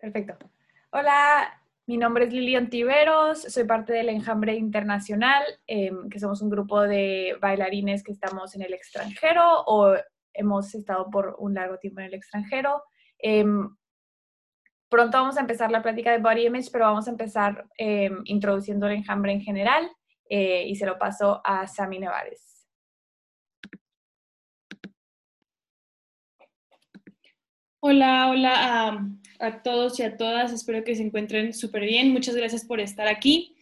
Perfecto. 0.00 0.38
Hola, 0.90 1.60
mi 1.86 1.96
nombre 1.96 2.26
es 2.26 2.32
Lilian 2.32 2.70
Tiveros, 2.70 3.42
soy 3.42 3.64
parte 3.64 3.92
del 3.92 4.08
Enjambre 4.08 4.54
Internacional, 4.54 5.42
em, 5.66 6.08
que 6.08 6.20
somos 6.20 6.40
un 6.40 6.50
grupo 6.50 6.82
de 6.82 7.36
bailarines 7.40 8.04
que 8.04 8.12
estamos 8.12 8.54
en 8.54 8.62
el 8.62 8.74
extranjero 8.74 9.64
o 9.66 9.96
hemos 10.32 10.74
estado 10.74 11.10
por 11.10 11.34
un 11.38 11.54
largo 11.54 11.78
tiempo 11.78 12.00
en 12.00 12.06
el 12.06 12.14
extranjero. 12.14 12.82
Em, 13.18 13.68
pronto 14.88 15.18
vamos 15.18 15.36
a 15.36 15.40
empezar 15.40 15.70
la 15.70 15.82
plática 15.82 16.12
de 16.12 16.18
Body 16.18 16.46
Image, 16.46 16.68
pero 16.70 16.84
vamos 16.84 17.08
a 17.08 17.10
empezar 17.10 17.66
em, 17.76 18.20
introduciendo 18.24 18.86
el 18.86 18.96
enjambre 18.96 19.32
en 19.32 19.40
general 19.40 19.90
eh, 20.30 20.64
y 20.66 20.76
se 20.76 20.86
lo 20.86 20.98
paso 20.98 21.40
a 21.44 21.66
Sami 21.66 21.98
Nevares. 21.98 22.57
Hola, 27.80 28.28
hola 28.28 29.06
a, 29.38 29.62
todos 29.62 30.00
y 30.00 30.02
a 30.02 30.16
todas. 30.16 30.52
Espero 30.52 30.82
que 30.82 30.96
se 30.96 31.02
encuentren 31.02 31.54
súper 31.54 31.84
bien. 31.84 32.10
Muchas 32.12 32.34
gracias 32.34 32.64
por 32.64 32.80
estar 32.80 33.06
aquí. 33.06 33.54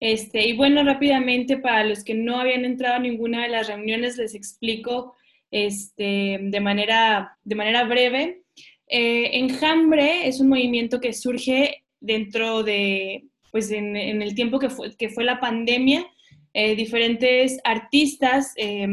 Este, 0.00 0.48
y 0.48 0.54
bueno, 0.54 0.82
rápidamente, 0.84 1.58
para 1.58 1.84
los 1.84 2.02
que 2.02 2.14
no 2.14 2.40
habían 2.40 2.64
entrado 2.64 2.96
a 2.96 2.98
ninguna 2.98 3.42
de 3.42 3.50
las 3.50 3.68
reuniones, 3.68 4.16
les 4.16 4.34
explico 4.34 5.16
este, 5.50 6.38
de, 6.40 6.60
manera, 6.60 7.36
de 7.44 7.54
manera 7.56 7.84
breve. 7.84 8.40
Eh, 8.86 9.38
Enjambre 9.38 10.26
es 10.26 10.40
un 10.40 10.48
movimiento 10.48 10.98
que 10.98 11.12
surge 11.12 11.84
dentro 12.00 12.62
de, 12.62 13.24
pues 13.52 13.70
en, 13.70 13.96
el 13.96 14.34
tiempo 14.34 14.58
que 14.58 14.70
fue, 14.70 14.96
que 14.96 15.10
fue 15.10 15.24
la 15.24 15.40
pandemia, 15.40 16.06
eh, 16.54 16.74
diferentes 16.74 17.58
artistas 17.64 18.54
eh, 18.56 18.88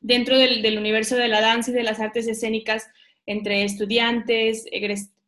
dentro 0.00 0.36
del, 0.36 0.62
del 0.62 0.78
universo 0.78 1.14
de 1.14 1.28
la 1.28 1.40
danza 1.40 1.70
y 1.70 1.74
de 1.74 1.84
las 1.84 2.00
artes 2.00 2.26
escénicas 2.26 2.88
entre 3.26 3.64
estudiantes, 3.64 4.66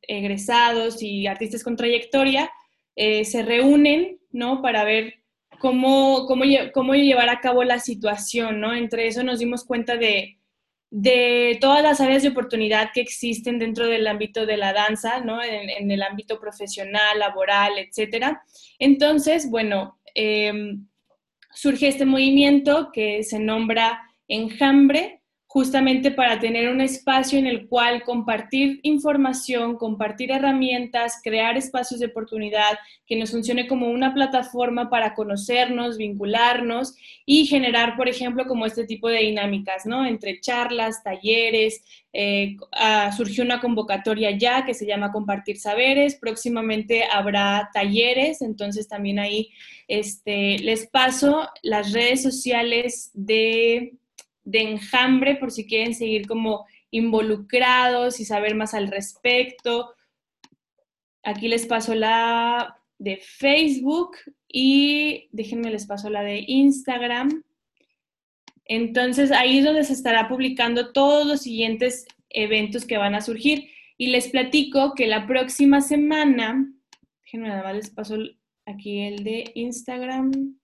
egresados 0.02 1.02
y 1.02 1.26
artistas 1.26 1.64
con 1.64 1.76
trayectoria, 1.76 2.50
eh, 2.94 3.24
se 3.24 3.42
reúnen, 3.42 4.18
¿no? 4.30 4.62
Para 4.62 4.84
ver 4.84 5.14
cómo, 5.58 6.26
cómo, 6.26 6.44
cómo, 6.72 6.94
llevar 6.94 7.28
a 7.28 7.40
cabo 7.40 7.64
la 7.64 7.78
situación, 7.78 8.60
¿no? 8.60 8.74
Entre 8.74 9.06
eso 9.06 9.22
nos 9.22 9.38
dimos 9.38 9.64
cuenta 9.64 9.96
de, 9.96 10.38
de 10.90 11.58
todas 11.60 11.82
las 11.82 12.00
áreas 12.00 12.22
de 12.22 12.28
oportunidad 12.28 12.90
que 12.94 13.00
existen 13.00 13.58
dentro 13.58 13.86
del 13.86 14.06
ámbito 14.06 14.46
de 14.46 14.56
la 14.56 14.72
danza, 14.72 15.20
¿no? 15.20 15.42
En, 15.42 15.90
el 15.90 16.02
ámbito 16.02 16.38
profesional, 16.38 17.18
laboral, 17.18 17.78
etcétera. 17.78 18.42
Entonces, 18.78 19.50
bueno, 19.50 19.98
em, 20.14 20.86
surge 21.52 21.88
este 21.88 22.04
movimiento 22.04 22.90
que 22.92 23.22
se 23.24 23.38
nombra 23.38 24.02
Enjambre, 24.28 25.15
justamente 25.56 26.10
para 26.10 26.38
tener 26.38 26.68
un 26.68 26.82
espacio 26.82 27.38
en 27.38 27.46
el 27.46 27.66
cual 27.66 28.02
compartir 28.04 28.78
información, 28.82 29.78
compartir 29.78 30.30
herramientas, 30.30 31.18
crear 31.24 31.56
espacios 31.56 31.98
de 31.98 32.08
oportunidad 32.08 32.78
que 33.06 33.16
nos 33.16 33.30
funcione 33.30 33.66
como 33.66 33.88
una 33.88 34.12
plataforma 34.12 34.90
para 34.90 35.14
conocernos, 35.14 35.96
vincularnos 35.96 36.94
y 37.24 37.46
generar, 37.46 37.96
por 37.96 38.06
ejemplo, 38.06 38.44
como 38.44 38.66
este 38.66 38.84
tipo 38.84 39.08
de 39.08 39.20
dinámicas, 39.20 39.86
¿no? 39.86 40.04
Entre 40.04 40.40
charlas, 40.42 41.02
talleres, 41.02 41.82
eh, 42.12 42.56
ah, 42.72 43.10
surgió 43.16 43.42
una 43.42 43.58
convocatoria 43.58 44.36
ya 44.36 44.66
que 44.66 44.74
se 44.74 44.84
llama 44.84 45.10
Compartir 45.10 45.56
Saberes, 45.58 46.16
próximamente 46.16 47.04
habrá 47.10 47.70
talleres, 47.72 48.42
entonces 48.42 48.88
también 48.88 49.18
ahí 49.18 49.48
este, 49.88 50.58
les 50.58 50.86
paso 50.86 51.48
las 51.62 51.94
redes 51.94 52.22
sociales 52.22 53.10
de 53.14 53.94
de 54.46 54.62
enjambre 54.62 55.34
por 55.34 55.50
si 55.50 55.66
quieren 55.66 55.94
seguir 55.94 56.26
como 56.26 56.66
involucrados 56.90 58.20
y 58.20 58.24
saber 58.24 58.54
más 58.54 58.72
al 58.72 58.88
respecto. 58.88 59.92
Aquí 61.22 61.48
les 61.48 61.66
paso 61.66 61.94
la 61.94 62.78
de 62.98 63.18
Facebook 63.18 64.16
y 64.48 65.28
déjenme 65.32 65.70
les 65.70 65.86
paso 65.86 66.08
la 66.08 66.22
de 66.22 66.44
Instagram. 66.46 67.42
Entonces 68.64 69.32
ahí 69.32 69.58
es 69.58 69.64
donde 69.64 69.84
se 69.84 69.92
estará 69.92 70.28
publicando 70.28 70.92
todos 70.92 71.26
los 71.26 71.42
siguientes 71.42 72.06
eventos 72.30 72.86
que 72.86 72.98
van 72.98 73.16
a 73.16 73.20
surgir. 73.20 73.68
Y 73.98 74.08
les 74.08 74.28
platico 74.28 74.94
que 74.94 75.08
la 75.08 75.26
próxima 75.26 75.80
semana, 75.80 76.72
déjenme 77.24 77.48
nada 77.48 77.64
más 77.64 77.74
les 77.74 77.90
paso 77.90 78.16
aquí 78.64 79.00
el 79.00 79.24
de 79.24 79.50
Instagram. 79.54 80.56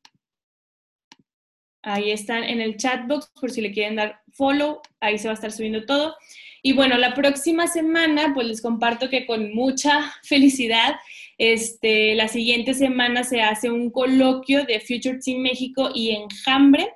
Ahí 1.82 2.10
están 2.10 2.44
en 2.44 2.60
el 2.60 2.76
chat 2.76 3.06
box 3.08 3.30
por 3.40 3.50
si 3.50 3.60
le 3.60 3.72
quieren 3.72 3.96
dar 3.96 4.20
follow, 4.32 4.80
ahí 5.00 5.18
se 5.18 5.28
va 5.28 5.32
a 5.32 5.34
estar 5.34 5.52
subiendo 5.52 5.84
todo. 5.84 6.14
Y 6.62 6.72
bueno, 6.72 6.96
la 6.96 7.14
próxima 7.14 7.66
semana, 7.66 8.32
pues 8.34 8.46
les 8.46 8.62
comparto 8.62 9.10
que 9.10 9.26
con 9.26 9.52
mucha 9.52 10.12
felicidad, 10.22 10.94
este, 11.38 12.14
la 12.14 12.28
siguiente 12.28 12.74
semana 12.74 13.24
se 13.24 13.42
hace 13.42 13.70
un 13.70 13.90
coloquio 13.90 14.64
de 14.64 14.80
Future 14.80 15.18
Team 15.18 15.40
México 15.40 15.90
y 15.92 16.10
Enjambre. 16.10 16.88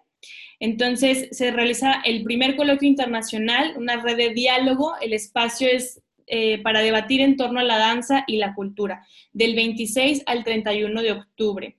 Entonces 0.61 1.29
se 1.33 1.51
realiza 1.51 2.01
el 2.05 2.23
primer 2.23 2.57
coloquio 2.57 2.89
internacional, 2.89 3.75
una 3.77 4.01
red 4.01 4.17
de 4.17 4.31
diálogo. 4.31 4.95
El 5.01 5.13
espacio 5.13 5.69
es 5.69 6.01
eh, 6.29 6.63
para 6.63 6.81
debatir 6.81 7.21
en 7.21 7.37
torno 7.37 7.61
a 7.61 7.65
la 7.65 7.79
danza 7.79 8.25
y 8.27 8.39
la 8.39 8.55
cultura, 8.55 9.07
del 9.33 9.55
26 9.55 10.23
al 10.27 10.45
31 10.45 11.03
de 11.03 11.13
octubre. 11.13 11.77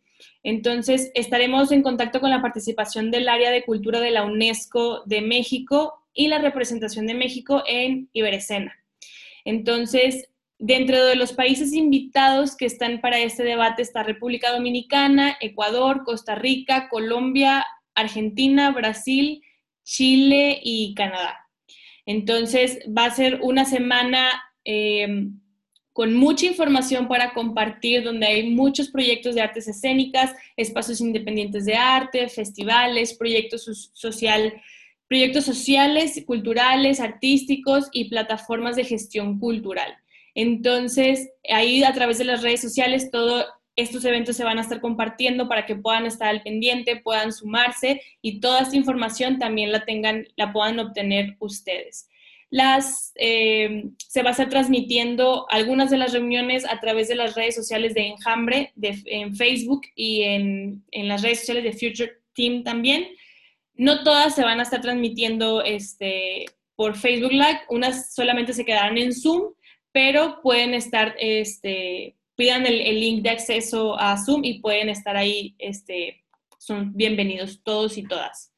Entonces, 0.47 1.11
estaremos 1.13 1.73
en 1.73 1.83
contacto 1.83 2.21
con 2.21 2.29
la 2.29 2.41
participación 2.41 3.11
del 3.11 3.27
área 3.27 3.51
de 3.51 3.65
cultura 3.65 3.99
de 3.99 4.11
la 4.11 4.23
UNESCO 4.23 5.03
de 5.05 5.19
México 5.19 6.07
y 6.13 6.29
la 6.29 6.39
representación 6.39 7.05
de 7.05 7.15
México 7.15 7.63
en 7.67 8.09
Iberescena. 8.13 8.73
Entonces, 9.43 10.29
dentro 10.57 11.05
de 11.05 11.17
los 11.17 11.33
países 11.33 11.73
invitados 11.73 12.55
que 12.55 12.65
están 12.65 13.01
para 13.01 13.19
este 13.19 13.43
debate 13.43 13.81
está 13.81 14.03
República 14.03 14.53
Dominicana, 14.53 15.35
Ecuador, 15.41 16.05
Costa 16.05 16.35
Rica, 16.35 16.87
Colombia, 16.87 17.67
Argentina, 17.93 18.71
Brasil, 18.71 19.41
Chile 19.83 20.61
y 20.63 20.93
Canadá. 20.95 21.39
Entonces, 22.05 22.79
va 22.87 23.03
a 23.03 23.11
ser 23.11 23.41
una 23.41 23.65
semana... 23.65 24.41
Eh, 24.63 25.27
con 25.97 26.13
mucha 26.13 26.45
información 26.45 27.07
para 27.07 27.33
compartir, 27.33 28.03
donde 28.03 28.27
hay 28.27 28.51
muchos 28.51 28.89
proyectos 28.89 29.33
de 29.33 29.41
artes 29.41 29.67
escénicas, 29.67 30.31
espacios 30.55 31.01
independientes 31.01 31.65
de 31.65 31.73
arte, 31.73 32.29
festivales, 32.29 33.15
proyectos, 33.15 33.89
social, 33.93 34.53
proyectos 35.07 35.45
sociales, 35.45 36.23
culturales, 36.27 36.99
artísticos 36.99 37.89
y 37.91 38.11
plataformas 38.11 38.75
de 38.75 38.85
gestión 38.85 39.39
cultural. 39.39 39.91
Entonces, 40.35 41.31
ahí 41.49 41.83
a 41.83 41.93
través 41.93 42.19
de 42.19 42.25
las 42.25 42.43
redes 42.43 42.61
sociales, 42.61 43.09
todos 43.09 43.47
estos 43.75 44.05
eventos 44.05 44.35
se 44.35 44.43
van 44.43 44.59
a 44.59 44.61
estar 44.61 44.79
compartiendo 44.79 45.47
para 45.47 45.65
que 45.65 45.75
puedan 45.75 46.05
estar 46.05 46.27
al 46.27 46.43
pendiente, 46.43 46.97
puedan 46.97 47.33
sumarse 47.33 48.03
y 48.21 48.39
toda 48.39 48.61
esta 48.61 48.75
información 48.75 49.39
también 49.39 49.71
la 49.71 49.83
tengan, 49.83 50.27
la 50.35 50.53
puedan 50.53 50.77
obtener 50.77 51.37
ustedes. 51.39 52.07
Las, 52.49 53.11
eh, 53.15 53.89
se 53.97 54.23
va 54.23 54.29
a 54.29 54.31
estar 54.31 54.49
transmitiendo 54.49 55.45
algunas 55.49 55.89
de 55.89 55.97
las 55.97 56.13
reuniones 56.13 56.65
a 56.65 56.79
través 56.79 57.09
de 57.09 57.15
las 57.15 57.35
redes 57.35 57.55
sociales 57.55 57.93
de 57.93 58.07
Enjambre, 58.07 58.71
de, 58.75 59.01
en 59.05 59.35
Facebook 59.35 59.81
y 59.95 60.23
en, 60.23 60.83
en, 60.91 61.07
las 61.09 61.21
redes 61.21 61.39
sociales 61.39 61.63
de 61.63 61.73
Future 61.73 62.21
Team 62.33 62.63
también. 62.63 63.07
No 63.75 64.03
todas 64.03 64.33
se 64.33 64.43
van 64.43 64.59
a 64.59 64.63
estar 64.63 64.81
transmitiendo 64.81 65.61
este, 65.61 66.45
por 66.75 66.95
Facebook 66.95 67.33
Live, 67.33 67.61
unas 67.69 68.13
solamente 68.13 68.53
se 68.53 68.65
quedarán 68.65 68.97
en 68.97 69.13
Zoom, 69.13 69.53
pero 69.91 70.39
pueden 70.41 70.73
estar, 70.73 71.15
este, 71.19 72.15
pidan 72.35 72.65
el, 72.65 72.79
el 72.79 72.99
link 72.99 73.23
de 73.23 73.31
acceso 73.31 73.99
a 73.99 74.17
Zoom 74.23 74.45
y 74.45 74.59
pueden 74.59 74.87
estar 74.87 75.17
ahí, 75.17 75.55
este, 75.57 76.23
son 76.59 76.95
bienvenidos 76.95 77.61
todos 77.63 77.97
y 77.97 78.03
todas. 78.03 78.53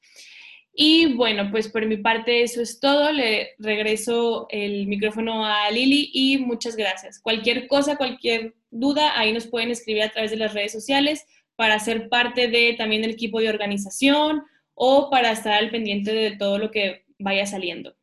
Y 0.81 1.13
bueno, 1.13 1.51
pues 1.51 1.67
por 1.67 1.85
mi 1.85 1.97
parte 1.97 2.41
eso 2.41 2.62
es 2.62 2.79
todo. 2.79 3.12
Le 3.12 3.50
regreso 3.59 4.47
el 4.50 4.88
micrófono 4.88 5.45
a 5.45 5.69
Lili 5.69 6.09
y 6.13 6.38
muchas 6.38 6.78
gracias. 6.78 7.20
Cualquier 7.20 7.67
cosa, 7.67 7.97
cualquier 7.97 8.55
duda, 8.72 9.20
ahí 9.20 9.34
nos 9.34 9.46
pueden 9.46 9.72
escribir 9.72 10.03
a 10.03 10.09
través 10.09 10.31
de 10.31 10.37
las 10.37 10.53
redes 10.53 10.72
sociales 10.72 11.28
para 11.58 11.78
ser 11.79 12.08
parte 12.08 12.47
de 12.47 12.76
también 12.78 13.02
del 13.02 13.11
equipo 13.11 13.41
de 13.41 13.49
organización 13.49 14.43
o 14.73 15.09
para 15.09 15.34
estar 15.34 15.52
al 15.52 15.70
pendiente 15.70 16.14
de 16.14 16.37
todo 16.37 16.58
lo 16.58 16.72
que 16.72 17.03
vaya 17.17 17.46
saliendo. 17.46 17.97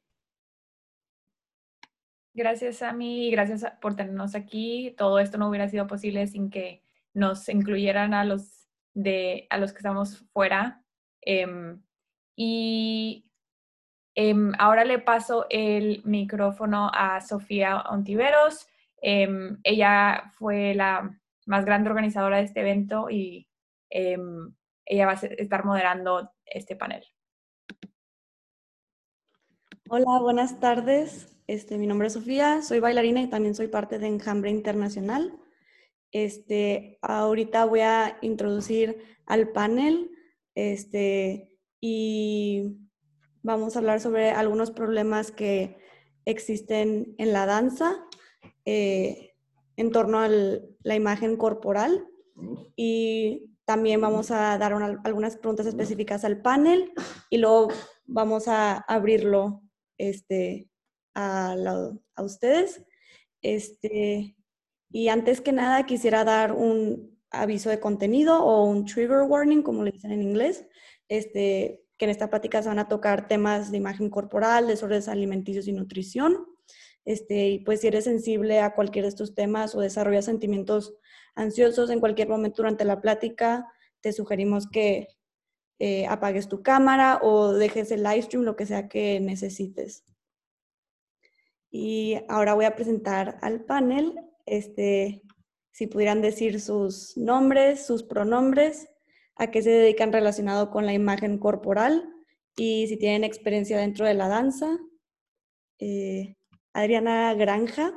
Gracias, 2.35 2.83
Ami, 2.83 3.31
gracias 3.31 3.65
por 3.81 3.97
tenernos 3.97 4.35
aquí. 4.35 4.95
Todo 4.99 5.19
esto 5.19 5.39
no 5.39 5.49
hubiera 5.49 5.67
sido 5.71 5.87
posible 5.87 6.27
sin 6.27 6.51
que 6.51 6.83
nos 7.15 7.49
incluyeran 7.49 8.13
a 8.13 8.27
los, 8.27 8.69
de, 8.93 9.47
a 9.49 9.57
los 9.57 9.73
que 9.73 9.79
estamos 9.79 10.27
fuera. 10.35 10.85
Em, 11.23 11.81
y 12.37 13.25
em, 14.15 14.53
ahora 14.59 14.85
le 14.85 14.99
paso 14.99 15.47
el 15.51 16.03
micrófono 16.05 16.91
a 16.93 17.21
Sofía 17.23 17.81
Ontiveros. 17.91 18.69
Em, 19.01 19.59
ella 19.65 20.33
fue 20.39 20.75
la 20.75 21.19
más 21.47 21.65
grande 21.65 21.91
organizadora 21.91 22.37
de 22.37 22.45
este 22.45 22.61
evento 22.61 23.09
y 23.11 23.49
em, 23.91 24.55
ella 24.85 25.07
va 25.07 25.13
a 25.13 25.15
estar 25.15 25.65
moderando 25.65 26.31
este 26.45 26.77
panel. 26.77 27.03
Hola, 29.89 30.21
buenas 30.21 30.61
tardes. 30.61 31.33
Este, 31.47 31.79
mi 31.79 31.87
nombre 31.87 32.09
es 32.09 32.15
Sofía, 32.15 32.61
soy 32.61 32.81
bailarina 32.81 33.23
y 33.23 33.29
también 33.29 33.55
soy 33.55 33.69
parte 33.69 33.99
de 33.99 34.09
Enjambre 34.09 34.51
Internacional. 34.51 35.39
Este, 36.11 36.99
ahorita 37.03 37.65
voy 37.67 37.81
a 37.81 38.19
introducir 38.21 39.01
al 39.27 39.51
panel 39.51 40.11
este, 40.57 41.56
y 41.81 42.79
vamos 43.43 43.77
a 43.77 43.79
hablar 43.79 44.01
sobre 44.01 44.31
algunos 44.31 44.71
problemas 44.71 45.31
que 45.31 45.77
existen 46.25 47.15
en 47.19 47.33
la 47.33 47.47
danza 47.47 48.05
eh, 48.65 49.35
en 49.77 49.93
torno 49.93 50.19
a 50.19 50.29
la 50.29 50.95
imagen 50.95 51.37
corporal 51.37 52.07
y 52.75 53.53
también 53.65 54.01
vamos 54.01 54.31
a 54.31 54.59
dar 54.59 54.73
algunas 55.05 55.37
preguntas 55.37 55.67
específicas 55.67 56.25
al 56.25 56.41
panel 56.41 56.93
y 57.31 57.39
luego 57.39 57.69
vamos 58.05 58.49
a 58.49 58.77
abrirlo 58.77 59.63
este, 59.99 60.69
a, 61.15 61.55
a 62.15 62.23
ustedes. 62.23 62.85
Este, 63.43 64.37
y 64.91 65.09
antes 65.09 65.41
que 65.41 65.53
nada 65.53 65.85
quisiera 65.85 66.25
dar 66.25 66.53
un 66.53 67.19
aviso 67.31 67.71
de 67.71 67.81
contenido 67.81 68.43
o 68.43 68.65
un 68.65 68.85
trigger 68.85 69.23
warning, 69.23 69.63
como 69.63 69.83
le 69.83 69.93
dicen 69.93 70.13
en 70.13 70.23
inglés, 70.23 70.67
este, 71.09 71.85
que 71.97 72.05
en 72.05 72.11
esta 72.11 72.31
plática 72.31 72.63
se 72.63 72.69
van 72.69 72.79
a 72.79 72.89
tocar 72.89 73.29
temas 73.29 73.71
de 73.71 73.79
imagen 73.79 74.11
corporal, 74.11 74.67
desórdenes 74.67 75.09
alimenticios 75.09 75.69
y 75.69 75.73
nutrición. 75.73 76.47
Este, 77.05 77.49
y 77.49 77.59
pues 77.61 77.81
si 77.81 77.87
eres 77.87 78.05
sensible 78.05 78.61
a 78.61 78.75
cualquier 78.75 79.05
de 79.05 79.11
estos 79.11 79.35
temas 79.35 79.75
o 79.75 79.81
desarrollas 79.81 80.25
sentimientos 80.25 80.95
ansiosos 81.35 81.91
en 81.91 82.01
cualquier 82.01 82.29
momento 82.29 82.63
durante 82.63 82.85
la 82.85 83.01
plática, 83.01 83.73
te 84.01 84.13
sugerimos 84.13 84.67
que 84.67 85.09
eh, 85.79 86.07
apagues 86.07 86.49
tu 86.49 86.63
cámara 86.63 87.21
o 87.23 87.53
dejes 87.53 87.93
el 87.93 88.03
live 88.03 88.23
stream, 88.23 88.45
lo 88.45 88.57
que 88.57 88.67
sea 88.67 88.89
que 88.89 89.21
necesites. 89.21 90.05
Y 91.71 92.19
ahora 92.29 92.55
voy 92.55 92.65
a 92.65 92.75
presentar 92.75 93.39
al 93.43 93.65
panel. 93.65 94.19
Este, 94.47 95.23
si 95.73 95.87
pudieran 95.87 96.23
decir 96.23 96.61
sus 96.61 97.17
nombres, 97.17 97.85
sus 97.85 98.03
pronombres, 98.03 98.89
a 99.37 99.51
qué 99.51 99.63
se 99.63 99.71
dedican 99.71 100.13
relacionado 100.13 100.71
con 100.71 100.87
la 100.87 100.95
imagen 100.95 101.39
corporal 101.39 102.09
y 102.57 102.87
si 102.89 102.97
tienen 102.97 103.25
experiencia 103.25 103.79
dentro 103.79 104.07
de 104.07 104.15
la 104.15 104.29
danza. 104.29 104.79
Eh, 105.79 106.37
Adriana 106.73 107.35
Granja. 107.35 107.93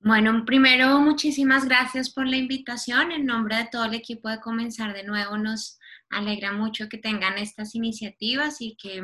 Bueno, 0.00 0.44
primero 0.46 1.00
muchísimas 1.00 1.64
gracias 1.66 2.10
por 2.10 2.26
la 2.26 2.36
invitación. 2.36 3.12
En 3.12 3.26
nombre 3.26 3.56
de 3.56 3.68
todo 3.70 3.84
el 3.84 3.94
equipo 3.94 4.28
de 4.28 4.40
Comenzar 4.40 4.94
de 4.94 5.04
Nuevo, 5.04 5.36
nos 5.36 5.78
alegra 6.10 6.52
mucho 6.52 6.88
que 6.88 6.98
tengan 6.98 7.38
estas 7.38 7.74
iniciativas 7.74 8.60
y 8.60 8.76
que 8.76 9.02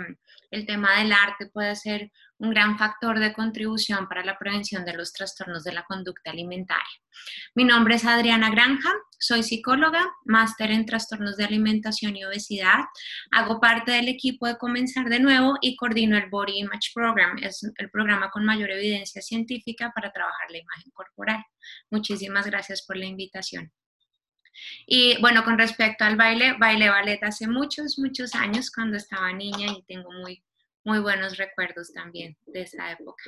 el 0.50 0.66
tema 0.66 0.98
del 0.98 1.12
arte 1.12 1.46
pueda 1.46 1.74
ser 1.74 2.10
un 2.38 2.50
gran 2.50 2.78
factor 2.78 3.18
de 3.18 3.32
contribución 3.32 4.08
para 4.08 4.24
la 4.24 4.38
prevención 4.38 4.84
de 4.84 4.94
los 4.94 5.12
trastornos 5.12 5.64
de 5.64 5.72
la 5.72 5.84
conducta 5.84 6.30
alimentaria. 6.30 6.84
Mi 7.54 7.64
nombre 7.64 7.94
es 7.94 8.04
Adriana 8.04 8.50
Granja, 8.50 8.90
soy 9.18 9.42
psicóloga, 9.42 10.04
máster 10.24 10.70
en 10.70 10.84
trastornos 10.84 11.36
de 11.36 11.44
alimentación 11.44 12.16
y 12.16 12.24
obesidad. 12.24 12.80
Hago 13.30 13.60
parte 13.60 13.92
del 13.92 14.08
equipo 14.08 14.46
de 14.46 14.58
Comenzar 14.58 15.08
de 15.08 15.20
Nuevo 15.20 15.56
y 15.60 15.76
coordino 15.76 16.16
el 16.16 16.28
Body 16.28 16.58
Image 16.58 16.90
Program, 16.94 17.38
es 17.42 17.62
el 17.76 17.90
programa 17.90 18.30
con 18.30 18.44
mayor 18.44 18.70
evidencia 18.70 19.22
científica 19.22 19.92
para 19.94 20.12
trabajar 20.12 20.50
la 20.50 20.58
imagen 20.58 20.90
corporal. 20.92 21.44
Muchísimas 21.90 22.46
gracias 22.46 22.84
por 22.86 22.96
la 22.96 23.06
invitación. 23.06 23.72
Y 24.86 25.20
bueno, 25.20 25.44
con 25.44 25.58
respecto 25.58 26.04
al 26.04 26.16
baile, 26.16 26.54
bailé 26.58 26.88
ballet 26.88 27.22
hace 27.22 27.46
muchos, 27.46 27.98
muchos 27.98 28.34
años 28.34 28.70
cuando 28.70 28.96
estaba 28.96 29.32
niña 29.32 29.72
y 29.72 29.82
tengo 29.82 30.10
muy, 30.12 30.42
muy 30.84 31.00
buenos 31.00 31.36
recuerdos 31.36 31.92
también 31.92 32.36
de 32.46 32.62
esa 32.62 32.92
época. 32.92 33.24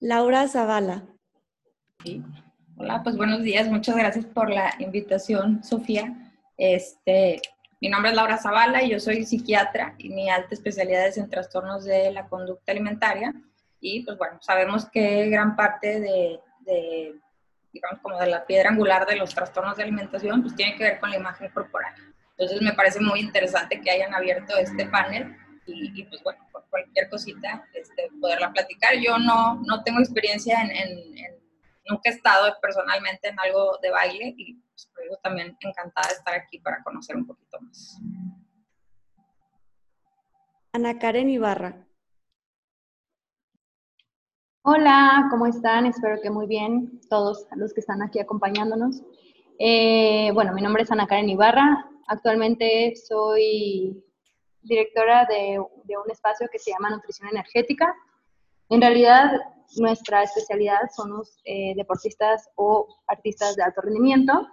Laura 0.00 0.48
Zavala. 0.48 1.06
Hola, 2.76 3.02
pues 3.04 3.16
buenos 3.16 3.42
días, 3.42 3.68
muchas 3.68 3.96
gracias 3.96 4.24
por 4.26 4.50
la 4.50 4.74
invitación, 4.80 5.62
Sofía. 5.62 6.32
Este, 6.56 7.40
mi 7.80 7.88
nombre 7.88 8.10
es 8.10 8.16
Laura 8.16 8.38
Zavala 8.38 8.82
y 8.82 8.90
yo 8.90 8.98
soy 8.98 9.24
psiquiatra 9.24 9.94
y 9.98 10.08
mi 10.08 10.28
alta 10.28 10.54
especialidad 10.54 11.06
es 11.06 11.18
en 11.18 11.30
trastornos 11.30 11.84
de 11.84 12.10
la 12.12 12.26
conducta 12.26 12.72
alimentaria. 12.72 13.32
Y 13.80 14.04
pues 14.04 14.18
bueno, 14.18 14.38
sabemos 14.40 14.88
que 14.90 15.28
gran 15.28 15.54
parte 15.54 16.00
de 16.00 16.40
de, 16.64 17.14
digamos, 17.72 18.00
como 18.00 18.18
de 18.18 18.26
la 18.26 18.46
piedra 18.46 18.70
angular 18.70 19.06
de 19.06 19.16
los 19.16 19.34
trastornos 19.34 19.76
de 19.76 19.82
alimentación, 19.82 20.42
pues 20.42 20.54
tiene 20.54 20.76
que 20.76 20.84
ver 20.84 21.00
con 21.00 21.10
la 21.10 21.16
imagen 21.16 21.50
corporal. 21.50 21.94
Entonces 22.30 22.60
me 22.62 22.72
parece 22.72 23.00
muy 23.00 23.20
interesante 23.20 23.80
que 23.80 23.90
hayan 23.90 24.14
abierto 24.14 24.56
este 24.56 24.86
panel 24.86 25.36
y, 25.66 26.02
pues 26.04 26.22
bueno, 26.22 26.44
por 26.50 26.64
cualquier 26.68 27.08
cosita, 27.08 27.64
este, 27.72 28.08
poderla 28.20 28.52
platicar. 28.52 28.94
Yo 28.96 29.18
no, 29.18 29.60
no 29.64 29.82
tengo 29.84 30.00
experiencia 30.00 30.60
en, 30.60 31.38
nunca 31.88 32.10
he 32.10 32.12
estado 32.12 32.56
personalmente 32.60 33.28
en 33.28 33.38
algo 33.38 33.78
de 33.82 33.90
baile 33.90 34.34
y 34.36 34.54
pues, 34.54 34.90
por 34.94 35.18
también 35.22 35.56
encantada 35.60 36.08
de 36.08 36.14
estar 36.14 36.34
aquí 36.34 36.58
para 36.58 36.82
conocer 36.82 37.16
un 37.16 37.26
poquito 37.26 37.60
más. 37.60 37.98
Ana 40.72 40.98
Karen 40.98 41.28
Ibarra. 41.28 41.86
Hola, 44.64 45.26
¿cómo 45.28 45.48
están? 45.48 45.86
Espero 45.86 46.20
que 46.22 46.30
muy 46.30 46.46
bien 46.46 47.00
todos 47.10 47.48
los 47.56 47.74
que 47.74 47.80
están 47.80 48.00
aquí 48.00 48.20
acompañándonos. 48.20 49.02
Eh, 49.58 50.30
bueno, 50.34 50.52
mi 50.52 50.62
nombre 50.62 50.84
es 50.84 50.90
Ana 50.92 51.08
Karen 51.08 51.28
Ibarra. 51.28 51.90
Actualmente 52.06 52.94
soy 52.94 54.04
directora 54.62 55.26
de, 55.28 55.58
un 55.58 56.10
espacio 56.12 56.46
que 56.48 56.60
se 56.60 56.70
llama 56.70 56.90
Nutrición 56.90 57.28
Energética. 57.28 57.92
En 58.68 58.80
realidad, 58.80 59.32
nuestra 59.78 60.22
especialidad 60.22 60.78
son 60.94 61.10
los 61.10 61.40
eh, 61.44 61.74
deportistas 61.74 62.48
o 62.54 62.86
artistas 63.08 63.56
de 63.56 63.64
alto 63.64 63.80
rendimiento. 63.80 64.46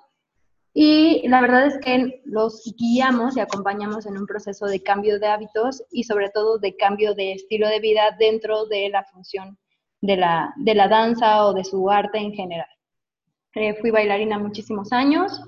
Y 0.73 1.27
la 1.27 1.39
verdad 1.39 1.67
es 1.67 1.77
que 1.77 2.23
los 2.25 2.63
guiamos 2.79 3.37
y 3.37 3.41
acompañamos 3.41 4.07
en 4.07 4.17
un 4.17 4.25
proceso 4.25 4.65
de 4.65 4.81
cambio 4.81 5.19
de 5.19 5.27
hábitos 5.27 5.83
y 5.91 6.05
sobre 6.05 6.31
todo 6.31 6.57
de 6.57 6.75
cambio 6.75 7.13
de 7.13 7.33
estilo 7.33 7.67
de 7.67 7.79
vida 7.79 8.15
dentro 8.17 8.65
de 8.65 8.89
la 8.89 9.03
función 9.03 9.59
de 10.01 10.17
la, 10.17 10.53
de 10.57 10.75
la 10.75 10.87
danza 10.87 11.45
o 11.45 11.53
de 11.53 11.63
su 11.63 11.89
arte 11.89 12.17
en 12.17 12.33
general. 12.33 12.69
Eh, 13.55 13.75
fui 13.81 13.91
bailarina 13.91 14.37
muchísimos 14.37 14.91
años, 14.91 15.41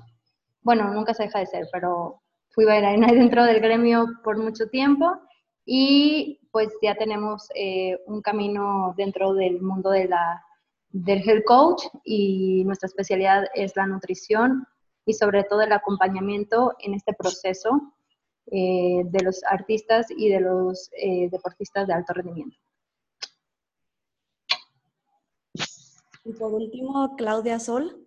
bueno, 0.62 0.92
nunca 0.92 1.14
se 1.14 1.24
deja 1.24 1.38
de 1.38 1.46
ser, 1.46 1.68
pero 1.72 2.20
fui 2.50 2.64
bailarina 2.64 3.06
dentro 3.12 3.44
del 3.44 3.60
gremio 3.60 4.06
por 4.24 4.38
mucho 4.38 4.68
tiempo 4.68 5.18
y 5.64 6.40
pues 6.50 6.68
ya 6.82 6.94
tenemos 6.96 7.48
eh, 7.54 7.98
un 8.06 8.20
camino 8.20 8.92
dentro 8.96 9.32
del 9.34 9.62
mundo 9.62 9.90
de 9.90 10.08
la, 10.08 10.44
del 10.90 11.26
health 11.26 11.44
coach 11.46 11.82
y 12.04 12.64
nuestra 12.64 12.88
especialidad 12.88 13.44
es 13.54 13.74
la 13.76 13.86
nutrición 13.86 14.66
y 15.06 15.14
sobre 15.14 15.44
todo 15.44 15.62
el 15.62 15.72
acompañamiento 15.72 16.74
en 16.80 16.94
este 16.94 17.14
proceso 17.14 17.94
eh, 18.50 19.02
de 19.04 19.24
los 19.24 19.42
artistas 19.44 20.06
y 20.10 20.28
de 20.28 20.40
los 20.40 20.90
deportistas 21.30 21.86
de 21.86 21.94
alto 21.94 22.12
rendimiento. 22.12 22.58
Y 26.24 26.32
por 26.34 26.52
último, 26.52 27.16
Claudia 27.16 27.58
Sol. 27.58 28.06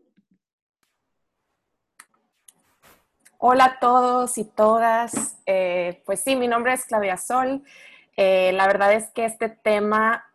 Hola 3.38 3.66
a 3.66 3.80
todos 3.80 4.38
y 4.38 4.46
todas. 4.46 5.38
Eh, 5.46 6.02
pues 6.06 6.22
sí, 6.22 6.38
mi 6.38 6.48
nombre 6.48 6.74
es 6.74 6.86
Claudia 6.86 7.18
Sol. 7.18 7.64
Eh, 8.16 8.54
la 8.54 8.68
verdad 8.68 8.94
es 8.94 9.12
que 9.12 9.26
este 9.26 9.50
tema 9.50 10.26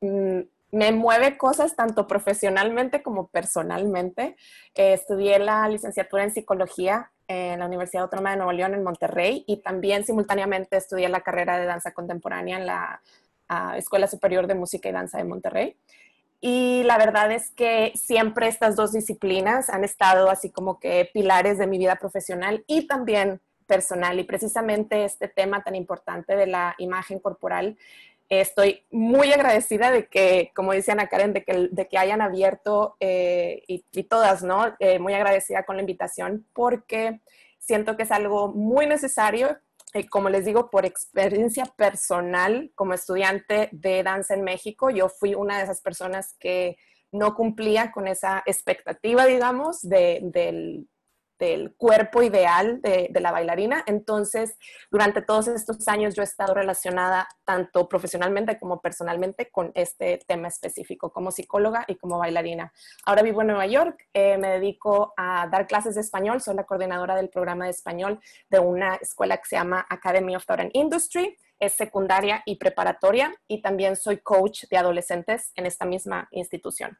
mm, 0.00 0.40
me 0.70 0.92
mueve 0.92 1.36
cosas 1.36 1.74
tanto 1.74 2.06
profesionalmente 2.06 3.02
como 3.02 3.26
personalmente. 3.26 4.36
Eh, 4.76 4.92
estudié 4.92 5.40
la 5.40 5.68
licenciatura 5.68 6.22
en 6.22 6.30
psicología 6.30 7.10
en 7.26 7.58
la 7.58 7.66
Universidad 7.66 8.04
Autónoma 8.04 8.30
de 8.30 8.36
Nuevo 8.36 8.52
León 8.52 8.74
en 8.74 8.84
Monterrey 8.84 9.44
y 9.48 9.62
también 9.62 10.04
simultáneamente 10.04 10.76
estudié 10.76 11.08
la 11.08 11.22
carrera 11.22 11.58
de 11.58 11.66
danza 11.66 11.92
contemporánea 11.92 12.58
en 12.58 12.66
la 12.66 13.02
Escuela 13.76 14.06
Superior 14.06 14.46
de 14.46 14.54
Música 14.54 14.88
y 14.88 14.92
Danza 14.92 15.18
de 15.18 15.24
Monterrey. 15.24 15.76
Y 16.40 16.82
la 16.84 16.96
verdad 16.96 17.30
es 17.32 17.50
que 17.50 17.92
siempre 17.94 18.48
estas 18.48 18.74
dos 18.74 18.92
disciplinas 18.92 19.68
han 19.68 19.84
estado 19.84 20.30
así 20.30 20.50
como 20.50 20.80
que 20.80 21.10
pilares 21.12 21.58
de 21.58 21.66
mi 21.66 21.78
vida 21.78 21.96
profesional 21.96 22.64
y 22.66 22.86
también 22.86 23.40
personal. 23.66 24.18
Y 24.18 24.24
precisamente 24.24 25.04
este 25.04 25.28
tema 25.28 25.62
tan 25.62 25.74
importante 25.74 26.34
de 26.36 26.46
la 26.46 26.74
imagen 26.78 27.18
corporal, 27.18 27.76
estoy 28.30 28.84
muy 28.90 29.32
agradecida 29.32 29.90
de 29.90 30.06
que, 30.06 30.50
como 30.54 30.72
dice 30.72 30.92
Ana 30.92 31.08
Karen, 31.08 31.34
de 31.34 31.44
que, 31.44 31.68
de 31.70 31.88
que 31.88 31.98
hayan 31.98 32.22
abierto 32.22 32.96
eh, 33.00 33.62
y, 33.66 34.02
todas, 34.04 34.42
¿no? 34.42 34.74
Eh, 34.78 34.98
muy 34.98 35.12
agradecida 35.12 35.64
con 35.64 35.76
la 35.76 35.82
invitación 35.82 36.46
porque 36.54 37.20
siento 37.58 37.96
que 37.96 38.04
es 38.04 38.10
algo 38.10 38.48
muy 38.48 38.86
necesario 38.86 39.58
eh, 39.94 40.08
como 40.08 40.28
les 40.28 40.44
digo, 40.44 40.70
por 40.70 40.84
experiencia 40.84 41.64
personal 41.64 42.70
como 42.74 42.94
estudiante 42.94 43.68
de 43.72 44.02
danza 44.02 44.34
en 44.34 44.44
México, 44.44 44.90
yo 44.90 45.08
fui 45.08 45.34
una 45.34 45.58
de 45.58 45.64
esas 45.64 45.80
personas 45.80 46.34
que 46.38 46.76
no 47.12 47.34
cumplía 47.34 47.90
con 47.90 48.06
esa 48.06 48.42
expectativa, 48.46 49.26
digamos, 49.26 49.80
de, 49.82 50.20
del 50.22 50.88
cuerpo 51.76 52.22
ideal 52.22 52.80
de, 52.82 53.08
de, 53.10 53.20
la 53.20 53.32
bailarina. 53.32 53.82
Entonces, 53.86 54.56
durante 54.90 55.22
todos 55.22 55.48
estos 55.48 55.86
años 55.88 56.14
yo 56.14 56.22
he 56.22 56.24
estado 56.24 56.54
relacionada 56.54 57.28
tanto 57.44 57.88
profesionalmente 57.88 58.58
como 58.58 58.80
personalmente 58.80 59.50
con 59.50 59.72
este 59.74 60.20
tema 60.26 60.48
específico, 60.48 61.12
como 61.12 61.30
psicóloga 61.30 61.84
y 61.88 61.96
como 61.96 62.18
bailarina. 62.18 62.72
Ahora 63.04 63.22
vivo 63.22 63.40
en 63.40 63.48
Nueva 63.48 63.66
York, 63.66 64.08
eh, 64.12 64.38
me 64.38 64.48
dedico 64.48 65.14
a 65.16 65.48
dar 65.50 65.66
clases 65.66 65.94
de 65.94 66.00
español, 66.00 66.40
soy 66.40 66.54
la 66.54 66.64
coordinadora 66.64 67.16
del 67.16 67.28
programa 67.28 67.64
de 67.64 67.70
español 67.70 68.20
de 68.48 68.58
una 68.58 68.96
escuela 68.96 69.36
que 69.36 69.48
se 69.48 69.56
llama 69.56 69.86
Academy 69.88 70.36
of 70.36 70.44
Thought 70.44 70.60
and 70.60 70.70
Industry 70.74 71.36
es 71.60 71.74
secundaria 71.74 72.42
y 72.46 72.56
preparatoria 72.56 73.32
y 73.46 73.60
también 73.60 73.94
soy 73.94 74.18
coach 74.18 74.64
de 74.70 74.78
adolescentes 74.78 75.52
en 75.54 75.66
esta 75.66 75.84
misma 75.84 76.26
institución. 76.32 76.98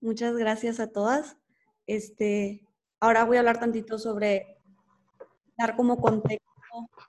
Muchas 0.00 0.36
gracias 0.36 0.78
a 0.78 0.92
todas. 0.92 1.36
Este, 1.86 2.66
ahora 3.00 3.24
voy 3.24 3.36
a 3.36 3.40
hablar 3.40 3.58
tantito 3.58 3.98
sobre 3.98 4.58
dar 5.56 5.74
como 5.76 5.96
contexto 6.00 6.46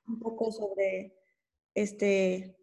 un 0.08 0.20
poco 0.20 0.51
sobre 0.51 1.13
este, 1.74 2.58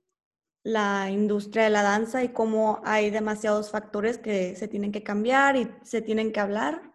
la 0.62 1.10
industria 1.10 1.64
de 1.64 1.70
la 1.70 1.82
danza 1.82 2.24
y 2.24 2.30
cómo 2.30 2.80
hay 2.84 3.10
demasiados 3.10 3.70
factores 3.70 4.16
que 4.18 4.56
se 4.56 4.66
tienen 4.66 4.92
que 4.92 5.02
cambiar 5.02 5.56
y 5.56 5.70
se 5.82 6.00
tienen 6.00 6.32
que 6.32 6.40
hablar. 6.40 6.94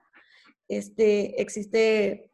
Este, 0.67 1.39
existe 1.41 2.33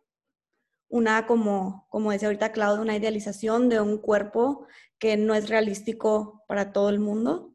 una, 0.87 1.27
como, 1.27 1.87
como 1.89 2.11
decía 2.11 2.29
ahorita 2.29 2.53
Claudia, 2.53 2.81
una 2.81 2.95
idealización 2.95 3.67
de 3.67 3.81
un 3.81 3.97
cuerpo 3.97 4.65
que 4.97 5.17
no 5.17 5.35
es 5.35 5.49
realístico 5.49 6.43
para 6.47 6.71
todo 6.71 6.89
el 6.89 6.99
mundo. 6.99 7.53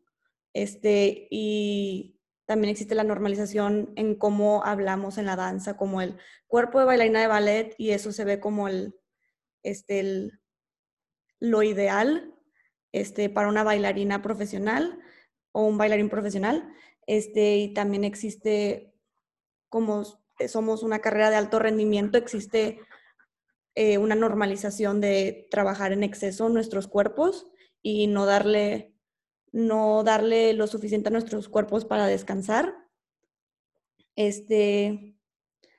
Este, 0.52 1.26
y 1.30 2.19
también 2.50 2.72
existe 2.72 2.96
la 2.96 3.04
normalización 3.04 3.92
en 3.94 4.16
cómo 4.16 4.64
hablamos 4.64 5.18
en 5.18 5.26
la 5.26 5.36
danza, 5.36 5.76
como 5.76 6.02
el 6.02 6.18
cuerpo 6.48 6.80
de 6.80 6.84
bailarina 6.84 7.20
de 7.20 7.28
ballet, 7.28 7.76
y 7.78 7.90
eso 7.90 8.10
se 8.10 8.24
ve 8.24 8.40
como 8.40 8.66
el, 8.66 8.98
este, 9.62 10.00
el, 10.00 10.40
lo 11.38 11.62
ideal 11.62 12.34
este, 12.90 13.30
para 13.30 13.46
una 13.46 13.62
bailarina 13.62 14.20
profesional 14.20 14.98
o 15.52 15.62
un 15.62 15.78
bailarín 15.78 16.08
profesional. 16.08 16.68
Este, 17.06 17.58
y 17.58 17.72
también 17.72 18.02
existe, 18.02 18.96
como 19.68 20.02
somos 20.48 20.82
una 20.82 20.98
carrera 20.98 21.30
de 21.30 21.36
alto 21.36 21.60
rendimiento, 21.60 22.18
existe 22.18 22.80
eh, 23.76 23.96
una 23.98 24.16
normalización 24.16 25.00
de 25.00 25.46
trabajar 25.52 25.92
en 25.92 26.02
exceso 26.02 26.48
nuestros 26.48 26.88
cuerpos 26.88 27.46
y 27.80 28.08
no 28.08 28.26
darle, 28.26 28.96
no 29.52 30.04
darle 30.04 30.52
lo 30.52 30.66
suficiente 30.66 31.08
a 31.08 31.12
nuestros 31.12 31.48
cuerpos 31.48 31.84
para 31.84 32.06
descansar. 32.06 32.74
Este, 34.16 35.16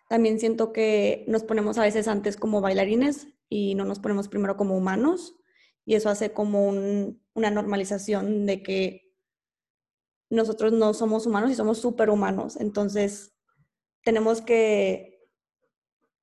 también 0.09 0.39
siento 0.39 0.73
que 0.73 1.25
nos 1.27 1.43
ponemos 1.43 1.77
a 1.77 1.83
veces 1.83 2.07
antes 2.07 2.37
como 2.37 2.61
bailarines 2.61 3.27
y 3.49 3.75
no 3.75 3.85
nos 3.85 3.99
ponemos 3.99 4.27
primero 4.27 4.57
como 4.57 4.77
humanos 4.77 5.35
y 5.85 5.95
eso 5.95 6.09
hace 6.09 6.31
como 6.31 6.69
una 6.69 7.51
normalización 7.51 8.45
de 8.45 8.63
que 8.63 9.11
nosotros 10.29 10.71
no 10.71 10.93
somos 10.93 11.25
humanos 11.25 11.51
y 11.51 11.55
somos 11.55 11.79
superhumanos. 11.79 12.55
Entonces, 12.57 13.33
tenemos 14.03 14.41
que 14.41 15.27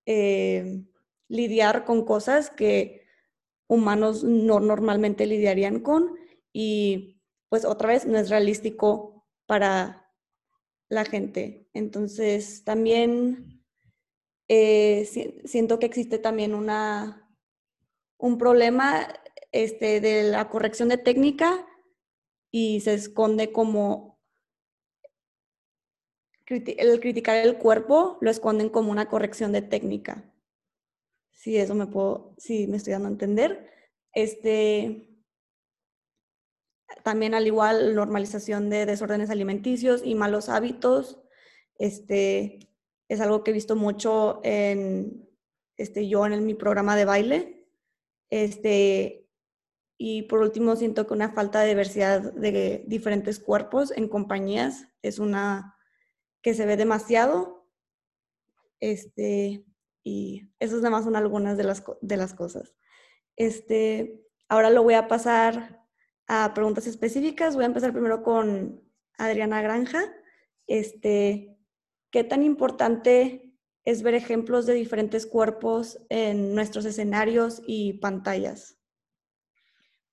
eh, 0.06 0.84
lidiar 1.28 1.84
con 1.84 2.04
cosas 2.04 2.50
que 2.50 3.06
humanos 3.68 4.24
no 4.24 4.60
normalmente 4.60 5.26
lidiarían 5.26 5.80
con 5.80 6.16
y 6.52 7.17
pues 7.48 7.64
otra 7.64 7.88
vez 7.88 8.06
no 8.06 8.18
es 8.18 8.30
realístico 8.30 9.26
para 9.46 10.10
la 10.88 11.04
gente. 11.04 11.68
Entonces 11.72 12.64
también 12.64 13.62
eh, 14.48 15.08
siento 15.44 15.78
que 15.78 15.86
existe 15.86 16.18
también 16.18 16.54
una, 16.54 17.28
un 18.18 18.38
problema 18.38 19.08
este, 19.52 20.00
de 20.00 20.24
la 20.24 20.48
corrección 20.48 20.88
de 20.88 20.98
técnica 20.98 21.66
y 22.50 22.80
se 22.80 22.94
esconde 22.94 23.52
como 23.52 24.18
el 26.46 27.00
criticar 27.00 27.36
el 27.36 27.58
cuerpo, 27.58 28.16
lo 28.22 28.30
esconden 28.30 28.70
como 28.70 28.90
una 28.90 29.08
corrección 29.08 29.52
de 29.52 29.60
técnica 29.60 30.28
si 31.38 31.56
eso 31.56 31.76
me 31.76 31.86
puedo, 31.86 32.34
si 32.36 32.66
me 32.66 32.76
estoy 32.76 32.94
dando 32.94 33.08
a 33.08 33.12
entender. 33.12 33.70
Este, 34.12 35.07
también 37.02 37.34
al 37.34 37.46
igual 37.46 37.94
normalización 37.94 38.70
de 38.70 38.86
desórdenes 38.86 39.30
alimenticios 39.30 40.02
y 40.04 40.14
malos 40.14 40.48
hábitos. 40.48 41.20
Este, 41.78 42.58
es 43.08 43.20
algo 43.20 43.42
que 43.42 43.50
he 43.50 43.54
visto 43.54 43.76
mucho 43.76 44.40
en, 44.42 45.28
este, 45.76 46.08
yo 46.08 46.26
en 46.26 46.44
mi 46.44 46.54
programa 46.54 46.96
de 46.96 47.04
baile. 47.04 47.68
Este, 48.30 49.26
y 49.96 50.22
por 50.22 50.40
último, 50.40 50.76
siento 50.76 51.06
que 51.06 51.14
una 51.14 51.32
falta 51.32 51.60
de 51.60 51.68
diversidad 51.68 52.32
de 52.32 52.84
diferentes 52.86 53.38
cuerpos 53.38 53.92
en 53.96 54.08
compañías 54.08 54.86
es 55.02 55.18
una 55.18 55.76
que 56.42 56.54
se 56.54 56.66
ve 56.66 56.76
demasiado. 56.76 57.66
Este, 58.80 59.64
y 60.04 60.50
esas 60.58 60.78
nada 60.78 60.90
más 60.90 61.04
son 61.04 61.16
algunas 61.16 61.56
de 61.56 61.64
las, 61.64 61.84
de 62.00 62.16
las 62.16 62.34
cosas. 62.34 62.74
Este, 63.36 64.24
ahora 64.48 64.70
lo 64.70 64.82
voy 64.82 64.94
a 64.94 65.08
pasar 65.08 65.77
a 66.28 66.54
preguntas 66.54 66.86
específicas. 66.86 67.56
Voy 67.56 67.64
a 67.64 67.68
empezar 67.68 67.92
primero 67.92 68.22
con 68.22 68.80
Adriana 69.16 69.60
Granja. 69.62 70.04
Este, 70.66 71.58
¿Qué 72.10 72.24
tan 72.24 72.42
importante 72.42 73.52
es 73.84 74.02
ver 74.02 74.14
ejemplos 74.14 74.66
de 74.66 74.74
diferentes 74.74 75.26
cuerpos 75.26 75.98
en 76.10 76.54
nuestros 76.54 76.84
escenarios 76.84 77.62
y 77.66 77.94
pantallas? 77.94 78.77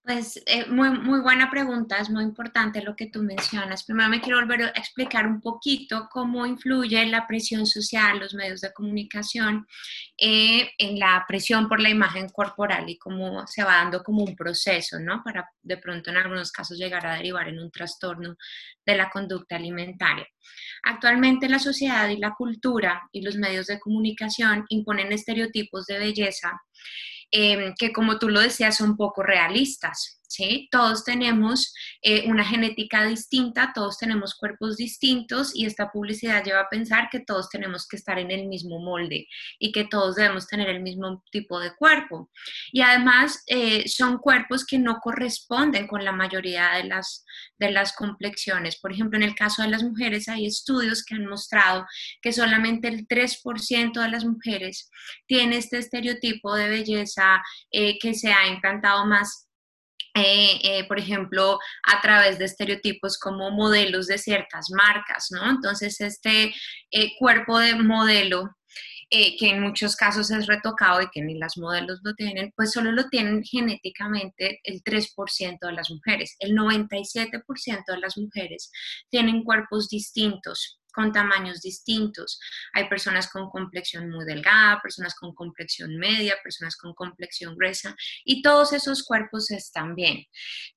Pues 0.06 0.40
eh, 0.46 0.68
muy, 0.68 0.92
muy 0.92 1.20
buena 1.22 1.50
pregunta, 1.50 1.98
es 1.98 2.12
muy 2.12 2.24
importante 2.24 2.84
lo 2.84 2.96
que 2.96 3.08
tú 3.08 3.24
mencionas. 3.24 3.84
Primero 3.84 4.08
me 4.08 4.22
quiero 4.22 4.40
volver 4.40 4.66
a 4.66 4.80
explicar 4.80 5.26
un 5.26 5.42
poquito 5.42 6.08
cómo 6.12 6.46
influye 6.46 7.04
la 7.08 7.26
presión 7.26 7.66
social, 7.66 8.20
los 8.20 8.36
medios 8.36 8.62
de 8.62 8.72
comunicación, 8.72 9.66
eh, 10.16 10.70
en 10.78 11.00
la 11.00 11.26
presión 11.28 11.68
por 11.68 11.80
la 11.80 11.90
imagen 11.90 12.30
corporal 12.30 12.88
y 12.88 13.00
cómo 13.00 13.48
se 13.48 13.64
va 13.64 13.78
dando 13.78 14.04
como 14.04 14.24
un 14.24 14.36
proceso, 14.36 15.00
¿no? 15.00 15.24
Para 15.24 15.50
de 15.64 15.78
pronto 15.78 16.12
en 16.12 16.18
algunos 16.18 16.52
casos 16.52 16.78
llegar 16.78 17.04
a 17.08 17.16
derivar 17.16 17.48
en 17.48 17.58
un 17.58 17.72
trastorno 17.72 18.36
de 18.86 18.96
la 18.96 19.10
conducta 19.10 19.56
alimentaria. 19.56 20.28
Actualmente 20.84 21.50
la 21.50 21.58
sociedad 21.58 22.08
y 22.10 22.18
la 22.18 22.36
cultura 22.36 23.10
y 23.12 23.22
los 23.22 23.38
medios 23.38 23.66
de 23.66 23.80
comunicación 23.80 24.66
imponen 24.70 25.12
estereotipos 25.12 25.88
de 25.88 25.98
belleza 25.98 26.62
Em, 27.38 27.74
que 27.78 27.92
como 27.92 28.18
tú 28.18 28.30
lo 28.30 28.40
decías 28.40 28.78
son 28.78 28.96
poco 28.96 29.22
realistas. 29.22 30.22
¿Sí? 30.28 30.68
Todos 30.72 31.04
tenemos 31.04 31.74
eh, 32.02 32.26
una 32.28 32.44
genética 32.44 33.06
distinta, 33.06 33.72
todos 33.74 33.98
tenemos 33.98 34.36
cuerpos 34.36 34.78
distintos 34.78 35.56
y 35.56 35.66
esta 35.66 35.92
publicidad 35.92 36.44
lleva 36.44 36.62
a 36.62 36.70
pensar 36.70 37.10
que 37.12 37.20
todos 37.20 37.50
tenemos 37.50 37.88
que 37.88 37.98
estar 37.98 38.20
en 38.20 38.32
el 38.32 38.48
mismo 38.48 38.80
molde 38.80 39.28
y 39.60 39.72
que 39.72 39.86
todos 39.86 40.16
debemos 40.16 40.48
tener 40.48 40.70
el 40.70 40.82
mismo 40.82 41.24
tipo 41.32 41.60
de 41.60 41.76
cuerpo. 41.76 42.30
Y 42.72 42.82
además 42.82 43.44
eh, 43.48 43.88
son 43.88 44.18
cuerpos 44.18 44.66
que 44.66 44.80
no 44.80 45.00
corresponden 45.00 45.88
con 45.88 46.04
la 46.04 46.12
mayoría 46.12 46.72
de 46.74 46.86
las, 46.86 47.26
de 47.58 47.72
las 47.72 47.94
complexiones. 47.94 48.80
Por 48.80 48.92
ejemplo, 48.92 49.18
en 49.18 49.24
el 49.24 49.36
caso 49.36 49.62
de 49.62 49.70
las 49.70 49.84
mujeres 49.84 50.28
hay 50.28 50.46
estudios 50.46 51.04
que 51.04 51.16
han 51.16 51.26
mostrado 51.26 51.86
que 52.22 52.34
solamente 52.34 52.88
el 52.88 53.08
3% 53.08 54.02
de 54.02 54.10
las 54.10 54.26
mujeres 54.26 54.90
tiene 55.26 55.58
este 55.58 55.78
estereotipo 55.78 56.56
de 56.56 56.70
belleza 56.70 57.42
eh, 57.72 57.98
que 58.00 58.14
se 58.14 58.32
ha 58.32 58.48
implantado 58.48 59.06
más 59.06 59.45
eh, 60.16 60.60
eh, 60.64 60.88
por 60.88 60.98
ejemplo, 60.98 61.60
a 61.84 62.02
través 62.02 62.40
de 62.40 62.46
estereotipos 62.46 63.18
como 63.18 63.52
modelos 63.52 64.08
de 64.08 64.18
ciertas 64.18 64.68
marcas, 64.70 65.28
¿no? 65.32 65.50
Entonces, 65.50 66.00
este 66.00 66.54
eh, 66.92 67.12
cuerpo 67.20 67.60
de 67.60 67.76
modelo, 67.76 68.56
que 69.10 69.50
en 69.50 69.62
muchos 69.62 69.96
casos 69.96 70.30
es 70.32 70.48
retocado 70.48 71.02
y 71.02 71.10
que 71.10 71.22
ni 71.22 71.38
las 71.38 71.58
modelos 71.58 72.00
lo 72.04 72.14
tienen, 72.16 72.52
pues 72.56 72.72
solo 72.72 72.92
lo 72.92 73.08
tienen 73.08 73.44
genéticamente 73.44 74.60
el 74.64 74.84
3% 74.84 75.58
de 75.62 75.72
las 75.72 75.90
mujeres. 75.90 76.36
El 76.40 76.54
97% 76.54 77.84
de 77.88 77.98
las 77.98 78.18
mujeres 78.18 78.72
tienen 79.10 79.44
cuerpos 79.44 79.88
distintos 79.88 80.80
con 80.96 81.12
tamaños 81.12 81.62
distintos. 81.62 82.40
Hay 82.74 82.88
personas 82.88 83.30
con 83.30 83.50
complexión 83.50 84.10
muy 84.10 84.26
delgada, 84.26 84.82
personas 84.82 85.14
con 85.16 85.36
complexión 85.36 85.98
media, 85.98 86.36
personas 86.44 86.78
con 86.78 86.94
complexión 86.94 87.56
gruesa 87.56 87.96
y 88.24 88.42
todos 88.42 88.74
esos 88.74 89.04
cuerpos 89.04 89.52
están 89.52 89.94
bien. 89.94 90.26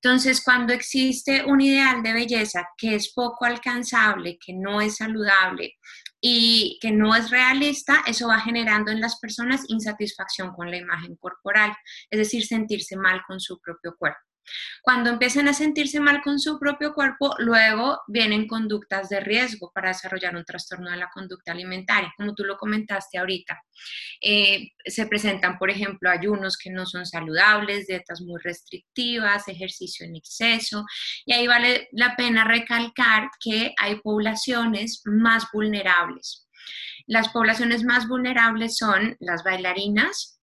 Entonces, 0.03 0.43
cuando 0.45 0.73
existe 0.73 1.45
un 1.45 1.61
ideal 1.61 2.03
de 2.03 2.13
belleza 2.13 2.67
que 2.77 2.95
es 2.97 3.13
poco 3.15 3.45
alcanzable, 3.45 4.39
que 4.45 4.53
no 4.53 4.81
es 4.81 4.97
saludable 4.97 5.77
y 6.21 6.79
que 6.81 6.91
no 6.91 7.15
es 7.15 7.31
realista, 7.31 8.03
eso 8.07 8.29
va 8.29 8.41
generando 8.41 8.91
en 8.91 9.01
las 9.01 9.19
personas 9.21 9.63
insatisfacción 9.69 10.53
con 10.53 10.71
la 10.71 10.79
imagen 10.79 11.17
corporal, 11.17 11.75
es 12.11 12.19
decir, 12.19 12.45
sentirse 12.45 12.97
mal 12.97 13.23
con 13.27 13.41
su 13.41 13.61
propio 13.61 13.95
cuerpo. 13.97 14.28
Cuando 14.83 15.11
empiezan 15.11 15.49
a 15.49 15.53
sentirse 15.53 16.01
mal 16.01 16.23
con 16.23 16.39
su 16.39 16.59
propio 16.59 16.95
cuerpo, 16.95 17.35
luego 17.39 18.01
vienen 18.09 18.47
conductas 18.47 19.09
de 19.09 19.21
riesgo 19.21 19.71
para 19.75 19.89
desarrollar 19.89 20.37
un 20.37 20.45
trastorno 20.45 20.91
de 20.91 20.97
la 20.97 21.11
conducta 21.11 21.53
alimentaria, 21.53 22.13
como 22.17 22.35
tú 22.35 22.45
lo 22.45 22.57
comentaste 22.57 23.19
ahorita. 23.19 23.63
Eh, 24.23 24.71
se 24.85 25.07
presentan, 25.07 25.59
por 25.59 25.71
ejemplo, 25.71 26.11
ayunos 26.11 26.57
que 26.57 26.71
no 26.71 26.87
son 26.87 27.07
saludables, 27.07 27.87
dietas 27.87 28.21
muy 28.21 28.41
restrictivas, 28.43 29.49
ejercicio 29.49 30.07
en 30.07 30.17
exceso, 30.17 30.85
y 31.25 31.33
ahí 31.33 31.47
vale 31.47 31.89
la 31.93 32.17
pena 32.17 32.45
recalcar 32.45 33.31
que 33.41 33.75
hay 33.79 34.01
poblaciones 34.01 35.03
más 35.05 35.47
vulnerables. 35.53 36.49
Las 37.07 37.29
poblaciones 37.31 37.85
más 37.85 38.07
vulnerables 38.07 38.77
son 38.77 39.17
las 39.21 39.43
bailarinas, 39.43 40.38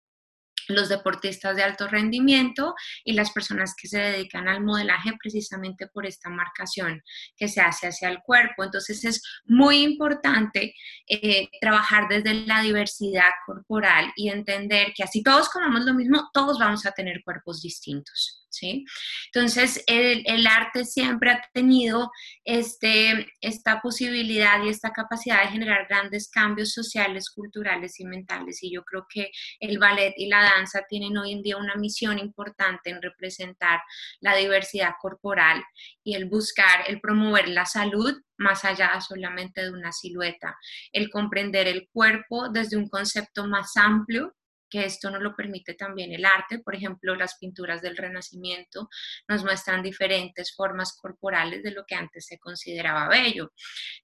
los 0.68 0.90
deportistas 0.90 1.56
de 1.56 1.64
alto 1.64 1.88
rendimiento 1.88 2.76
y 3.04 3.14
las 3.14 3.32
personas 3.32 3.74
que 3.80 3.88
se 3.88 4.00
dedican 4.00 4.48
al 4.48 4.64
modelaje 4.64 5.14
precisamente 5.20 5.88
por 5.88 6.06
esta 6.06 6.30
marcación 6.30 7.02
que 7.36 7.48
se 7.48 7.62
hace 7.62 7.88
hacia 7.88 8.10
el 8.10 8.20
cuerpo. 8.20 8.64
Entonces 8.64 9.04
es 9.06 9.22
muy 9.46 9.84
importante 9.84 10.74
eh, 11.08 11.50
trabajar 11.60 12.08
desde 12.08 12.34
la 12.46 12.62
diversidad 12.62 13.32
corporal 13.46 14.12
y 14.16 14.30
entender 14.30 14.94
que 14.96 15.04
así 15.04 15.24
todos 15.24 15.50
comamos 15.50 15.86
lo 15.86 15.94
mismo, 15.94 16.30
todos 16.34 16.60
vamos 16.60 16.86
a 16.86 16.92
tener 16.92 17.22
cuerpos 17.24 17.62
distintos. 17.62 18.45
¿Sí? 18.56 18.86
Entonces, 19.34 19.84
el, 19.88 20.48
arte 20.48 20.86
siempre 20.86 21.32
ha 21.32 21.42
tenido 21.54 22.12
este, 22.44 23.28
esta 23.42 23.82
posibilidad 23.82 24.64
y 24.64 24.70
esta 24.70 24.92
capacidad 24.92 25.42
de 25.42 25.50
generar 25.50 25.88
grandes 25.88 26.30
cambios 26.30 26.72
sociales, 26.72 27.30
culturales 27.30 28.00
y 28.00 28.06
mentales. 28.06 28.62
Y 28.64 28.72
yo 28.72 28.84
creo 28.84 29.06
que 29.10 29.32
el 29.60 29.80
ballet 29.80 30.14
y 30.18 30.28
la 30.28 30.44
danza 30.44 30.84
tienen 30.88 31.18
hoy 31.18 31.32
en 31.34 31.42
día 31.42 31.58
una 31.58 31.76
misión 31.76 32.20
importante 32.20 32.90
en 32.90 33.02
representar 33.02 33.82
la 34.20 34.36
diversidad 34.36 34.92
corporal 35.02 35.64
y 36.04 36.16
el 36.16 36.26
buscar, 36.26 36.84
el 36.88 37.02
promover 37.02 37.48
la 37.50 37.66
salud 37.66 38.14
más 38.38 38.66
allá 38.66 39.00
solamente 39.02 39.62
de 39.62 39.72
una 39.72 39.92
silueta, 39.92 40.58
el 40.92 41.10
comprender 41.10 41.68
el 41.68 41.88
cuerpo 41.92 42.50
desde 42.50 42.78
un 42.78 42.90
concepto 42.90 43.48
más 43.48 43.76
amplio 43.78 44.36
que 44.70 44.86
esto 44.86 45.10
nos 45.10 45.22
lo 45.22 45.36
permite 45.36 45.74
también 45.74 46.12
el 46.14 46.26
arte. 46.26 46.60
Por 46.60 46.76
ejemplo, 46.76 47.16
las 47.16 47.38
pinturas 47.38 47.82
del 47.82 47.98
Renacimiento 47.98 48.90
nos 49.28 49.44
muestran 49.44 49.84
diferentes 49.84 50.54
formas 50.56 50.98
corporales 51.00 51.64
de 51.64 51.72
lo 51.72 51.86
que 51.86 51.96
antes 51.96 52.26
se 52.26 52.40
consideraba 52.40 53.08
bello. 53.08 53.52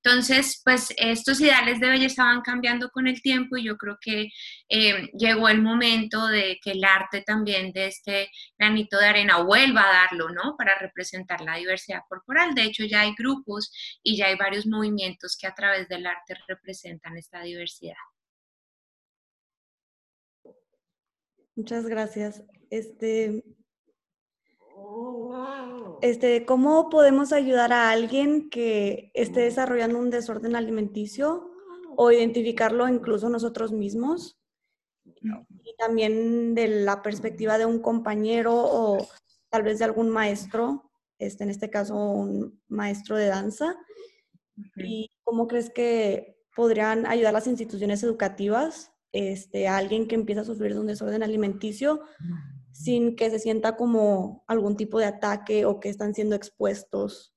Entonces, 0.04 0.62
pues 0.64 0.94
estos 0.98 1.40
ideales 1.42 1.80
de 1.80 1.90
belleza 1.90 2.24
van 2.24 2.42
cambiando 2.42 2.90
con 2.90 3.08
el 3.08 3.22
tiempo 3.22 3.58
y 3.58 3.64
yo 3.64 3.78
creo 3.78 3.98
que 4.00 4.30
eh, 4.70 5.10
llegó 5.18 5.50
el 5.50 5.62
momento 5.62 6.28
de 6.28 6.60
que 6.64 6.72
el 6.72 6.84
arte 6.84 7.22
también 7.22 7.72
de 7.72 7.88
este 7.88 8.30
granito 8.58 8.98
de 8.98 9.08
arena 9.08 9.38
vuelva 9.44 9.82
a 9.82 9.94
darlo, 10.10 10.30
¿no? 10.30 10.56
Para 10.58 10.78
representar 10.78 11.42
la 11.42 11.58
diversidad 11.58 12.02
corporal. 12.08 12.54
De 12.56 12.64
hecho, 12.64 12.86
ya 12.86 13.02
hay 13.02 13.14
grupos 13.18 13.72
y 14.04 14.18
ya 14.18 14.28
hay 14.28 14.36
varios 14.36 14.66
movimientos 14.68 15.38
que 15.40 15.48
a 15.48 15.54
través 15.54 15.88
del 15.88 16.06
arte 16.06 16.36
representan 16.48 17.18
esta 17.18 17.42
diversidad. 17.42 17.96
Muchas 21.62 21.86
gracias. 21.86 22.44
Este, 22.72 23.44
este, 26.02 26.44
¿cómo 26.44 26.90
podemos 26.90 27.32
ayudar 27.34 27.72
a 27.72 27.92
alguien 27.92 28.50
que 28.50 29.12
esté 29.14 29.42
desarrollando 29.42 30.00
un 30.00 30.10
desorden 30.10 30.56
alimenticio 30.56 31.52
o 31.96 32.12
identificarlo 32.12 32.90
incluso 32.90 33.30
nosotros 33.30 33.74
mismos? 33.74 34.40
Y 35.04 35.76
también 35.78 36.56
de 36.56 36.68
la 36.68 37.04
perspectiva 37.04 37.60
de 37.60 37.68
un 37.68 37.80
compañero 37.80 38.56
o 38.56 39.08
tal 39.52 39.62
vez 39.62 39.78
de 39.78 39.86
algún 39.86 40.10
maestro, 40.10 40.90
este, 41.20 41.44
en 41.44 41.52
este 41.52 41.70
caso 41.70 41.96
un 41.96 42.60
maestro 42.70 43.18
de 43.18 43.28
danza. 43.28 43.76
¿Y 44.78 45.12
cómo 45.24 45.48
crees 45.48 45.70
que 45.70 46.40
podrían 46.56 47.06
ayudar 47.06 47.34
las 47.34 47.46
instituciones 47.46 48.02
educativas 48.02 48.91
este, 49.12 49.68
a 49.68 49.78
alguien 49.78 50.08
que 50.08 50.16
empieza 50.16 50.42
a 50.42 50.46
sufrir 50.46 50.74
de 50.74 50.80
un 50.80 50.88
desorden 50.88 51.24
alimenticio 51.24 52.02
sin 52.72 53.16
que 53.16 53.30
se 53.30 53.40
sienta 53.40 53.76
como 53.76 54.44
algún 54.48 54.78
tipo 54.78 55.00
de 55.00 55.06
ataque 55.06 55.66
o 55.66 55.80
que 55.80 55.90
están 55.90 56.14
siendo 56.14 56.36
expuestos. 56.36 57.34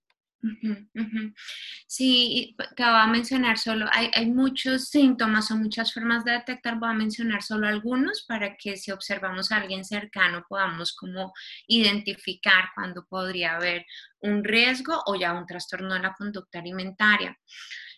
Sí, 1.87 2.54
te 2.76 2.82
voy 2.82 2.92
a 2.92 3.06
mencionar 3.06 3.56
solo, 3.56 3.87
hay, 3.92 4.10
hay, 4.14 4.26
muchos 4.26 4.88
síntomas 4.88 5.50
o 5.50 5.56
muchas 5.56 5.92
formas 5.92 6.24
de 6.24 6.32
detectar, 6.32 6.78
voy 6.78 6.90
a 6.90 6.94
mencionar 6.94 7.42
solo 7.42 7.66
algunos 7.66 8.24
para 8.28 8.56
que 8.56 8.76
si 8.76 8.90
observamos 8.90 9.50
a 9.50 9.56
alguien 9.56 9.84
cercano 9.84 10.44
podamos 10.48 10.94
como 10.94 11.32
identificar 11.66 12.70
cuando 12.74 13.06
podría 13.06 13.56
haber 13.56 13.87
un 14.20 14.44
riesgo 14.44 15.02
o 15.06 15.14
ya 15.14 15.32
un 15.32 15.46
trastorno 15.46 15.94
de 15.94 16.00
la 16.00 16.14
conducta 16.14 16.58
alimentaria. 16.58 17.37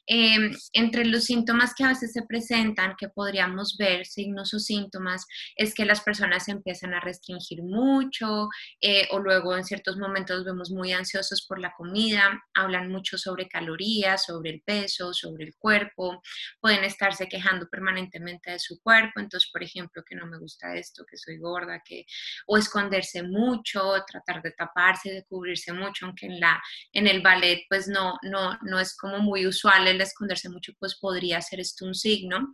Em, 0.07 0.53
entre 0.73 1.05
los 1.05 1.25
síntomas 1.25 1.75
que 1.75 1.85
a 1.85 1.89
veces 1.89 2.13
se 2.13 2.23
presentan, 2.23 2.95
que 2.97 3.09
podríamos 3.09 3.77
ver, 3.77 4.07
signos 4.07 4.55
o 4.55 4.61
síntomas, 4.61 5.27
es 5.57 5.75
que 5.75 5.85
las 5.85 6.01
personas 6.01 6.49
empiezan 6.49 6.95
a 6.95 7.01
restringir 7.01 7.63
mucho 7.63 8.49
eh, 8.81 9.09
o 9.11 9.19
luego 9.19 9.57
en 9.57 9.65
ciertos 9.65 9.97
momentos 9.97 10.45
vemos 10.45 10.71
muy 10.71 10.93
ansiosos 10.93 11.45
por 11.47 11.59
la 11.59 11.73
comida, 11.77 12.43
hablan 12.55 12.89
mucho 12.89 13.19
sobre 13.19 13.49
calorías, 13.49 14.25
sobre 14.25 14.51
el 14.51 14.63
peso, 14.63 15.13
sobre 15.13 15.45
el 15.45 15.55
cuerpo, 15.59 16.23
pueden 16.61 16.85
estarse 16.85 17.29
quejando 17.29 17.69
permanentemente 17.69 18.53
de 18.53 18.59
su 18.61 18.81
cuerpo, 18.81 19.21
entonces, 19.21 19.51
por 19.53 19.63
ejemplo, 19.63 20.05
que 20.09 20.15
no 20.15 20.27
me 20.27 20.39
gusta 20.39 20.75
esto, 20.77 21.05
que 21.05 21.17
soy 21.17 21.39
gorda, 21.39 21.83
que 21.85 22.07
o 22.47 22.57
esconderse 22.57 23.23
mucho, 23.23 24.05
tratar 24.07 24.43
de 24.43 24.53
taparse, 24.53 25.11
de 25.11 25.25
cubrirse 25.25 25.73
mucho, 25.73 26.07
aunque 26.07 26.27
en 26.27 26.41
la 26.41 26.63
en 26.93 27.07
el 27.07 27.23
ballet 27.23 27.65
pues 27.69 27.89
no 27.89 28.19
no 28.23 28.59
no 28.63 28.79
es 28.79 28.97
como 28.97 29.19
muy 29.19 29.47
usual 29.47 29.89
el 29.89 29.96
esconderse 30.05 30.49
mucho, 30.49 30.73
pues 30.79 30.97
podría 30.97 31.41
ser 31.41 31.61
esto 31.61 31.85
un 31.85 31.95
signo. 31.95 32.53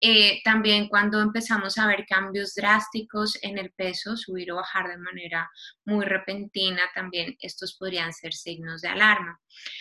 Eh, 0.00 0.40
también 0.44 0.88
cuando 0.88 1.20
empezamos 1.20 1.78
a 1.78 1.86
ver 1.86 2.06
cambios 2.06 2.54
drásticos 2.54 3.38
en 3.42 3.58
el 3.58 3.72
peso, 3.72 4.16
subir 4.16 4.52
o 4.52 4.56
bajar 4.56 4.88
de 4.88 4.98
manera 4.98 5.50
muy 5.84 6.04
repentina, 6.04 6.82
también 6.94 7.36
estos 7.40 7.76
podrían 7.76 8.12
ser 8.12 8.32
signos 8.32 8.82
de 8.82 8.88
alarma. 8.88 9.40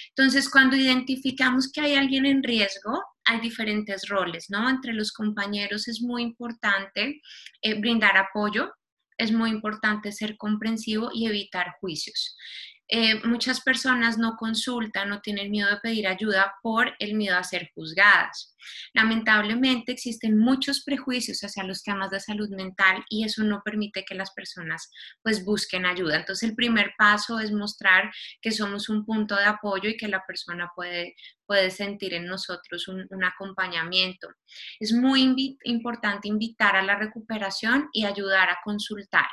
Entonces, 0.10 0.50
cuando 0.50 0.76
identificamos 0.76 1.72
que 1.72 1.82
hay 1.82 1.96
alguien 1.96 2.26
en 2.26 2.44
riesgo, 2.44 3.04
hay 3.26 3.40
diferentes 3.40 4.08
roles, 4.08 4.50
¿no? 4.50 4.70
Entre 4.70 4.94
los 4.94 5.12
compañeros 5.12 5.88
es 5.88 6.02
muy 6.02 6.24
importante 6.24 7.22
eh, 7.62 7.80
brindar 7.80 8.18
apoyo, 8.18 8.74
es 9.18 9.32
muy 9.32 9.50
importante 9.50 10.12
ser 10.12 10.38
comprensivo 10.38 11.10
y 11.14 11.28
evitar 11.28 11.76
juicios. 11.80 12.36
Eh, 12.92 13.22
muchas 13.24 13.62
personas 13.62 14.18
no 14.18 14.36
consultan, 14.36 15.10
no 15.10 15.22
tienen 15.22 15.52
miedo 15.52 15.70
de 15.70 15.78
pedir 15.78 16.08
ayuda 16.08 16.56
por 16.64 16.96
el 16.98 17.14
miedo 17.14 17.38
a 17.38 17.44
ser 17.44 17.70
juzgadas. 17.76 18.56
Lamentablemente 18.94 19.92
existen 19.92 20.40
muchos 20.40 20.84
prejuicios 20.84 21.40
hacia 21.42 21.64
los 21.64 21.84
temas 21.84 22.10
de 22.10 22.20
salud 22.20 22.50
mental 22.50 23.06
y 23.08 23.24
eso 23.24 23.44
no 23.44 23.62
permite 23.64 24.04
que 24.04 24.16
las 24.16 24.32
personas 24.32 24.92
pues 25.22 25.46
busquen 25.46 25.86
ayuda. 25.86 26.18
Entonces 26.18 26.50
el 26.50 26.56
primer 26.56 26.94
paso 26.98 27.40
es 27.40 27.52
mostrar 27.52 28.12
que 28.42 28.52
somos 28.52 28.90
un 28.90 29.06
punto 29.06 29.36
de 29.36 29.46
apoyo 29.46 29.88
y 29.88 29.96
que 29.96 30.08
la 30.08 30.26
persona 30.26 30.72
puede, 30.76 31.16
puede 31.46 31.70
sentir 31.70 32.16
en 32.16 32.26
nosotros 32.26 32.88
un, 32.88 33.06
un 33.12 33.24
acompañamiento. 33.24 34.30
Es 34.80 34.94
muy 34.94 35.58
importante 35.64 36.28
invitar 36.28 36.76
a 36.76 36.82
la 36.82 36.98
recuperación 36.98 37.90
y 37.94 38.06
ayudar 38.06 38.50
a 38.50 38.58
consultar. 38.64 39.28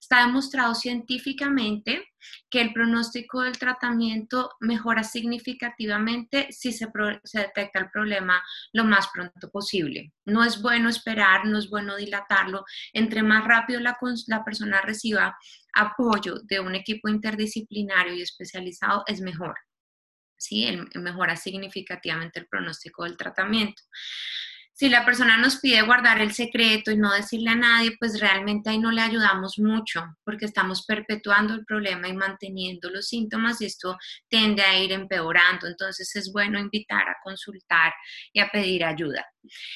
Está 0.00 0.26
demostrado 0.26 0.74
científicamente 0.74 2.12
que 2.50 2.60
el 2.60 2.72
pronóstico 2.72 3.42
del 3.42 3.58
tratamiento 3.58 4.50
mejora 4.60 5.04
significativamente 5.04 6.48
si 6.50 6.72
se, 6.72 6.88
detecta 7.32 7.78
el 7.78 7.90
problema 7.90 8.42
lo 8.72 8.84
más 8.84 9.08
pronto 9.12 9.50
posible. 9.50 10.12
No 10.24 10.44
es 10.44 10.60
bueno 10.60 10.88
esperar, 10.88 11.44
no 11.46 11.58
es 11.58 11.68
bueno 11.68 11.96
dilatarlo. 11.96 12.64
Entre 12.92 13.22
más 13.22 13.44
rápido 13.44 13.80
la, 13.80 13.96
persona 14.44 14.80
reciba 14.80 15.36
apoyo 15.74 16.36
de 16.44 16.60
un 16.60 16.74
equipo 16.74 17.08
interdisciplinario 17.08 18.14
y 18.14 18.22
especializado, 18.22 19.02
es 19.06 19.20
mejor. 19.20 19.54
¿sí? 20.36 20.66
mejora 20.96 21.36
significativamente 21.36 22.38
el 22.38 22.46
pronóstico 22.46 23.04
del 23.04 23.16
tratamiento 23.16 23.82
si 24.76 24.88
la 24.88 25.04
persona 25.04 25.36
nos 25.36 25.58
pide 25.58 25.82
guardar 25.82 26.20
el 26.20 26.32
secreto 26.32 26.90
y 26.90 26.96
no 26.96 27.12
decirle 27.12 27.50
a 27.50 27.54
nadie, 27.54 27.92
pues 27.96 28.18
realmente 28.18 28.70
ahí 28.70 28.78
no 28.78 28.90
le 28.90 29.02
ayudamos 29.02 29.60
mucho 29.60 30.02
porque 30.24 30.46
estamos 30.46 30.84
perpetuando 30.84 31.54
el 31.54 31.64
problema 31.64 32.08
y 32.08 32.12
manteniendo 32.12 32.90
los 32.90 33.06
síntomas 33.06 33.60
y 33.60 33.66
esto 33.66 33.96
tiende 34.28 34.62
a 34.62 34.76
ir 34.76 34.90
empeorando. 34.90 35.68
Entonces 35.68 36.14
es 36.16 36.32
bueno 36.32 36.58
invitar 36.58 37.08
a 37.08 37.16
consultar 37.22 37.92
y 38.32 38.40
a 38.40 38.50
pedir 38.50 38.84
ayuda. 38.84 39.24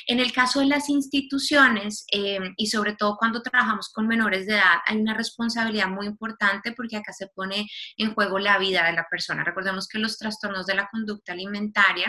En 0.06 0.18
el 0.18 0.32
caso 0.32 0.60
de 0.60 0.66
las 0.66 0.88
instituciones 0.88 2.04
eh, 2.12 2.40
y 2.56 2.66
sobre 2.66 2.94
todo 2.94 3.16
cuando 3.18 3.42
trabajamos 3.42 3.90
con 3.92 4.08
menores 4.08 4.46
de 4.46 4.54
edad, 4.54 4.78
hay 4.86 4.96
una 4.96 5.14
responsabilidad 5.14 5.88
muy 5.88 6.06
importante 6.06 6.72
porque 6.72 6.96
acá 6.96 7.12
se 7.12 7.28
pone 7.28 7.68
en 7.96 8.14
juego 8.14 8.38
la 8.38 8.58
vida 8.58 8.84
de 8.86 8.94
la 8.94 9.06
persona. 9.08 9.44
Recordemos 9.44 9.86
que 9.86 9.98
los 9.98 10.18
trastornos 10.18 10.66
de 10.66 10.74
la 10.74 10.88
conducta 10.90 11.32
alimentaria 11.32 12.06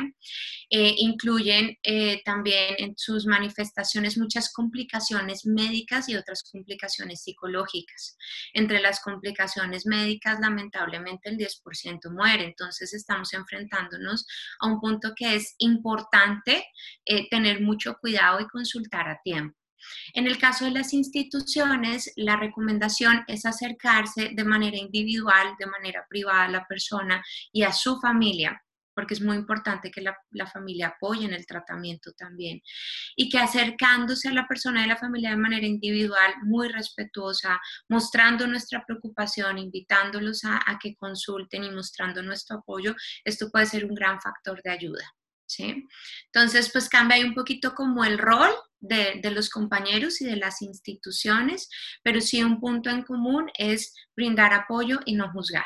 eh, 0.69 0.95
incluyen 0.97 1.77
eh, 1.83 2.21
también 2.23 2.78
en 2.79 2.97
sus 2.97 3.25
manifestaciones 3.25 4.17
muchas 4.17 4.51
complicaciones 4.51 5.45
médicas 5.45 6.09
y 6.09 6.15
otras 6.15 6.43
complicaciones 6.43 7.23
psicológicas. 7.23 8.17
Entre 8.53 8.79
las 8.81 9.01
complicaciones 9.01 9.85
médicas, 9.85 10.39
lamentablemente 10.39 11.29
el 11.29 11.37
10% 11.37 12.11
muere, 12.11 12.45
entonces 12.45 12.93
estamos 12.93 13.33
enfrentándonos 13.33 14.25
a 14.59 14.67
un 14.67 14.79
punto 14.79 15.13
que 15.15 15.35
es 15.35 15.55
importante 15.57 16.65
eh, 17.05 17.29
tener 17.29 17.61
mucho 17.61 17.95
cuidado 17.99 18.39
y 18.39 18.47
consultar 18.47 19.07
a 19.09 19.19
tiempo. 19.23 19.55
En 20.13 20.27
el 20.27 20.37
caso 20.37 20.65
de 20.65 20.71
las 20.71 20.93
instituciones, 20.93 22.11
la 22.17 22.35
recomendación 22.35 23.23
es 23.27 23.45
acercarse 23.45 24.31
de 24.33 24.43
manera 24.43 24.77
individual, 24.77 25.55
de 25.57 25.67
manera 25.67 26.05
privada 26.09 26.43
a 26.43 26.49
la 26.49 26.65
persona 26.65 27.23
y 27.51 27.63
a 27.63 27.71
su 27.71 27.99
familia 27.99 28.61
porque 28.99 29.13
es 29.13 29.21
muy 29.21 29.37
importante 29.37 29.91
que 29.91 30.01
la, 30.01 30.45
familia 30.47 30.89
apoye 30.89 31.23
en 31.23 31.33
el 31.33 31.45
tratamiento 31.45 32.11
también. 32.11 32.61
Y 33.15 33.29
que 33.29 33.39
acercándose 33.39 34.27
a 34.27 34.33
la 34.33 34.45
persona 34.45 34.81
de 34.81 34.89
la 34.89 34.97
familia 34.97 35.29
de 35.29 35.37
manera 35.37 35.65
individual, 35.65 36.33
muy 36.43 36.67
respetuosa, 36.67 37.61
mostrando 37.87 38.45
nuestra 38.45 38.83
preocupación, 38.85 39.57
invitándolos 39.57 40.41
a, 40.43 40.77
que 40.83 40.97
consulten 40.97 41.63
y 41.63 41.71
mostrando 41.71 42.21
nuestro 42.21 42.57
apoyo, 42.57 42.93
esto 43.23 43.49
puede 43.49 43.67
ser 43.67 43.85
un 43.85 43.95
gran 43.95 44.19
factor 44.19 44.61
de 44.63 44.71
ayuda. 44.71 45.15
¿Sí? 45.45 45.87
Entonces, 46.25 46.69
pues 46.73 46.89
cambia 46.89 47.15
ahí 47.15 47.23
un 47.23 47.33
poquito 47.33 47.73
como 47.73 48.03
el 48.03 48.17
rol 48.17 48.51
de, 48.81 49.21
de, 49.23 49.31
los 49.31 49.49
compañeros 49.49 50.19
y 50.19 50.25
de 50.25 50.35
las 50.35 50.61
instituciones, 50.61 51.69
pero 52.03 52.19
sí 52.19 52.43
un 52.43 52.59
punto 52.59 52.89
en 52.89 53.03
común 53.03 53.49
es 53.57 53.95
brindar 54.13 54.51
apoyo 54.53 54.99
y 55.05 55.13
no 55.13 55.31
juzgar. 55.31 55.65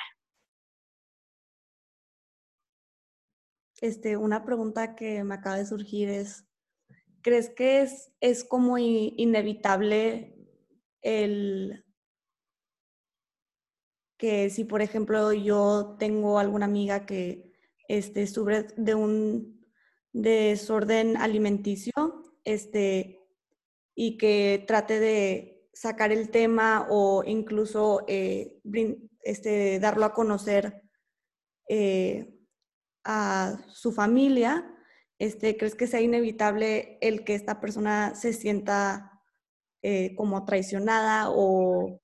Este, 3.83 4.15
una 4.15 4.45
pregunta 4.45 4.95
que 4.95 5.25
me 5.25 5.35
acaba 5.35 5.57
de 5.57 5.65
surgir 5.65 6.07
es, 6.07 6.45
¿crees 7.21 7.49
que 7.49 7.81
es, 7.81 8.13
es 8.21 8.45
como 8.45 8.77
inevitable 8.77 10.37
el 11.01 11.83
que 14.17 14.49
si, 14.49 14.63
por 14.63 14.81
ejemplo, 14.81 15.33
yo 15.33 15.97
tengo 15.99 16.39
alguna 16.39 16.65
amiga 16.65 17.05
que 17.05 17.51
este, 17.89 18.25
sufre 18.25 18.67
de 18.77 18.95
un 18.95 19.67
desorden 20.13 21.17
alimenticio 21.17 21.91
este, 22.45 23.19
y 23.95 24.15
que 24.17 24.63
trate 24.65 25.01
de 25.01 25.67
sacar 25.73 26.13
el 26.13 26.29
tema 26.29 26.87
o 26.89 27.25
incluso 27.25 28.05
eh, 28.07 28.61
este, 29.23 29.81
darlo 29.81 30.05
a 30.05 30.13
conocer 30.13 30.83
eh, 31.67 32.39
a 33.03 33.57
su 33.67 33.91
familia, 33.91 34.69
este, 35.19 35.57
¿crees 35.57 35.75
que 35.75 35.87
sea 35.87 36.01
inevitable 36.01 36.97
el 37.01 37.23
que 37.23 37.35
esta 37.35 37.59
persona 37.59 38.15
se 38.15 38.33
sienta 38.33 39.21
eh, 39.81 40.15
como 40.15 40.45
traicionada 40.45 41.29
o, 41.29 41.99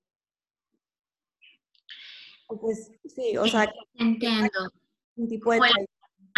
pues 2.47 2.91
sí, 3.05 3.37
o 3.37 3.45
sea, 3.47 3.71
entiendo. 3.95 4.49
Un 5.15 5.27
tipo 5.27 5.51
de 5.51 5.59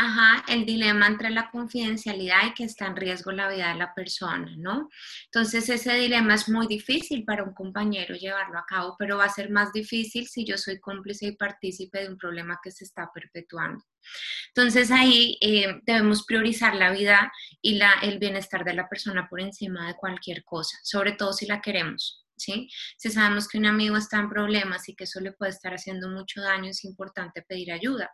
Ajá, 0.04 0.44
el 0.48 0.66
dilema 0.66 1.06
entre 1.06 1.30
la 1.30 1.52
confidencialidad 1.52 2.48
y 2.48 2.56
que 2.56 2.64
está 2.64 2.88
en 2.88 2.96
riesgo 2.96 3.32
la 3.32 3.48
vida 3.48 3.72
de 3.72 3.76
la 3.76 3.94
persona, 3.94 4.52
¿no? 4.58 4.90
Entonces 5.26 5.70
ese 5.70 5.94
dilema 5.94 6.34
es 6.34 6.50
muy 6.50 6.66
difícil 6.66 7.24
para 7.24 7.44
un 7.44 7.54
compañero 7.54 8.16
llevarlo 8.16 8.58
a 8.58 8.66
cabo, 8.66 8.96
pero 8.98 9.18
va 9.18 9.26
a 9.26 9.30
ser 9.30 9.52
más 9.52 9.72
difícil 9.72 10.28
si 10.28 10.44
yo 10.44 10.58
soy 10.58 10.80
cómplice 10.80 11.28
y 11.28 11.36
partícipe 11.36 12.02
de 12.02 12.10
un 12.10 12.18
problema 12.18 12.60
que 12.64 12.72
se 12.72 12.84
está 12.84 13.12
perpetuando. 13.14 13.86
Entonces 14.48 14.90
ahí 14.90 15.38
eh, 15.40 15.80
debemos 15.84 16.26
priorizar 16.26 16.74
la 16.74 16.90
vida 16.90 17.32
y 17.62 17.80
el 18.02 18.18
bienestar 18.18 18.66
de 18.66 18.74
la 18.74 18.90
persona 18.90 19.28
por 19.30 19.40
encima 19.40 19.86
de 19.86 19.94
cualquier 19.94 20.44
cosa, 20.44 20.80
sobre 20.82 21.12
todo 21.12 21.32
si 21.32 21.46
la 21.46 21.62
queremos. 21.62 22.26
Si 22.98 23.10
sabemos 23.10 23.48
que 23.48 23.58
un 23.58 23.66
amigo 23.66 23.98
está 23.98 24.20
en 24.20 24.30
problemas 24.30 24.88
y 24.90 24.96
que 24.96 25.04
eso 25.06 25.20
le 25.20 25.32
puede 25.32 25.52
estar 25.52 25.74
haciendo 25.74 26.10
mucho 26.10 26.42
daño, 26.42 26.70
es 26.70 26.84
importante 26.84 27.42
pedir 27.42 27.72
ayuda. 27.72 28.12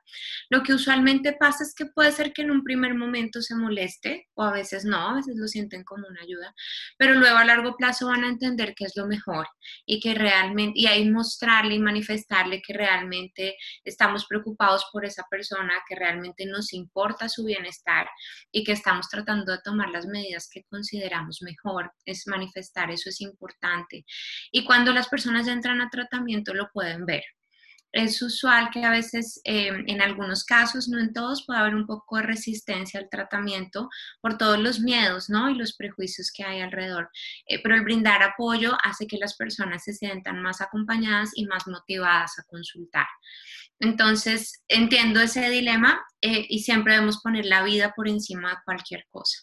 Lo 0.49 0.63
que 0.63 0.73
usualmente 0.73 1.33
pasa 1.33 1.63
es 1.63 1.73
que 1.73 1.85
puede 1.85 2.11
ser 2.11 2.33
que 2.33 2.41
en 2.41 2.51
un 2.51 2.63
primer 2.63 2.93
momento 2.95 3.41
se 3.41 3.55
moleste 3.55 4.27
o 4.33 4.43
a 4.43 4.51
veces 4.51 4.85
no, 4.85 5.09
a 5.09 5.15
veces 5.15 5.35
lo 5.37 5.47
sienten 5.47 5.83
como 5.83 6.07
una 6.07 6.21
ayuda, 6.21 6.53
pero 6.97 7.13
luego 7.13 7.37
a 7.37 7.45
largo 7.45 7.75
plazo 7.75 8.07
van 8.07 8.23
a 8.23 8.29
entender 8.29 8.73
que 8.75 8.85
es 8.85 8.95
lo 8.95 9.07
mejor 9.07 9.47
y 9.85 9.99
que 9.99 10.13
realmente, 10.13 10.79
y 10.79 10.87
ahí 10.87 11.09
mostrarle 11.09 11.75
y 11.75 11.79
manifestarle 11.79 12.61
que 12.61 12.73
realmente 12.73 13.55
estamos 13.83 14.25
preocupados 14.25 14.85
por 14.91 15.05
esa 15.05 15.23
persona, 15.29 15.73
que 15.87 15.95
realmente 15.95 16.45
nos 16.45 16.73
importa 16.73 17.29
su 17.29 17.45
bienestar 17.45 18.07
y 18.51 18.63
que 18.63 18.73
estamos 18.73 19.09
tratando 19.09 19.51
de 19.51 19.61
tomar 19.63 19.89
las 19.89 20.05
medidas 20.05 20.49
que 20.51 20.63
consideramos 20.69 21.41
mejor. 21.41 21.91
Es 22.05 22.27
manifestar, 22.27 22.91
eso 22.91 23.09
es 23.09 23.21
importante. 23.21 24.05
Y 24.51 24.65
cuando 24.65 24.93
las 24.93 25.07
personas 25.07 25.47
entran 25.47 25.81
a 25.81 25.89
tratamiento 25.89 26.53
lo 26.53 26.69
pueden 26.71 27.05
ver. 27.05 27.23
Es 27.93 28.21
usual 28.21 28.69
que 28.69 28.83
a 28.83 28.91
veces, 28.91 29.39
eh, 29.45 29.71
en 29.87 30.01
algunos 30.01 30.43
casos, 30.43 30.89
no 30.89 30.99
en 30.99 31.13
todos, 31.13 31.45
puede 31.45 31.59
haber 31.59 31.73
un 31.73 31.87
poco 31.87 32.17
de 32.17 32.23
resistencia 32.23 32.99
al 32.99 33.09
tratamiento 33.09 33.89
por 34.21 34.37
todos 34.37 34.59
los 34.59 34.81
miedos 34.81 35.29
¿no? 35.29 35.49
y 35.49 35.55
los 35.55 35.75
prejuicios 35.75 36.31
que 36.31 36.43
hay 36.43 36.59
alrededor. 36.59 37.09
Eh, 37.47 37.61
pero 37.63 37.75
el 37.75 37.83
brindar 37.83 38.21
apoyo 38.23 38.77
hace 38.83 39.07
que 39.07 39.17
las 39.17 39.35
personas 39.35 39.83
se 39.83 39.93
sientan 39.93 40.41
más 40.41 40.61
acompañadas 40.61 41.31
y 41.33 41.45
más 41.45 41.65
motivadas 41.65 42.37
a 42.37 42.43
consultar. 42.43 43.07
Entonces, 43.79 44.63
entiendo 44.67 45.21
ese 45.21 45.49
dilema 45.49 46.05
eh, 46.21 46.45
y 46.49 46.59
siempre 46.59 46.93
debemos 46.93 47.21
poner 47.21 47.45
la 47.45 47.63
vida 47.63 47.93
por 47.95 48.07
encima 48.07 48.49
de 48.49 48.57
cualquier 48.65 49.05
cosa. 49.09 49.39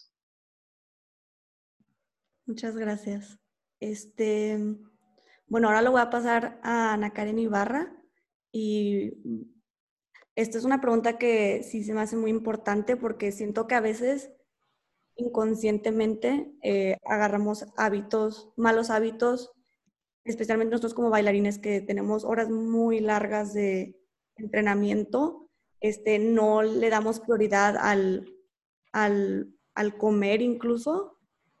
Muchas 2.45 2.77
gracias. 2.77 3.39
Este, 3.79 4.57
bueno, 5.47 5.67
ahora 5.67 5.81
lo 5.81 5.91
voy 5.91 6.01
a 6.01 6.09
pasar 6.09 6.59
a 6.63 6.93
Ana 6.93 7.13
Karen 7.13 7.39
Ibarra 7.39 7.95
y 8.51 9.13
esta 10.35 10.57
es 10.57 10.65
una 10.65 10.81
pregunta 10.81 11.17
que 11.17 11.63
sí 11.63 11.83
se 11.83 11.93
me 11.93 12.01
hace 12.01 12.17
muy 12.17 12.31
importante 12.31 12.97
porque 12.97 13.31
siento 13.31 13.67
que 13.67 13.75
a 13.75 13.81
veces 13.81 14.31
inconscientemente 15.15 16.51
eh, 16.61 16.97
agarramos 17.05 17.65
hábitos, 17.77 18.51
malos 18.57 18.89
hábitos, 18.89 19.51
especialmente 20.25 20.71
nosotros 20.71 20.93
como 20.93 21.09
bailarines 21.09 21.59
que 21.59 21.81
tenemos 21.81 22.25
horas 22.25 22.49
muy 22.49 22.99
largas 22.99 23.53
de 23.53 23.95
entrenamiento, 24.35 25.49
este, 25.79 26.19
no 26.19 26.63
le 26.63 26.89
damos 26.89 27.19
prioridad 27.19 27.77
al, 27.77 28.27
al, 28.91 29.53
al 29.73 29.97
comer 29.97 30.41
incluso 30.41 31.14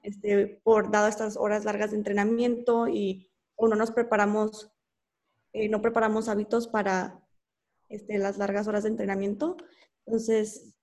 este, 0.05 0.61
por 0.63 0.91
dado 0.91 1.07
estas 1.07 1.35
horas 1.35 1.65
largas 1.65 1.91
de 1.91 1.97
entrenamiento 1.97 2.87
y 2.87 3.31
o 3.55 3.67
no 3.67 3.75
nos 3.75 3.91
preparamos, 3.91 4.71
eh, 5.51 5.67
no 5.67 5.81
preparamos 5.81 6.29
hábitos 6.29 6.67
para 6.67 7.27
este, 7.89 8.19
las 8.19 8.37
largas 8.37 8.67
horas 8.67 8.83
de 8.83 8.89
entrenamiento. 8.89 9.57
Entonces, 10.05 10.77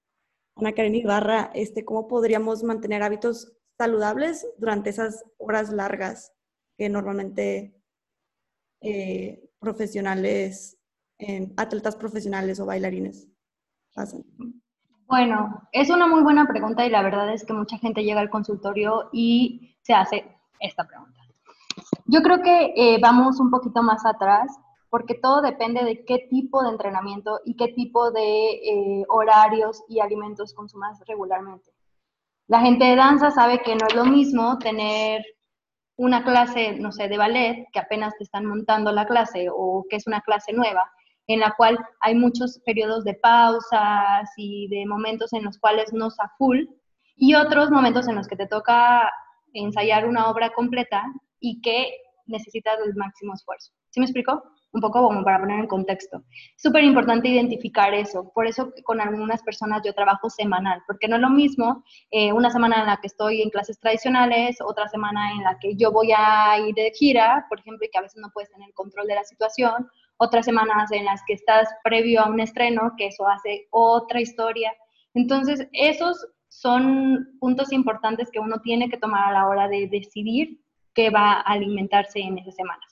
Ana 0.56 0.72
Karen 0.72 0.96
Ibarra, 0.96 1.52
este, 1.54 1.84
¿cómo 1.84 2.08
podríamos 2.08 2.64
mantener 2.64 3.02
hábitos 3.02 3.52
saludables 3.78 4.46
durante 4.58 4.90
esas 4.90 5.24
horas 5.38 5.72
largas 5.72 6.32
que 6.76 6.88
normalmente 6.88 7.80
eh, 8.80 9.48
profesionales, 9.60 10.78
atletas 11.56 11.94
profesionales 11.94 12.58
o 12.58 12.66
bailarines 12.66 13.28
hacen? 13.94 14.24
Bueno, 15.12 15.68
es 15.72 15.90
una 15.90 16.06
muy 16.06 16.22
buena 16.22 16.46
pregunta 16.46 16.86
y 16.86 16.88
la 16.88 17.02
verdad 17.02 17.30
es 17.34 17.44
que 17.44 17.52
mucha 17.52 17.76
gente 17.76 18.02
llega 18.02 18.22
al 18.22 18.30
consultorio 18.30 19.10
y 19.12 19.76
se 19.82 19.92
hace 19.92 20.24
esta 20.58 20.84
pregunta. 20.84 21.20
Yo 22.06 22.22
creo 22.22 22.40
que 22.40 22.72
eh, 22.74 22.98
vamos 22.98 23.38
un 23.38 23.50
poquito 23.50 23.82
más 23.82 24.06
atrás 24.06 24.58
porque 24.88 25.12
todo 25.12 25.42
depende 25.42 25.84
de 25.84 26.06
qué 26.06 26.28
tipo 26.30 26.62
de 26.62 26.70
entrenamiento 26.70 27.40
y 27.44 27.56
qué 27.56 27.68
tipo 27.74 28.10
de 28.10 28.52
eh, 28.52 29.04
horarios 29.10 29.84
y 29.86 30.00
alimentos 30.00 30.54
consumas 30.54 30.98
regularmente. 31.06 31.70
La 32.46 32.60
gente 32.60 32.86
de 32.86 32.96
danza 32.96 33.30
sabe 33.32 33.60
que 33.60 33.76
no 33.76 33.86
es 33.88 33.94
lo 33.94 34.06
mismo 34.06 34.58
tener 34.60 35.22
una 35.96 36.24
clase, 36.24 36.78
no 36.78 36.90
sé, 36.90 37.08
de 37.08 37.18
ballet, 37.18 37.66
que 37.70 37.80
apenas 37.80 38.16
te 38.16 38.24
están 38.24 38.46
montando 38.46 38.92
la 38.92 39.06
clase 39.06 39.48
o 39.54 39.84
que 39.90 39.96
es 39.96 40.06
una 40.06 40.22
clase 40.22 40.54
nueva, 40.54 40.90
en 41.28 41.40
la 41.40 41.54
cual 41.56 41.78
hay 42.00 42.14
muchos 42.14 42.60
periodos 42.64 43.04
de 43.04 43.14
pausas 43.14 44.30
y 44.36 44.68
de 44.68 44.86
momentos 44.86 45.32
en 45.32 45.44
los 45.44 45.58
cuales 45.58 45.92
no 45.92 46.08
está 46.08 46.30
full, 46.38 46.64
y 47.16 47.34
otros 47.34 47.70
momentos 47.70 48.08
en 48.08 48.16
los 48.16 48.26
que 48.26 48.36
te 48.36 48.46
toca 48.46 49.10
ensayar 49.52 50.06
una 50.06 50.28
obra 50.28 50.50
completa 50.50 51.04
y 51.40 51.60
que 51.60 51.92
necesitas 52.26 52.78
el 52.84 52.94
máximo 52.94 53.34
esfuerzo. 53.34 53.72
¿Sí 53.90 54.00
me 54.00 54.06
explico? 54.06 54.42
Un 54.72 54.80
poco 54.80 55.02
como 55.02 55.22
para 55.22 55.38
poner 55.38 55.60
en 55.60 55.66
contexto. 55.66 56.22
Súper 56.56 56.82
importante 56.82 57.28
identificar 57.28 57.92
eso. 57.92 58.32
Por 58.34 58.46
eso 58.46 58.72
con 58.84 59.00
algunas 59.00 59.42
personas 59.42 59.82
yo 59.84 59.92
trabajo 59.92 60.30
semanal, 60.30 60.82
porque 60.86 61.08
no 61.08 61.16
es 61.16 61.22
lo 61.22 61.28
mismo 61.28 61.84
eh, 62.10 62.32
una 62.32 62.50
semana 62.50 62.80
en 62.80 62.86
la 62.86 62.96
que 62.96 63.08
estoy 63.08 63.42
en 63.42 63.50
clases 63.50 63.78
tradicionales, 63.78 64.56
otra 64.62 64.88
semana 64.88 65.32
en 65.32 65.44
la 65.44 65.58
que 65.58 65.76
yo 65.76 65.92
voy 65.92 66.12
a 66.16 66.58
ir 66.58 66.74
de 66.74 66.90
gira, 66.94 67.44
por 67.50 67.60
ejemplo, 67.60 67.86
y 67.86 67.90
que 67.90 67.98
a 67.98 68.02
veces 68.02 68.20
no 68.20 68.30
puedes 68.32 68.50
tener 68.50 68.72
control 68.72 69.06
de 69.06 69.14
la 69.14 69.24
situación, 69.24 69.88
otras 70.16 70.44
semanas 70.46 70.90
en 70.92 71.04
las 71.04 71.20
que 71.26 71.34
estás 71.34 71.68
previo 71.84 72.22
a 72.22 72.28
un 72.28 72.40
estreno, 72.40 72.92
que 72.96 73.08
eso 73.08 73.28
hace 73.28 73.66
otra 73.70 74.20
historia. 74.20 74.72
Entonces, 75.14 75.68
esos 75.72 76.26
son 76.48 77.36
puntos 77.40 77.72
importantes 77.72 78.30
que 78.30 78.38
uno 78.38 78.60
tiene 78.62 78.88
que 78.88 78.98
tomar 78.98 79.28
a 79.28 79.32
la 79.32 79.48
hora 79.48 79.68
de 79.68 79.88
decidir 79.88 80.60
qué 80.94 81.10
va 81.10 81.32
a 81.32 81.40
alimentarse 81.40 82.20
en 82.20 82.38
esas 82.38 82.54
semanas. 82.54 82.91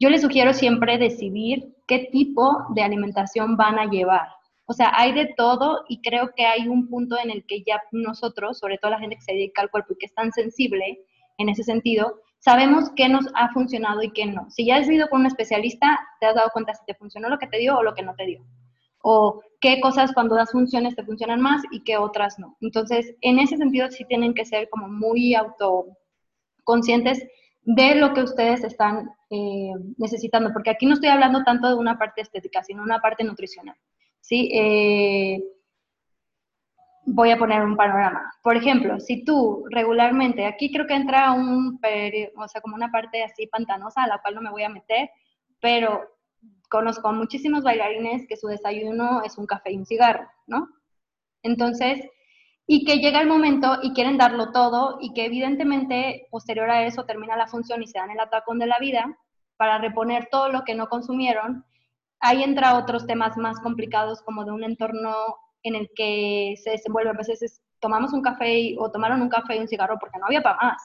Yo 0.00 0.08
les 0.08 0.22
sugiero 0.22 0.54
siempre 0.54 0.96
decidir 0.96 1.76
qué 1.86 2.08
tipo 2.10 2.64
de 2.74 2.82
alimentación 2.82 3.58
van 3.58 3.78
a 3.78 3.84
llevar. 3.84 4.28
O 4.64 4.72
sea, 4.72 4.92
hay 4.96 5.12
de 5.12 5.34
todo 5.36 5.84
y 5.90 6.00
creo 6.00 6.30
que 6.34 6.46
hay 6.46 6.68
un 6.68 6.88
punto 6.88 7.18
en 7.22 7.30
el 7.30 7.44
que 7.44 7.62
ya 7.66 7.82
nosotros, 7.92 8.58
sobre 8.58 8.78
todo 8.78 8.92
la 8.92 8.98
gente 8.98 9.16
que 9.16 9.22
se 9.22 9.32
dedica 9.32 9.60
al 9.60 9.70
cuerpo 9.70 9.92
y 9.92 9.98
que 9.98 10.06
es 10.06 10.14
tan 10.14 10.32
sensible 10.32 11.00
en 11.36 11.50
ese 11.50 11.64
sentido, 11.64 12.18
sabemos 12.38 12.90
qué 12.96 13.10
nos 13.10 13.26
ha 13.34 13.52
funcionado 13.52 14.02
y 14.02 14.10
qué 14.12 14.24
no. 14.24 14.48
Si 14.50 14.64
ya 14.64 14.76
has 14.76 14.88
ido 14.88 15.06
con 15.10 15.20
un 15.20 15.26
especialista, 15.26 16.00
te 16.18 16.26
has 16.26 16.34
dado 16.34 16.48
cuenta 16.50 16.72
si 16.72 16.82
te 16.86 16.94
funcionó 16.94 17.28
lo 17.28 17.38
que 17.38 17.48
te 17.48 17.58
dio 17.58 17.76
o 17.76 17.82
lo 17.82 17.94
que 17.94 18.02
no 18.02 18.14
te 18.14 18.24
dio. 18.24 18.42
O 19.02 19.42
qué 19.60 19.82
cosas 19.82 20.12
cuando 20.14 20.34
das 20.34 20.52
funciones 20.52 20.96
te 20.96 21.04
funcionan 21.04 21.42
más 21.42 21.62
y 21.72 21.82
qué 21.84 21.98
otras 21.98 22.38
no. 22.38 22.56
Entonces, 22.62 23.14
en 23.20 23.38
ese 23.38 23.58
sentido 23.58 23.90
sí 23.90 24.06
tienen 24.06 24.32
que 24.32 24.46
ser 24.46 24.70
como 24.70 24.88
muy 24.88 25.34
autoconscientes 25.34 27.26
de 27.62 27.94
lo 27.94 28.14
que 28.14 28.22
ustedes 28.22 28.64
están 28.64 29.10
eh, 29.30 29.72
necesitando, 29.98 30.50
porque 30.52 30.70
aquí 30.70 30.86
no 30.86 30.94
estoy 30.94 31.10
hablando 31.10 31.44
tanto 31.44 31.68
de 31.68 31.74
una 31.74 31.98
parte 31.98 32.22
estética, 32.22 32.62
sino 32.62 32.82
una 32.82 33.00
parte 33.00 33.24
nutricional. 33.24 33.76
¿sí? 34.20 34.50
Eh, 34.52 35.42
voy 37.04 37.30
a 37.30 37.38
poner 37.38 37.62
un 37.62 37.76
panorama. 37.76 38.32
Por 38.42 38.56
ejemplo, 38.56 39.00
si 39.00 39.24
tú 39.24 39.64
regularmente, 39.70 40.46
aquí 40.46 40.72
creo 40.72 40.86
que 40.86 40.94
entra 40.94 41.32
un, 41.32 41.80
o 42.36 42.48
sea, 42.48 42.60
como 42.60 42.76
una 42.76 42.90
parte 42.90 43.22
así 43.22 43.46
pantanosa 43.46 44.04
a 44.04 44.08
la 44.08 44.18
cual 44.18 44.34
no 44.34 44.42
me 44.42 44.50
voy 44.50 44.62
a 44.62 44.68
meter, 44.68 45.10
pero 45.60 46.00
conozco 46.68 47.08
a 47.08 47.12
muchísimos 47.12 47.64
bailarines 47.64 48.26
que 48.28 48.36
su 48.36 48.46
desayuno 48.46 49.22
es 49.22 49.36
un 49.38 49.46
café 49.46 49.72
y 49.72 49.76
un 49.76 49.86
cigarro, 49.86 50.28
¿no? 50.46 50.68
Entonces, 51.42 52.00
y 52.72 52.84
que 52.84 53.00
llega 53.00 53.20
el 53.20 53.26
momento 53.26 53.78
y 53.82 53.92
quieren 53.94 54.16
darlo 54.16 54.52
todo 54.52 54.98
y 55.00 55.12
que 55.12 55.24
evidentemente 55.24 56.28
posterior 56.30 56.70
a 56.70 56.86
eso 56.86 57.04
termina 57.04 57.36
la 57.36 57.48
función 57.48 57.82
y 57.82 57.88
se 57.88 57.98
dan 57.98 58.12
el 58.12 58.20
atracón 58.20 58.60
de 58.60 58.68
la 58.68 58.78
vida 58.78 59.18
para 59.56 59.78
reponer 59.78 60.28
todo 60.30 60.50
lo 60.50 60.62
que 60.62 60.76
no 60.76 60.88
consumieron. 60.88 61.64
Ahí 62.20 62.44
entra 62.44 62.78
otros 62.78 63.08
temas 63.08 63.36
más 63.36 63.58
complicados 63.58 64.22
como 64.22 64.44
de 64.44 64.52
un 64.52 64.62
entorno 64.62 65.12
en 65.64 65.74
el 65.74 65.90
que 65.96 66.54
se 66.62 66.70
desenvuelve. 66.70 67.10
A 67.10 67.14
veces 67.14 67.60
tomamos 67.80 68.12
un 68.12 68.22
café 68.22 68.76
o 68.78 68.88
tomaron 68.92 69.20
un 69.20 69.30
café 69.30 69.56
y 69.56 69.58
un 69.58 69.66
cigarro 69.66 69.98
porque 69.98 70.20
no 70.20 70.26
había 70.26 70.40
para 70.40 70.58
más. 70.62 70.80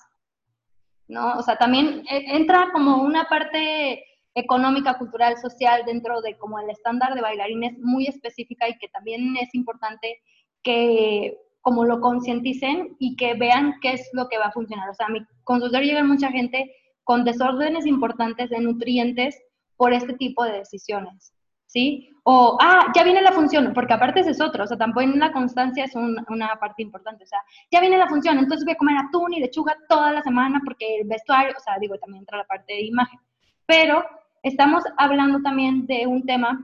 ¿no? 1.07 1.37
O 1.37 1.43
sea, 1.43 1.55
también 1.55 2.03
e, 2.09 2.35
entra 2.35 2.71
como 2.73 3.03
una 3.03 3.25
parte 3.25 4.03
económica, 4.33 4.97
cultural, 4.97 5.37
social 5.37 5.83
dentro 5.85 6.19
de 6.21 6.35
como 6.39 6.57
el 6.57 6.67
estándar 6.71 7.13
de 7.13 7.21
bailarines 7.21 7.77
muy 7.77 8.07
específica 8.07 8.67
y 8.67 8.75
que 8.79 8.87
también 8.87 9.37
es 9.37 9.53
importante 9.53 10.19
que 10.63 11.44
como 11.65 11.83
lo 11.83 11.99
concienticen 11.99 12.95
y 12.99 13.15
que 13.15 13.33
vean 13.33 13.79
qué 13.81 13.93
es 13.93 14.07
lo 14.13 14.29
que 14.29 14.37
va 14.37 14.45
a 14.45 14.51
funcionar. 14.51 14.87
O 14.87 14.93
sea, 14.93 15.07
a 15.07 15.09
mi 15.09 15.25
consultorio 15.43 15.87
llega 15.87 16.03
mucha 16.03 16.29
gente 16.29 16.71
con 17.03 17.23
desórdenes 17.23 17.87
importantes 17.87 18.51
de 18.51 18.59
nutrientes 18.59 19.41
por 19.75 19.91
este 19.91 20.13
tipo 20.13 20.43
de 20.43 20.59
decisiones, 20.59 21.33
¿sí? 21.65 22.11
O, 22.23 22.55
ah, 22.61 22.91
ya 22.95 23.03
viene 23.03 23.23
la 23.23 23.31
función, 23.31 23.73
porque 23.73 23.93
aparte 23.93 24.19
es 24.19 24.39
otro, 24.39 24.63
o 24.63 24.67
sea, 24.67 24.77
también 24.77 25.17
la 25.17 25.31
constancia 25.31 25.85
es 25.85 25.95
una 25.95 26.55
parte 26.59 26.83
importante, 26.83 27.23
o 27.23 27.27
sea, 27.27 27.39
ya 27.71 27.81
viene 27.81 27.97
la 27.97 28.09
función, 28.09 28.37
entonces 28.37 28.63
voy 28.63 28.73
a 28.73 28.77
comer 28.77 28.97
atún 28.99 29.33
y 29.33 29.39
lechuga 29.39 29.75
toda 29.89 30.11
la 30.11 30.21
semana 30.21 30.61
porque 30.63 30.97
el 31.01 31.07
vestuario, 31.07 31.55
o 31.57 31.59
sea, 31.61 31.79
digo, 31.81 31.97
también 31.97 32.21
entra 32.21 32.37
la 32.37 32.45
parte 32.45 32.73
de 32.73 32.85
imagen, 32.85 33.19
pero 33.65 34.05
estamos 34.43 34.83
hablando 34.97 35.41
también 35.41 35.87
de 35.87 36.05
un 36.05 36.27
tema, 36.27 36.63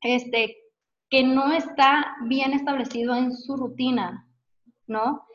este, 0.00 0.56
que 1.12 1.22
no 1.22 1.52
está 1.52 2.16
bien 2.22 2.54
establecido 2.54 3.14
en 3.14 3.36
su 3.36 3.54
rutina, 3.54 4.26
¿no? 4.86 5.26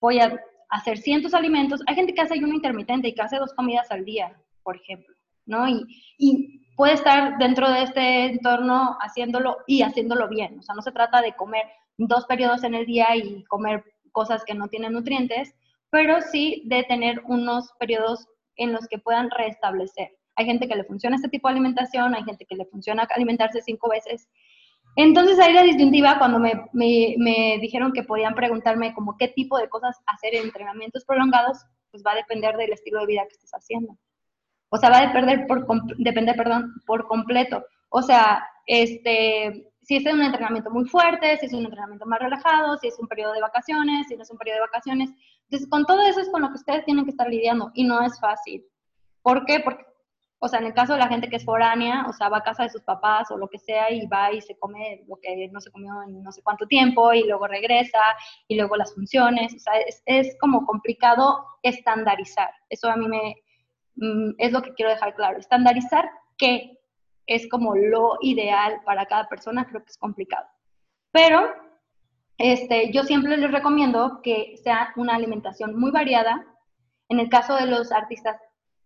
Voy 0.00 0.18
a 0.18 0.34
hacer 0.70 0.96
cientos 0.96 1.34
alimentos. 1.34 1.82
Hay 1.86 1.94
gente 1.94 2.14
que 2.14 2.22
hace 2.22 2.32
ayuno 2.32 2.54
intermitente 2.54 3.08
y 3.08 3.14
que 3.14 3.20
hace 3.20 3.36
dos 3.36 3.52
comidas 3.52 3.90
al 3.90 4.06
día, 4.06 4.34
por 4.62 4.76
ejemplo, 4.76 5.14
¿no? 5.44 5.68
Y, 5.68 5.84
y 6.16 6.74
puede 6.74 6.94
estar 6.94 7.36
dentro 7.36 7.70
de 7.70 7.82
este 7.82 8.24
entorno 8.30 8.96
haciéndolo 9.02 9.58
y 9.66 9.82
haciéndolo 9.82 10.26
bien. 10.26 10.58
O 10.58 10.62
sea, 10.62 10.74
no 10.74 10.80
se 10.80 10.90
trata 10.90 11.20
de 11.20 11.34
comer 11.34 11.64
dos 11.98 12.24
periodos 12.24 12.64
en 12.64 12.74
el 12.74 12.86
día 12.86 13.14
y 13.14 13.44
comer 13.44 13.84
cosas 14.12 14.42
que 14.42 14.54
no 14.54 14.68
tienen 14.68 14.94
nutrientes, 14.94 15.54
pero 15.90 16.22
sí 16.22 16.62
de 16.64 16.82
tener 16.84 17.20
unos 17.26 17.72
periodos 17.78 18.26
en 18.56 18.72
los 18.72 18.88
que 18.88 18.98
puedan 18.98 19.28
restablecer. 19.30 20.16
Hay 20.34 20.46
gente 20.46 20.66
que 20.66 20.76
le 20.76 20.84
funciona 20.84 21.16
este 21.16 21.28
tipo 21.28 21.48
de 21.48 21.52
alimentación, 21.52 22.14
hay 22.14 22.24
gente 22.24 22.46
que 22.46 22.56
le 22.56 22.64
funciona 22.64 23.06
alimentarse 23.14 23.60
cinco 23.60 23.90
veces 23.90 24.30
entonces 24.96 25.38
ahí 25.38 25.52
la 25.52 25.62
disyuntiva, 25.62 26.18
cuando 26.18 26.38
me, 26.38 26.68
me, 26.72 27.58
dijeron 27.60 27.92
que 27.92 28.02
podían 28.02 28.34
preguntarme 28.34 28.94
como 28.94 29.16
qué 29.18 29.28
tipo 29.28 29.58
de 29.58 29.68
cosas 29.68 30.00
hacer 30.06 30.34
en 30.34 30.44
entrenamientos 30.44 31.04
prolongados, 31.04 31.64
pues 31.90 32.02
va 32.04 32.12
a 32.12 32.16
depender 32.16 32.56
del 32.56 32.72
estilo 32.72 33.00
de 33.00 33.06
vida 33.06 33.22
que 33.28 33.34
estés 33.34 33.52
haciendo. 33.52 33.96
O 34.70 34.78
sea, 34.78 34.90
va 34.90 34.98
a 34.98 35.06
depender 35.06 35.46
por, 35.46 35.66
depender, 35.98 36.34
perdón, 36.34 36.72
por 36.86 37.06
completo. 37.06 37.64
O 37.90 38.02
sea, 38.02 38.42
este, 38.66 39.70
si 39.82 39.96
es 39.96 40.12
un 40.12 40.22
entrenamiento 40.22 40.70
muy 40.70 40.86
fuerte, 40.86 41.36
si 41.36 41.46
es 41.46 41.52
un 41.52 41.64
entrenamiento 41.64 42.06
más 42.06 42.18
relajado, 42.18 42.76
si 42.78 42.88
es 42.88 42.98
un 42.98 43.06
periodo 43.06 43.34
de 43.34 43.40
vacaciones, 43.40 44.08
si 44.08 44.16
no 44.16 44.22
es 44.22 44.30
un 44.30 44.38
periodo 44.38 44.56
de 44.56 44.66
vacaciones. 44.66 45.10
Entonces, 45.44 45.68
con 45.68 45.84
todo 45.84 46.00
eso 46.02 46.20
es 46.20 46.30
con 46.30 46.42
lo 46.42 46.48
que 46.48 46.54
ustedes 46.54 46.84
tienen 46.84 47.04
que 47.04 47.12
estar 47.12 47.28
lidiando 47.28 47.70
y 47.74 47.84
no 47.84 48.02
es 48.02 48.18
fácil. 48.18 48.64
¿Por 49.22 49.44
qué? 49.44 49.60
Porque 49.60 49.85
o 50.38 50.48
sea, 50.48 50.58
en 50.58 50.66
el 50.66 50.74
caso 50.74 50.92
de 50.92 50.98
la 50.98 51.08
gente 51.08 51.28
que 51.30 51.36
es 51.36 51.44
foránea, 51.44 52.04
o 52.08 52.12
sea, 52.12 52.28
va 52.28 52.38
a 52.38 52.42
casa 52.42 52.64
de 52.64 52.68
sus 52.68 52.82
papás 52.82 53.30
o 53.30 53.38
lo 53.38 53.48
que 53.48 53.58
sea 53.58 53.90
y 53.90 54.06
va 54.06 54.32
y 54.32 54.42
se 54.42 54.58
come 54.58 55.02
lo 55.08 55.16
que 55.16 55.48
no 55.48 55.60
se 55.60 55.70
comió 55.70 56.02
en 56.02 56.22
no 56.22 56.30
sé 56.30 56.42
cuánto 56.42 56.66
tiempo 56.66 57.12
y 57.14 57.24
luego 57.24 57.46
regresa 57.46 58.00
y 58.46 58.56
luego 58.56 58.76
las 58.76 58.94
funciones, 58.94 59.54
o 59.54 59.58
sea, 59.58 59.72
es, 60.04 60.36
como 60.38 60.66
complicado 60.66 61.44
estandarizar. 61.62 62.50
Eso 62.68 62.90
a 62.90 62.96
mí 62.96 63.08
me, 63.08 63.36
mm, 63.96 64.34
es 64.38 64.52
lo 64.52 64.62
que 64.62 64.74
quiero 64.74 64.90
dejar 64.90 65.14
claro. 65.14 65.38
Estandarizar 65.38 66.08
qué 66.36 66.78
es 67.26 67.48
como 67.48 67.74
lo 67.74 68.18
ideal 68.20 68.80
para 68.84 69.06
cada 69.06 69.28
persona, 69.28 69.66
creo 69.66 69.82
que 69.82 69.90
es 69.90 69.98
complicado. 69.98 70.46
Pero 71.12 71.50
este, 72.38 72.92
yo 72.92 73.04
siempre 73.04 73.36
les 73.38 73.50
recomiendo 73.50 74.20
que 74.22 74.56
sea 74.62 74.92
una 74.96 75.14
alimentación 75.14 75.78
muy 75.78 75.90
variada. 75.90 76.44
En 77.08 77.20
el 77.20 77.28
caso 77.28 77.54
de 77.54 77.66
los 77.66 77.90
artistas 77.90 78.36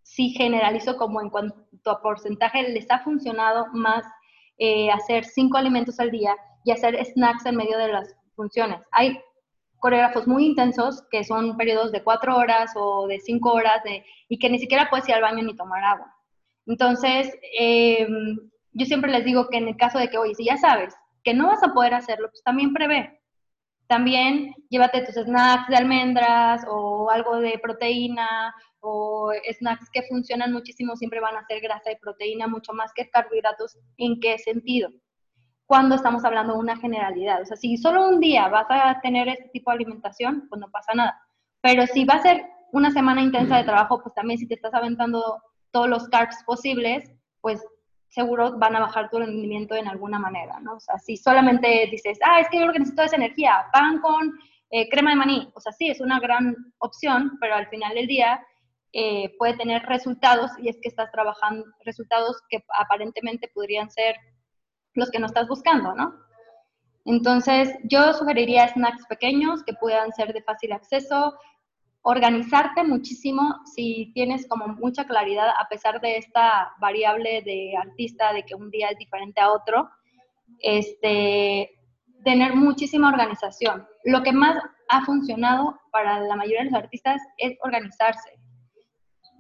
sí 0.03 0.31
generalizo 0.31 0.97
como 0.97 1.21
en 1.21 1.31
cuanto 1.31 1.91
a 1.91 2.03
porcentaje 2.03 2.69
les 2.69 2.91
ha 2.91 3.01
funcionado 3.01 3.67
más 3.73 4.05
eh, 4.59 4.91
hacer 4.91 5.25
cinco 5.25 5.57
alimentos 5.57 6.01
al 6.01 6.11
día 6.11 6.37
y 6.65 6.73
hacer 6.73 7.03
snacks 7.05 7.47
en 7.47 7.57
medio 7.57 7.79
de 7.79 7.89
las 7.89 8.15
funciones. 8.35 8.81
Hay 8.93 9.19
coreógrafos 9.79 10.27
muy 10.27 10.45
intensos 10.45 11.03
que 11.11 11.25
son 11.25 11.57
periodos 11.57 11.91
de 11.93 12.05
cuatro 12.05 12.37
horas 12.37 12.73
o 12.77 13.07
de 13.07 13.19
cinco 13.21 13.53
horas 13.53 13.83
y 14.29 14.39
que 14.39 14.51
ni 14.51 14.59
siquiera 14.59 14.89
puedes 14.91 15.09
ir 15.09 15.15
al 15.15 15.23
baño 15.23 15.43
ni 15.43 15.57
tomar 15.57 15.83
agua. 15.83 16.15
Entonces, 16.67 17.35
em, 17.59 18.39
yo 18.73 18.87
siempre 18.87 19.11
les 19.11 19.25
digo 19.25 19.49
que 19.49 19.57
en 19.57 19.69
el 19.69 19.77
caso 19.77 19.99
de 19.99 20.09
que, 20.09 20.19
oye, 20.19 20.35
si 20.35 20.45
ya 20.45 20.57
sabes 20.57 20.95
que 21.25 21.35
no 21.35 21.49
vas 21.49 21.63
a 21.63 21.73
poder 21.73 21.95
hacerlo, 21.95 22.29
pues 22.29 22.43
también 22.43 22.73
prevé. 22.73 23.21
También 23.89 24.55
llévate 24.69 25.05
tus 25.05 25.17
snacks 25.17 25.69
de 25.69 25.77
almendras 25.77 26.65
o 26.69 27.11
algo 27.11 27.41
de 27.41 27.59
proteína 27.59 28.55
o 28.81 29.33
snacks 29.59 29.91
que 29.93 30.03
funcionan 30.03 30.53
muchísimo 30.53 30.97
siempre 30.97 31.21
van 31.21 31.37
a 31.37 31.45
ser 31.47 31.61
grasa 31.61 31.93
y 31.93 31.97
proteína 31.97 32.47
mucho 32.47 32.73
más 32.73 32.93
que 32.93 33.09
carbohidratos. 33.09 33.79
¿En 33.97 34.21
qué 34.21 34.39
sentido? 34.39 34.91
Cuando 35.67 35.95
estamos 35.95 36.25
hablando 36.25 36.55
de 36.55 36.61
una 36.61 36.77
generalidad. 36.77 37.43
O 37.43 37.45
sea, 37.45 37.57
si 37.57 37.77
solo 37.77 38.09
un 38.09 38.21
día 38.21 38.49
vas 38.49 38.67
a 38.69 39.01
tener 39.01 39.29
este 39.29 39.49
tipo 39.51 39.71
de 39.71 39.77
alimentación, 39.77 40.47
pues 40.49 40.61
no 40.61 40.71
pasa 40.71 40.95
nada. 40.95 41.21
Pero 41.61 41.87
si 41.87 42.05
va 42.05 42.15
a 42.15 42.23
ser 42.23 42.47
una 42.73 42.91
semana 42.91 43.23
intensa 43.23 43.57
de 43.57 43.65
trabajo, 43.65 44.03
pues 44.03 44.15
también 44.15 44.39
si 44.39 44.47
te 44.47 44.55
estás 44.55 44.75
aventando 44.75 45.43
todos 45.71 45.89
los 45.89 46.09
carbs 46.09 46.43
posibles, 46.45 47.11
pues 47.41 47.65
seguro 48.09 48.59
van 48.59 48.77
a 48.77 48.81
bajar 48.81 49.09
tu 49.09 49.19
rendimiento 49.19 49.75
en 49.75 49.89
alguna 49.89 50.19
manera, 50.19 50.59
¿no? 50.61 50.75
O 50.75 50.81
sea, 50.81 50.99
si 50.99 51.17
solamente 51.17 51.89
dices, 51.91 52.19
ah, 52.25 52.41
es 52.41 52.49
que 52.49 52.59
yo 52.59 52.67
lo 52.67 52.73
que 52.73 52.81
necesito 52.81 53.03
es 53.03 53.13
energía, 53.13 53.67
pan 53.73 54.01
con 54.01 54.33
eh, 54.71 54.89
crema 54.89 55.11
de 55.11 55.17
maní, 55.17 55.51
o 55.55 55.61
sea, 55.61 55.73
sí, 55.73 55.89
es 55.89 56.01
una 56.01 56.19
gran 56.21 56.57
opción, 56.79 57.39
pero 57.41 57.55
al 57.55 57.69
final 57.69 57.95
del 57.95 58.07
día 58.07 58.45
eh, 58.93 59.33
puede 59.39 59.57
tener 59.57 59.83
resultados 59.85 60.51
y 60.59 60.69
es 60.69 60.77
que 60.83 60.89
estás 60.89 61.13
trabajando 61.13 61.65
resultados 61.85 62.41
que 62.49 62.65
aparentemente 62.77 63.49
podrían 63.55 63.89
ser 63.91 64.17
los 64.95 65.11
que 65.11 65.21
no 65.21 65.27
estás 65.27 65.47
buscando, 65.47 65.95
¿no? 65.95 66.13
Entonces, 67.05 67.73
yo 67.85 68.13
sugeriría 68.13 68.69
snacks 68.69 69.07
pequeños 69.07 69.63
que 69.63 69.75
puedan 69.75 70.13
ser 70.13 70.33
de 70.33 70.43
fácil 70.43 70.73
acceso, 70.73 71.39
organizarte 72.03 72.83
muchísimo 72.83 73.61
si 73.65 74.11
tienes 74.13 74.49
como 74.49 74.67
mucha 74.69 75.07
claridad 75.07 75.51
a 75.51 75.69
pesar 75.69 76.01
de 76.01 76.17
esta 76.17 76.73
variable 76.81 77.43
de 77.43 77.75
artista, 77.77 78.33
de 78.33 78.43
que 78.45 78.55
un 78.55 78.71
día 78.71 78.89
es 78.89 78.99
diferente 78.99 79.41
a 79.41 79.53
otro, 79.53 79.89
este, 80.59 81.71
tener 82.25 82.55
muchísima 82.55 83.09
organización. 83.09 83.87
Lo 84.05 84.23
que 84.23 84.33
más 84.33 84.61
ha 84.89 85.05
funcionado 85.05 85.79
para 85.93 86.21
la 86.21 86.37
mayoría 86.37 86.65
de 86.65 86.71
los 86.71 86.83
artistas 86.83 87.21
es 87.39 87.57
organizarse 87.63 88.40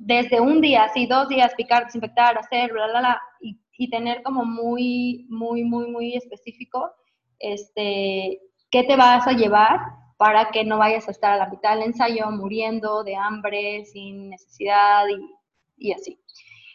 desde 0.03 0.41
un 0.41 0.63
día, 0.63 0.85
así 0.85 1.07
dos 1.07 1.29
días, 1.29 1.55
picar, 1.55 1.85
desinfectar, 1.85 2.39
hacer, 2.39 2.73
bla, 2.73 2.87
bla, 2.87 3.01
bla, 3.01 3.23
y, 3.41 3.91
tener 3.91 4.23
como 4.23 4.45
muy, 4.45 5.27
muy, 5.31 5.65
muy, 5.65 5.91
muy 5.91 6.15
específico, 6.15 6.93
este, 7.39 8.41
qué 8.71 8.85
te 8.85 8.95
vas 8.95 9.27
a 9.27 9.33
llevar 9.33 9.81
para 10.19 10.51
que 10.51 10.65
no 10.65 10.77
vayas 10.77 11.09
a 11.09 11.13
estar 11.13 11.33
a 11.33 11.37
la 11.39 11.49
mitad 11.49 11.75
del 11.77 11.87
ensayo 11.87 12.31
muriendo 12.31 13.05
de 13.05 13.17
hambre, 13.17 13.87
sin 13.87 14.29
necesidad 14.29 15.07
y, 15.09 15.89
y 15.89 15.93
así. 15.93 16.21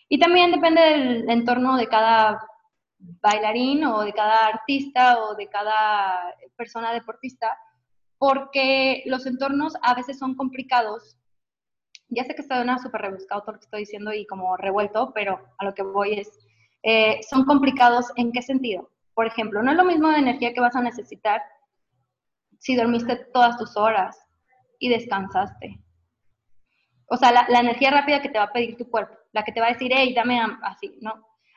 Y 0.10 0.18
también 0.20 0.52
depende 0.52 0.82
del 0.82 1.30
entorno 1.30 1.78
de 1.78 1.88
cada 1.88 2.40
bailarín 2.98 3.86
o 3.86 4.04
de 4.04 4.14
cada 4.14 4.48
artista 4.48 5.20
o 5.20 5.36
de 5.36 5.48
cada 5.48 6.34
persona 6.56 6.92
deportista, 6.92 7.56
porque 8.18 9.04
los 9.06 9.28
entornos 9.28 9.74
a 9.84 9.94
veces 9.94 10.18
son 10.18 10.36
complicados. 10.36 11.18
Ya 12.16 12.24
sé 12.24 12.34
que 12.36 12.42
está 12.42 12.62
una 12.62 12.80
súper 12.80 13.02
rebuscado 13.02 13.42
todo 13.42 13.54
lo 13.54 13.60
que 13.60 13.66
estoy 13.66 13.80
diciendo 13.82 14.14
y 14.14 14.26
como 14.26 14.56
revuelto, 14.58 15.12
pero 15.14 15.40
a 15.58 15.66
lo 15.66 15.74
que 15.74 15.84
voy 15.84 16.20
es, 16.20 16.40
eh, 16.84 17.20
son 17.30 17.46
complicados 17.46 18.08
en 18.16 18.32
qué 18.32 18.42
sentido. 18.42 18.90
Por 19.14 19.28
ejemplo, 19.28 19.62
no 19.62 19.72
es 19.72 19.78
lo 19.78 19.86
mismo 19.86 20.10
de 20.10 20.18
energía 20.18 20.54
que 20.54 20.62
vas 20.62 20.76
a 20.76 20.82
necesitar 20.82 21.42
si 22.60 22.76
dormiste 22.76 23.16
todas 23.34 23.58
tus 23.58 23.76
horas 23.78 24.18
y 24.80 24.90
descansaste. 24.90 25.80
O 27.08 27.18
sea, 27.18 27.32
la, 27.32 27.60
energía 27.60 27.92
rápida 27.92 28.22
que 28.22 28.30
te 28.30 28.40
va 28.40 28.46
a 28.46 28.54
pedir 28.54 28.78
tu 28.78 28.90
cuerpo, 28.90 29.16
la 29.32 29.44
que 29.44 29.52
te 29.52 29.62
va 29.62 29.68
a 29.68 29.74
decir, 29.74 29.92
hey, 29.94 30.14
dame 30.16 30.42
así, 30.64 30.98
¿no? 31.02 31.14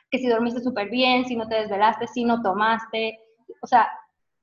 que 0.09 0.17
si 0.17 0.27
dormiste 0.27 0.61
súper 0.61 0.89
bien, 0.89 1.25
si 1.25 1.35
no 1.35 1.47
te 1.47 1.55
desvelaste, 1.55 2.07
si 2.07 2.23
no 2.23 2.41
tomaste. 2.41 3.19
O 3.61 3.67
sea, 3.67 3.87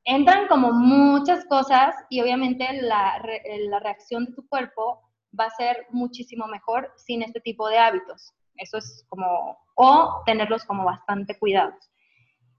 entran 0.04 0.46
como 0.48 0.72
muchas 0.72 1.44
cosas 1.46 1.94
y 2.08 2.20
obviamente 2.20 2.66
la, 2.82 3.20
la 3.68 3.80
reacción 3.80 4.26
de 4.26 4.32
tu 4.32 4.46
cuerpo 4.48 5.00
va 5.38 5.46
a 5.46 5.50
ser 5.50 5.86
muchísimo 5.90 6.46
mejor 6.46 6.92
sin 6.96 7.22
este 7.22 7.40
tipo 7.40 7.68
de 7.68 7.78
hábitos. 7.78 8.34
Eso 8.56 8.78
es 8.78 9.04
como, 9.08 9.58
o 9.74 10.22
tenerlos 10.24 10.64
como 10.64 10.84
bastante 10.84 11.38
cuidados. 11.38 11.90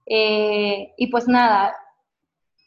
Eh, 0.06 0.94
y 0.96 1.08
pues 1.08 1.28
nada, 1.28 1.74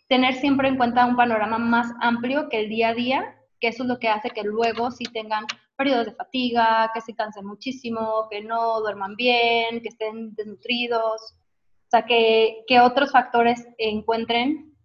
tener 0.07 0.35
siempre 0.35 0.67
en 0.67 0.77
cuenta 0.77 1.05
un 1.05 1.15
panorama 1.15 1.57
más 1.57 1.87
amplio 2.01 2.49
que 2.49 2.59
el 2.59 2.69
día 2.69 2.89
a 2.89 2.93
día, 2.93 3.37
que 3.59 3.69
eso 3.69 3.83
es 3.83 3.89
lo 3.89 3.99
que 3.99 4.09
hace 4.09 4.29
que 4.29 4.43
luego 4.43 4.91
sí 4.91 5.05
tengan 5.05 5.45
periodos 5.77 6.05
de 6.05 6.15
fatiga, 6.15 6.91
que 6.93 7.01
se 7.01 7.15
cansen 7.15 7.45
muchísimo, 7.45 8.27
que 8.29 8.41
no 8.41 8.81
duerman 8.81 9.15
bien, 9.15 9.81
que 9.81 9.89
estén 9.89 10.35
desnutridos, 10.35 11.21
o 11.31 11.89
sea, 11.89 12.05
que, 12.05 12.63
que 12.67 12.79
otros 12.79 13.11
factores 13.11 13.67
encuentren 13.77 14.75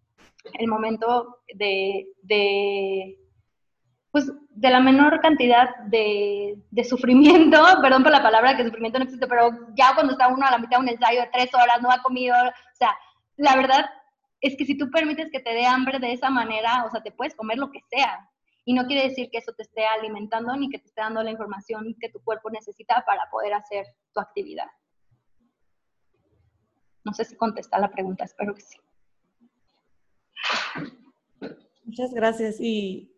el 0.54 0.68
momento 0.68 1.38
de, 1.54 2.06
de, 2.22 3.18
pues, 4.16 4.32
de 4.48 4.70
la 4.70 4.80
menor 4.80 5.20
cantidad 5.20 5.76
de, 5.88 6.56
de, 6.70 6.84
sufrimiento, 6.84 7.62
perdón 7.82 8.02
por 8.02 8.12
la 8.12 8.22
palabra 8.22 8.56
que 8.56 8.64
sufrimiento 8.64 8.98
no 8.98 9.04
existe, 9.04 9.26
pero 9.26 9.50
ya 9.74 9.94
cuando 9.94 10.12
está 10.12 10.28
uno 10.28 10.46
a 10.46 10.52
la 10.52 10.56
mitad 10.56 10.78
de 10.78 10.84
un 10.84 10.88
ensayo 10.88 11.20
de 11.20 11.28
tres 11.30 11.52
horas, 11.52 11.82
no 11.82 11.90
ha 11.90 12.02
comido, 12.02 12.34
o 12.34 12.76
sea, 12.78 12.96
la 13.36 13.54
verdad 13.56 13.84
es 14.40 14.56
que 14.56 14.64
si 14.64 14.78
tú 14.78 14.90
permites 14.90 15.28
que 15.30 15.40
te 15.40 15.52
dé 15.52 15.66
hambre 15.66 15.98
de 15.98 16.14
esa 16.14 16.30
manera, 16.30 16.86
o 16.86 16.90
sea, 16.90 17.02
te 17.02 17.12
puedes 17.12 17.34
comer 17.34 17.58
lo 17.58 17.70
que 17.70 17.80
sea, 17.90 18.26
y 18.64 18.72
no 18.72 18.86
quiere 18.86 19.06
decir 19.06 19.28
que 19.30 19.36
eso 19.36 19.52
te 19.52 19.64
esté 19.64 19.84
alimentando 19.84 20.56
ni 20.56 20.70
que 20.70 20.78
te 20.78 20.86
esté 20.86 21.02
dando 21.02 21.22
la 21.22 21.30
información 21.30 21.94
que 22.00 22.08
tu 22.08 22.24
cuerpo 22.24 22.48
necesita 22.48 23.04
para 23.06 23.28
poder 23.30 23.52
hacer 23.52 23.84
tu 24.14 24.20
actividad. 24.20 24.68
No 27.04 27.12
sé 27.12 27.26
si 27.26 27.36
contesta 27.36 27.78
la 27.78 27.90
pregunta, 27.90 28.24
espero 28.24 28.54
que 28.54 28.62
sí. 28.62 28.78
Muchas 31.84 32.14
gracias. 32.14 32.56
Y 32.60 33.12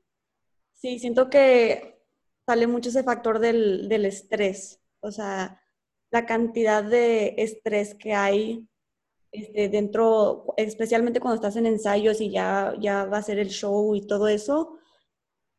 sí, 0.79 0.99
siento 0.99 1.31
que 1.31 2.01
sale 2.47 2.67
mucho 2.67 2.89
ese 2.91 3.03
factor 3.05 3.39
del, 3.39 3.89
del 3.89 4.07
estrés. 4.07 4.81
O 5.01 5.11
sea, 5.13 5.63
la 6.11 6.27
cantidad 6.27 6.83
de 6.85 7.35
estrés 7.39 7.95
que 7.95 8.15
hay 8.15 8.67
este, 9.33 9.69
dentro, 9.69 10.55
especialmente 10.57 11.21
cuando 11.21 11.37
estás 11.37 11.57
en 11.57 11.67
ensayos 11.67 12.21
y 12.21 12.31
ya, 12.31 12.75
ya 12.81 13.05
va 13.07 13.19
a 13.19 13.23
ser 13.23 13.39
el 13.39 13.51
show 13.51 13.95
y 13.95 14.07
todo 14.07 14.29
eso, 14.29 14.79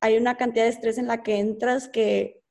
hay 0.01 0.17
una 0.17 0.37
cantidad 0.37 0.65
de 0.65 0.71
estrés 0.71 0.97
en 0.97 1.07
la 1.07 1.23
que 1.23 1.39
entras 1.39 1.89
que 1.89 2.43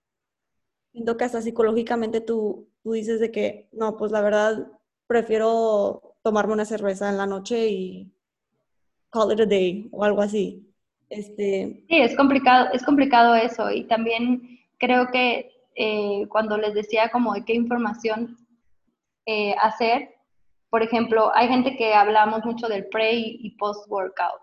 siento 0.92 1.16
que 1.16 1.24
hasta 1.24 1.42
psicológicamente 1.42 2.20
tú, 2.20 2.68
tú 2.82 2.92
dices 2.92 3.20
de 3.20 3.30
que, 3.30 3.68
no, 3.72 3.96
pues 3.96 4.12
la 4.12 4.20
verdad 4.22 4.70
prefiero 5.06 6.16
tomarme 6.22 6.54
una 6.54 6.64
cerveza 6.66 7.08
en 7.10 7.18
la 7.18 7.26
noche 7.26 7.68
y 7.68 8.12
call 9.10 9.32
it 9.32 9.40
a 9.40 9.46
day 9.46 9.88
o 9.92 10.04
algo 10.04 10.22
así. 10.22 10.67
Este... 11.10 11.84
Sí, 11.88 11.96
es 12.00 12.16
complicado, 12.16 12.68
es 12.72 12.84
complicado 12.84 13.34
eso 13.34 13.70
y 13.70 13.84
también 13.84 14.60
creo 14.78 15.10
que 15.10 15.50
eh, 15.74 16.26
cuando 16.28 16.56
les 16.56 16.74
decía 16.74 17.10
como 17.10 17.34
de 17.34 17.44
qué 17.44 17.54
información 17.54 18.36
eh, 19.26 19.54
hacer, 19.60 20.14
por 20.70 20.82
ejemplo, 20.82 21.30
hay 21.34 21.48
gente 21.48 21.76
que 21.76 21.94
hablamos 21.94 22.44
mucho 22.44 22.68
del 22.68 22.88
pre 22.88 23.12
y 23.14 23.56
post-workout. 23.56 24.42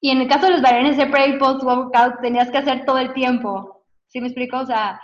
Y 0.00 0.10
en 0.10 0.20
el 0.20 0.28
caso 0.28 0.46
de 0.46 0.52
los 0.52 0.62
bailarines 0.62 0.96
de 0.96 1.06
pre 1.06 1.28
y 1.28 1.38
post 1.38 1.62
workout 1.62 2.20
tenías 2.20 2.50
que 2.50 2.58
hacer 2.58 2.84
todo 2.84 2.98
el 2.98 3.12
tiempo. 3.12 3.84
¿Sí 4.08 4.20
me 4.20 4.28
explico? 4.28 4.58
O 4.58 4.66
sea, 4.66 5.00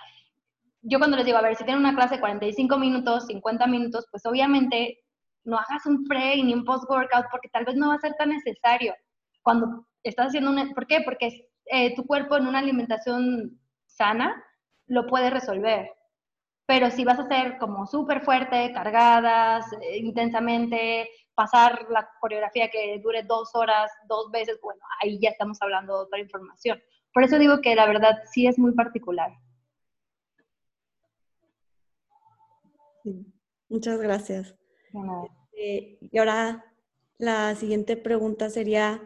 yo 0.82 0.98
cuando 0.98 1.16
les 1.16 1.26
digo, 1.26 1.38
a 1.38 1.42
ver, 1.42 1.56
si 1.56 1.64
tienen 1.64 1.80
una 1.84 1.94
clase 1.94 2.16
de 2.16 2.20
45 2.20 2.78
minutos, 2.78 3.26
50 3.26 3.66
minutos, 3.66 4.06
pues 4.10 4.24
obviamente 4.26 5.00
no 5.44 5.58
hagas 5.58 5.86
un 5.86 6.04
pre 6.04 6.36
ni 6.42 6.54
un 6.54 6.64
post 6.64 6.88
workout 6.88 7.26
porque 7.30 7.48
tal 7.48 7.64
vez 7.64 7.74
no 7.76 7.88
va 7.88 7.94
a 7.94 7.98
ser 7.98 8.14
tan 8.14 8.28
necesario. 8.28 8.94
Cuando 9.42 9.86
estás 10.02 10.28
haciendo 10.28 10.50
un... 10.50 10.74
¿Por 10.74 10.86
qué? 10.86 11.00
Porque 11.04 11.50
eh, 11.66 11.94
tu 11.94 12.06
cuerpo 12.06 12.36
en 12.36 12.46
una 12.46 12.58
alimentación 12.58 13.60
sana 13.86 14.42
lo 14.86 15.06
puede 15.06 15.30
resolver. 15.30 15.90
Pero 16.66 16.90
si 16.90 17.04
vas 17.04 17.18
a 17.18 17.28
ser 17.28 17.58
como 17.58 17.86
súper 17.86 18.22
fuerte, 18.22 18.72
cargadas, 18.72 19.66
eh, 19.80 19.98
intensamente, 19.98 21.08
pasar 21.34 21.86
la 21.90 22.08
coreografía 22.20 22.70
que 22.70 23.00
dure 23.02 23.22
dos 23.22 23.50
horas, 23.54 23.90
dos 24.06 24.30
veces, 24.30 24.58
bueno, 24.62 24.80
ahí 25.00 25.18
ya 25.20 25.30
estamos 25.30 25.60
hablando 25.60 25.96
de 25.96 26.04
otra 26.04 26.20
información. 26.20 26.80
Por 27.12 27.24
eso 27.24 27.38
digo 27.38 27.60
que 27.60 27.74
la 27.74 27.86
verdad 27.86 28.18
sí 28.32 28.46
es 28.46 28.58
muy 28.58 28.72
particular. 28.72 29.30
muchas 33.68 33.98
gracias. 33.98 34.54
Eh, 35.56 35.98
y 36.00 36.18
ahora 36.18 36.64
la 37.18 37.54
siguiente 37.56 37.96
pregunta 37.96 38.48
sería 38.50 39.00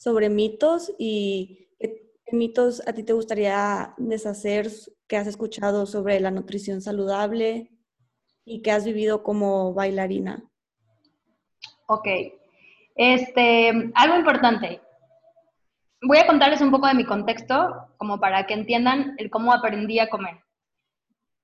sobre 0.00 0.30
mitos 0.30 0.92
y 0.98 1.68
qué 1.78 2.34
mitos 2.34 2.82
a 2.88 2.94
ti 2.94 3.02
te 3.02 3.12
gustaría 3.12 3.92
deshacer 3.98 4.70
que 5.06 5.18
has 5.18 5.26
escuchado 5.26 5.84
sobre 5.84 6.18
la 6.20 6.30
nutrición 6.30 6.80
saludable 6.80 7.70
y 8.46 8.62
que 8.62 8.70
has 8.70 8.86
vivido 8.86 9.22
como 9.22 9.74
bailarina. 9.74 10.42
Ok. 11.86 12.06
Este, 12.96 13.92
algo 13.94 14.16
importante. 14.16 14.80
Voy 16.02 16.16
a 16.16 16.26
contarles 16.26 16.62
un 16.62 16.70
poco 16.70 16.86
de 16.86 16.94
mi 16.94 17.04
contexto, 17.04 17.88
como 17.98 18.18
para 18.18 18.46
que 18.46 18.54
entiendan 18.54 19.16
el 19.18 19.28
cómo 19.28 19.52
aprendí 19.52 19.98
a 19.98 20.08
comer. 20.08 20.38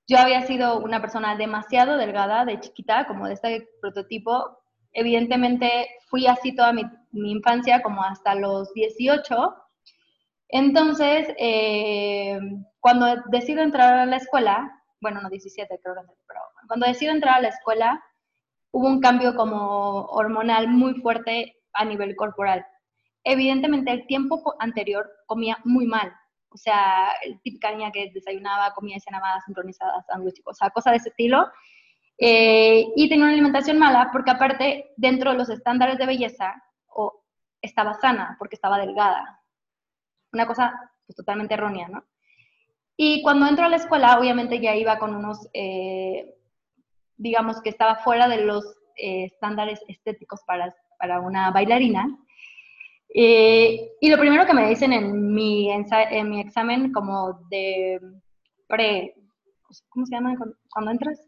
Yo 0.08 0.16
había 0.18 0.42
sido 0.42 0.78
una 0.78 1.02
persona 1.02 1.36
demasiado 1.36 1.98
delgada 1.98 2.46
de 2.46 2.58
chiquita, 2.60 3.06
como 3.06 3.26
de 3.26 3.34
este 3.34 3.68
prototipo. 3.82 4.60
Evidentemente 4.92 5.88
fui 6.08 6.26
así 6.26 6.54
toda 6.54 6.72
mi, 6.72 6.84
infancia, 7.24 7.82
como 7.82 8.02
hasta 8.02 8.34
los 8.34 8.72
18. 8.74 9.54
Entonces, 10.48 11.28
eh, 11.38 12.38
cuando 12.80 13.06
decido 13.30 13.62
entrar 13.62 13.94
a 13.94 14.06
la 14.06 14.16
escuela, 14.16 14.70
bueno, 15.00 15.20
no 15.20 15.28
17 15.28 15.80
creo, 15.82 15.94
pero 16.26 16.40
cuando 16.66 16.86
decido 16.86 17.12
entrar 17.12 17.36
a 17.36 17.40
la 17.40 17.48
escuela, 17.48 18.02
hubo 18.72 18.86
un 18.86 19.00
cambio 19.00 19.34
como 19.34 20.04
hormonal 20.06 20.68
muy 20.68 20.94
fuerte 20.94 21.56
a 21.72 21.84
nivel 21.84 22.14
corporal. 22.16 22.64
Evidentemente, 23.24 23.90
el 23.90 24.06
tiempo 24.06 24.54
anterior 24.60 25.10
comía 25.26 25.58
muy 25.64 25.86
mal. 25.86 26.12
O 26.50 26.56
sea, 26.56 27.10
el 27.24 27.40
típica 27.42 27.70
niña 27.72 27.90
que 27.90 28.10
desayunaba, 28.14 28.72
comía 28.72 28.96
y 28.96 29.00
cenaba 29.00 29.40
sincronizadas, 29.44 30.04
o 30.44 30.54
sea, 30.54 30.70
cosas 30.70 30.92
de 30.92 30.96
ese 30.98 31.08
estilo. 31.10 31.50
Eh, 32.18 32.86
y 32.96 33.08
tenía 33.08 33.24
una 33.24 33.34
alimentación 33.34 33.78
mala 33.78 34.08
porque 34.10 34.30
aparte, 34.30 34.92
dentro 34.96 35.32
de 35.32 35.38
los 35.38 35.50
estándares 35.50 35.98
de 35.98 36.06
belleza, 36.06 36.54
estaba 37.60 37.94
sana 37.94 38.36
porque 38.38 38.56
estaba 38.56 38.78
delgada. 38.78 39.40
Una 40.32 40.46
cosa 40.46 40.92
pues, 41.06 41.16
totalmente 41.16 41.54
errónea, 41.54 41.88
¿no? 41.88 42.04
Y 42.96 43.22
cuando 43.22 43.46
entro 43.46 43.66
a 43.66 43.68
la 43.68 43.76
escuela, 43.76 44.18
obviamente 44.18 44.60
ya 44.60 44.74
iba 44.74 44.98
con 44.98 45.14
unos 45.14 45.48
eh, 45.52 46.36
digamos 47.16 47.60
que 47.62 47.70
estaba 47.70 47.96
fuera 47.96 48.28
de 48.28 48.44
los 48.44 48.64
eh, 48.96 49.24
estándares 49.24 49.80
estéticos 49.88 50.40
para, 50.46 50.74
para 50.98 51.20
una 51.20 51.50
bailarina. 51.50 52.06
Eh, 53.14 53.92
y 54.00 54.10
lo 54.10 54.18
primero 54.18 54.46
que 54.46 54.54
me 54.54 54.68
dicen 54.68 54.92
en 54.92 55.32
mi, 55.32 55.70
en 55.70 56.30
mi 56.30 56.40
examen 56.40 56.92
como 56.92 57.40
de 57.50 58.00
pre, 58.68 59.14
¿cómo 59.88 60.06
se 60.06 60.14
llama 60.14 60.34
cuando, 60.70 60.90
entras? 60.90 61.20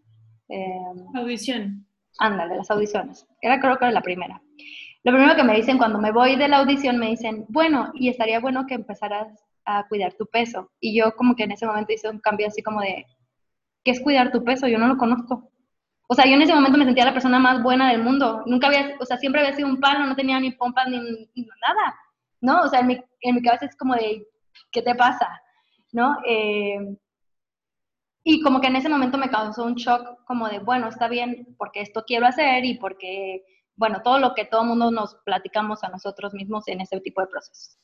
Eh, 0.49 0.81
Audición. 1.15 1.87
Ándale, 2.19 2.57
las 2.57 2.71
audiciones. 2.71 3.27
Era 3.41 3.61
creo 3.61 3.79
que 3.79 3.85
era 3.85 3.93
la 3.93 4.03
primera. 4.03 4.43
Lo 5.09 5.15
primero 5.15 5.37
que 5.37 5.43
me 5.43 5.57
dicen 5.57 5.79
cuando 5.79 5.99
me 5.99 6.13
voy 6.13 6.37
de 6.37 6.49
la 6.49 6.59
audición 6.59 6.99
me 6.99 7.09
dicen, 7.09 7.47
bueno, 7.49 7.91
y 7.95 8.11
estaría 8.11 8.41
bueno 8.41 8.67
que 8.67 8.75
empezaras 8.75 9.43
a 9.65 9.89
cuidar 9.89 10.13
tu 10.13 10.27
peso. 10.27 10.71
Y 10.81 10.95
yo 10.95 11.17
como 11.17 11.35
que 11.35 11.45
en 11.45 11.53
ese 11.53 11.65
momento 11.65 11.95
hice 11.95 12.11
un 12.11 12.19
cambio 12.19 12.47
así 12.47 12.63
como 12.63 12.83
de, 12.83 13.07
¿qué 13.83 13.93
es 13.93 14.03
cuidar 14.03 14.31
tu 14.31 14.45
peso? 14.45 14.69
Yo 14.69 14.77
no 14.77 14.87
lo 14.87 14.99
conozco. 14.99 15.51
O 16.09 16.15
sea, 16.15 16.27
yo 16.27 16.35
en 16.35 16.43
ese 16.43 16.55
momento 16.55 16.77
me 16.77 16.85
sentía 16.85 17.07
la 17.07 17.15
persona 17.15 17.39
más 17.39 17.63
buena 17.63 17.91
del 17.91 18.03
mundo. 18.03 18.43
Nunca 18.45 18.67
había, 18.67 18.97
o 19.01 19.07
sea, 19.07 19.17
siempre 19.17 19.41
había 19.41 19.57
sido 19.57 19.69
un 19.69 19.81
palo, 19.81 20.05
no 20.05 20.15
tenía 20.15 20.39
ni 20.41 20.51
pompas 20.51 20.87
ni, 20.89 20.99
nada. 20.99 21.97
¿no? 22.43 22.61
O 22.61 22.69
sea, 22.69 22.81
en 22.81 22.89
mi, 22.89 23.01
en 23.23 23.35
mi 23.35 23.41
cabeza 23.41 23.65
es 23.65 23.77
como 23.77 23.95
de, 23.95 24.27
¿qué 24.71 24.83
te 24.83 24.95
pasa? 24.95 25.41
¿No? 25.91 26.19
Eh, 26.27 26.99
y 28.25 28.43
como 28.43 28.61
que 28.61 28.67
en 28.67 28.77
ese 28.77 28.91
momento 28.91 29.17
me 29.17 29.31
causó 29.31 29.65
un 29.65 29.77
shock 29.77 30.23
como 30.27 30.51
de, 30.51 30.59
bueno, 30.59 30.87
está 30.89 31.09
bien, 31.09 31.55
porque 31.57 31.81
esto 31.81 32.05
quiero 32.07 32.27
hacer 32.27 32.67
y 32.67 32.77
porque, 32.77 33.43
bueno, 33.79 34.03
todo 34.03 34.19
lo 34.19 34.35
que 34.35 34.45
todo 34.45 34.65
mundo 34.65 34.91
nos 34.91 35.15
platicamos 35.25 35.85
a 35.85 35.89
nosotros 35.89 36.35
mismos 36.35 36.67
en 36.67 36.81
ese 36.81 37.01
tipo 37.01 37.21
de 37.21 37.29
procesos. 37.29 37.79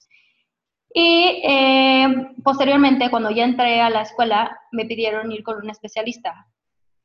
Y 0.92 1.40
eh, 1.45 2.32
posteriormente, 2.42 3.11
cuando 3.11 3.30
ya 3.30 3.45
entré 3.45 3.80
a 3.80 3.90
la 3.90 4.03
escuela, 4.03 4.59
me 4.72 4.84
pidieron 4.84 5.30
ir 5.30 5.45
con 5.45 5.57
un 5.57 5.70
especialista. 5.70 6.47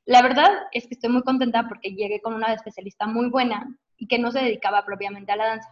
La 0.05 0.23
verdad 0.23 0.49
es 0.71 0.87
que 0.87 0.95
estoy 0.95 1.11
muy 1.11 1.21
contenta 1.21 1.67
porque 1.67 1.91
llegué 1.91 2.19
con 2.19 2.33
una 2.33 2.51
especialista 2.51 3.05
muy 3.05 3.29
buena 3.29 3.67
y 3.97 4.07
que 4.07 4.17
no 4.17 4.31
se 4.31 4.39
dedicaba 4.39 4.83
propiamente 4.85 5.31
a 5.31 5.35
la 5.35 5.47
danza. 5.47 5.69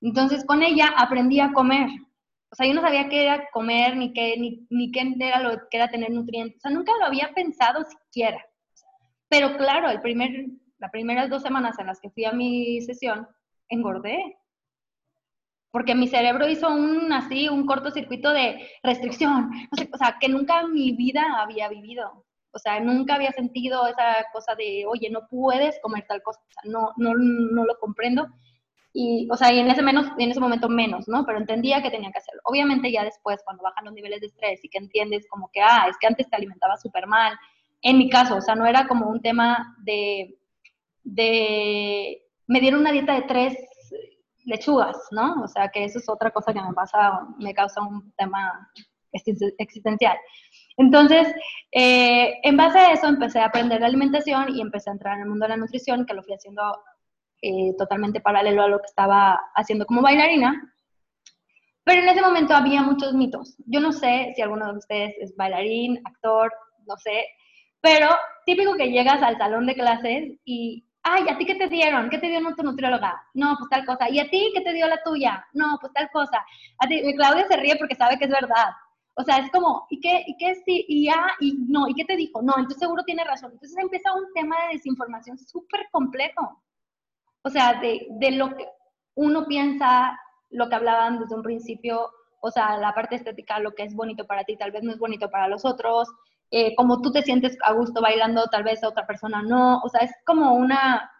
Entonces, 0.00 0.44
con 0.44 0.62
ella 0.62 0.94
aprendí 0.96 1.40
a 1.40 1.52
comer. 1.52 1.88
O 2.50 2.54
sea, 2.54 2.66
yo 2.66 2.72
no 2.72 2.80
sabía 2.80 3.08
qué 3.10 3.24
era 3.24 3.48
comer, 3.50 3.96
ni 3.96 4.14
qué, 4.14 4.36
ni, 4.38 4.66
ni 4.70 4.90
qué 4.90 5.14
era 5.20 5.40
lo 5.40 5.68
que 5.70 5.76
era 5.76 5.90
tener 5.90 6.10
nutrientes. 6.10 6.58
O 6.58 6.60
sea, 6.60 6.70
nunca 6.70 6.92
lo 6.98 7.04
había 7.04 7.32
pensado 7.34 7.84
siquiera. 7.84 8.42
Pero 9.28 9.56
claro, 9.58 9.90
el 9.90 10.00
primer, 10.00 10.30
las 10.78 10.90
primeras 10.90 11.30
dos 11.30 11.42
semanas 11.42 11.78
en 11.78 11.86
las 11.86 12.00
que 12.00 12.10
fui 12.10 12.24
a 12.24 12.32
mi 12.32 12.80
sesión, 12.82 13.26
engordé 13.68 14.36
porque 15.76 15.94
mi 15.94 16.08
cerebro 16.08 16.48
hizo 16.48 16.70
un 16.70 17.12
así, 17.12 17.50
un 17.50 17.66
cortocircuito 17.66 18.32
de 18.32 18.66
restricción, 18.82 19.50
o 19.92 19.98
sea, 19.98 20.16
que 20.18 20.26
nunca 20.26 20.62
en 20.62 20.72
mi 20.72 20.92
vida 20.92 21.22
había 21.38 21.68
vivido. 21.68 22.24
O 22.50 22.58
sea, 22.58 22.80
nunca 22.80 23.16
había 23.16 23.30
sentido 23.32 23.86
esa 23.86 24.24
cosa 24.32 24.54
de, 24.54 24.86
oye, 24.88 25.10
no 25.10 25.28
puedes 25.28 25.78
comer 25.82 26.06
tal 26.08 26.22
cosa. 26.22 26.40
O 26.40 26.52
sea, 26.52 26.72
no, 26.72 26.94
no, 26.96 27.12
no 27.14 27.66
lo 27.66 27.78
comprendo. 27.78 28.26
Y, 28.94 29.28
o 29.30 29.36
sea, 29.36 29.52
y 29.52 29.58
en 29.58 29.70
ese, 29.70 29.82
menos, 29.82 30.06
en 30.16 30.30
ese 30.30 30.40
momento 30.40 30.70
menos, 30.70 31.06
¿no? 31.08 31.26
Pero 31.26 31.36
entendía 31.36 31.82
que 31.82 31.90
tenía 31.90 32.10
que 32.10 32.20
hacerlo. 32.20 32.40
Obviamente 32.44 32.90
ya 32.90 33.04
después, 33.04 33.42
cuando 33.44 33.62
bajan 33.62 33.84
los 33.84 33.92
niveles 33.92 34.22
de 34.22 34.28
estrés 34.28 34.64
y 34.64 34.70
que 34.70 34.78
entiendes 34.78 35.26
como 35.28 35.50
que, 35.52 35.60
ah, 35.60 35.88
es 35.90 35.98
que 36.00 36.06
antes 36.06 36.30
te 36.30 36.36
alimentaba 36.36 36.78
súper 36.78 37.06
mal. 37.06 37.36
En 37.82 37.98
mi 37.98 38.08
caso, 38.08 38.36
o 38.36 38.40
sea, 38.40 38.54
no 38.54 38.64
era 38.64 38.88
como 38.88 39.10
un 39.10 39.20
tema 39.20 39.76
de, 39.84 40.38
de, 41.06 42.22
me 42.46 42.60
dieron 42.60 42.80
una 42.80 42.92
dieta 42.92 43.14
de 43.14 43.22
tres 43.22 43.56
lechugas, 44.44 44.96
¿no? 45.12 45.42
O 45.42 45.48
sea, 45.48 45.68
que 45.68 45.84
eso 45.84 45.98
es 45.98 46.08
otra 46.08 46.30
cosa 46.30 46.52
que 46.52 46.60
me 46.60 46.72
pasa, 46.74 47.26
me 47.38 47.54
causa 47.54 47.80
un 47.82 48.12
tema 48.16 48.70
existencial. 49.12 50.16
Entonces, 50.76 51.32
eh, 51.72 52.34
en 52.42 52.56
base 52.56 52.78
a 52.78 52.92
eso 52.92 53.06
empecé 53.06 53.40
a 53.40 53.46
aprender 53.46 53.80
la 53.80 53.86
alimentación 53.86 54.54
y 54.54 54.60
empecé 54.60 54.90
a 54.90 54.94
entrar 54.94 55.14
en 55.14 55.22
el 55.22 55.28
mundo 55.28 55.44
de 55.44 55.50
la 55.50 55.56
nutrición, 55.56 56.04
que 56.04 56.14
lo 56.14 56.22
fui 56.22 56.34
haciendo 56.34 56.62
eh, 57.40 57.74
totalmente 57.78 58.20
paralelo 58.20 58.62
a 58.62 58.68
lo 58.68 58.78
que 58.78 58.86
estaba 58.86 59.40
haciendo 59.54 59.86
como 59.86 60.02
bailarina. 60.02 60.72
Pero 61.84 62.02
en 62.02 62.08
ese 62.08 62.20
momento 62.20 62.54
había 62.54 62.82
muchos 62.82 63.14
mitos. 63.14 63.56
Yo 63.66 63.80
no 63.80 63.92
sé 63.92 64.32
si 64.34 64.42
alguno 64.42 64.72
de 64.72 64.78
ustedes 64.78 65.14
es 65.20 65.36
bailarín, 65.36 66.00
actor, 66.04 66.52
no 66.86 66.96
sé, 66.98 67.24
pero 67.80 68.08
típico 68.44 68.74
que 68.74 68.90
llegas 68.90 69.22
al 69.22 69.38
salón 69.38 69.66
de 69.66 69.74
clases 69.74 70.38
y 70.44 70.84
ay, 71.08 71.24
¿a 71.28 71.38
ti 71.38 71.46
qué 71.46 71.54
te 71.54 71.68
dieron? 71.68 72.10
¿Qué 72.10 72.18
te 72.18 72.26
dio 72.26 72.40
tu 72.56 72.62
nutrióloga? 72.64 73.22
No, 73.34 73.56
pues 73.58 73.70
tal 73.70 73.86
cosa. 73.86 74.10
¿Y 74.10 74.18
a 74.18 74.28
ti 74.28 74.50
qué 74.52 74.60
te 74.60 74.72
dio 74.72 74.88
la 74.88 75.00
tuya? 75.04 75.46
No, 75.52 75.78
pues 75.80 75.92
tal 75.92 76.10
cosa. 76.10 76.44
A 76.78 76.86
ti, 76.88 77.00
Claudia 77.14 77.46
se 77.46 77.56
ríe 77.56 77.76
porque 77.76 77.94
sabe 77.94 78.18
que 78.18 78.24
es 78.24 78.30
verdad. 78.30 78.70
O 79.14 79.22
sea, 79.22 79.36
es 79.36 79.50
como, 79.52 79.86
¿y 79.88 80.00
qué, 80.00 80.24
y 80.26 80.36
qué 80.36 80.56
sí? 80.64 80.84
Y 80.88 81.06
ya, 81.06 81.28
y 81.40 81.54
no, 81.68 81.88
¿y 81.88 81.94
qué 81.94 82.04
te 82.04 82.16
dijo? 82.16 82.42
No, 82.42 82.54
entonces 82.56 82.80
seguro 82.80 83.04
tiene 83.04 83.24
razón. 83.24 83.52
Entonces 83.52 83.78
empieza 83.78 84.12
un 84.14 84.32
tema 84.34 84.56
de 84.66 84.74
desinformación 84.74 85.38
súper 85.38 85.86
complejo. 85.92 86.62
O 87.42 87.50
sea, 87.50 87.74
de, 87.80 88.08
de 88.10 88.32
lo 88.32 88.56
que 88.56 88.66
uno 89.14 89.46
piensa, 89.46 90.18
lo 90.50 90.68
que 90.68 90.74
hablaban 90.74 91.20
desde 91.20 91.36
un 91.36 91.42
principio, 91.42 92.10
o 92.40 92.50
sea, 92.50 92.76
la 92.78 92.92
parte 92.94 93.14
estética, 93.14 93.60
lo 93.60 93.74
que 93.74 93.84
es 93.84 93.94
bonito 93.94 94.26
para 94.26 94.44
ti, 94.44 94.56
tal 94.56 94.72
vez 94.72 94.82
no 94.82 94.92
es 94.92 94.98
bonito 94.98 95.30
para 95.30 95.48
los 95.48 95.64
otros, 95.64 96.08
eh, 96.50 96.74
como 96.76 97.02
tú 97.02 97.10
te 97.10 97.22
sientes 97.22 97.56
a 97.64 97.72
gusto 97.72 98.00
bailando, 98.00 98.46
tal 98.46 98.62
vez 98.62 98.82
a 98.82 98.88
otra 98.88 99.06
persona 99.06 99.42
no, 99.42 99.80
o 99.80 99.88
sea, 99.88 100.00
es 100.02 100.12
como 100.24 100.54
una, 100.54 101.10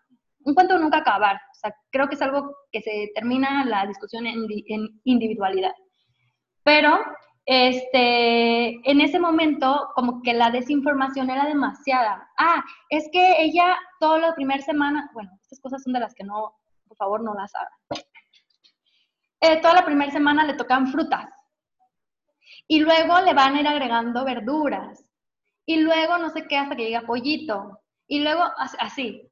un 0.45 0.55
cuento 0.55 0.79
nunca 0.79 0.99
acabar, 0.99 1.37
o 1.37 1.55
sea, 1.55 1.74
creo 1.91 2.09
que 2.09 2.14
es 2.14 2.22
algo 2.22 2.55
que 2.70 2.81
se 2.81 3.11
termina 3.14 3.64
la 3.64 3.87
discusión 3.87 4.27
en, 4.27 4.47
individualidad. 5.05 5.72
Pero, 6.62 6.99
este, 7.45 8.91
en 8.91 9.01
ese 9.01 9.18
momento, 9.18 9.89
como 9.95 10.22
que 10.22 10.35
la 10.35 10.51
desinformación 10.51 11.31
era 11.31 11.47
demasiada. 11.47 12.29
Ah, 12.39 12.62
es 12.89 13.09
que 13.12 13.43
ella 13.43 13.77
toda 14.01 14.18
la 14.18 14.35
primera 14.35 14.62
semana, 14.62 15.11
bueno, 15.14 15.31
estas 15.43 15.61
cosas 15.61 15.83
son 15.83 15.93
de 15.93 16.01
las 16.01 16.14
que 16.14 16.24
no, 16.24 16.55
por 16.89 16.97
favor, 16.97 17.22
no 17.22 17.35
las 17.35 17.53
hagan. 17.55 18.05
Eh, 19.41 19.61
toda 19.61 19.74
la 19.74 19.85
primera 19.85 20.11
semana 20.11 20.45
le 20.45 20.55
tocan 20.55 20.89
frutas. 20.89 21.29
Y 22.68 22.81
luego 22.81 23.20
le 23.20 23.35
van 23.35 23.55
a 23.55 23.61
ir 23.61 23.68
agregando 23.68 24.24
verduras 24.24 25.05
y 25.66 25.80
luego 25.80 26.16
no 26.18 26.30
sé 26.30 26.46
qué 26.46 26.56
hasta 26.56 26.76
que 26.76 26.84
llega 26.84 27.02
pollito, 27.02 27.80
y 28.08 28.20
luego 28.20 28.42
así. 28.78 29.28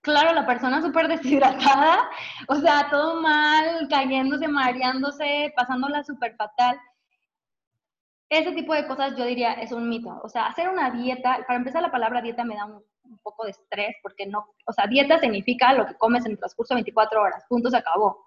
Claro, 0.00 0.34
la 0.34 0.46
persona 0.46 0.82
súper 0.82 1.08
deshidratada, 1.08 2.10
o 2.48 2.56
sea, 2.56 2.88
todo 2.90 3.20
mal, 3.22 3.88
cayéndose, 3.88 4.46
mareándose, 4.48 5.52
pasándola 5.56 6.04
súper 6.04 6.36
fatal. 6.36 6.78
Ese 8.28 8.52
tipo 8.52 8.74
de 8.74 8.86
cosas 8.86 9.16
yo 9.16 9.24
diría 9.24 9.54
es 9.54 9.72
un 9.72 9.88
mito. 9.88 10.20
O 10.22 10.28
sea, 10.28 10.46
hacer 10.46 10.68
una 10.68 10.90
dieta, 10.90 11.38
para 11.46 11.58
empezar 11.58 11.82
la 11.82 11.90
palabra 11.90 12.20
dieta 12.20 12.44
me 12.44 12.56
da 12.56 12.66
un, 12.66 12.82
poco 13.22 13.44
de 13.44 13.52
estrés 13.52 13.96
porque 14.02 14.26
no, 14.26 14.46
o 14.66 14.72
sea, 14.72 14.86
dieta 14.86 15.18
significa 15.18 15.72
lo 15.72 15.86
que 15.86 15.94
comes 15.94 16.26
en 16.26 16.32
el 16.32 16.38
transcurso 16.38 16.74
de 16.74 16.78
24 16.78 17.22
horas, 17.22 17.44
punto, 17.48 17.70
se 17.70 17.76
acabó. 17.78 18.26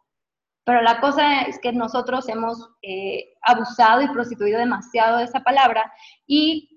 Pero 0.63 0.81
la 0.81 0.99
cosa 0.99 1.41
es 1.41 1.59
que 1.59 1.71
nosotros 1.71 2.27
hemos 2.29 2.69
eh, 2.81 3.35
abusado 3.41 4.01
y 4.01 4.07
prostituido 4.07 4.59
demasiado 4.59 5.17
de 5.17 5.25
esa 5.25 5.41
palabra 5.41 5.91
y 6.25 6.76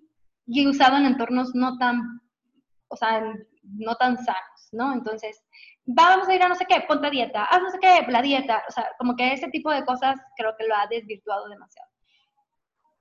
y 0.53 0.67
usado 0.67 0.97
en 0.97 1.07
entornos 1.07 1.55
no 1.55 1.79
tan, 1.79 2.21
o 2.89 2.97
sea, 2.97 3.23
no 3.63 3.95
tan 3.95 4.17
sanos, 4.17 4.69
¿no? 4.73 4.93
Entonces, 4.93 5.41
vamos 5.87 6.29
a 6.29 6.35
ir 6.35 6.43
a 6.43 6.49
no 6.49 6.57
sé 6.57 6.67
qué, 6.67 6.81
ponte 6.89 7.07
a 7.07 7.11
dieta, 7.11 7.45
haz 7.45 7.63
no 7.63 7.71
sé 7.71 7.79
qué, 7.81 8.05
la 8.11 8.21
dieta, 8.21 8.63
o 8.69 8.73
sea, 8.73 8.89
como 8.99 9.15
que 9.15 9.33
ese 9.33 9.49
tipo 9.49 9.71
de 9.71 9.85
cosas 9.85 10.19
creo 10.37 10.55
que 10.59 10.67
lo 10.67 10.75
ha 10.75 10.89
desvirtuado 10.89 11.49
demasiado. 11.49 11.89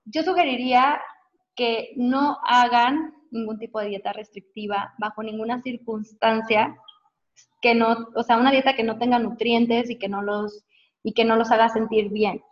Yo 0.05 0.21
sugeriría 0.21 1.01
que 1.55 1.93
no 1.97 2.37
hagan 2.45 3.13
ningún 3.31 3.57
tipo 3.57 3.79
de 3.79 3.87
dieta 3.87 4.13
restrictiva 4.13 4.93
bajo 4.99 5.23
ninguna 5.23 5.61
circunstancia 5.61 6.75
que 7.61 7.73
no, 7.73 8.09
o 8.15 8.23
sea, 8.23 8.37
una 8.37 8.51
dieta 8.51 8.75
que 8.75 8.83
no 8.83 8.99
tenga 8.99 9.17
nutrientes 9.17 9.89
y 9.89 9.97
que 9.97 10.07
no 10.07 10.21
los, 10.21 10.65
y 11.03 11.13
que 11.13 11.25
no 11.25 11.35
los 11.35 11.51
haga 11.51 11.69
sentir 11.69 12.09
bien. 12.09 12.43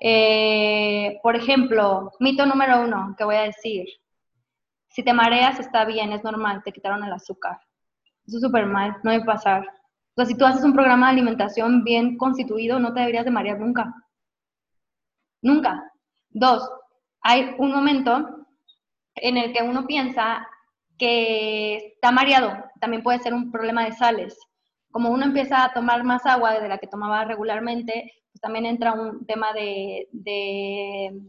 Eh, 0.00 1.18
por 1.22 1.34
ejemplo, 1.34 2.12
mito 2.20 2.44
número 2.44 2.82
uno 2.82 3.14
que 3.16 3.24
voy 3.24 3.36
a 3.36 3.42
decir, 3.42 3.86
si 4.94 5.02
te 5.02 5.12
mareas 5.12 5.58
está 5.58 5.84
bien, 5.84 6.12
es 6.12 6.22
normal, 6.22 6.62
te 6.64 6.70
quitaron 6.70 7.02
el 7.02 7.12
azúcar. 7.12 7.58
Eso 8.24 8.36
es 8.36 8.42
súper 8.42 8.66
mal, 8.66 8.96
no 9.02 9.10
debe 9.10 9.24
pasar. 9.24 9.66
O 9.66 10.14
sea, 10.14 10.24
si 10.24 10.36
tú 10.36 10.44
haces 10.46 10.62
un 10.62 10.72
programa 10.72 11.06
de 11.06 11.14
alimentación 11.14 11.82
bien 11.82 12.16
constituido, 12.16 12.78
no 12.78 12.94
te 12.94 13.00
deberías 13.00 13.24
de 13.24 13.32
marear 13.32 13.58
nunca. 13.58 13.92
Nunca. 15.42 15.92
Dos, 16.30 16.70
hay 17.22 17.56
un 17.58 17.72
momento 17.72 18.46
en 19.16 19.36
el 19.36 19.52
que 19.52 19.64
uno 19.64 19.84
piensa 19.84 20.46
que 20.96 21.94
está 21.94 22.12
mareado. 22.12 22.54
También 22.80 23.02
puede 23.02 23.18
ser 23.18 23.34
un 23.34 23.50
problema 23.50 23.84
de 23.84 23.92
sales. 23.92 24.38
Como 24.92 25.10
uno 25.10 25.24
empieza 25.24 25.64
a 25.64 25.72
tomar 25.72 26.04
más 26.04 26.24
agua 26.24 26.52
de 26.52 26.68
la 26.68 26.78
que 26.78 26.86
tomaba 26.86 27.24
regularmente, 27.24 28.12
pues 28.30 28.40
también 28.40 28.66
entra 28.66 28.92
un 28.92 29.26
tema 29.26 29.52
de, 29.52 30.06
de, 30.12 31.20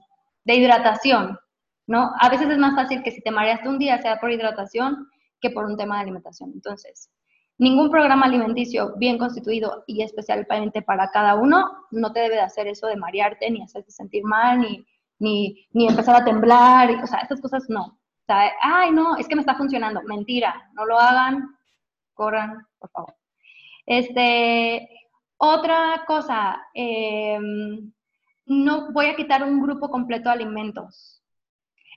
de 0.43 0.55
hidratación. 0.55 1.39
¿No? 1.87 2.11
A 2.19 2.29
veces 2.29 2.49
es 2.49 2.57
más 2.57 2.75
fácil 2.75 3.03
que 3.03 3.11
si 3.11 3.21
te 3.21 3.31
mareaste 3.31 3.69
un 3.69 3.79
día 3.79 4.01
sea 4.01 4.19
por 4.19 4.31
hidratación 4.31 5.09
que 5.39 5.49
por 5.49 5.65
un 5.65 5.77
tema 5.77 5.95
de 5.95 6.03
alimentación. 6.03 6.51
Entonces, 6.53 7.09
ningún 7.57 7.89
programa 7.89 8.25
alimenticio 8.25 8.93
bien 8.97 9.17
constituido 9.17 9.83
y 9.87 10.01
especialmente 10.01 10.81
para 10.81 11.09
cada 11.11 11.35
uno 11.35 11.85
no 11.91 12.11
te 12.11 12.21
debe 12.21 12.35
de 12.35 12.41
hacer 12.41 12.67
eso 12.67 12.87
de 12.87 12.95
marearte, 12.95 13.49
ni 13.51 13.61
hacerte 13.61 13.91
sentir 13.91 14.23
mal, 14.23 14.59
ni, 14.59 14.85
ni, 15.19 15.67
ni 15.71 15.87
empezar 15.87 16.15
a 16.15 16.25
temblar, 16.25 16.89
o 17.03 17.07
sea, 17.07 17.19
estas 17.19 17.41
cosas 17.41 17.65
no. 17.69 17.83
O 17.85 18.25
sea, 18.25 18.51
ay, 18.61 18.91
no, 18.91 19.17
es 19.17 19.27
que 19.27 19.35
me 19.35 19.41
está 19.41 19.55
funcionando. 19.55 20.01
Mentira, 20.03 20.69
no 20.73 20.85
lo 20.85 20.99
hagan, 20.99 21.55
corran, 22.13 22.65
por 22.79 22.89
favor. 22.89 23.15
Este, 23.85 24.89
otra 25.37 26.03
cosa, 26.07 26.59
em, 26.73 27.91
no 28.47 28.91
voy 28.91 29.07
a 29.07 29.15
quitar 29.15 29.43
un 29.43 29.61
grupo 29.61 29.89
completo 29.89 30.29
de 30.29 30.35
alimentos 30.35 31.14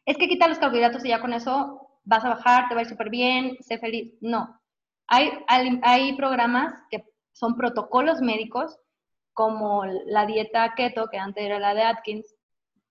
es 0.09 0.17
que 0.17 0.27
quita 0.27 0.49
los 0.49 0.59
carbohidratos 0.59 1.05
y 1.05 1.11
ya 1.11 1.21
con 1.21 1.35
eso 1.35 1.87
vas 2.05 2.25
a 2.25 2.31
bajar, 2.31 2.67
te 2.67 2.75
va 2.75 2.81
a 2.81 2.85
ir 2.85 2.89
súper 2.89 3.11
bien, 3.11 3.59
sé 3.61 3.77
feliz. 3.77 4.15
No. 4.23 4.59
Hay, 5.07 5.31
hay, 5.47 6.17
programas 6.17 6.73
que 6.91 7.05
son 7.33 7.57
protocolos 7.57 8.23
médicos, 8.23 8.79
como 9.35 9.85
la 9.85 10.25
dieta 10.25 10.73
keto, 10.75 11.09
que 11.11 11.19
antes 11.19 11.45
era 11.45 11.59
la 11.59 11.75
de 11.75 11.83
Atkins, 11.83 12.35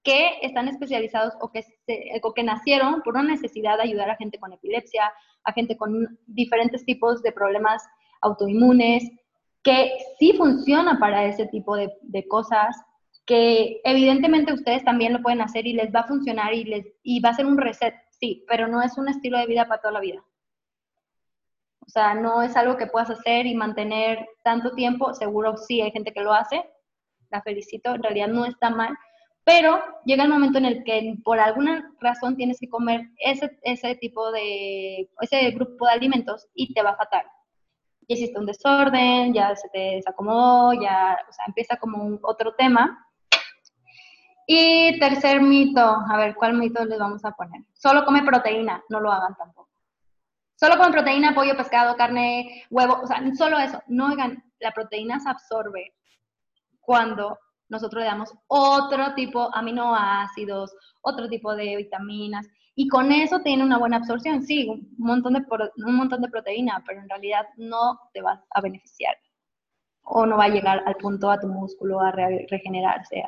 que 0.04 0.38
están 0.44 0.68
especializados 0.68 1.34
o 1.42 1.52
que, 1.52 2.44
nacieron 2.44 3.02
por 3.02 3.16
una 3.16 3.24
necesidad 3.24 3.78
de 3.78 3.84
ayudar 3.84 4.12
a 4.12 4.18
gente 4.18 4.38
con 4.38 4.54
epilepsia, 4.54 5.12
a 5.44 5.54
gente 5.54 5.76
con 5.76 6.20
diferentes 6.28 6.86
tipos 6.86 7.24
de 7.24 7.32
problemas 7.32 7.84
autoinmunes, 8.22 9.10
que 9.64 9.92
sí 10.20 10.34
funciona 10.34 11.00
para 11.00 11.26
ese 11.26 11.48
tipo 11.48 11.76
de 11.76 12.28
cosas, 12.28 12.78
que 13.28 13.82
evidentemente 13.84 14.54
ustedes 14.54 14.84
también 14.84 15.14
lo 15.14 15.22
pueden 15.22 15.42
hacer 15.42 15.68
y 15.68 15.74
les 15.74 15.94
va 15.94 16.00
a 16.00 16.08
funcionar 16.08 16.54
y, 16.54 16.64
les, 16.64 16.88
y 17.04 17.20
va 17.20 17.30
a 17.30 17.36
ser 17.36 17.46
un 17.46 17.58
reset, 17.58 17.94
sí, 18.10 18.46
pero 18.48 18.68
no 18.68 18.82
es 18.82 18.98
un 18.98 19.10
estilo 19.10 19.38
de 19.38 19.46
vida 19.46 19.68
para 19.68 19.82
toda 19.82 19.94
la 19.94 20.00
vida. 20.00 20.24
O 21.86 21.90
sea, 21.90 22.14
no 22.14 22.42
es 22.42 22.56
algo 22.56 22.78
que 22.78 22.88
puedas 22.88 23.10
hacer 23.10 23.46
y 23.46 23.54
mantener 23.54 24.28
tanto 24.44 24.74
tiempo, 24.74 25.14
seguro 25.14 25.58
sí 25.58 25.82
hay 25.82 25.92
gente 25.92 26.14
que 26.14 26.22
lo 26.22 26.34
hace, 26.34 26.64
la 27.30 27.42
felicito, 27.42 27.94
en 27.94 28.04
realidad 28.04 28.30
no 28.30 28.46
está 28.46 28.70
mal, 28.70 28.98
pero 29.44 29.82
llega 30.06 30.24
el 30.24 30.30
momento 30.30 30.58
en 30.58 30.66
el 30.66 30.84
que 30.86 31.16
por 31.24 31.40
alguna 31.40 31.94
razón 32.00 32.38
tienes 32.38 32.60
que 32.60 32.70
comer 32.70 33.10
ese, 33.18 33.58
ese 33.64 33.96
tipo 33.96 34.32
de, 34.32 35.10
ese 35.22 35.52
grupo 35.52 35.86
de 35.86 35.92
alimentos 35.92 36.48
y 36.54 36.74
te 36.74 36.82
va 36.82 36.92
a 36.92 36.98
fatal. 36.98 37.26
Ya 38.08 38.16
hiciste 38.16 38.40
un 38.40 38.46
desorden, 38.46 39.34
ya 39.34 39.54
se 39.56 39.68
te 39.70 39.80
desacomodó, 39.96 40.74
ya, 40.74 41.18
o 41.28 41.34
sea, 41.34 41.46
empieza 41.46 41.76
como 41.76 42.04
un 42.04 42.20
otro 42.24 42.56
tema. 42.56 43.07
Y 44.50 44.98
tercer 44.98 45.42
mito, 45.42 45.82
a 45.82 46.18
ver, 46.18 46.34
¿cuál 46.34 46.54
mito 46.54 46.84
les 46.86 46.98
vamos 46.98 47.26
a 47.26 47.32
poner? 47.32 47.64
Solo 47.74 48.06
come 48.06 48.24
proteína, 48.24 48.82
no 48.88 49.02
lo 49.02 49.12
hagan 49.12 49.36
tampoco. 49.36 49.70
Solo 50.56 50.78
come 50.78 50.94
proteína, 50.94 51.36
pollo, 51.36 51.58
pescado, 51.58 51.98
carne, 51.98 52.64
huevo, 52.70 53.02
o 53.04 53.06
sea, 53.06 53.22
solo 53.36 53.60
eso. 53.60 53.84
No 53.88 54.08
hagan, 54.08 54.42
la 54.60 54.72
proteína 54.72 55.20
se 55.20 55.30
absorbe 55.30 55.94
cuando 56.80 57.38
nosotros 57.68 58.02
le 58.02 58.08
damos 58.08 58.34
otro 58.48 59.14
tipo 59.16 59.44
de 59.44 59.50
aminoácidos, 59.54 60.74
otro 61.02 61.28
tipo 61.28 61.54
de 61.54 61.76
vitaminas, 61.76 62.48
y 62.74 62.88
con 62.88 63.12
eso 63.12 63.42
tiene 63.42 63.64
una 63.66 63.78
buena 63.78 63.98
absorción. 63.98 64.44
Sí, 64.44 64.66
un 64.70 64.94
montón 64.98 65.34
de, 65.34 66.30
proteína, 66.30 66.82
pero 66.88 67.02
en 67.02 67.10
realidad 67.10 67.48
no 67.58 68.00
te 68.14 68.22
vas 68.22 68.40
a 68.52 68.62
beneficiar 68.62 69.18
o 70.04 70.26
no 70.26 70.38
va 70.38 70.46
a 70.46 70.50
llegar 70.50 70.84
al 70.86 70.96
punto 70.96 71.30
a 71.30 71.40
tu 71.40 71.48
músculo 71.48 72.00
a 72.00 72.12
regenerarse. 72.12 73.22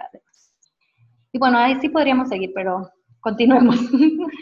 Y 1.32 1.38
bueno, 1.38 1.60
ahí 1.60 1.80
sí 1.80 1.90
podríamos 1.90 2.30
seguir, 2.30 2.52
pero 2.56 2.90
continuemos. 3.20 3.76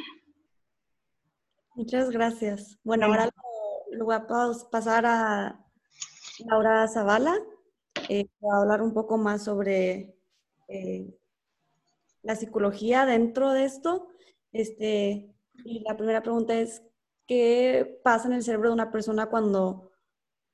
Muchas 1.76 2.10
gracias. 2.10 2.80
Bueno, 2.84 3.08
ahora 3.08 3.30
lo, 3.92 4.06
voy 4.06 4.16
a 4.16 4.26
pasar 4.72 5.06
a 5.06 5.66
Laura 6.46 6.88
Zavala 6.88 7.38
eh, 8.10 8.26
a 8.52 8.62
hablar 8.62 8.82
un 8.82 8.94
poco 8.94 9.18
más 9.18 9.44
sobre 9.44 10.16
eh, 10.70 11.14
la 12.24 12.36
psicología 12.36 13.06
dentro 13.06 13.52
de 13.52 13.66
esto. 13.66 14.08
Este, 14.54 15.36
y 15.66 15.82
la 15.82 15.98
primera 15.98 16.24
pregunta 16.24 16.58
es, 16.58 16.84
¿qué 17.28 18.00
pasa 18.04 18.28
en 18.28 18.34
el 18.34 18.44
cerebro 18.44 18.70
de 18.70 18.76
una 18.76 18.92
persona 18.92 19.26
cuando 19.28 19.92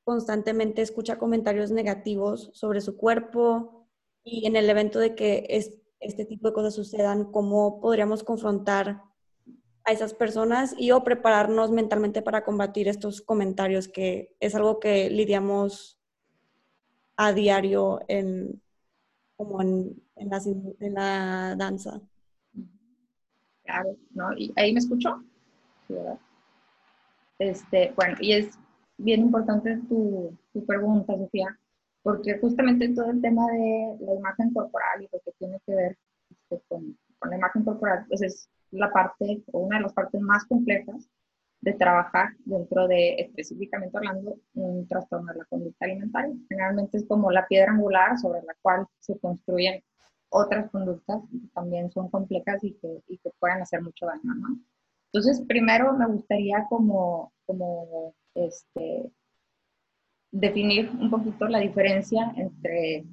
constantemente 0.04 0.82
escucha 0.82 1.20
comentarios 1.20 1.72
negativos 1.72 2.50
sobre 2.54 2.82
su 2.82 2.98
cuerpo 2.98 3.88
y 4.24 4.48
en 4.48 4.56
el 4.56 4.70
evento 4.70 5.00
de 5.00 5.16
que 5.16 5.46
este 6.04 6.26
tipo 6.26 6.48
de 6.48 6.54
cosas 6.54 6.76
sucedan, 6.76 7.32
cómo 7.32 7.80
podríamos 7.82 8.24
confrontar 8.24 9.02
a 9.86 9.92
esas 9.92 10.14
personas 10.14 10.76
y 10.78 10.92
o 10.92 11.04
prepararnos 11.04 11.72
mentalmente 11.72 12.22
para 12.22 12.44
combatir 12.44 12.88
estos 12.88 13.22
comentarios, 13.22 13.88
que 13.88 14.36
es 14.40 14.56
algo 14.56 14.80
que 14.80 15.10
lidiamos 15.10 16.00
a 17.18 17.34
diario 17.34 18.02
en, 18.08 18.62
como 19.36 19.62
en, 19.62 20.02
en, 20.16 20.94
la, 20.94 21.56
danza. 21.58 22.02
Claro, 23.64 23.96
¿no? 24.12 24.34
¿Y 24.38 24.54
ahí 24.56 24.74
me 24.74 24.80
escuchó? 24.80 25.22
Sí, 25.88 25.94
¿verdad? 25.94 26.20
Este, 27.40 27.94
bueno, 27.96 28.18
y 28.22 28.34
es 28.34 28.58
bien 28.98 29.22
importante 29.22 29.78
tu, 29.90 30.38
tu, 30.54 30.66
pregunta, 30.66 31.14
Sofía, 31.18 31.58
porque 32.04 32.38
justamente 32.40 32.90
todo 32.90 33.10
el 33.10 33.22
tema 33.22 33.48
de 33.48 33.98
la 34.02 34.14
imagen 34.14 34.54
corporal 34.54 35.02
y 35.02 35.10
lo 35.12 35.20
que 35.22 35.32
tiene 35.40 35.60
que 35.66 35.74
ver 35.74 35.98
este, 36.30 36.62
con, 36.68 36.98
con, 37.18 37.30
la 37.30 37.38
imagen 37.38 37.64
corporal, 37.64 38.06
pues 38.08 38.22
es 38.22 38.50
la 38.72 38.92
parte 38.92 39.42
o 39.52 39.60
una 39.60 39.78
de 39.78 39.84
las 39.84 39.94
partes 39.94 40.22
más 40.22 40.46
complejas 40.46 41.10
de 41.62 41.74
trabajar 41.74 42.30
dentro 42.44 42.88
de, 42.90 43.16
específicamente 43.20 43.98
hablando, 43.98 44.38
un 44.54 44.86
trastorno 44.88 45.32
de 45.32 45.40
la 45.40 45.46
conducta 45.46 45.86
alimentaria. 45.86 46.36
Generalmente 46.50 46.98
es 46.98 47.06
como 47.08 47.32
la 47.32 47.48
piedra 47.48 47.72
angular 47.72 48.18
sobre 48.20 48.42
la 48.42 48.54
cual 48.62 48.86
se 49.00 49.18
construyen 49.20 49.82
otras 50.28 50.70
conductas 50.72 51.22
que 51.32 51.48
también 51.54 51.90
son 51.92 52.10
complejas 52.10 52.62
y 52.64 52.74
que, 52.74 53.02
y 53.08 53.18
que 53.18 53.30
pueden 53.40 53.62
hacer 53.62 53.82
mucho 53.82 54.08
daño, 54.08 54.36
¿no? 54.36 54.60
Entonces, 55.14 55.46
primero 55.48 55.94
me 55.94 56.08
gustaría 56.08 56.66
como, 56.68 57.32
como 57.46 58.14
este, 58.34 59.12
definir 60.34 60.90
un 61.00 61.12
poquito 61.12 61.48
la 61.48 61.60
diferencia 61.60 62.34
entre, 62.36 63.06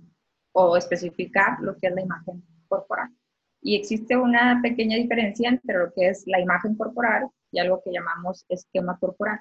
o 0.52 0.76
especificar 0.76 1.60
lo 1.60 1.76
que 1.76 1.88
es 1.88 1.94
la 1.94 2.00
imagen 2.00 2.42
corporal. 2.66 3.10
Y 3.60 3.76
existe 3.76 4.16
una 4.16 4.60
pequeña 4.62 4.96
diferencia 4.96 5.50
entre 5.50 5.78
lo 5.78 5.92
que 5.92 6.08
es 6.08 6.24
la 6.26 6.40
imagen 6.40 6.74
corporal 6.76 7.28
y 7.52 7.58
algo 7.58 7.82
que 7.84 7.92
llamamos 7.92 8.46
esquema 8.48 8.98
corporal. 8.98 9.38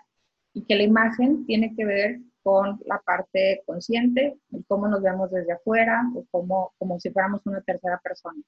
Y 0.54 0.66
que 0.66 0.76
la 0.76 0.84
imagen 0.84 1.46
tiene 1.46 1.74
que 1.74 1.86
ver 1.86 2.20
con 2.44 2.82
la 2.86 3.00
parte 3.00 3.64
consciente, 3.66 4.38
cómo 4.68 4.88
nos 4.90 5.02
vemos 5.02 5.32
desde 5.32 5.54
afuera 5.54 6.04
o 6.16 6.26
como, 6.32 6.74
como 6.78 7.00
si 7.00 7.12
fuéramos 7.12 7.46
una 7.46 7.62
tercera 7.62 8.00
persona. 8.04 8.42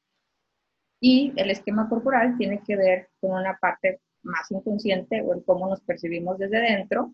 Y 1.00 1.32
el 1.38 1.52
esquema 1.52 1.88
corporal 1.88 2.38
tiene 2.38 2.62
que 2.64 2.76
ver 2.76 3.10
con 3.22 3.32
una 3.32 3.58
parte 3.62 4.02
más 4.24 4.52
inconsciente 4.52 5.22
o 5.22 5.34
el 5.34 5.44
cómo 5.46 5.70
nos 5.70 5.82
percibimos 5.82 6.38
desde 6.38 6.60
dentro 6.60 7.14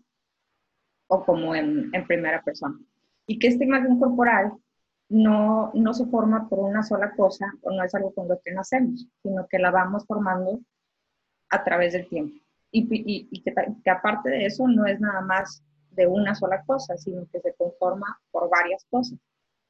o 1.08 1.24
como 1.24 1.54
en, 1.54 1.90
en 1.92 2.06
primera 2.06 2.42
persona. 2.42 2.78
Y 3.26 3.38
que 3.38 3.48
esta 3.48 3.64
imagen 3.64 3.98
corporal 3.98 4.52
no, 5.08 5.70
no 5.74 5.94
se 5.94 6.06
forma 6.06 6.48
por 6.48 6.60
una 6.60 6.82
sola 6.82 7.12
cosa 7.16 7.52
o 7.62 7.70
no 7.70 7.82
es 7.82 7.94
algo 7.94 8.12
con 8.14 8.28
lo 8.28 8.40
que 8.40 8.52
nacemos, 8.52 9.06
sino 9.22 9.46
que 9.48 9.58
la 9.58 9.70
vamos 9.70 10.04
formando 10.06 10.60
a 11.50 11.64
través 11.64 11.94
del 11.94 12.08
tiempo. 12.08 12.38
Y, 12.70 12.86
y, 13.30 13.42
que, 13.42 13.90
aparte 13.90 14.28
de 14.28 14.46
eso 14.46 14.68
no 14.68 14.84
es 14.86 15.00
nada 15.00 15.22
más 15.22 15.62
de 15.90 16.06
una 16.06 16.34
sola 16.34 16.62
cosa, 16.66 16.96
sino 16.98 17.26
que 17.32 17.40
se 17.40 17.54
conforma 17.54 18.20
por 18.30 18.50
varias 18.50 18.84
cosas. 18.90 19.18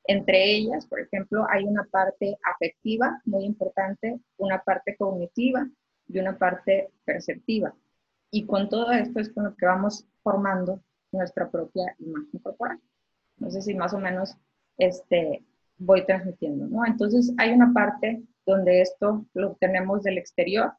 Entre 0.05 0.57
ellas, 0.57 0.87
por 0.87 1.01
ejemplo, 1.01 1.47
hay 1.49 1.65
una 1.65 1.85
parte 1.85 2.37
afectiva 2.53 3.21
muy 3.25 3.45
importante, 3.45 4.19
una 4.37 4.61
parte 4.61 4.97
cognitiva 4.97 5.69
y 6.09 6.19
una 6.19 6.37
parte 6.37 6.91
perceptiva. 7.05 7.73
Y 8.31 8.47
con 8.47 8.69
todo 8.69 8.91
esto 8.91 9.21
es 9.21 9.33
con 9.33 9.45
lo 9.45 9.55
que 9.55 9.67
vamos 9.67 10.07
formando 10.23 10.83
nuestra 11.13 11.51
propia 11.51 11.95
imagen 11.99 12.41
corporal. 12.41 12.81
No 13.39 13.51
sé 13.51 13.63
si 13.63 13.75
más 13.75 13.95
o 13.95 13.99
menos 13.99 14.37
este, 14.77 15.45
voy 15.79 16.05
transmitiendo, 16.07 16.67
¿no? 16.67 16.85
Entonces 16.87 17.33
hay 17.39 17.53
una 17.53 17.73
parte 17.73 18.23
donde 18.45 18.81
esto 18.81 19.27
lo 19.35 19.53
obtenemos 19.53 20.03
del 20.03 20.19
exterior 20.19 20.73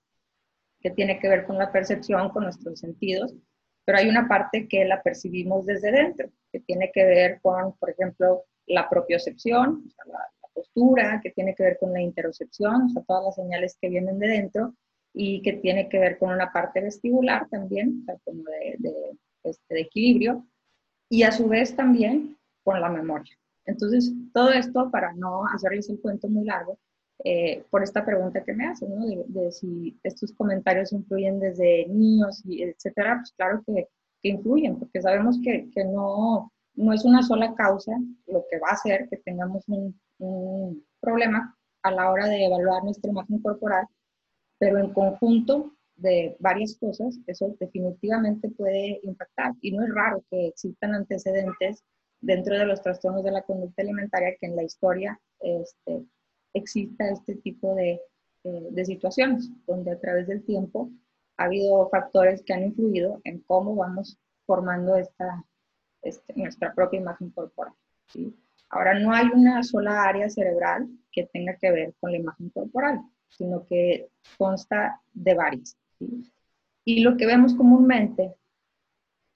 que 0.82 0.92
tiene 0.92 1.20
que 1.20 1.30
ver 1.30 1.46
con 1.46 1.58
la 1.58 1.72
percepción, 1.72 2.30
con 2.30 2.44
nuestros 2.44 2.80
sentidos, 2.80 3.34
pero 3.86 3.98
hay 3.98 4.08
una 4.08 4.28
parte 4.28 4.68
que 4.68 4.86
la 4.86 5.02
percibimos 5.02 5.66
desde 5.66 5.92
dentro, 5.92 6.30
que 6.52 6.60
tiene 6.60 6.92
que 6.94 7.06
ver 7.06 7.40
con, 7.42 7.74
por 7.78 7.90
ejemplo, 7.90 8.44
la 8.68 8.88
propiocepción, 8.90 9.84
o 10.06 10.12
la, 10.12 10.20
postura, 10.54 11.22
que 11.24 11.32
tiene 11.32 11.56
que 11.56 11.64
ver 11.64 11.78
con 11.80 11.94
la 11.94 12.02
interocepción, 12.02 12.84
o 12.84 12.90
sea, 12.90 13.04
todas 13.04 13.24
las 13.24 13.36
señales 13.36 13.78
que 13.80 13.88
vienen 13.88 14.20
de 14.20 14.28
dentro, 14.28 14.76
y 15.14 15.42
que 15.42 15.54
tiene 15.54 15.90
que 15.90 16.00
ver 16.00 16.18
con 16.18 16.32
una 16.32 16.52
parte 16.52 16.82
vestibular 16.82 17.48
también, 17.50 18.02
o 18.02 18.06
sea, 18.06 18.16
como 18.24 18.44
de, 18.44 18.94
este, 19.50 19.76
de 19.76 19.82
equilibrio, 19.82 20.46
y 21.10 21.24
a 21.24 21.32
su 21.32 21.48
vez 21.48 21.76
también 21.76 22.38
con 22.64 22.80
la 22.80 22.90
memoria. 22.90 23.34
Entonces, 23.66 24.12
todo 24.34 24.50
esto, 24.52 24.90
para 24.92 25.14
no 25.14 25.46
hacerles 25.46 25.90
el 25.90 26.00
cuento 26.00 26.28
muy 26.28 26.46
largo, 26.46 26.78
eh, 27.24 27.66
por 27.70 27.84
esta 27.84 28.06
pregunta 28.06 28.44
que 28.44 28.54
me 28.54 28.66
hacen, 28.66 28.96
¿no? 28.96 29.06
De, 29.06 29.52
si 29.52 30.00
estos 30.04 30.32
comentarios 30.34 30.94
influyen 30.94 31.40
desde 31.40 31.86
niños, 31.88 32.42
y 32.46 32.64
etcétera, 32.64 33.18
pues 33.18 33.34
claro 33.34 33.62
que, 33.66 33.88
que 34.22 34.30
influyen, 34.30 34.78
porque 34.80 35.02
sabemos 35.02 35.38
que, 35.44 35.70
que, 35.72 35.84
no, 35.84 36.52
no 36.76 36.94
es 36.94 37.04
una 37.04 37.22
sola 37.22 37.54
causa 37.56 37.92
lo 38.28 38.46
que 38.50 38.60
va 38.60 38.70
a 38.70 38.74
hacer 38.74 39.08
que 39.10 39.18
tengamos 39.18 39.68
un, 39.68 40.00
un 40.20 40.86
problema 41.02 41.58
a 41.84 41.92
la 41.92 42.10
hora 42.10 42.28
de 42.28 42.46
evaluar 42.46 42.84
nuestra 42.84 43.12
imagen 43.12 43.40
corporal, 43.40 43.86
pero 44.58 44.80
en 44.80 44.94
conjunto 44.94 45.74
de 46.02 46.36
varias 46.40 46.78
cosas, 46.78 47.20
eso 47.28 47.56
definitivamente 47.60 48.50
puede 48.50 49.00
impactar. 49.04 49.54
Y 49.62 49.72
no 49.72 49.84
es 49.84 49.94
raro 49.94 50.24
que 50.30 50.48
existan 50.48 50.94
antecedentes 50.94 51.84
dentro 52.22 52.58
de 52.58 52.66
los 52.66 52.82
trastornos 52.82 53.24
de 53.24 53.32
la 53.32 53.44
conducta 53.44 53.82
alimentaria 53.82 54.36
que 54.40 54.48
en 54.48 54.56
la 54.56 54.64
historia 54.64 55.20
este, 55.40 56.06
exista 56.54 57.10
este 57.10 57.36
tipo 57.36 57.76
de, 57.76 58.02
de, 58.44 58.86
situaciones, 58.86 59.50
donde 59.66 59.92
a 59.92 60.00
través 60.00 60.28
del 60.28 60.44
tiempo 60.44 60.90
ha 61.38 61.46
habido 61.46 61.90
factores 61.90 62.44
que 62.44 62.54
han 62.54 62.64
influido 62.64 63.22
en 63.24 63.40
cómo 63.42 63.76
vamos 63.76 64.18
formando 64.46 64.96
esta, 64.96 65.46
este, 66.02 66.34
nuestra 66.36 66.74
propia 66.74 67.00
imagen 67.00 67.30
corporal. 67.32 67.74
Ahora, 68.70 69.00
no 69.00 69.14
hay 69.14 69.28
una 69.34 69.64
sola 69.64 70.04
área 70.04 70.30
cerebral 70.30 70.88
que 71.12 71.30
tenga 71.32 71.56
que 71.56 71.72
ver 71.72 71.94
con 72.00 72.12
la 72.12 72.18
imagen 72.18 72.50
corporal, 72.50 73.02
sino 73.30 73.66
que 73.66 74.10
consta 74.38 75.02
de 75.14 75.34
varias. 75.34 75.78
¿Sí? 76.00 76.32
Y 76.86 77.02
lo 77.02 77.18
que 77.18 77.26
vemos 77.26 77.54
comúnmente 77.54 78.34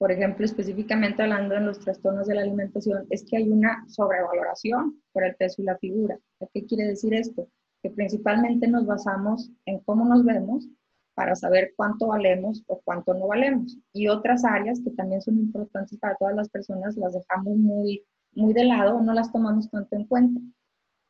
por 0.04 0.10
ejemplo, 0.10 0.44
específicamente 0.44 1.22
hablando 1.22 1.54
en 1.54 1.66
los 1.66 1.78
trastornos 1.78 2.26
de 2.26 2.34
la 2.34 2.42
alimentación, 2.42 3.06
es 3.10 3.24
que 3.24 3.36
hay 3.36 3.48
una 3.48 3.84
sobrevaloración 3.88 5.00
por 5.12 5.24
el 5.24 5.34
peso 5.36 5.62
y 5.62 5.64
la 5.64 5.78
figura. 5.78 6.18
¿Qué 6.52 6.66
quiere 6.66 6.88
decir 6.88 7.14
esto? 7.14 7.48
Que 7.82 7.90
principalmente 7.90 8.66
nos 8.68 8.86
basamos 8.86 9.50
en 9.66 9.78
cómo 9.80 10.04
nos 10.04 10.24
vemos 10.24 10.68
para 11.14 11.36
saber 11.36 11.72
cuánto 11.76 12.08
valemos 12.08 12.64
o 12.66 12.80
cuánto 12.84 13.14
no 13.14 13.28
valemos. 13.28 13.78
Y 13.92 14.08
otras 14.08 14.44
áreas 14.44 14.80
que 14.84 14.90
también 14.90 15.22
son 15.22 15.38
importantes 15.38 15.98
para 15.98 16.16
todas 16.16 16.34
las 16.34 16.48
personas 16.48 16.96
las 16.96 17.14
dejamos 17.14 17.56
muy, 17.56 18.04
muy 18.32 18.52
de 18.52 18.64
lado 18.64 18.96
o 18.96 19.02
no 19.02 19.14
las 19.14 19.32
tomamos 19.32 19.70
tanto 19.70 19.94
en 19.96 20.06
cuenta. 20.06 20.40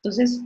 Entonces, 0.02 0.40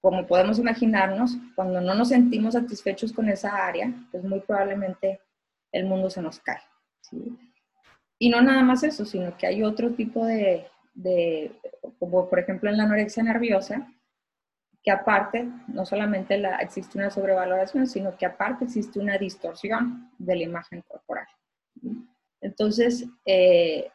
como 0.00 0.26
podemos 0.26 0.58
imaginarnos, 0.58 1.36
cuando 1.54 1.80
no 1.80 1.94
nos 1.94 2.08
sentimos 2.08 2.54
satisfechos 2.54 3.12
con 3.12 3.28
esa 3.28 3.66
área, 3.66 3.92
pues 4.10 4.24
muy 4.24 4.40
probablemente 4.40 5.20
el 5.72 5.86
mundo 5.86 6.08
se 6.08 6.22
nos 6.22 6.40
cae. 6.40 6.62
Y 8.18 8.28
no 8.28 8.40
nada 8.40 8.62
más 8.62 8.82
eso, 8.82 9.04
sino 9.04 9.36
que 9.36 9.46
hay 9.46 9.62
otro 9.62 9.90
tipo 9.92 10.24
de, 10.24 10.66
de, 10.94 11.52
como 11.98 12.28
por 12.28 12.38
ejemplo 12.38 12.70
en 12.70 12.76
la 12.76 12.84
anorexia 12.84 13.22
nerviosa, 13.22 13.86
que 14.82 14.90
aparte 14.90 15.46
no 15.68 15.84
solamente 15.84 16.38
la, 16.38 16.56
existe 16.56 16.96
una 16.96 17.10
sobrevaloración, 17.10 17.86
sino 17.86 18.16
que 18.16 18.26
aparte 18.26 18.64
existe 18.64 18.98
una 18.98 19.18
distorsión 19.18 20.10
de 20.18 20.36
la 20.36 20.42
imagen 20.42 20.82
corporal. 20.88 21.26
Entonces, 22.40 23.06
eh, 23.26 23.90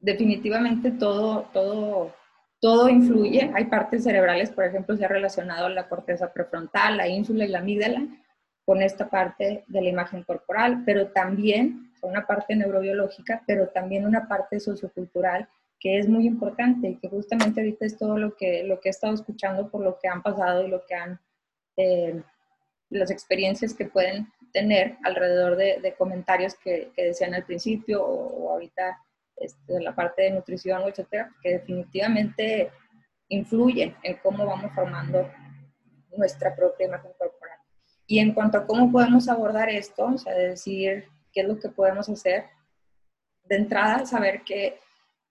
definitivamente 0.00 0.90
todo, 0.90 1.42
todo, 1.52 2.14
todo 2.64 2.88
influye. 2.88 3.50
Hay 3.54 3.66
partes 3.66 4.04
cerebrales, 4.04 4.50
por 4.50 4.64
ejemplo, 4.64 4.96
se 4.96 5.04
ha 5.04 5.08
relacionado 5.08 5.68
la 5.68 5.86
corteza 5.86 6.32
prefrontal, 6.32 6.96
la 6.96 7.06
ínsula 7.06 7.44
y 7.44 7.48
la 7.48 7.58
amígdala 7.58 8.06
con 8.64 8.80
esta 8.80 9.10
parte 9.10 9.64
de 9.66 9.82
la 9.82 9.90
imagen 9.90 10.22
corporal, 10.22 10.82
pero 10.86 11.08
también 11.08 11.92
una 12.00 12.26
parte 12.26 12.56
neurobiológica, 12.56 13.42
pero 13.46 13.68
también 13.68 14.06
una 14.06 14.26
parte 14.28 14.60
sociocultural 14.60 15.46
que 15.78 15.98
es 15.98 16.08
muy 16.08 16.26
importante 16.26 16.88
y 16.88 16.96
que 16.96 17.10
justamente 17.10 17.60
ahorita 17.60 17.84
es 17.84 17.98
todo 17.98 18.16
lo 18.16 18.34
que, 18.34 18.64
lo 18.64 18.80
que 18.80 18.88
he 18.88 18.92
estado 18.92 19.12
escuchando 19.12 19.68
por 19.68 19.82
lo 19.82 19.98
que 19.98 20.08
han 20.08 20.22
pasado 20.22 20.66
y 20.66 20.70
lo 20.70 20.86
que 20.86 20.94
han, 20.94 21.20
eh, 21.76 22.22
las 22.88 23.10
experiencias 23.10 23.74
que 23.74 23.84
pueden 23.84 24.32
tener 24.54 24.96
alrededor 25.04 25.56
de, 25.56 25.94
comentarios 25.98 26.54
que, 26.54 26.92
decían 26.96 27.34
al 27.34 27.44
principio 27.44 28.02
o, 28.02 28.52
ahorita 28.52 29.02
este, 29.36 29.80
la 29.80 29.94
parte 29.94 30.22
de 30.22 30.30
nutrición, 30.30 30.82
etcétera, 30.82 31.30
que 31.42 31.50
definitivamente 31.50 32.70
influyen 33.28 33.96
en 34.02 34.16
cómo 34.22 34.46
vamos 34.46 34.72
formando 34.74 35.30
nuestra 36.16 36.54
propia 36.54 36.86
imagen 36.86 37.12
corporal. 37.18 37.58
Y 38.06 38.18
en 38.18 38.32
cuanto 38.32 38.58
a 38.58 38.66
cómo 38.66 38.92
podemos 38.92 39.28
abordar 39.28 39.68
esto, 39.68 40.06
o 40.06 40.18
sea, 40.18 40.34
decir 40.34 41.08
qué 41.32 41.40
es 41.40 41.48
lo 41.48 41.58
que 41.58 41.68
podemos 41.68 42.08
hacer, 42.08 42.44
de 43.44 43.56
entrada 43.56 44.06
saber 44.06 44.42
que 44.42 44.78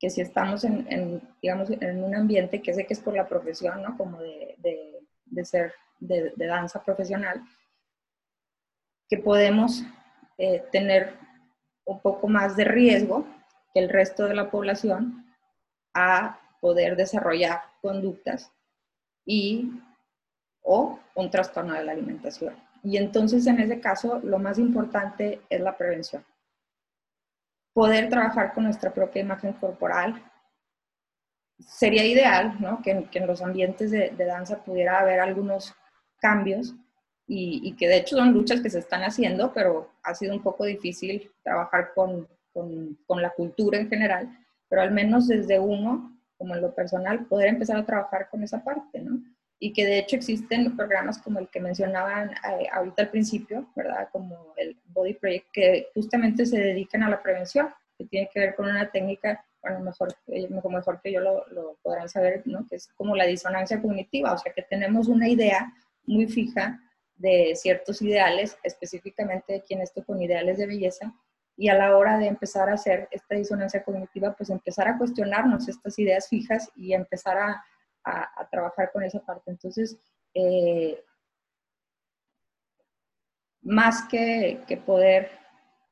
que 0.03 0.09
si 0.09 0.19
estamos 0.19 0.65
en, 0.65 1.21
digamos, 1.41 1.69
en 1.69 2.03
un 2.03 2.13
ambiente 2.13 2.61
que 2.61 2.73
sé 2.73 2.85
que 2.85 2.93
es 2.93 2.99
por 2.99 3.15
la 3.15 3.25
profesión, 3.25 3.81
¿no? 3.81 3.95
Como 3.95 4.19
de, 4.19 4.57
de, 5.27 5.45
ser 5.45 5.71
de, 6.01 6.33
danza 6.35 6.83
profesional, 6.83 7.41
que 9.07 9.17
podemos 9.17 9.81
eh, 10.37 10.61
tener 10.73 11.13
un 11.85 12.01
poco 12.01 12.27
más 12.27 12.57
de 12.57 12.65
riesgo 12.65 13.25
que 13.73 13.79
el 13.79 13.89
resto 13.89 14.27
de 14.27 14.35
la 14.35 14.51
población 14.51 15.25
a 15.93 16.39
poder 16.59 16.95
desarrollar 16.95 17.61
conductas 17.81 18.51
y 19.25 19.71
o 20.61 20.99
un 21.15 21.29
trastorno 21.29 21.73
de 21.73 21.83
la 21.83 21.91
alimentación. 21.91 22.55
Y 22.83 22.97
entonces 22.97 23.45
en 23.47 23.59
ese 23.59 23.79
caso 23.79 24.19
lo 24.23 24.39
más 24.39 24.59
importante 24.59 25.41
es 25.49 25.61
la 25.61 25.77
prevención 25.77 26.25
poder 27.73 28.07
trabajar 28.09 28.53
con 28.53 28.63
nuestra 28.63 28.93
propia 28.93 29.21
imagen 29.21 29.53
corporal. 29.53 30.23
Sería 31.59 32.05
ideal 32.05 32.55
¿no? 32.59 32.81
que, 32.81 33.07
en 33.11 33.27
los 33.27 33.41
ambientes 33.41 33.91
de, 33.91 34.11
danza 34.15 34.63
pudiera 34.63 34.99
haber 34.99 35.19
algunos 35.19 35.73
cambios 36.17 36.75
y, 37.27 37.75
que 37.75 37.87
de 37.87 37.97
hecho 37.97 38.17
son 38.17 38.31
luchas 38.31 38.61
que 38.61 38.69
se 38.69 38.79
están 38.79 39.01
haciendo, 39.01 39.53
pero 39.53 39.91
ha 40.03 40.13
sido 40.13 40.33
un 40.33 40.43
poco 40.43 40.65
difícil 40.65 41.31
trabajar 41.43 41.91
con, 41.95 42.27
con, 42.53 43.21
la 43.21 43.31
cultura 43.31 43.79
en 43.79 43.89
general, 43.89 44.29
pero 44.69 44.81
al 44.81 44.91
menos 44.91 45.27
desde 45.27 45.59
uno, 45.59 46.17
como 46.37 46.55
en 46.55 46.61
lo 46.61 46.73
personal, 46.73 47.25
poder 47.25 47.49
empezar 47.49 47.77
a 47.77 47.85
trabajar 47.85 48.29
con 48.29 48.43
esa 48.43 48.63
parte, 48.63 48.99
¿no? 48.99 49.19
y 49.59 49.71
que 49.71 49.85
de 49.85 49.99
hecho 49.99 50.17
existen 50.17 50.75
programas 50.75 51.19
como 51.19 51.39
el 51.39 51.47
que 51.47 51.61
mencionaban 51.61 52.31
eh, 52.31 52.67
ahorita 52.69 53.03
al 53.03 53.09
principio, 53.11 53.65
¿verdad? 53.77 54.09
Como 54.11 54.53
el 54.57 54.75
Body 54.87 55.13
Project, 55.13 55.47
que 55.53 55.87
justamente 55.93 56.45
se 56.45 56.59
dedican 56.59 57.01
a 57.03 57.09
la 57.09 57.23
prevención, 57.23 57.69
que 57.97 58.03
tiene 58.05 58.29
que 58.33 58.41
ver 58.41 58.55
con 58.55 58.65
una 58.65 58.91
técnica, 58.91 59.45
bueno, 59.61 59.79
mejor, 59.79 60.13
mejor 60.27 60.99
que 61.01 61.13
yo 61.13 61.21
lo, 61.21 61.47
lo 61.47 61.77
podrán 61.81 62.09
saber, 62.09 62.41
¿no? 62.43 62.67
Que 62.67 62.75
es 62.75 62.89
como 62.97 63.15
la 63.15 63.25
disonancia 63.25 63.81
cognitiva, 63.81 64.33
o 64.33 64.37
sea, 64.37 64.51
que 64.51 64.63
tenemos 64.63 65.07
una 65.07 65.29
idea 65.29 65.73
muy 66.05 66.27
fija 66.27 66.81
de 67.15 67.53
ciertos 67.55 68.01
ideales, 68.01 68.57
específicamente 68.63 69.53
de 69.53 69.61
quien 69.61 69.79
esto 69.79 70.03
con 70.03 70.21
ideales 70.21 70.57
de 70.57 70.67
belleza, 70.67 71.13
y 71.55 71.69
a 71.69 71.75
la 71.75 71.95
hora 71.95 72.17
de 72.17 72.27
empezar 72.27 72.69
a 72.69 72.73
hacer 72.73 73.07
esta 73.11 73.35
disonancia 73.35 73.83
cognitiva, 73.83 74.33
pues 74.33 74.49
empezar 74.49 74.87
a 74.87 74.97
cuestionarnos 74.97 75.67
estas 75.67 75.97
ideas 75.99 76.27
fijas 76.27 76.71
y 76.75 76.93
empezar 76.93 77.37
a 77.37 77.63
a, 78.03 78.47
trabajar 78.49 78.91
con 78.91 79.03
esa 79.03 79.19
parte. 79.19 79.51
Entonces, 79.51 79.97
eh, 80.33 81.03
más 83.61 84.03
que, 84.03 84.61
que, 84.67 84.77
poder 84.77 85.29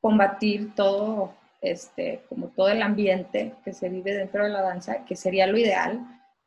combatir 0.02 0.74
todo, 0.76 1.34
este, 1.62 2.24
como 2.28 2.48
todo 2.50 2.70
el 2.70 2.82
ambiente 2.82 3.54
que 3.64 3.74
se 3.74 3.90
vive 3.90 4.14
dentro 4.14 4.44
de 4.44 4.50
la 4.50 4.62
danza, 4.62 5.06
que 5.06 5.16
sería 5.16 5.48
lo 5.48 5.58
ideal, 5.58 6.02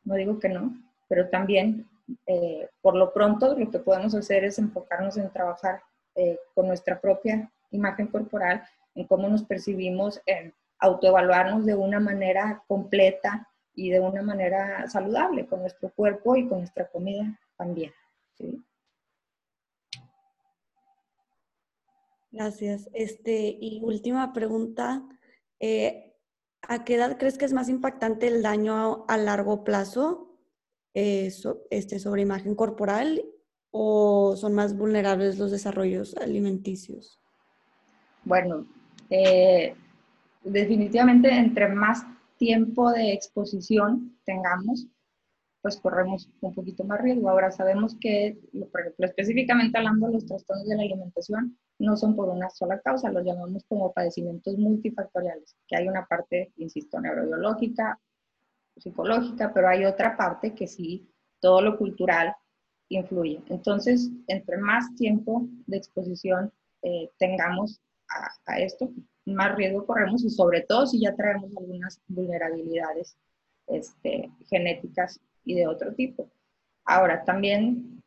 no 0.05 0.15
digo 0.15 0.39
que 0.39 0.49
no, 0.49 0.75
pero 1.09 1.29
también 1.31 1.89
eh, 2.27 2.69
por 2.83 2.95
lo 2.95 3.13
pronto 3.13 3.57
lo 3.57 3.71
que 3.71 3.79
podemos 3.79 4.15
hacer 4.15 4.45
es 4.45 4.59
enfocarnos 4.59 5.17
en 5.17 5.31
trabajar 5.31 5.81
eh, 6.15 6.39
con 6.55 6.67
nuestra 6.67 7.01
propia 7.01 7.51
imagen 7.71 8.09
corporal, 8.09 8.63
en 8.95 9.07
cómo 9.07 9.29
nos 9.29 9.45
percibimos, 9.45 10.21
en 10.27 10.55
autoevaluarnos 10.79 11.65
de 11.67 11.75
una 11.75 12.01
manera 12.01 12.63
completa, 12.67 13.49
y 13.75 13.91
de 13.91 14.01
una 14.01 14.23
manera 14.23 14.89
saludable 14.89 15.47
con 15.47 15.61
nuestro 15.61 15.91
cuerpo 15.93 16.37
y 16.37 16.49
con 16.49 16.59
nuestra 16.59 16.89
comida 16.89 17.39
también. 17.57 17.93
Gracias. 22.31 22.89
Este, 22.93 23.57
y 23.61 23.81
última 23.83 24.33
pregunta. 24.33 25.03
Eh, 25.61 26.13
¿A 26.63 26.85
qué 26.85 26.95
edad 26.95 27.19
crees 27.19 27.37
que 27.37 27.45
es 27.45 27.53
más 27.53 27.69
impactante 27.69 28.27
el 28.27 28.43
daño 28.43 29.05
a, 29.07 29.17
largo 29.19 29.65
plazo 29.65 30.39
eh, 30.95 31.31
este, 31.71 31.99
sobre 31.99 32.23
imagen 32.23 32.55
corporal 32.55 33.23
o 33.71 34.35
son 34.37 34.55
más 34.55 34.77
vulnerables 34.77 35.39
los 35.39 35.51
desarrollos 35.51 36.17
alimenticios? 36.17 37.21
Bueno, 38.25 38.67
eh, 39.17 39.77
definitivamente 40.43 41.33
entre 41.33 41.69
más 41.69 42.05
tiempo 42.37 42.91
de 42.91 43.13
exposición 43.13 44.19
tengamos, 44.25 44.89
pues 45.63 45.77
corremos 45.77 46.29
un 46.41 46.53
poquito 46.53 46.83
más 46.83 47.01
riesgo. 47.01 47.31
Ahora 47.31 47.53
sabemos 47.53 47.97
que, 48.01 48.37
específicamente 48.99 49.79
hablando 49.79 50.09
de 50.09 50.15
los 50.15 50.27
trastornos 50.27 50.67
de 50.67 50.75
la 50.75 50.83
alimentación, 50.83 51.57
no 51.79 51.97
son 51.97 52.17
por 52.17 52.29
una 52.29 52.51
sola 52.51 52.81
causa, 52.81 53.13
los 53.13 53.25
llamamos 53.25 53.65
como 53.69 53.93
padecimientos 53.93 54.59
multifactoriales, 54.59 55.57
que 55.69 55.77
hay 55.77 55.87
una 55.87 56.05
parte, 56.07 56.53
insisto, 56.57 57.01
neurobiológica, 57.01 58.01
psicológica, 58.77 59.53
pero 59.55 59.69
hay 59.69 59.85
otra 59.85 60.17
parte 60.17 60.55
que 60.55 60.67
sí, 60.67 61.09
todo 61.41 61.63
lo 61.63 61.79
cultural 61.79 62.35
influye. 62.89 63.41
Entonces, 63.49 64.11
entre 64.27 64.59
más 64.59 64.93
tiempo 64.97 65.47
de 65.67 65.77
exposición 65.77 66.53
eh, 66.83 67.11
tengamos 67.17 67.81
a 68.47 68.59
esto, 68.61 68.91
más 69.27 69.55
riesgo 69.57 69.87
corremos 69.87 70.25
y 70.25 70.31
sobre 70.31 70.63
todo 70.63 70.87
si 70.87 71.01
ya 71.01 71.15
traemos 71.15 71.51
algunas 71.57 72.01
vulnerabilidades 72.09 73.17
este, 73.67 74.31
genéticas 74.49 75.21
y 75.45 75.55
de 75.55 75.67
otro 75.67 75.95
tipo. 75.95 76.31
Ahora, 76.85 77.25
también 77.25 78.03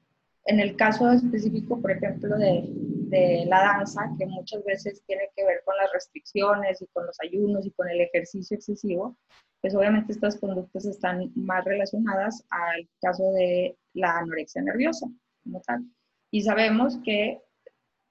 en 0.45 0.59
el 0.59 0.75
caso 0.75 1.11
específico, 1.11 1.81
por 1.81 1.91
ejemplo, 1.91 2.37
de, 2.37 2.63
de, 2.67 3.45
la 3.47 3.61
danza, 3.61 4.09
que 4.17 4.25
muchas 4.25 4.63
veces 4.63 5.03
tiene 5.05 5.29
que 5.35 5.43
ver 5.45 5.61
con 5.65 5.75
las 5.77 5.91
restricciones 5.91 6.81
y 6.81 6.87
con 6.87 7.05
los 7.05 7.17
ayunos 7.21 7.65
y 7.65 7.71
con 7.71 7.89
el 7.89 7.99
ejercicio 8.01 8.55
excesivo, 8.55 9.17
pues 9.59 9.75
obviamente 9.75 10.13
estas 10.13 10.39
conductas 10.39 10.85
están 10.85 11.31
más 11.35 11.65
relacionadas 11.65 12.45
al 12.49 12.87
caso 13.01 13.31
de 13.33 13.77
la 13.93 14.19
anorexia 14.19 14.61
nerviosa, 14.61 15.07
como 15.43 15.61
tal. 15.61 15.83
Y 16.31 16.43
sabemos 16.43 16.97
que 17.03 17.41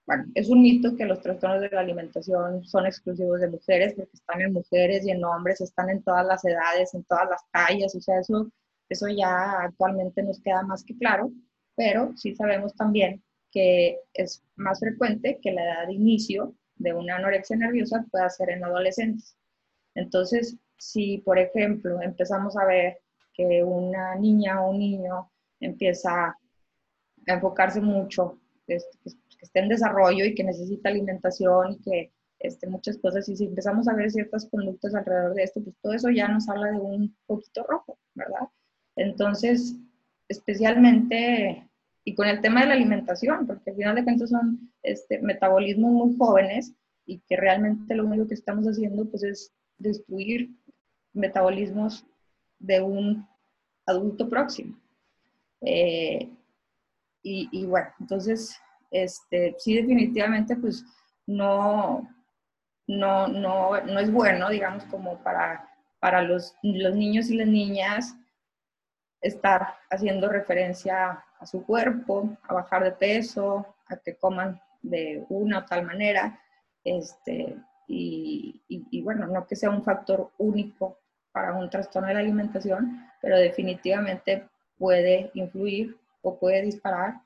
bueno, 0.07 0.25
es 0.35 0.49
un 0.49 0.63
mito 0.63 0.97
que 0.97 1.05
los 1.05 1.21
trastornos 1.21 1.61
de 1.61 1.71
la 1.71 1.81
alimentación 1.81 2.65
son 2.65 2.87
exclusivos 2.87 3.41
de 3.41 3.49
mujeres, 3.49 3.95
porque 3.95 4.13
están 4.15 4.41
en 4.41 4.53
mujeres 4.53 5.05
y 5.05 5.11
en 5.11 5.25
hombres, 5.25 5.61
están 5.61 5.91
en 5.91 6.03
todas 6.03 6.25
las 6.27 6.45
edades, 6.45 6.95
en 6.95 7.03
todas 7.05 7.29
las 7.29 7.43
tallas, 7.51 7.95
o 7.95 8.01
sea, 8.01 8.21
eso, 8.21 8.49
eso 8.89 9.09
ya 9.09 9.63
actualmente 9.63 10.23
nos 10.23 10.41
queda 10.41 10.63
más 10.63 10.85
que 10.85 10.97
claro, 10.97 11.33
pero 11.75 12.13
sí 12.17 12.35
sabemos 12.37 12.75
también 12.75 13.23
que 13.51 13.99
es 14.15 14.43
más 14.57 14.81
frecuente 14.81 15.39
que 15.43 15.53
la 15.53 15.65
edad 15.65 15.87
de 15.87 15.95
inicio 15.95 16.55
de 16.77 16.93
una 16.93 17.17
anorexia 17.17 17.57
nerviosa 17.57 18.05
pueda 18.11 18.29
ser 18.31 18.51
en 18.51 18.65
adolescentes. 18.65 19.37
Entonces, 19.95 20.57
si 20.79 21.19
por 21.19 21.39
ejemplo 21.39 22.01
empezamos 22.03 22.57
a 22.57 22.67
ver 22.67 22.99
que 23.33 23.65
una 23.65 24.15
niña 24.17 24.63
o 24.63 24.71
un 24.71 24.79
niño 24.79 25.31
empieza 25.61 26.27
a 26.27 26.37
enfocarse 27.27 27.81
mucho, 27.81 28.39
que, 29.37 29.47
esté 29.47 29.61
en 29.61 29.69
desarrollo 29.69 30.25
y 30.25 30.35
que 30.35 30.45
necesita 30.45 30.89
alimentación 30.89 31.73
y 31.73 31.79
que 31.83 32.13
este, 32.39 32.67
muchas 32.67 32.99
cosas, 32.99 33.29
y 33.29 33.37
si 33.37 33.47
empezamos 33.47 33.89
a 33.89 33.95
ver 33.95 34.11
ciertas 34.11 34.49
conductas 34.51 34.95
alrededor 34.95 35.35
de 35.35 35.45
esto, 35.45 35.63
pues 35.63 35.77
todo 35.83 35.93
eso 35.95 36.11
ya 36.11 36.29
nos 36.29 36.49
habla 36.49 36.71
de 36.71 36.79
un 36.79 37.17
poquito 37.27 37.65
rojo, 37.65 37.99
¿verdad? 38.15 38.49
Entonces, 38.95 39.77
especialmente, 40.29 41.69
y 42.05 42.15
con 42.15 42.29
el 42.29 42.41
tema 42.41 42.61
de 42.61 42.67
la 42.69 42.75
alimentación, 42.75 43.47
porque 43.47 43.71
al 43.71 43.77
final 43.77 43.95
de 43.95 44.05
cuentas 44.05 44.31
son 44.31 44.71
este, 44.83 45.21
metabolismos 45.21 45.93
muy 45.93 46.17
jóvenes 46.17 46.75
y 47.07 47.21
que 47.21 47.37
realmente 47.37 47.95
lo 47.95 48.05
único 48.05 48.27
que 48.27 48.35
estamos 48.35 48.67
haciendo 48.67 49.09
pues 49.09 49.23
es 49.23 49.53
destruir 49.79 50.51
metabolismos 51.13 52.05
de 52.59 52.81
un 52.83 53.27
adulto 53.87 54.29
próximo. 54.29 54.79
Eh, 55.63 56.31
y, 57.29 57.67
bueno, 57.67 57.89
entonces, 57.99 58.57
este, 59.03 59.55
sí 59.59 59.75
definitivamente 59.75 60.57
pues 60.57 60.85
no, 61.27 62.09
no, 62.87 63.29
no, 63.29 63.81
no 63.81 64.01
es 64.01 64.13
bueno, 64.13 64.49
digamos, 64.49 64.85
como 64.85 65.19
para, 65.23 65.69
para 65.99 66.23
los, 66.23 66.55
los 66.63 66.95
niños 66.95 67.31
y 67.31 67.37
las 67.37 67.49
niñas 67.49 68.15
estar 69.21 69.75
haciendo 69.91 70.29
referencia 70.29 71.25
a 71.39 71.47
su 71.47 71.65
cuerpo, 71.65 72.37
a 72.43 72.55
bajar 72.55 72.85
de 72.85 72.93
peso, 72.93 73.75
a 73.89 73.97
que 73.97 74.17
coman 74.17 74.61
de 74.83 75.25
una 75.29 75.59
o 75.59 75.65
tal 75.65 75.85
manera, 75.85 76.41
este, 76.85 77.57
y, 77.89 78.63
y, 78.69 79.03
bueno, 79.03 79.27
no 79.27 79.47
que 79.47 79.57
sea 79.57 79.71
un 79.71 79.83
factor 79.83 80.31
único 80.39 80.99
para 81.33 81.55
un 81.55 81.69
trastorno 81.69 82.09
de 82.09 82.15
la 82.15 82.21
alimentación, 82.21 83.05
pero 83.21 83.37
definitivamente 83.37 84.49
puede 84.79 85.31
influir 85.35 85.97
o 86.23 86.39
puede 86.39 86.63
disparar 86.63 87.21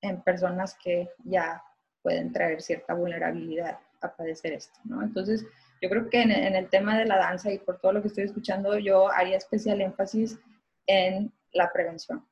en 0.00 0.22
personas 0.22 0.74
que 0.82 1.10
ya 1.24 1.62
pueden 2.02 2.32
traer 2.32 2.62
cierta 2.62 2.94
vulnerabilidad 2.94 3.78
a 4.00 4.16
padecer 4.16 4.52
esto, 4.52 4.78
¿no? 4.84 5.02
Entonces, 5.02 5.44
yo 5.82 5.88
creo 5.88 6.08
que 6.10 6.22
en, 6.22 6.30
el 6.32 6.68
tema 6.68 6.98
de 6.98 7.06
la 7.06 7.16
danza 7.16 7.50
y 7.50 7.58
por 7.58 7.80
todo 7.80 7.92
lo 7.92 8.02
que 8.02 8.08
estoy 8.08 8.24
escuchando, 8.24 8.78
yo 8.78 9.10
haría 9.10 9.36
especial 9.36 9.80
énfasis 9.80 10.38
en 10.86 11.32
la 11.52 11.72
prevención. 11.72 12.26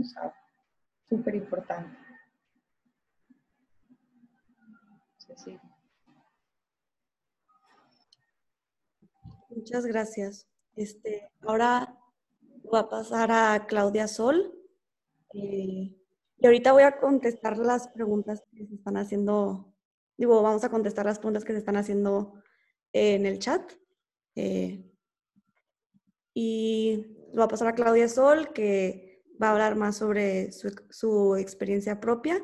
O 0.00 0.04
sea, 0.04 0.34
súper 1.08 1.34
importante. 1.34 1.96
Muchas 9.50 9.84
gracias. 9.84 10.46
Este, 10.76 11.30
ahora 11.42 11.96
voy 12.62 12.80
a 12.80 12.88
pasar 12.88 13.30
a 13.30 13.66
Claudia 13.66 14.08
Sol. 14.08 14.54
Eh, 15.34 15.99
y 16.40 16.46
ahorita 16.46 16.72
voy 16.72 16.84
a 16.84 16.98
contestar 16.98 17.58
las 17.58 17.88
preguntas 17.88 18.42
que 18.50 18.66
se 18.66 18.74
están 18.74 18.96
haciendo. 18.96 19.74
Digo, 20.16 20.42
vamos 20.42 20.64
a 20.64 20.70
contestar 20.70 21.04
las 21.04 21.18
preguntas 21.18 21.44
que 21.44 21.52
se 21.52 21.58
están 21.58 21.76
haciendo 21.76 22.34
en 22.92 23.26
el 23.26 23.38
chat. 23.38 23.72
Eh, 24.36 24.90
y 26.32 27.16
lo 27.32 27.40
va 27.40 27.44
a 27.44 27.48
pasar 27.48 27.68
a 27.68 27.74
Claudia 27.74 28.08
Sol, 28.08 28.52
que 28.54 29.22
va 29.40 29.48
a 29.48 29.52
hablar 29.52 29.76
más 29.76 29.98
sobre 29.98 30.50
su, 30.52 30.74
su 30.88 31.36
experiencia 31.36 32.00
propia. 32.00 32.42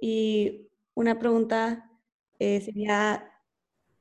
Y 0.00 0.68
una 0.94 1.20
pregunta 1.20 1.88
eh, 2.40 2.60
sería, 2.60 3.30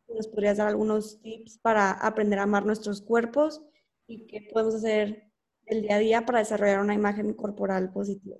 ¿nos 0.07 0.27
podrías 0.27 0.57
dar 0.57 0.67
algunos 0.67 1.21
tips 1.21 1.59
para 1.59 1.91
aprender 1.91 2.39
a 2.39 2.43
amar 2.43 2.65
nuestros 2.65 3.01
cuerpos 3.01 3.61
y 4.07 4.25
qué 4.25 4.49
podemos 4.51 4.73
hacer 4.73 5.31
el 5.67 5.83
día 5.83 5.95
a 5.97 5.99
día 5.99 6.25
para 6.25 6.39
desarrollar 6.39 6.81
una 6.81 6.95
imagen 6.95 7.33
corporal 7.35 7.91
positiva? 7.91 8.37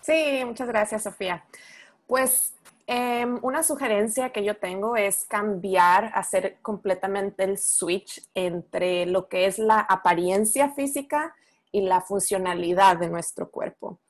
Sí, 0.00 0.42
muchas 0.44 0.68
gracias, 0.68 1.02
Sofía. 1.02 1.44
Pues 2.06 2.54
em, 2.86 3.38
una 3.42 3.62
sugerencia 3.62 4.30
que 4.30 4.44
yo 4.44 4.56
tengo 4.56 4.96
es 4.96 5.24
cambiar, 5.24 6.10
hacer 6.14 6.56
completamente 6.62 7.44
el 7.44 7.58
switch 7.58 8.22
entre 8.34 9.06
lo 9.06 9.28
que 9.28 9.46
es 9.46 9.58
la 9.58 9.80
apariencia 9.80 10.70
física 10.70 11.34
y 11.72 11.82
la 11.82 12.00
funcionalidad 12.00 12.96
de 12.96 13.08
nuestro 13.08 13.50
cuerpo. 13.50 14.00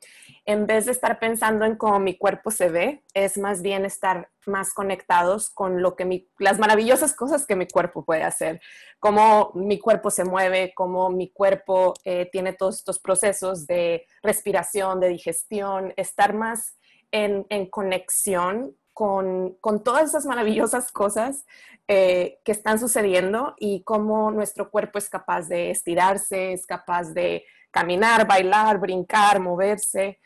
En 0.44 0.66
vez 0.66 0.86
de 0.86 0.92
estar 0.92 1.18
pensando 1.18 1.64
en 1.64 1.76
cómo 1.76 1.98
mi 2.00 2.16
cuerpo 2.16 2.50
se 2.50 2.70
ve, 2.70 3.04
es 3.14 3.36
más 3.36 3.60
bien 3.62 3.84
estar 3.84 4.30
más 4.46 4.72
conectados 4.72 5.50
con 5.50 5.82
lo 5.82 5.94
que 5.94 6.26
las 6.38 6.58
maravillosas 6.58 7.14
cosas 7.14 7.46
que 7.46 7.56
mi 7.56 7.66
cuerpo 7.66 8.04
puede 8.04 8.22
hacer, 8.22 8.60
cómo 8.98 9.52
mi 9.54 9.78
cuerpo 9.78 10.10
se 10.10 10.24
mueve, 10.24 10.72
cómo 10.74 11.10
mi 11.10 11.30
cuerpo 11.30 11.94
eh, 12.04 12.28
tiene 12.32 12.54
todos 12.54 12.76
estos 12.78 12.98
procesos 12.98 13.66
de 13.66 14.06
respiración, 14.22 15.00
de 15.00 15.08
digestión, 15.08 15.92
estar 15.96 16.34
más 16.34 16.78
en, 17.10 17.66
conexión 17.70 18.76
con, 18.98 19.58
todas 19.84 20.08
esas 20.08 20.26
maravillosas 20.26 20.90
cosas 20.90 21.46
eh, 21.86 22.40
que 22.44 22.50
están 22.50 22.80
sucediendo 22.80 23.54
y 23.56 23.84
cómo 23.84 24.32
nuestro 24.32 24.72
cuerpo 24.72 24.98
es 24.98 25.08
capaz 25.08 25.48
de 25.48 25.70
estirarse, 25.70 26.52
es 26.52 26.66
capaz 26.66 27.14
de 27.14 27.44
caminar, 27.70 28.26
bailar, 28.26 28.80
brincar, 28.80 29.38
moverse 29.38 30.18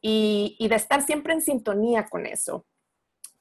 y, 0.00 0.56
de 0.66 0.76
estar 0.76 1.02
siempre 1.02 1.34
en 1.34 1.42
sintonía 1.42 2.06
con 2.06 2.24
eso. 2.24 2.64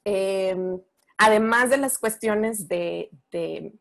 Em, 0.03 0.77
además 1.17 1.69
de 1.69 1.77
las 1.77 1.97
cuestiones 1.97 2.67
de, 2.67 3.09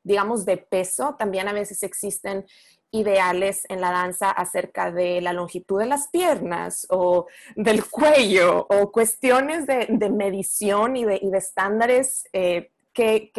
digamos, 0.05 0.45
de 0.45 0.59
peso, 0.59 1.17
también 1.19 1.49
a 1.49 1.53
veces 1.53 1.83
existen 1.83 2.47
ideales 2.95 3.67
en 3.69 3.81
la 3.81 3.91
danza 3.91 4.31
acerca 4.31 4.93
de 4.93 5.21
la 5.21 5.33
longitud 5.33 5.81
de 5.81 5.87
las 5.87 6.09
piernas 6.09 6.87
o 6.91 7.27
del 7.57 7.85
cuello 7.85 8.67
o 8.71 8.93
cuestiones 8.93 9.67
de, 9.67 10.11
medición 10.11 10.97
y 10.97 11.05
de, 11.05 11.21
estándares 11.33 12.29
eh, 12.33 12.71
que, 12.93 13.33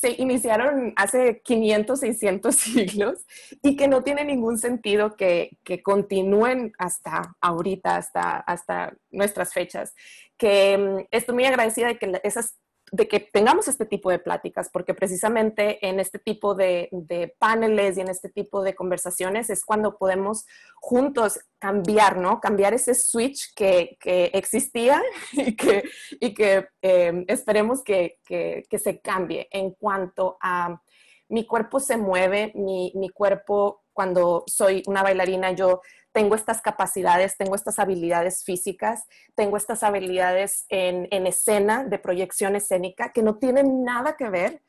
se 0.00 0.10
iniciaron 0.18 0.92
hace 0.94 1.40
500, 1.42 1.98
600 1.98 2.54
siglos 2.54 3.26
y 3.62 3.76
que 3.76 3.88
no 3.88 4.04
tiene 4.04 4.24
ningún 4.24 4.58
sentido 4.58 5.16
que, 5.16 5.56
que 5.64 5.82
continúen 5.82 6.72
hasta 6.78 7.34
ahorita, 7.40 7.96
hasta, 7.96 8.36
hasta 8.36 8.94
nuestras 9.10 9.52
fechas. 9.52 9.94
Que 10.36 10.78
mm, 10.78 11.06
estoy 11.10 11.34
muy 11.34 11.46
agradecida 11.46 11.88
de 11.88 11.98
que 11.98 12.20
esas 12.22 12.58
de 12.92 13.08
que 13.08 13.20
tengamos 13.20 13.66
este 13.68 13.86
tipo 13.86 14.10
de 14.10 14.18
pláticas, 14.18 14.68
porque 14.72 14.94
precisamente 14.94 15.84
en 15.86 16.00
este 16.00 16.18
tipo 16.18 16.54
de, 16.54 16.90
paneles 17.38 17.96
y 17.96 18.02
en 18.02 18.08
este 18.08 18.28
tipo 18.28 18.62
de 18.62 18.74
conversaciones 18.74 19.50
es 19.50 19.64
cuando 19.64 19.96
podemos 19.96 20.46
juntos 20.76 21.40
cambiar, 21.58 22.18
¿no? 22.18 22.40
Cambiar 22.40 22.74
ese 22.74 22.94
switch 22.94 23.54
que, 23.54 23.96
existía 24.32 25.02
y 25.32 25.56
que, 25.56 25.84
y 26.20 26.34
que 26.34 26.68
em, 26.82 27.24
esperemos 27.28 27.82
que, 27.82 28.18
se 28.28 29.00
cambie 29.00 29.48
en 29.50 29.72
cuanto 29.72 30.36
a 30.40 30.80
mi 31.28 31.46
cuerpo 31.46 31.80
se 31.80 31.96
mueve, 31.96 32.52
mi, 32.54 32.92
mi 32.94 33.08
cuerpo 33.08 33.84
cuando 33.92 34.44
soy 34.46 34.82
una 34.86 35.02
bailarina, 35.02 35.52
yo 35.52 35.80
tengo 36.14 36.36
estas 36.36 36.62
capacidades, 36.62 37.36
tengo 37.36 37.56
estas 37.56 37.80
habilidades 37.80 38.44
físicas, 38.44 39.04
tengo 39.34 39.56
estas 39.56 39.82
habilidades 39.82 40.64
en, 40.68 41.08
escena, 41.26 41.82
de 41.82 41.98
proyección 41.98 42.54
escénica, 42.54 43.12
que 43.12 43.24
no 43.24 43.38
tienen 43.38 43.82
nada 43.82 44.16
que 44.16 44.28
ver 44.28 44.62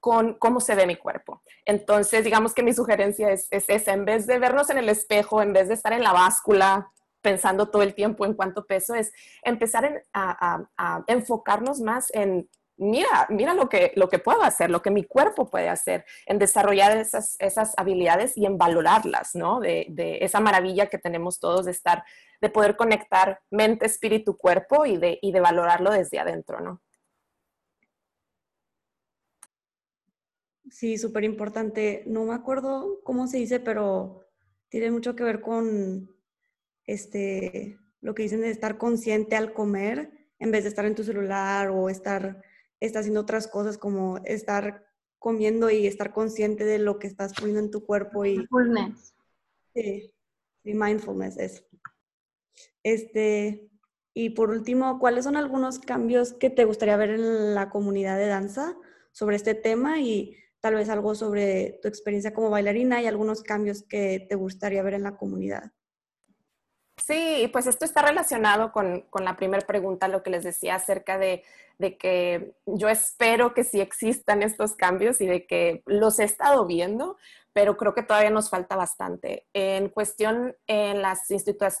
con 0.00 0.34
cómo 0.34 0.58
se 0.58 0.74
ve 0.74 0.88
mi 0.88 0.96
cuerpo. 0.96 1.40
Entonces, 1.64 2.24
digamos 2.24 2.52
que 2.52 2.64
mi 2.64 2.72
sugerencia 2.72 3.30
es, 3.30 3.46
esa, 3.50 3.92
en 3.92 4.04
vez 4.04 4.26
de 4.26 4.40
vernos 4.40 4.70
en 4.70 4.78
el 4.78 4.88
espejo, 4.88 5.40
en 5.40 5.52
vez 5.52 5.68
de 5.68 5.74
estar 5.74 5.92
en 5.92 6.02
la 6.02 6.12
báscula 6.12 6.90
pensando 7.22 7.70
todo 7.70 7.82
el 7.82 7.94
tiempo 7.94 8.26
en 8.26 8.34
cuánto 8.34 8.66
peso 8.66 8.96
es, 8.96 9.12
empezar 9.42 10.02
a 10.12 11.04
enfocarnos 11.06 11.80
más 11.80 12.10
en 12.12 12.48
mira, 12.78 13.26
mira 13.28 13.54
lo 13.54 13.68
que, 13.68 13.92
lo 13.96 14.08
que 14.08 14.18
puedo 14.18 14.42
hacer, 14.42 14.70
lo 14.70 14.82
que 14.82 14.90
mi 14.90 15.04
cuerpo 15.04 15.50
puede 15.50 15.68
hacer, 15.68 16.04
en 16.26 16.38
desarrollar 16.38 16.96
esas, 16.96 17.36
esas 17.40 17.74
habilidades 17.76 18.36
y 18.36 18.46
en 18.46 18.56
valorarlas, 18.56 19.34
¿no? 19.34 19.60
De, 19.60 19.86
de, 19.90 20.18
esa 20.22 20.40
maravilla 20.40 20.86
que 20.86 20.98
tenemos 20.98 21.40
todos 21.40 21.66
de 21.66 21.72
estar, 21.72 22.04
de 22.40 22.48
poder 22.48 22.76
conectar 22.76 23.40
mente, 23.50 23.86
espíritu, 23.86 24.36
cuerpo 24.36 24.86
y 24.86 24.96
de, 24.96 25.18
y 25.20 25.32
de 25.32 25.40
valorarlo 25.40 25.90
desde 25.90 26.18
adentro, 26.18 26.60
¿no? 26.60 26.82
Sí, 30.70 30.98
súper 30.98 31.24
importante. 31.24 32.04
No 32.06 32.24
me 32.24 32.34
acuerdo 32.34 33.00
cómo 33.02 33.26
se 33.26 33.38
dice, 33.38 33.58
pero 33.58 34.26
tiene 34.68 34.90
mucho 34.90 35.16
que 35.16 35.24
ver 35.24 35.40
con 35.40 36.10
este, 36.86 37.78
lo 38.00 38.14
que 38.14 38.22
dicen 38.22 38.42
de 38.42 38.50
estar 38.50 38.78
consciente 38.78 39.36
al 39.36 39.52
comer 39.52 40.10
en 40.38 40.50
vez 40.50 40.64
de 40.64 40.68
estar 40.68 40.84
en 40.84 40.94
tu 40.94 41.04
celular 41.04 41.70
o 41.70 41.88
estar 41.88 42.42
está 42.80 43.00
haciendo 43.00 43.20
otras 43.20 43.48
cosas 43.48 43.78
como 43.78 44.18
estar 44.24 44.86
comiendo 45.18 45.70
y 45.70 45.86
estar 45.86 46.12
consciente 46.12 46.64
de 46.64 46.78
lo 46.78 46.98
que 46.98 47.06
estás 47.08 47.34
poniendo 47.34 47.60
en 47.60 47.70
tu 47.70 47.84
cuerpo 47.84 48.24
y 48.24 48.38
mindfulness. 48.38 49.14
Sí, 49.74 50.14
mindfulness 50.64 51.36
es. 51.38 51.64
Este, 52.82 53.70
Y 54.14 54.30
por 54.30 54.50
último, 54.50 54.98
¿cuáles 54.98 55.24
son 55.24 55.36
algunos 55.36 55.78
cambios 55.78 56.32
que 56.32 56.50
te 56.50 56.64
gustaría 56.64 56.96
ver 56.96 57.10
en 57.10 57.54
la 57.54 57.70
comunidad 57.70 58.18
de 58.18 58.26
danza 58.26 58.76
sobre 59.12 59.36
este 59.36 59.54
tema 59.54 60.00
y 60.00 60.36
tal 60.60 60.74
vez 60.74 60.88
algo 60.88 61.14
sobre 61.14 61.78
tu 61.82 61.88
experiencia 61.88 62.34
como 62.34 62.50
bailarina 62.50 63.00
y 63.00 63.06
algunos 63.06 63.42
cambios 63.42 63.82
que 63.82 64.26
te 64.28 64.34
gustaría 64.34 64.82
ver 64.82 64.94
en 64.94 65.04
la 65.04 65.16
comunidad? 65.16 65.72
Sí, 67.04 67.48
pues 67.52 67.66
esto 67.66 67.84
está 67.84 68.02
relacionado 68.02 68.72
con, 68.72 69.02
con 69.10 69.24
la 69.24 69.36
primera 69.36 69.66
pregunta, 69.66 70.08
lo 70.08 70.22
que 70.22 70.30
les 70.30 70.44
decía 70.44 70.74
acerca 70.74 71.18
de, 71.18 71.42
de, 71.78 71.96
que 71.96 72.54
yo 72.66 72.88
espero 72.88 73.54
que 73.54 73.64
sí 73.64 73.80
existan 73.80 74.42
estos 74.42 74.74
cambios 74.74 75.20
y 75.20 75.26
de 75.26 75.46
que 75.46 75.82
los 75.86 76.18
he 76.18 76.24
estado 76.24 76.66
viendo, 76.66 77.16
pero 77.52 77.76
creo 77.76 77.94
que 77.94 78.02
todavía 78.02 78.30
nos 78.30 78.50
falta 78.50 78.76
bastante. 78.76 79.46
En 79.52 79.88
cuestión 79.88 80.56
en 80.66 81.02
las 81.02 81.30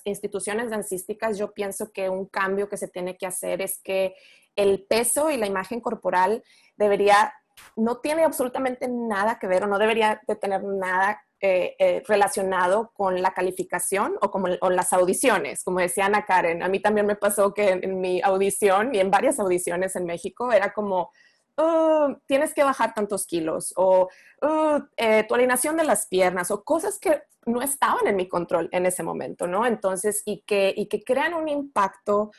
instituciones 0.04 0.70
dancísticas, 0.70 1.38
yo 1.38 1.52
pienso 1.52 1.92
que 1.92 2.08
un 2.08 2.26
cambio 2.26 2.68
que 2.68 2.76
se 2.76 2.88
tiene 2.88 3.16
que 3.16 3.26
hacer 3.26 3.60
es 3.60 3.80
que 3.82 4.14
el 4.56 4.84
peso 4.88 5.30
y 5.30 5.36
la 5.36 5.46
imagen 5.46 5.80
corporal 5.80 6.42
debería, 6.76 7.32
no 7.76 7.98
tiene 7.98 8.24
absolutamente 8.24 8.88
nada 8.88 9.38
que 9.38 9.46
ver 9.46 9.64
o 9.64 9.66
no 9.66 9.78
debería 9.78 10.20
de 10.26 10.36
tener 10.36 10.64
nada 10.64 11.22
eh, 11.40 11.76
eh, 11.78 12.02
relacionado 12.08 12.90
con 12.94 13.22
la 13.22 13.32
calificación 13.32 14.16
o, 14.20 14.28
como, 14.28 14.48
las 14.48 14.92
audiciones. 14.92 15.62
Como 15.62 15.78
decía 15.78 16.06
Ana 16.06 16.24
Karen, 16.24 16.64
a 16.64 16.68
mí 16.68 16.80
también 16.80 17.06
me 17.06 17.14
pasó 17.14 17.54
que 17.54 17.68
en, 17.68 18.00
mi 18.00 18.20
audición 18.22 18.92
y 18.92 18.98
en 18.98 19.08
varias 19.08 19.38
audiciones 19.38 19.94
en 19.94 20.04
México 20.04 20.50
era 20.50 20.72
como, 20.72 21.12
oh, 21.54 22.16
tienes 22.26 22.52
que 22.54 22.64
bajar 22.64 22.92
tantos 22.92 23.24
kilos 23.24 23.72
o 23.76 24.08
oh, 24.42 24.80
eh, 24.96 25.26
tu 25.28 25.36
alineación 25.36 25.76
de 25.76 25.84
las 25.84 26.08
piernas 26.08 26.50
o 26.50 26.64
cosas 26.64 26.98
que 26.98 27.22
no 27.46 27.62
estaban 27.62 28.08
en 28.08 28.16
mi 28.16 28.26
control 28.26 28.68
en 28.72 28.86
ese 28.86 29.04
momento, 29.04 29.46
¿no? 29.46 29.64
Entonces, 29.64 30.24
y 30.26 30.40
que, 30.40 30.74
y 30.76 30.86
que 30.86 31.04
crean 31.04 31.34
un 31.34 31.46
impacto 31.46 32.32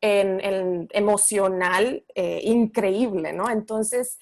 en, 0.00 0.88
emocional 0.92 2.06
increíble, 2.14 3.34
¿no? 3.34 3.50
Entonces, 3.50 4.18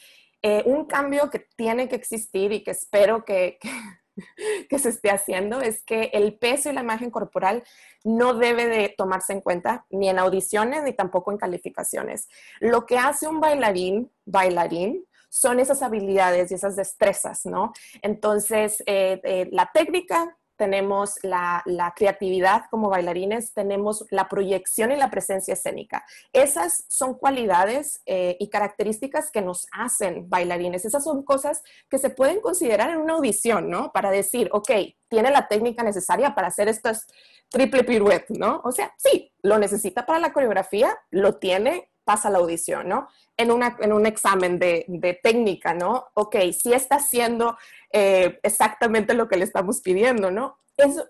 un 0.65 0.87
cambio 0.87 1.31
que 1.31 1.47
tiene 1.57 1.89
que 1.89 1.95
existir 1.95 2.51
y 2.51 2.65
que 2.65 2.73
espero 2.73 3.25
que 3.25 3.59
se 4.79 4.89
esté 4.89 5.11
haciendo 5.11 5.61
es 5.61 5.83
que 5.83 6.11
el 6.13 6.39
peso 6.39 6.71
y 6.71 6.73
la 6.73 6.83
imagen 6.83 7.11
corporal 7.11 7.65
no 8.05 8.35
debe 8.35 8.67
de 8.67 8.95
tomarse 8.97 9.33
en 9.33 9.41
cuenta 9.41 9.87
ni 9.91 10.09
en 10.09 10.19
audiciones 10.19 10.83
ni 10.83 10.93
tampoco 10.93 11.33
en 11.33 11.39
calificaciones. 11.39 12.29
Lo 12.61 12.87
que 12.87 12.99
hace 12.99 13.27
un 13.27 13.41
bailarín, 13.41 14.11
bailarín, 14.25 15.05
son 15.29 15.59
esas 15.59 15.83
habilidades 15.83 16.53
y 16.53 16.55
esas 16.55 16.77
destrezas, 16.77 17.45
¿no? 17.45 17.73
Entonces, 18.03 18.83
eh, 18.87 19.21
eh, 19.25 19.49
la 19.51 19.69
técnica, 19.75 20.37
tenemos 20.57 21.17
la, 21.23 21.63
creatividad 21.97 22.65
como 22.71 22.91
bailarines, 22.91 23.53
tenemos 23.53 24.05
la 24.11 24.29
proyección 24.29 24.93
y 24.93 24.97
la 24.97 25.11
presencia 25.11 25.55
escénica. 25.55 26.05
Esas 26.33 26.85
son 26.89 27.15
cualidades 27.15 28.03
eh, 28.07 28.37
y 28.41 28.49
características 28.49 29.31
que 29.31 29.43
nos 29.43 29.67
hacen 29.73 30.29
bailarines. 30.29 30.85
Esas 30.85 31.05
son 31.05 31.25
cosas 31.25 31.63
que 31.89 31.99
se 31.99 32.11
pueden 32.11 32.41
considerar 32.41 32.91
en 32.91 32.99
una 32.99 33.15
audición, 33.15 33.71
¿no? 33.71 33.93
Para 33.93 34.11
decir, 34.11 34.49
ok, 34.53 34.71
tiene 35.09 35.31
la 35.31 35.49
técnica 35.49 35.83
necesaria 35.83 36.35
para 36.35 36.49
hacer 36.49 36.69
estas 36.69 37.07
triple 37.49 37.85
pirouette, 37.85 38.31
¿no? 38.31 38.61
O 38.65 38.73
sea, 38.73 38.93
sí, 38.97 39.33
lo 39.43 39.59
necesita 39.59 40.07
para 40.07 40.19
la 40.19 40.33
coreografía, 40.33 40.97
lo 41.11 41.37
tiene, 41.37 41.89
pasa 42.05 42.31
la 42.31 42.39
audición, 42.39 42.89
¿no? 42.89 43.09
En, 43.37 43.51
una, 43.51 43.77
en 43.81 43.93
un 43.93 44.07
examen 44.07 44.59
de, 44.59 44.85
de 44.89 45.15
técnica, 45.15 45.75
¿no? 45.75 46.07
Ok, 46.15 46.37
si 46.53 46.73
está 46.73 46.97
haciendo 46.97 47.57
eh, 47.93 48.39
exactamente 48.43 49.15
lo 49.15 49.29
que 49.29 49.37
le 49.37 49.45
estamos 49.45 49.81
pidiendo, 49.81 50.31
¿no? 50.31 50.59
Eso, 50.77 51.09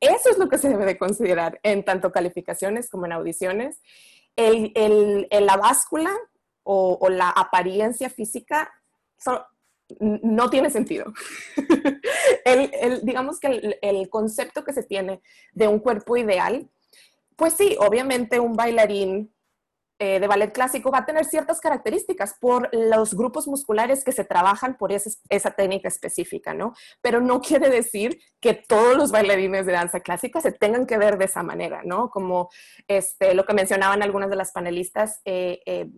eso 0.00 0.30
es 0.30 0.38
lo 0.38 0.48
que 0.48 0.58
se 0.58 0.68
debe 0.68 0.84
de 0.84 0.98
considerar 0.98 1.58
en 1.62 1.84
tanto 1.84 2.12
calificaciones 2.12 2.88
como 2.88 3.06
en 3.06 3.12
audiciones. 3.12 3.80
El, 4.36 4.72
el, 4.76 5.28
la 5.30 5.56
báscula 5.56 6.16
o, 6.62 6.98
o, 7.00 7.08
la 7.08 7.30
apariencia 7.30 8.08
física 8.08 8.70
no 9.98 10.50
tiene 10.50 10.70
sentido. 10.70 11.12
el, 12.44 13.00
digamos 13.04 13.40
que 13.40 13.78
el, 13.80 14.10
concepto 14.10 14.64
que 14.64 14.72
se 14.72 14.82
tiene 14.82 15.22
de 15.52 15.68
un 15.68 15.78
cuerpo 15.78 16.16
ideal, 16.16 16.68
pues 17.36 17.54
sí, 17.54 17.76
obviamente 17.80 18.40
un 18.40 18.54
bailarín 18.54 19.32
eh, 20.00 20.20
de 20.20 20.28
ballet 20.28 20.52
clásico 20.52 20.92
va 20.92 20.98
a 20.98 21.06
tener 21.06 21.24
ciertas 21.24 21.60
características 21.60 22.36
por 22.40 22.68
los 22.72 23.14
grupos 23.14 23.48
musculares 23.48 24.04
que 24.04 24.12
se 24.12 24.24
trabajan 24.24 24.76
por 24.76 24.92
esa, 24.92 25.50
técnica 25.50 25.88
específica, 25.88 26.54
¿no? 26.54 26.74
Pero 27.00 27.20
no 27.20 27.40
quiere 27.40 27.68
decir 27.68 28.20
que 28.40 28.54
todos 28.54 28.96
los 28.96 29.10
bailarines 29.10 29.66
de 29.66 29.72
danza 29.72 29.98
clásica 29.98 30.40
se 30.40 30.52
tengan 30.52 30.86
que 30.86 30.98
ver 30.98 31.18
de 31.18 31.24
esa 31.24 31.42
manera, 31.42 31.82
¿no? 31.84 32.10
Como 32.10 32.48
este, 32.86 33.34
lo 33.34 33.44
que 33.44 33.54
mencionaban 33.54 34.04
algunas 34.04 34.30
de 34.30 34.36
las 34.36 34.52
panelistas, 34.52 35.20
eh, 35.24 35.62
eh, 35.66 35.90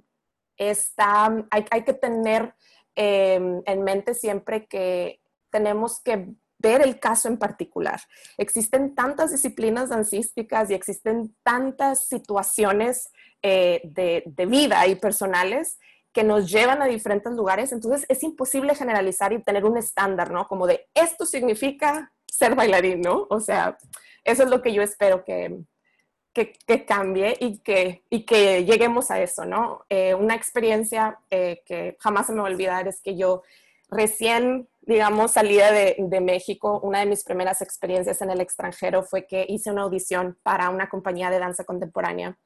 está, 0.56 1.26
hay, 1.50 1.66
hay, 1.70 1.84
que 1.84 1.92
tener 1.92 2.54
em, 2.94 3.60
en 3.66 3.82
mente 3.82 4.14
siempre 4.14 4.66
que 4.66 5.20
tenemos 5.50 6.00
que 6.00 6.34
ver 6.58 6.82
el 6.82 7.00
caso 7.00 7.28
en 7.28 7.38
particular. 7.38 8.00
Existen 8.36 8.94
tantas 8.94 9.30
disciplinas 9.30 9.88
dancísticas 9.88 10.70
y 10.70 10.74
existen 10.74 11.34
tantas 11.42 12.06
situaciones 12.06 13.10
eh, 13.42 13.80
de, 13.84 14.46
vida 14.46 14.86
y 14.86 14.96
personales 14.96 15.78
que 16.12 16.24
nos 16.24 16.50
llevan 16.50 16.82
a 16.82 16.86
diferentes 16.86 17.32
lugares, 17.32 17.72
entonces 17.72 18.04
es 18.08 18.22
imposible 18.22 18.74
generalizar 18.74 19.32
y 19.32 19.42
tener 19.42 19.64
un 19.64 19.78
estándar, 19.78 20.30
¿no? 20.30 20.46
Como 20.46 20.66
de 20.66 20.88
esto 20.92 21.24
significa 21.24 22.12
ser 22.26 22.54
bailarín, 22.54 23.00
¿no? 23.00 23.26
O 23.30 23.40
sea, 23.40 23.78
eso 24.24 24.42
es 24.42 24.50
lo 24.50 24.60
que 24.60 24.74
yo 24.74 24.82
espero 24.82 25.24
que, 25.24 25.60
que, 26.34 26.84
cambie 26.84 27.34
y 27.40 27.60
que, 27.60 28.04
y 28.10 28.26
que 28.26 28.64
lleguemos 28.64 29.10
a 29.10 29.22
eso, 29.22 29.46
¿no? 29.46 29.86
Eh, 29.88 30.14
una 30.14 30.34
experiencia 30.34 31.18
eh, 31.30 31.62
que 31.64 31.96
jamás 32.00 32.26
se 32.26 32.32
me 32.32 32.40
va 32.40 32.48
a 32.48 32.50
olvidar 32.50 32.88
es 32.88 33.00
que 33.00 33.16
yo 33.16 33.42
recién, 33.88 34.68
digamos, 34.82 35.32
salida 35.32 35.72
de, 35.72 35.96
de, 35.98 36.20
México, 36.20 36.80
una 36.82 37.00
de 37.00 37.06
mis 37.06 37.24
primeras 37.24 37.62
experiencias 37.62 38.20
en 38.20 38.30
el 38.30 38.40
extranjero 38.40 39.02
fue 39.02 39.26
que 39.26 39.46
hice 39.48 39.70
una 39.70 39.82
audición 39.82 40.38
para 40.42 40.68
una 40.68 40.90
compañía 40.90 41.30
de 41.30 41.38
danza 41.38 41.64
contemporánea 41.64 42.36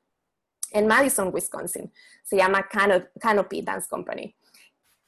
en 0.75 0.87
Madison, 0.87 1.31
Wisconsin. 1.33 1.91
Se 2.22 2.37
llama 2.37 2.68
Canopy 3.18 3.62
Dance 3.62 3.89
Company. 3.89 4.37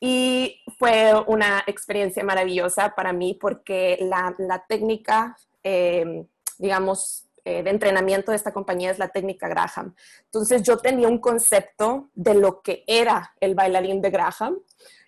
Y 0.00 0.62
fue 0.78 1.12
una 1.26 1.64
experiencia 1.66 2.22
maravillosa 2.22 2.94
para 2.94 3.12
mí 3.12 3.34
porque 3.34 3.98
la, 4.00 4.64
técnica, 4.68 5.36
em, 5.62 6.26
digamos, 6.58 7.26
eh, 7.44 7.62
de 7.62 7.70
entrenamiento 7.70 8.30
de 8.30 8.36
esta 8.36 8.52
compañía 8.52 8.90
es 8.90 8.98
la 8.98 9.08
técnica 9.08 9.48
Graham. 9.48 9.94
Entonces 10.24 10.62
yo 10.62 10.78
tenía 10.78 11.08
un 11.08 11.18
concepto 11.18 12.10
de 12.14 12.34
lo 12.34 12.60
que 12.60 12.84
era 12.86 13.34
el 13.40 13.54
bailarín 13.54 14.00
de 14.00 14.10
Graham. 14.10 14.58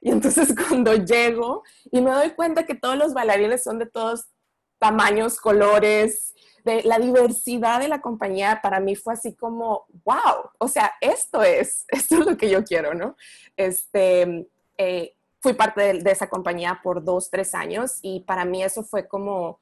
Y 0.01 0.11
entonces 0.11 0.55
cuando 0.69 0.95
llego 0.95 1.63
y 1.91 2.01
me 2.01 2.11
doy 2.11 2.31
cuenta 2.31 2.65
que 2.65 2.75
todos 2.75 2.97
los 2.97 3.15
bailarines 3.15 3.63
son 3.63 3.79
de 3.79 3.87
todos 3.87 4.27
tamaños, 4.79 5.39
colores, 5.39 6.35
la 6.65 6.99
diversidad 6.99 7.81
de 7.81 7.89
la 7.89 8.01
compañía 8.01 8.61
para 8.63 8.81
mí 8.81 8.95
fue 8.97 9.15
así 9.15 9.35
como, 9.35 9.87
wow, 10.05 10.51
o 10.59 10.69
sea, 10.69 10.93
esto 11.01 11.43
es, 11.43 11.85
esto 11.89 12.17
es 12.17 12.27
lo 12.27 12.37
que 12.37 12.51
yo 12.51 12.65
quiero, 12.65 12.95
¿no? 12.95 13.17
Este, 13.57 14.49
eh, 14.77 15.15
fui 15.41 15.53
parte 15.55 15.95
de, 15.95 16.11
esa 16.11 16.29
compañía 16.29 16.81
por 16.83 17.05
dos, 17.05 17.31
tres 17.31 17.55
años 17.55 17.99
y 18.03 18.21
para 18.21 18.45
mí 18.45 18.63
eso 18.63 18.83
fue 18.83 19.07
como, 19.07 19.61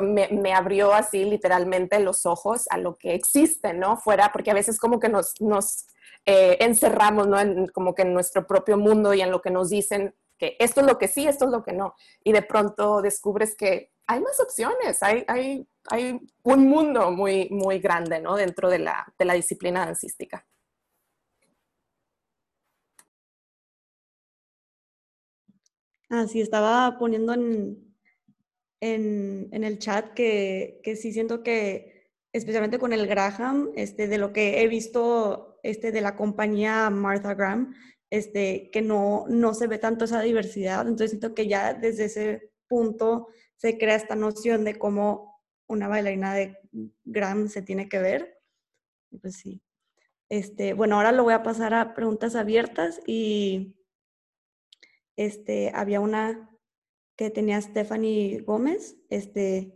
me, 0.00 0.54
abrió 0.54 0.92
así 0.92 1.24
literalmente 1.24 1.98
los 2.00 2.26
ojos 2.26 2.66
a 2.70 2.78
lo 2.78 2.96
que 2.96 3.14
existe, 3.14 3.74
¿no? 3.74 3.96
Fuera, 3.96 4.32
porque 4.32 4.50
a 4.50 4.54
veces 4.54 4.78
como 4.78 4.98
que 4.98 5.08
nos, 5.08 5.40
nos 5.40 5.86
eh, 6.26 6.56
encerramos, 6.60 7.28
¿no? 7.28 7.38
En, 7.38 7.66
como 7.68 7.94
que 7.94 8.02
en 8.02 8.14
nuestro 8.14 8.46
propio 8.46 8.76
mundo 8.76 9.14
y 9.14 9.20
en 9.20 9.30
lo 9.30 9.42
que 9.42 9.50
nos 9.50 9.70
dicen 9.70 10.14
que 10.38 10.56
esto 10.58 10.80
es 10.80 10.86
lo 10.86 10.98
que 10.98 11.08
sí, 11.08 11.26
esto 11.26 11.44
es 11.46 11.50
lo 11.50 11.62
que 11.62 11.72
no. 11.72 11.94
Y 12.22 12.32
de 12.32 12.42
pronto 12.42 13.02
descubres 13.02 13.54
que 13.56 13.92
hay 14.06 14.20
más 14.20 14.38
opciones, 14.40 15.02
hay, 15.02 15.24
hay, 15.28 15.66
hay 15.90 16.20
un 16.42 16.68
mundo 16.68 17.10
muy, 17.10 17.48
muy 17.50 17.78
grande 17.78 18.20
¿no? 18.20 18.36
dentro 18.36 18.70
de 18.70 18.78
la, 18.78 19.12
de 19.18 19.24
la 19.24 19.34
disciplina 19.34 19.84
dancística. 19.84 20.46
Ah, 26.10 26.26
sí, 26.28 26.40
estaba 26.40 26.98
poniendo 26.98 27.32
en, 27.32 27.94
en, 28.80 29.48
en 29.50 29.64
el 29.64 29.78
chat 29.78 30.12
que, 30.14 30.80
que, 30.84 30.96
sí 30.96 31.12
siento 31.12 31.42
que, 31.42 32.10
especialmente 32.32 32.78
con 32.78 32.92
el 32.92 33.06
Graham, 33.06 33.72
este, 33.74 34.06
de 34.06 34.18
lo 34.18 34.32
que 34.32 34.62
he 34.62 34.68
visto 34.68 35.58
este, 35.62 35.92
de 35.92 36.02
la 36.02 36.14
compañía 36.14 36.88
Martha 36.90 37.34
Graham, 37.34 37.74
este, 38.10 38.70
que 38.70 38.82
no, 38.82 39.24
no 39.28 39.54
se 39.54 39.66
ve 39.66 39.78
tanto 39.78 40.04
esa 40.04 40.20
diversidad. 40.20 40.82
Entonces 40.82 41.10
siento 41.10 41.34
que 41.34 41.48
ya 41.48 41.74
desde 41.74 42.04
ese 42.04 42.52
punto 42.68 43.28
se 43.56 43.76
crea 43.78 43.96
esta 43.96 44.14
noción 44.14 44.64
de 44.64 44.76
cómo 44.78 45.33
una 45.66 45.88
bailarina 45.88 46.34
de 46.34 46.58
Gram 47.04 47.48
se 47.48 47.62
tiene 47.62 47.88
que 47.88 47.98
ver. 47.98 48.40
Pues 49.20 49.36
sí. 49.36 49.62
Este, 50.28 50.74
bueno, 50.74 50.96
ahora 50.96 51.12
lo 51.12 51.24
voy 51.24 51.34
a 51.34 51.42
pasar 51.42 51.74
a 51.74 51.94
preguntas 51.94 52.34
abiertas 52.34 53.00
y 53.06 53.76
este, 55.16 55.70
había 55.74 56.00
una 56.00 56.50
que 57.16 57.30
tenía 57.30 57.60
Stephanie 57.60 58.40
Gómez. 58.40 58.96
Este, 59.10 59.74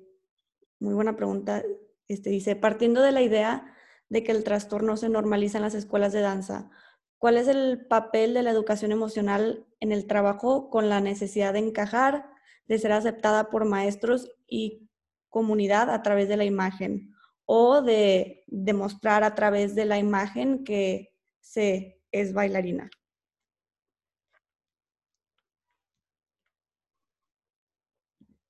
muy 0.80 0.94
buena 0.94 1.16
pregunta. 1.16 1.62
Este, 2.08 2.30
dice, 2.30 2.56
partiendo 2.56 3.02
de 3.02 3.12
la 3.12 3.22
idea 3.22 3.74
de 4.08 4.24
que 4.24 4.32
el 4.32 4.44
trastorno 4.44 4.96
se 4.96 5.08
normaliza 5.08 5.58
en 5.58 5.62
las 5.62 5.74
escuelas 5.74 6.12
de 6.12 6.20
danza. 6.20 6.70
¿Cuál 7.18 7.36
es 7.36 7.48
el 7.48 7.86
papel 7.86 8.32
de 8.34 8.42
la 8.42 8.50
educación 8.50 8.92
emocional 8.92 9.66
en 9.80 9.92
el 9.92 10.06
trabajo 10.06 10.70
con 10.70 10.88
la 10.88 11.00
necesidad 11.00 11.52
de 11.52 11.58
encajar, 11.58 12.30
de 12.66 12.78
ser 12.78 12.92
aceptada 12.92 13.50
por 13.50 13.64
maestros 13.64 14.30
y 14.46 14.87
comunidad 15.28 15.90
a 15.90 16.02
través 16.02 16.28
de 16.28 16.36
la 16.36 16.44
imagen 16.44 17.14
o 17.44 17.82
de 17.82 18.44
demostrar 18.46 19.24
a 19.24 19.34
través 19.34 19.74
de 19.74 19.84
la 19.84 19.98
imagen 19.98 20.64
que 20.64 21.10
se 21.40 22.00
es 22.12 22.32
bailarina? 22.32 22.90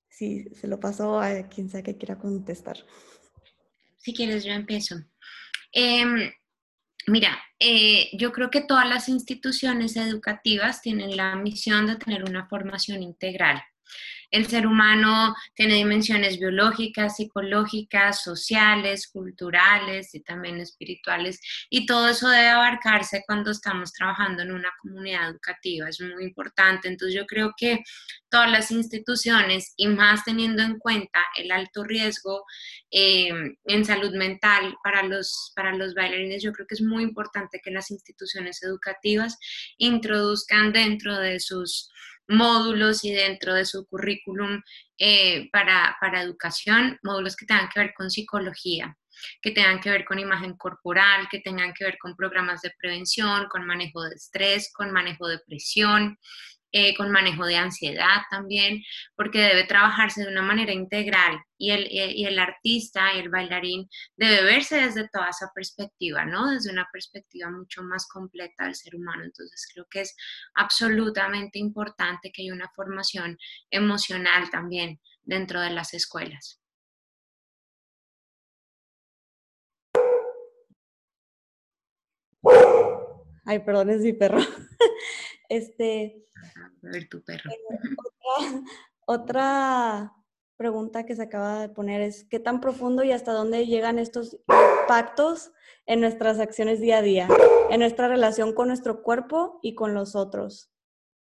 Sí, 0.09 0.45
se 0.53 0.67
lo 0.67 0.81
paso 0.81 1.19
a 1.19 1.47
quien 1.47 1.69
sea 1.69 1.81
que 1.81 1.97
quiera 1.97 2.17
contestar. 2.17 2.77
Si 3.97 4.13
quieres, 4.13 4.43
yo 4.43 4.51
empiezo. 4.51 4.95
Em, 5.71 6.31
mira, 7.07 7.39
eh, 7.57 8.09
yo 8.17 8.33
creo 8.33 8.49
que 8.49 8.59
todas 8.59 8.85
las 8.87 9.07
instituciones 9.07 9.95
educativas 9.95 10.81
tienen 10.81 11.15
la 11.15 11.35
misión 11.37 11.87
de 11.87 11.95
tener 11.95 12.25
una 12.25 12.47
formación 12.47 13.01
integral. 13.01 13.61
El 14.31 14.47
ser 14.47 14.67
humano 14.67 15.35
tiene 15.55 15.75
dimensiones 15.75 16.39
biológicas, 16.39 17.17
psicológicas, 17.17 18.23
sociales, 18.23 19.07
culturales 19.07 20.13
y 20.13 20.21
también 20.21 20.59
espirituales. 20.59 21.39
Y 21.69 21.85
todo 21.85 22.09
eso 22.09 22.29
debe 22.29 22.49
abarcarse 22.49 23.23
cuando 23.25 23.51
estamos 23.51 23.91
trabajando 23.91 24.43
en 24.43 24.51
una 24.51 24.69
comunidad 24.81 25.29
educativa. 25.29 25.89
Es 25.89 25.99
muy 26.01 26.23
importante. 26.23 26.87
Entonces 26.87 27.15
yo 27.15 27.25
creo 27.25 27.53
que 27.57 27.79
todas 28.29 28.51
las 28.51 28.71
instituciones 28.71 29.73
y 29.75 29.87
más 29.87 30.23
teniendo 30.23 30.61
en 30.61 30.77
cuenta 30.77 31.19
el 31.37 31.51
alto 31.51 31.83
riesgo 31.83 32.45
eh, 32.91 33.31
en 33.65 33.85
salud 33.85 34.13
mental 34.15 34.75
para 34.83 35.03
los, 35.03 35.51
para 35.55 35.75
los 35.75 35.93
bailarines, 35.93 36.43
yo 36.43 36.51
creo 36.51 36.67
que 36.67 36.75
es 36.75 36.81
muy 36.81 37.03
importante 37.03 37.61
que 37.63 37.71
las 37.71 37.91
instituciones 37.91 38.61
educativas 38.63 39.37
introduzcan 39.77 40.71
dentro 40.71 41.17
de 41.17 41.39
sus 41.39 41.89
módulos 42.29 43.03
y 43.03 43.11
dentro 43.11 43.53
de 43.53 43.65
su 43.65 43.85
currículum 43.87 44.61
eh, 44.97 45.49
para, 45.51 45.97
para 45.99 46.21
educación, 46.21 46.97
módulos 47.03 47.35
que 47.35 47.45
tengan 47.45 47.69
que 47.73 47.79
ver 47.79 47.93
con 47.95 48.09
psicología, 48.09 48.95
que 49.41 49.51
tengan 49.51 49.79
que 49.79 49.89
ver 49.89 50.05
con 50.05 50.19
imagen 50.19 50.55
corporal, 50.55 51.27
que 51.29 51.39
tengan 51.39 51.73
que 51.73 51.85
ver 51.85 51.97
con 51.97 52.15
programas 52.15 52.61
de 52.61 52.71
prevención, 52.77 53.47
con 53.49 53.65
manejo 53.65 54.03
de 54.03 54.15
estrés, 54.15 54.71
con 54.73 54.91
manejo 54.91 55.27
de 55.27 55.39
presión, 55.39 56.17
eh, 56.71 56.95
con 56.95 57.11
manejo 57.11 57.45
de 57.45 57.57
ansiedad 57.57 58.21
también, 58.29 58.83
porque 59.15 59.39
debe 59.39 59.63
trabajarse 59.63 60.21
de 60.21 60.31
una 60.31 60.41
manera 60.41 60.71
integral 60.71 61.41
y 61.57 61.71
el, 61.71 61.87
y 61.91 62.25
el 62.25 62.39
artista 62.39 63.13
y 63.15 63.19
el 63.19 63.29
bailarín 63.29 63.89
debe 64.15 64.43
verse 64.43 64.81
desde 64.81 65.09
toda 65.09 65.29
esa 65.29 65.51
perspectiva, 65.53 66.25
¿no? 66.25 66.49
Desde 66.49 66.71
una 66.71 66.87
perspectiva 66.91 67.49
mucho 67.49 67.83
más 67.83 68.07
completa 68.07 68.65
del 68.65 68.75
ser 68.75 68.95
humano. 68.95 69.23
Entonces 69.23 69.67
creo 69.73 69.85
que 69.89 70.01
es 70.01 70.15
absolutamente 70.55 71.59
importante 71.59 72.31
que 72.31 72.43
haya 72.43 72.53
una 72.53 72.71
formación 72.75 73.37
emocional 73.71 74.49
también 74.49 74.99
dentro 75.23 75.61
de 75.61 75.71
las 75.71 75.93
escuelas. 75.93 76.61
Ay, 83.45 83.59
perdón, 83.59 83.89
es 83.89 84.01
mi 84.01 84.13
perro. 84.13 84.37
Este, 85.49 86.25
a 86.35 86.89
ver 86.89 87.09
tu 87.09 87.21
perro. 87.23 87.49
Eh, 87.49 87.57
otra, 89.05 90.13
pregunta 90.59 91.05
que 91.05 91.15
se 91.15 91.23
acaba 91.23 91.61
de 91.61 91.69
poner 91.69 92.01
es, 92.01 92.25
¿qué 92.25 92.37
tan 92.37 92.59
profundo 92.59 93.01
y 93.05 93.13
hasta 93.13 93.31
dónde 93.31 93.65
llegan 93.65 93.97
estos 93.97 94.37
impactos 94.81 95.53
en 95.85 96.01
nuestras 96.01 96.37
acciones 96.37 96.81
día 96.81 96.97
a 96.97 97.01
día, 97.01 97.29
en 97.69 97.79
nuestra 97.79 98.09
relación 98.09 98.53
con 98.53 98.67
nuestro 98.67 99.01
cuerpo 99.01 99.59
y 99.63 99.73
con 99.73 99.93
los 99.93 100.17
otros? 100.17 100.69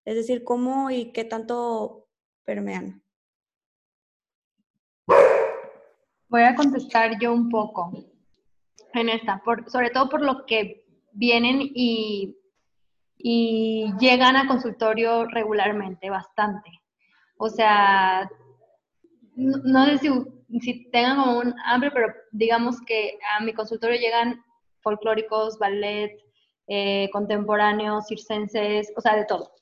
Es 0.05 0.15
decir, 0.15 0.43
¿cómo 0.43 0.91
y 0.91 1.11
qué 1.13 1.23
tanto 1.23 2.07
permean? 2.45 3.03
Voy 6.29 6.43
a 6.43 6.55
contestar 6.55 7.19
yo 7.19 7.33
un 7.33 7.49
poco 7.49 7.91
en 8.93 9.09
esta, 9.09 9.41
por, 9.43 9.67
sobre 9.71 9.89
todo 9.89 10.09
por 10.09 10.21
lo 10.21 10.45
que 10.45 10.85
vienen 11.11 11.59
y 11.59 12.37
y 13.25 13.93
llegan 13.99 14.35
a 14.35 14.47
consultorio 14.47 15.25
regularmente, 15.25 16.09
bastante. 16.09 16.69
O 17.37 17.49
sea, 17.49 18.29
no, 19.37 19.85
sé 19.85 19.97
si, 20.59 20.89
tengan 20.91 21.17
como 21.17 21.39
un 21.39 21.55
hambre, 21.63 21.89
pero 21.91 22.13
digamos 22.33 22.81
que 22.81 23.17
a 23.33 23.41
mi 23.41 23.53
consultorio 23.53 23.97
llegan 23.97 24.43
folclóricos, 24.81 25.57
ballet, 25.57 26.17
eh, 26.67 27.09
contemporáneos, 27.13 28.07
circenses, 28.07 28.91
o 28.97 28.99
sea, 28.99 29.15
de 29.15 29.23
todo. 29.23 29.53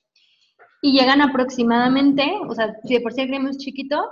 Y 0.81 0.99
llegan 0.99 1.21
aproximadamente, 1.21 2.39
o 2.49 2.55
sea, 2.55 2.75
si 2.83 2.95
de 2.95 3.01
por 3.01 3.13
sí 3.13 3.21
el 3.21 3.27
gremio 3.27 3.51
es 3.51 3.59
chiquito, 3.59 4.09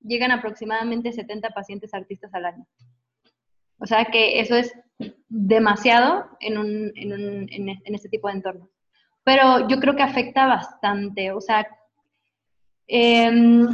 llegan 0.00 0.30
aproximadamente 0.30 1.10
70 1.10 1.48
pacientes 1.50 1.94
artistas 1.94 2.34
al 2.34 2.44
año. 2.44 2.66
O 3.78 3.86
sea 3.86 4.04
que 4.04 4.40
eso 4.40 4.54
es 4.56 4.74
demasiado 5.28 6.26
en, 6.40 6.58
un, 6.58 6.92
en, 6.96 7.12
un, 7.14 7.48
en 7.50 7.94
este 7.94 8.10
tipo 8.10 8.28
de 8.28 8.34
entornos 8.34 8.73
pero 9.24 9.66
yo 9.68 9.80
creo 9.80 9.96
que 9.96 10.02
afecta 10.02 10.46
bastante, 10.46 11.32
o 11.32 11.40
sea, 11.40 11.66
em, 12.86 13.66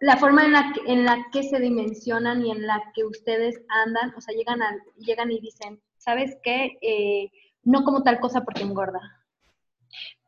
la 0.00 0.16
forma 0.16 0.44
en 0.44 0.52
la, 0.52 0.72
que, 0.72 0.92
en 0.92 1.04
la 1.04 1.26
que 1.32 1.44
se 1.44 1.60
dimensionan 1.60 2.44
y 2.44 2.50
en 2.50 2.66
la 2.66 2.82
que 2.94 3.04
ustedes 3.04 3.62
andan, 3.68 4.12
o 4.16 4.20
sea, 4.20 4.34
llegan, 4.34 4.60
a, 4.60 4.76
llegan 4.98 5.30
y 5.30 5.40
dicen, 5.40 5.80
¿sabes 5.96 6.36
qué? 6.42 6.76
Eh, 6.82 7.30
no 7.62 7.84
como 7.84 8.02
tal 8.02 8.18
cosa 8.18 8.40
porque 8.42 8.62
engorda. 8.62 9.00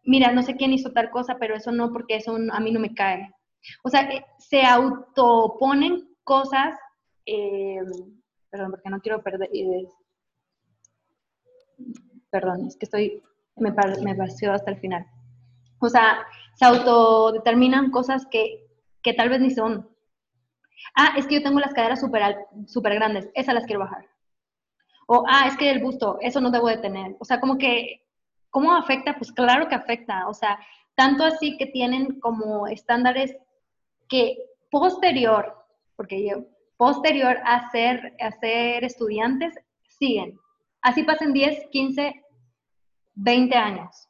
Mira, 0.05 0.31
no 0.31 0.45
sé 0.45 0.55
quién 0.55 0.73
hizo 0.73 0.93
tal 0.93 1.11
cosa, 1.11 1.39
pero 1.41 1.57
eso 1.57 1.73
no, 1.73 1.93
porque 1.93 2.17
eso 2.17 2.37
a 2.53 2.61
mí 2.61 2.71
no 2.71 2.79
me 2.79 2.95
cae. 2.95 3.35
O 3.83 3.91
sea, 3.91 4.03
eh, 4.03 4.25
se 4.39 4.63
autoponen 4.63 6.09
cosas, 6.23 6.79
em, 7.27 7.91
perdón, 8.51 8.71
porque 8.71 8.91
no 8.91 9.01
quiero 9.01 9.23
perder, 9.23 9.51
eh, 9.53 9.89
perdón, 12.31 12.69
es 12.69 12.77
que 12.77 12.85
estoy 12.85 13.23
me, 13.57 13.73
me 14.03 14.15
pareció 14.15 14.53
hasta 14.53 14.71
el 14.71 14.79
final. 14.79 15.07
O 15.81 15.89
sea, 15.89 16.27
se 16.55 16.65
autodeterminan 16.65 17.91
cosas 17.91 18.27
que, 18.31 18.67
que 19.03 19.13
tal 19.13 19.29
vez 19.29 19.41
ni 19.41 19.51
son. 19.51 19.89
Ah, 20.97 21.15
es 21.17 21.27
que 21.27 21.37
yo 21.37 21.43
tengo 21.43 21.61
las 21.61 21.75
caderas 21.75 22.01
súper 22.01 22.37
super 22.67 22.95
grandes, 22.95 23.29
esas 23.35 23.55
las 23.55 23.67
quiero 23.67 23.81
bajar. 23.81 24.07
O, 25.07 25.25
ah, 25.29 25.47
es 25.47 25.57
que 25.57 25.71
el 25.71 25.83
busto, 25.83 26.19
eso 26.21 26.41
no 26.41 26.51
debo 26.51 26.69
de 26.69 26.79
tener. 26.79 27.17
O 27.19 27.25
sea, 27.25 27.41
como 27.41 27.59
que, 27.59 28.03
¿cómo 28.51 28.73
afecta? 28.73 29.17
Pues 29.17 29.33
claro 29.33 29.69
que 29.69 29.75
afecta. 29.75 30.29
O 30.29 30.35
sea, 30.35 30.59
tanto 30.95 31.25
así 31.25 31.57
que 31.57 31.67
tienen 31.67 32.21
como 32.21 32.67
estándares 32.67 33.37
que 34.09 34.39
posterior, 34.71 35.55
porque 35.97 36.27
yo, 36.27 36.47
posterior 36.77 37.39
a 37.45 37.71
ser, 37.71 38.17
a 38.21 38.31
ser 38.33 38.85
estudiantes, 38.85 39.55
siguen. 39.89 40.39
Así 40.81 41.03
pasen 41.03 41.33
10, 41.33 41.69
15, 41.71 42.24
20 43.15 43.55
años, 43.55 44.09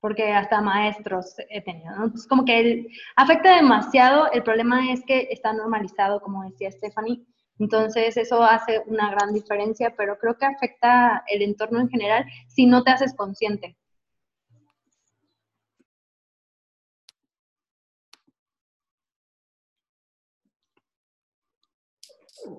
porque 0.00 0.32
hasta 0.32 0.60
maestros 0.60 1.34
he 1.50 1.60
tenido. 1.62 1.92
Entonces, 1.94 2.26
como 2.26 2.44
que 2.44 2.88
afecta 3.16 3.56
demasiado, 3.56 4.30
el 4.32 4.42
problema 4.42 4.92
es 4.92 5.04
que 5.04 5.28
está 5.30 5.52
normalizado, 5.52 6.20
como 6.20 6.44
decía 6.44 6.70
Stephanie, 6.70 7.24
entonces 7.58 8.16
eso 8.16 8.42
hace 8.42 8.82
una 8.86 9.10
gran 9.10 9.32
diferencia, 9.32 9.94
pero 9.96 10.18
creo 10.18 10.36
que 10.38 10.46
afecta 10.46 11.24
el 11.26 11.42
entorno 11.42 11.80
en 11.80 11.88
general 11.88 12.24
si 12.46 12.66
no 12.66 12.84
te 12.84 12.92
haces 12.92 13.14
consciente. 13.14 13.76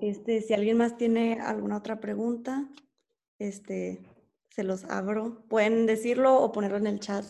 Este, 0.00 0.40
si 0.40 0.54
alguien 0.54 0.76
más 0.78 0.96
tiene 0.96 1.40
alguna 1.40 1.78
otra 1.78 2.00
pregunta, 2.00 2.68
este, 3.38 4.00
se 4.60 4.64
los 4.64 4.84
abro. 4.84 5.42
Pueden 5.48 5.86
decirlo 5.86 6.38
o 6.38 6.52
ponerlo 6.52 6.76
en 6.76 6.86
el 6.86 7.00
chat. 7.00 7.24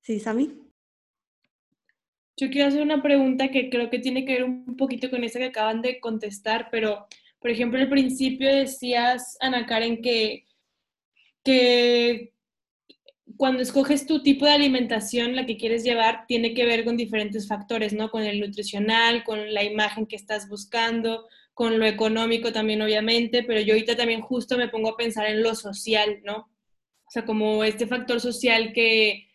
Sí, 0.00 0.18
Sami. 0.20 0.58
Yo 2.38 2.48
quiero 2.48 2.68
hacer 2.68 2.80
una 2.80 3.02
pregunta 3.02 3.50
que 3.50 3.68
creo 3.68 3.90
que 3.90 3.98
tiene 3.98 4.24
que 4.24 4.34
ver 4.34 4.44
un 4.44 4.76
poquito 4.76 5.10
con 5.10 5.22
esa 5.22 5.38
que 5.38 5.46
acaban 5.46 5.82
de 5.82 6.00
contestar, 6.00 6.68
pero, 6.70 7.06
por 7.40 7.50
ejemplo, 7.50 7.78
al 7.78 7.90
principio 7.90 8.48
decías, 8.48 9.36
Ana 9.40 9.66
Karen, 9.66 10.00
que, 10.00 10.46
que 11.44 12.32
cuando 13.36 13.60
escoges 13.60 14.06
tu 14.06 14.22
tipo 14.22 14.46
de 14.46 14.52
alimentación, 14.52 15.36
la 15.36 15.44
que 15.44 15.58
quieres 15.58 15.84
llevar, 15.84 16.24
tiene 16.26 16.54
que 16.54 16.64
ver 16.64 16.86
con 16.86 16.96
diferentes 16.96 17.46
factores, 17.46 17.92
¿no? 17.92 18.10
Con 18.10 18.22
el 18.22 18.40
nutricional, 18.40 19.24
con 19.24 19.52
la 19.52 19.62
imagen 19.62 20.06
que 20.06 20.16
estás 20.16 20.48
buscando, 20.48 21.26
con 21.58 21.80
lo 21.80 21.86
económico 21.86 22.52
también, 22.52 22.80
obviamente, 22.82 23.42
pero 23.42 23.60
yo 23.60 23.74
ahorita 23.74 23.96
también 23.96 24.20
justo 24.20 24.56
me 24.56 24.68
pongo 24.68 24.90
a 24.90 24.96
pensar 24.96 25.26
en 25.26 25.42
lo 25.42 25.56
social, 25.56 26.20
¿no? 26.22 26.48
O 27.04 27.10
sea, 27.10 27.24
como 27.24 27.64
este 27.64 27.88
factor 27.88 28.20
social 28.20 28.72
que, 28.72 29.26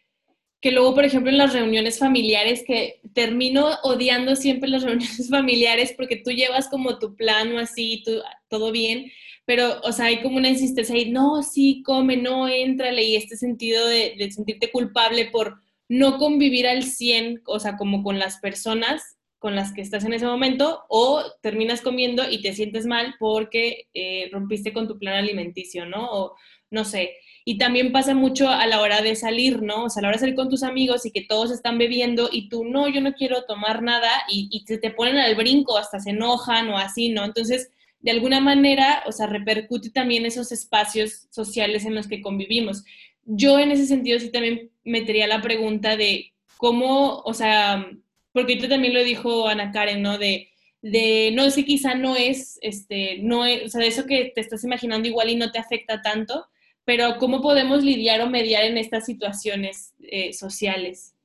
que 0.61 0.71
luego, 0.71 0.95
por 0.95 1.03
ejemplo, 1.03 1.29
en 1.29 1.37
las 1.37 1.51
reuniones 1.51 1.99
familiares, 1.99 2.63
que 2.65 3.01
termino 3.13 3.67
odiando 3.83 4.37
siempre 4.37 4.69
las 4.69 4.83
reuniones 4.85 5.27
familiares 5.29 5.93
porque 5.97 6.15
tú 6.15 6.31
llevas 6.31 6.69
como 6.69 6.97
tu 6.97 7.17
plan 7.17 7.53
o 7.53 7.59
así, 7.59 8.03
tú, 8.05 8.21
todo 8.47 8.71
bien, 8.71 9.11
pero, 9.43 9.81
o 9.81 9.91
sea, 9.91 10.05
hay 10.05 10.21
como 10.21 10.37
una 10.37 10.47
insistencia 10.47 10.95
ahí, 10.95 11.11
no, 11.11 11.43
sí, 11.43 11.83
come, 11.85 12.15
no, 12.15 12.47
entrale, 12.47 13.03
y 13.03 13.17
este 13.17 13.35
sentido 13.35 13.85
de, 13.85 14.15
de 14.17 14.31
sentirte 14.31 14.71
culpable 14.71 15.25
por 15.25 15.57
no 15.89 16.17
convivir 16.17 16.67
al 16.67 16.83
100, 16.83 17.41
o 17.47 17.59
sea, 17.59 17.75
como 17.75 18.01
con 18.01 18.17
las 18.17 18.37
personas 18.37 19.17
con 19.43 19.57
las 19.57 19.73
que 19.73 19.81
estás 19.81 20.05
en 20.05 20.13
ese 20.13 20.25
momento, 20.25 20.85
o 20.87 21.21
terminas 21.41 21.81
comiendo 21.81 22.23
y 22.31 22.41
te 22.41 22.53
sientes 22.53 22.85
mal 22.85 23.15
porque 23.19 23.87
eh, 23.93 24.29
rompiste 24.31 24.71
con 24.71 24.87
tu 24.87 24.97
plan 24.97 25.15
alimenticio, 25.15 25.85
¿no? 25.85 26.09
O 26.09 26.35
no 26.71 26.85
sé. 26.85 27.17
Y 27.43 27.57
también 27.57 27.91
pasa 27.91 28.15
mucho 28.15 28.47
a 28.47 28.65
la 28.67 28.79
hora 28.79 29.01
de 29.01 29.17
salir, 29.17 29.61
¿no? 29.61 29.83
O 29.83 29.89
sea, 29.89 29.99
a 29.99 30.03
la 30.03 30.07
hora 30.07 30.15
de 30.15 30.21
salir 30.21 30.35
con 30.35 30.49
tus 30.49 30.63
amigos 30.63 31.05
y 31.05 31.11
que 31.11 31.25
todos 31.27 31.51
están 31.51 31.77
bebiendo 31.77 32.29
y 32.31 32.47
tú, 32.47 32.63
no, 32.63 32.87
yo 32.87 33.01
no 33.01 33.15
quiero 33.15 33.43
tomar 33.43 33.81
nada 33.83 34.09
y, 34.29 34.47
y 34.49 34.63
te 34.63 34.91
ponen 34.91 35.17
al 35.17 35.35
brinco, 35.35 35.77
hasta 35.77 35.99
se 35.99 36.11
enojan 36.11 36.69
o 36.69 36.77
así, 36.77 37.09
¿no? 37.09 37.25
Entonces, 37.25 37.69
de 37.99 38.11
alguna 38.11 38.39
manera, 38.39 39.03
o 39.07 39.11
sea, 39.11 39.27
repercute 39.27 39.89
también 39.89 40.25
esos 40.25 40.53
espacios 40.53 41.27
sociales 41.31 41.83
en 41.83 41.95
los 41.95 42.07
que 42.07 42.21
convivimos. 42.21 42.85
Yo 43.25 43.59
en 43.59 43.71
ese 43.71 43.87
sentido 43.87 44.21
sí 44.21 44.31
también 44.31 44.71
metería 44.85 45.27
la 45.27 45.41
pregunta 45.41 45.97
de 45.97 46.31
cómo, 46.55 47.19
o 47.25 47.33
sea, 47.33 47.85
porque 48.33 48.53
ahorita 48.53 48.69
también 48.69 48.93
lo 48.93 49.03
dijo 49.03 49.47
Ana 49.47 49.71
Karen, 49.71 50.01
¿no? 50.01 50.17
De, 50.17 50.49
de 50.81 51.31
no 51.33 51.49
sé, 51.49 51.65
quizá 51.65 51.95
no 51.95 52.15
es, 52.15 52.59
este, 52.61 53.19
no 53.19 53.45
es, 53.45 53.65
o 53.65 53.69
sea, 53.69 53.81
de 53.81 53.87
eso 53.87 54.05
que 54.05 54.31
te 54.35 54.41
estás 54.41 54.63
imaginando 54.63 55.07
igual 55.07 55.29
y 55.29 55.35
no 55.35 55.51
te 55.51 55.59
afecta 55.59 56.01
tanto, 56.01 56.47
pero 56.85 57.17
¿cómo 57.19 57.41
podemos 57.41 57.83
lidiar 57.83 58.21
o 58.21 58.29
mediar 58.29 58.63
en 58.65 58.77
estas 58.77 59.05
situaciones 59.05 59.93
eh, 60.01 60.33
sociales? 60.33 61.15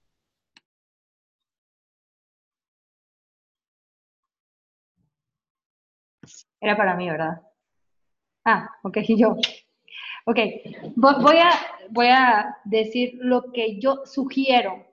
Era 6.60 6.76
para 6.76 6.94
mí, 6.94 7.08
¿verdad? 7.08 7.40
Ah, 8.44 8.70
ok, 8.82 8.98
yo. 9.16 9.36
Ok, 10.24 10.38
voy 10.96 11.36
a, 11.38 11.50
voy 11.90 12.08
a 12.08 12.56
decir 12.64 13.14
lo 13.20 13.50
que 13.52 13.78
yo 13.80 14.02
sugiero 14.04 14.87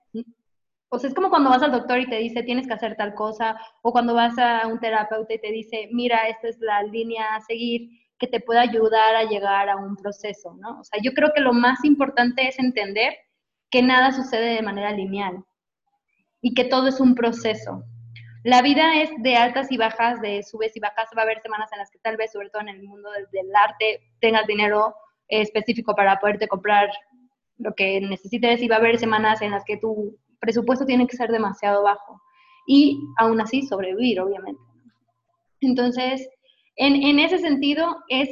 o 0.96 1.00
sea, 1.00 1.10
es 1.10 1.16
como 1.16 1.30
cuando 1.30 1.50
vas 1.50 1.62
al 1.62 1.72
doctor 1.72 2.00
y 2.00 2.10
te 2.10 2.18
dice 2.18 2.43
tienes 2.43 2.68
que 2.68 2.74
hacer 2.74 2.96
tal 2.96 3.14
cosa, 3.14 3.58
o 3.82 3.91
cuando 3.91 4.14
vas 4.14 4.38
a 4.38 4.68
un 4.68 4.80
terapeuta 4.80 5.34
y 5.34 5.39
te 5.39 5.52
dice, 5.52 5.89
mira, 5.91 6.28
esta 6.28 6.48
es 6.48 6.60
la 6.60 6.84
línea 6.84 7.36
a 7.36 7.41
seguir 7.41 7.89
que 8.18 8.28
te 8.28 8.39
pueda 8.39 8.62
ayudar 8.62 9.16
a 9.16 9.26
llegar 9.26 9.70
a 9.70 9.76
un 9.76 9.96
proceso, 9.96 10.56
¿no? 10.60 10.80
O 10.80 10.84
sea, 10.84 11.00
yo 11.02 11.14
creo 11.14 11.32
que 11.36 11.41
lo 11.41 11.54
más 11.54 11.84
importante 11.84 12.48
es 12.48 12.58
entender 12.60 13.14
que 13.70 13.82
nada 13.82 14.12
sucede 14.12 14.56
de 14.56 14.62
manera 14.62 14.91
lineal 14.91 15.43
y 16.41 16.54
que 16.54 16.64
todo 16.64 16.88
es 16.88 17.00
un 17.00 17.16
proceso. 17.16 17.84
La 18.43 18.62
vida 18.62 19.02
es 19.02 19.10
de 19.18 19.36
altas 19.36 19.72
y 19.72 19.78
bajas, 19.78 20.22
de 20.22 20.43
subes 20.43 20.78
y 20.78 20.80
bajas. 20.80 21.10
Va 21.18 21.24
a 21.24 21.26
haber 21.26 21.41
semanas 21.41 21.72
en 21.74 21.80
las 21.80 21.89
que 21.89 21.98
tal 22.00 22.16
vez, 22.16 22.32
sobre 22.32 22.50
todo 22.52 22.62
en 22.62 22.70
el 22.70 22.84
mundo 22.84 23.10
del 23.32 23.56
arte, 23.56 24.02
tengas 24.22 24.46
dinero 24.46 24.96
específico 25.28 25.96
para 25.96 26.20
poderte 26.20 26.48
comprar 26.48 26.89
lo 27.58 27.74
que 27.74 28.00
necesites 28.02 28.62
y 28.62 28.68
va 28.68 28.76
a 28.76 28.80
haber 28.80 29.00
semanas 29.00 29.41
en 29.41 29.52
las 29.52 29.66
que 29.66 29.78
tú 29.78 30.16
presupuesto 30.46 30.86
tiene 30.86 31.08
que 31.08 31.18
ser 31.18 31.32
demasiado 31.32 31.84
bajo 31.84 32.22
y 32.66 33.00
aún 33.18 33.41
así 33.41 33.64
sobrevivir, 33.64 34.20
obviamente. 34.20 34.62
Entonces, 35.62 36.28
en, 36.76 37.20
ese 37.20 37.39
sentido 37.39 37.98
es 38.10 38.30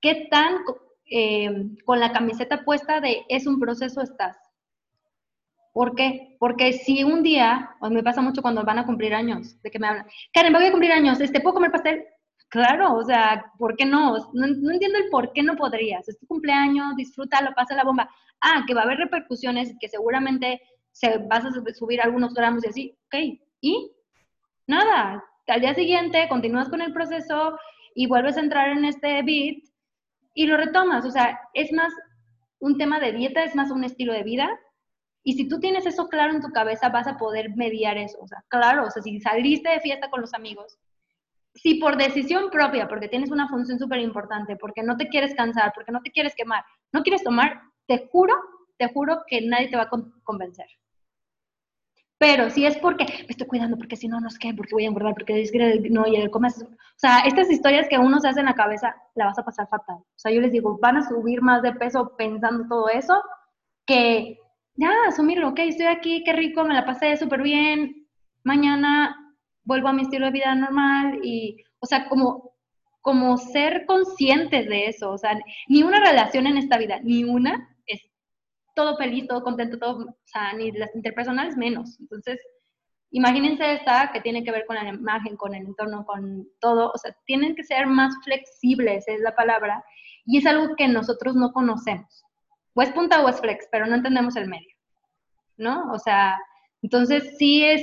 qué 0.00 0.28
tan 0.30 0.58
eh, 1.10 1.50
con 1.84 2.00
la 2.00 2.12
camiseta 2.12 2.64
puesta 2.64 3.00
de 3.00 3.24
es 3.28 3.46
un 3.46 3.58
proceso 3.58 4.02
estás. 4.02 4.36
¿Por 5.72 5.94
qué? 5.94 6.36
Porque 6.40 6.72
si 6.72 7.04
un 7.04 7.22
día, 7.22 7.70
me 7.90 8.02
pasa 8.02 8.20
mucho 8.20 8.42
cuando 8.42 8.64
van 8.64 8.78
a 8.78 8.86
cumplir 8.86 9.14
años, 9.14 9.60
de 9.62 9.70
que 9.70 9.78
me 9.78 9.86
hablan, 9.86 10.06
Karen, 10.32 10.52
voy 10.52 10.64
a 10.64 10.70
cumplir 10.70 10.92
años, 10.92 11.20
¿este, 11.20 11.40
¿puedo 11.40 11.54
comer 11.54 11.70
pastel? 11.70 12.04
Claro, 12.48 12.94
o 12.94 13.04
sea, 13.04 13.52
¿por 13.58 13.76
qué 13.76 13.84
no? 13.84 14.16
no? 14.32 14.46
no? 14.46 14.72
entiendo 14.72 14.98
el 14.98 15.10
por 15.10 15.32
qué 15.32 15.42
no 15.42 15.54
podrías. 15.56 16.08
Es 16.08 16.18
tu 16.18 16.26
cumpleaños, 16.26 16.96
disfrútalo, 16.96 17.52
pasa 17.54 17.74
la 17.74 17.84
bomba. 17.84 18.10
Ah, 18.40 18.64
que 18.66 18.74
va 18.74 18.80
a 18.82 18.84
haber 18.84 18.98
repercusiones 18.98 19.74
que 19.78 19.88
seguramente 19.88 20.60
se, 20.98 21.18
vas 21.18 21.44
a 21.44 21.50
subir 21.74 22.00
algunos 22.00 22.34
gramos 22.34 22.64
y 22.64 22.68
así, 22.68 22.98
ok, 23.06 23.40
y 23.60 23.92
nada, 24.66 25.24
al 25.46 25.60
día 25.60 25.74
siguiente 25.74 26.28
continúas 26.28 26.68
con 26.68 26.82
el 26.82 26.92
proceso 26.92 27.56
y 27.94 28.06
vuelves 28.06 28.36
a 28.36 28.40
entrar 28.40 28.70
en 28.70 28.84
este 28.84 29.22
beat 29.22 29.62
y 30.34 30.46
lo 30.46 30.56
retomas, 30.56 31.04
o 31.04 31.10
sea, 31.10 31.40
es 31.54 31.72
más 31.72 31.92
un 32.60 32.76
tema 32.76 32.98
de 32.98 33.12
dieta, 33.12 33.44
es 33.44 33.54
más 33.54 33.70
un 33.70 33.84
estilo 33.84 34.12
de 34.12 34.24
vida. 34.24 34.48
Y 35.22 35.34
si 35.34 35.48
tú 35.48 35.60
tienes 35.60 35.86
eso 35.86 36.08
claro 36.08 36.32
en 36.32 36.40
tu 36.40 36.50
cabeza, 36.50 36.88
vas 36.88 37.06
a 37.06 37.16
poder 37.16 37.54
mediar 37.56 37.96
eso. 37.98 38.18
O 38.20 38.26
sea, 38.26 38.42
claro, 38.48 38.86
o 38.86 38.90
sea, 38.90 39.02
si 39.02 39.20
saliste 39.20 39.68
de 39.68 39.80
fiesta 39.80 40.10
con 40.10 40.20
los 40.20 40.34
amigos, 40.34 40.78
si 41.54 41.74
por 41.74 41.96
decisión 41.96 42.50
propia, 42.50 42.88
porque 42.88 43.08
tienes 43.08 43.30
una 43.30 43.48
función 43.48 43.78
súper 43.78 44.00
importante, 44.00 44.56
porque 44.56 44.82
no 44.82 44.96
te 44.96 45.08
quieres 45.08 45.34
cansar, 45.34 45.72
porque 45.74 45.92
no 45.92 46.00
te 46.02 46.10
quieres 46.10 46.34
quemar, 46.34 46.64
no 46.92 47.02
quieres 47.02 47.22
tomar, 47.22 47.60
te 47.86 48.08
juro, 48.10 48.34
te 48.76 48.92
juro 48.92 49.22
que 49.26 49.40
nadie 49.42 49.68
te 49.68 49.76
va 49.76 49.84
a 49.84 49.90
convencer. 50.22 50.66
Pero 52.18 52.50
si 52.50 52.66
es 52.66 52.76
porque 52.78 53.04
me 53.04 53.26
estoy 53.28 53.46
cuidando, 53.46 53.76
porque 53.76 53.96
si 53.96 54.08
no, 54.08 54.20
no 54.20 54.28
sé 54.28 54.38
qué, 54.40 54.52
porque 54.52 54.74
voy 54.74 54.84
a 54.84 54.88
engordar, 54.88 55.14
porque 55.14 55.44
no, 55.90 56.06
y 56.06 56.16
el 56.16 56.30
comes. 56.30 56.60
O 56.60 56.66
sea, 56.96 57.20
estas 57.20 57.48
historias 57.48 57.88
que 57.88 57.96
uno 57.96 58.18
se 58.18 58.28
hace 58.28 58.40
en 58.40 58.46
la 58.46 58.54
cabeza, 58.54 58.96
la 59.14 59.26
vas 59.26 59.38
a 59.38 59.44
pasar 59.44 59.68
fatal. 59.68 59.96
O 59.98 60.18
sea, 60.18 60.32
yo 60.32 60.40
les 60.40 60.50
digo, 60.50 60.78
van 60.82 60.96
a 60.96 61.08
subir 61.08 61.42
más 61.42 61.62
de 61.62 61.72
peso 61.74 62.16
pensando 62.16 62.66
todo 62.68 62.88
eso, 62.88 63.14
que 63.86 64.36
ya, 64.74 64.90
asumirlo, 65.06 65.48
ok, 65.48 65.60
estoy 65.60 65.86
aquí, 65.86 66.24
qué 66.24 66.32
rico, 66.32 66.64
me 66.64 66.74
la 66.74 66.84
pasé 66.84 67.16
súper 67.16 67.42
bien, 67.42 68.06
mañana 68.42 69.16
vuelvo 69.64 69.88
a 69.88 69.92
mi 69.92 70.02
estilo 70.02 70.26
de 70.26 70.32
vida 70.32 70.54
normal 70.54 71.20
y, 71.22 71.56
o 71.78 71.86
sea, 71.86 72.08
como, 72.08 72.52
como 73.00 73.36
ser 73.38 73.86
conscientes 73.86 74.68
de 74.68 74.86
eso, 74.86 75.10
o 75.12 75.18
sea, 75.18 75.38
ni 75.68 75.82
una 75.82 76.00
relación 76.00 76.46
en 76.46 76.56
esta 76.56 76.78
vida, 76.78 76.98
ni 77.02 77.24
una 77.24 77.68
todo 78.78 78.96
feliz, 78.96 79.26
todo 79.26 79.42
contento, 79.42 79.76
todo, 79.76 80.04
o 80.06 80.16
sea, 80.24 80.52
ni 80.52 80.70
las 80.70 80.94
interpersonales 80.94 81.56
menos. 81.56 81.98
Entonces, 81.98 82.38
imagínense 83.10 83.72
esta 83.72 84.12
que 84.12 84.20
tiene 84.20 84.44
que 84.44 84.52
ver 84.52 84.66
con 84.66 84.76
la 84.76 84.88
imagen, 84.88 85.36
con 85.36 85.52
el 85.52 85.66
entorno, 85.66 86.06
con 86.06 86.46
todo, 86.60 86.92
o 86.94 86.96
sea, 86.96 87.12
tienen 87.26 87.56
que 87.56 87.64
ser 87.64 87.88
más 87.88 88.14
flexibles, 88.22 89.08
es 89.08 89.18
la 89.20 89.34
palabra, 89.34 89.84
y 90.24 90.38
es 90.38 90.46
algo 90.46 90.76
que 90.76 90.86
nosotros 90.86 91.34
no 91.34 91.52
conocemos. 91.52 92.24
O 92.74 92.80
es 92.80 92.92
punta 92.92 93.20
o 93.20 93.28
es 93.28 93.40
flex, 93.40 93.66
pero 93.72 93.84
no 93.86 93.96
entendemos 93.96 94.36
el 94.36 94.46
medio, 94.46 94.76
¿no? 95.56 95.90
O 95.92 95.98
sea, 95.98 96.38
entonces 96.80 97.36
sí 97.36 97.64
es, 97.64 97.82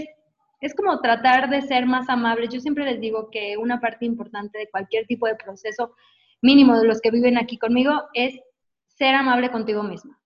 es 0.62 0.74
como 0.74 1.02
tratar 1.02 1.50
de 1.50 1.62
ser 1.62 1.86
más 1.86 2.08
amables. 2.08 2.54
Yo 2.54 2.62
siempre 2.62 2.86
les 2.86 3.02
digo 3.02 3.30
que 3.30 3.58
una 3.58 3.82
parte 3.82 4.06
importante 4.06 4.60
de 4.60 4.70
cualquier 4.70 5.06
tipo 5.08 5.28
de 5.28 5.36
proceso, 5.36 5.94
mínimo 6.42 6.80
de 6.80 6.88
los 6.88 7.02
que 7.02 7.12
viven 7.12 7.38
aquí 7.38 7.58
conmigo, 7.58 7.92
es 8.14 8.40
ser 8.88 9.14
amable 9.14 9.52
contigo 9.52 9.84
misma 9.84 10.18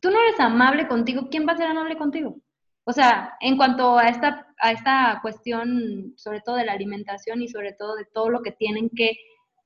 tú 0.00 0.10
no 0.10 0.20
eres 0.20 0.40
amable 0.40 0.88
contigo, 0.88 1.28
¿quién 1.30 1.46
va 1.46 1.52
a 1.52 1.56
ser 1.56 1.66
amable 1.66 1.96
contigo? 1.96 2.36
O 2.84 2.92
sea, 2.92 3.36
en 3.40 3.56
cuanto 3.56 3.98
a 3.98 4.08
esta, 4.08 4.46
a 4.58 4.72
esta 4.72 5.18
cuestión, 5.22 6.14
sobre 6.16 6.40
todo 6.40 6.56
de 6.56 6.64
la 6.64 6.72
alimentación 6.72 7.42
y 7.42 7.48
sobre 7.48 7.72
todo 7.72 7.94
de 7.96 8.06
todo 8.06 8.30
lo 8.30 8.42
que 8.42 8.52
tienen 8.52 8.90
que 8.90 9.12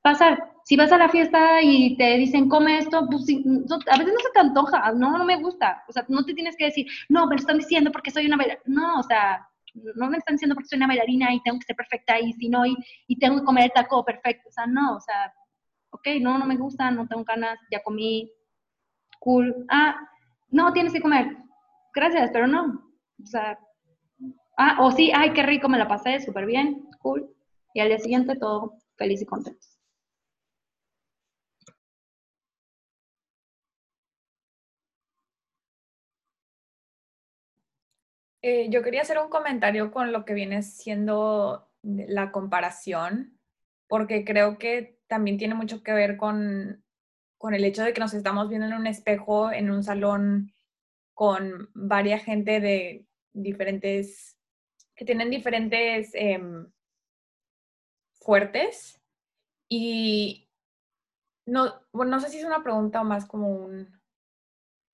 pasar. 0.03 0.53
Si 0.65 0.77
vas 0.77 0.93
a 0.93 0.99
la 0.99 1.09
fiesta 1.09 1.63
y 1.63 1.97
te 1.97 2.19
dicen, 2.19 2.49
come 2.49 2.79
esto, 2.79 3.07
pues 3.11 3.23
a 3.23 3.99
veces 3.99 4.13
no 4.13 4.21
se 4.21 4.31
te 4.35 4.41
antoja, 4.41 4.93
no, 4.93 5.17
no 5.17 5.25
me 5.25 5.41
gusta. 5.41 5.83
O 5.89 5.93
sea, 5.93 6.05
no 6.09 6.25
te 6.25 6.35
tienes 6.35 6.57
que 6.57 6.67
decir, 6.67 6.87
no, 7.09 7.27
me 7.27 7.37
lo 7.37 7.41
están 7.41 7.59
diciendo 7.59 7.91
porque 7.91 8.11
soy 8.11 8.27
una 8.27 8.37
bailarina. 8.37 8.65
No, 8.67 9.01
o 9.01 9.03
sea, 9.03 9.49
no 9.73 10.11
me 10.11 10.19
están 10.19 10.35
diciendo 10.35 10.55
porque 10.55 10.69
soy 10.69 10.77
una 10.77 10.89
bailarina 10.89 11.33
y 11.33 11.43
tengo 11.43 11.59
que 11.59 11.67
ser 11.67 11.77
perfecta 11.77 12.21
y 12.21 12.33
si 12.35 12.49
no, 12.49 12.67
y, 12.67 12.77
y 13.07 13.19
tengo 13.19 13.39
que 13.39 13.45
comer 13.45 13.65
el 13.65 13.73
taco 13.73 14.05
perfecto. 14.05 14.49
O 14.51 14.53
sea, 14.53 14.67
no, 14.67 14.97
o 14.97 15.01
sea, 15.01 15.33
ok, 15.91 16.09
no, 16.21 16.37
no 16.39 16.45
me 16.45 16.57
gusta, 16.57 16.91
no 16.91 17.07
tengo 17.09 17.25
ganas, 17.25 17.59
ya 17.71 17.83
comí, 17.83 18.31
cool. 19.21 19.65
Ah, 19.71 19.97
no, 20.51 20.73
tienes 20.73 20.93
que 20.93 21.01
comer. 21.01 21.37
Gracias, 21.95 22.31
pero 22.33 22.47
no. 22.47 22.91
O 23.23 23.27
sea, 23.27 23.59
ah, 24.59 24.79
o 24.81 24.91
sí, 24.93 25.13
ay, 25.15 25.33
qué 25.33 25.43
rico, 25.43 25.69
me 25.69 25.79
la 25.79 25.89
pasé, 25.89 26.21
súper 26.21 26.47
bien, 26.47 26.89
cool. 26.99 27.35
Y 27.75 27.81
al 27.81 27.89
día 27.89 27.99
siguiente 27.99 28.37
todo 28.37 28.79
feliz 28.97 29.23
y 29.23 29.27
contento. 29.27 29.67
Eh, 38.43 38.69
yo 38.71 38.83
quería 38.83 39.01
hacer 39.03 39.19
un 39.19 39.31
comentario 39.31 39.91
con 39.91 40.13
lo 40.13 40.25
que 40.27 40.35
viene 40.35 40.63
siendo 40.63 41.67
la 41.83 42.31
comparación, 42.31 43.39
porque 43.89 44.25
creo 44.25 44.59
que 44.59 44.99
también 45.07 45.39
tiene 45.39 45.55
mucho 45.55 45.83
que 45.83 45.93
ver 45.95 46.17
con 46.19 46.84
con 47.45 47.53
el 47.53 47.63
hecho 47.67 47.83
de 47.83 47.93
que 47.93 48.01
nos 48.01 48.15
estamos 48.15 48.49
viendo 48.49 48.67
en 48.67 48.73
un 48.73 48.87
espejo, 48.87 49.53
en 49.53 49.71
un 49.71 49.83
salón 49.83 50.51
con 51.13 51.69
varias 51.75 52.25
gente 52.25 52.59
de 52.59 53.07
diferentes, 53.35 54.39
que 54.97 55.05
tienen 55.05 55.29
diferentes 55.29 56.13
em, 56.15 56.73
fuertes. 58.15 58.99
Y 59.69 60.49
no, 61.45 61.83
no 61.93 62.19
sé 62.19 62.31
si 62.31 62.39
es 62.39 62.47
una 62.47 62.63
pregunta 62.63 63.03
o 63.03 63.05
más 63.05 63.27
como 63.27 63.51
un, 63.51 64.01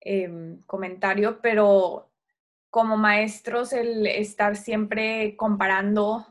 em, 0.01 0.59
comentario, 0.63 1.39
pero 1.39 2.11
como 2.69 2.97
maestros 2.97 3.71
el 3.71 4.05
estar 4.07 4.57
siempre 4.57 5.37
comparando 5.37 6.27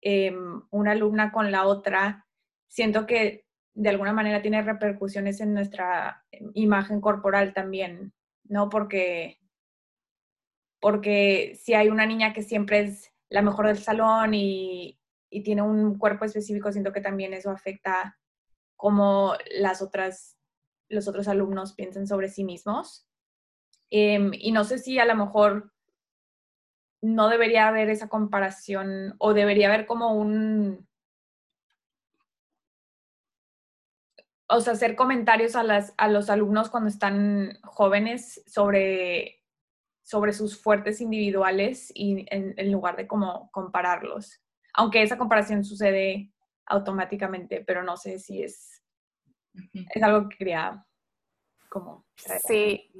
em, 0.00 0.62
una 0.70 0.92
alumna 0.92 1.32
con 1.32 1.50
la 1.50 1.66
otra, 1.66 2.28
siento 2.68 3.04
que 3.04 3.45
de 3.76 3.90
alguna 3.90 4.12
manera 4.12 4.40
tiene 4.40 4.62
repercusiones 4.62 5.40
en 5.40 5.52
nuestra 5.52 6.24
imagen 6.54 7.00
corporal 7.00 7.52
también, 7.52 8.14
¿no? 8.44 8.70
Porque, 8.70 9.38
porque 10.80 11.58
si 11.62 11.74
hay 11.74 11.90
una 11.90 12.06
niña 12.06 12.32
que 12.32 12.42
siempre 12.42 12.80
es 12.80 13.12
la 13.28 13.42
mejor 13.42 13.66
del 13.66 13.78
salón 13.78 14.32
y, 14.32 14.98
y 15.30 15.42
tiene 15.42 15.60
un 15.60 15.98
cuerpo 15.98 16.24
específico, 16.24 16.72
siento 16.72 16.92
que 16.92 17.02
también 17.02 17.34
eso 17.34 17.50
afecta 17.50 18.18
cómo 18.76 19.34
las 19.58 19.82
otras, 19.82 20.38
los 20.88 21.06
otros 21.06 21.28
alumnos 21.28 21.74
piensan 21.74 22.06
sobre 22.06 22.30
sí 22.30 22.44
mismos. 22.44 23.06
Em, 23.90 24.30
y 24.32 24.52
no 24.52 24.64
sé 24.64 24.78
si 24.78 24.98
a 24.98 25.04
lo 25.04 25.14
mejor 25.14 25.70
no 27.02 27.28
debería 27.28 27.68
haber 27.68 27.90
esa 27.90 28.08
comparación 28.08 29.14
o 29.18 29.34
debería 29.34 29.68
haber 29.68 29.84
como 29.84 30.14
un... 30.14 30.88
O 34.48 34.60
sea, 34.60 34.74
hacer 34.74 34.94
comentarios 34.94 35.56
a, 35.56 35.62
las, 35.62 35.92
a 35.96 36.08
los 36.08 36.30
alumnos 36.30 36.70
cuando 36.70 36.88
están 36.88 37.58
jóvenes 37.64 38.42
sobre, 38.46 39.42
sobre 40.02 40.32
sus 40.32 40.60
fuertes 40.60 41.00
individuales 41.00 41.90
y 41.94 42.26
en, 42.30 42.54
en 42.56 42.72
lugar 42.72 42.96
de 42.96 43.06
como 43.06 43.50
compararlos. 43.50 44.40
Aunque 44.74 45.02
esa 45.02 45.18
comparación 45.18 45.64
sucede 45.64 46.32
automáticamente, 46.66 47.64
pero 47.66 47.82
no 47.82 47.96
sé 47.96 48.18
si 48.18 48.42
es, 48.42 48.82
es 49.72 50.02
algo 50.02 50.28
que 50.28 50.36
quería 50.36 50.84
como... 51.68 52.04
Sí. 52.16 52.90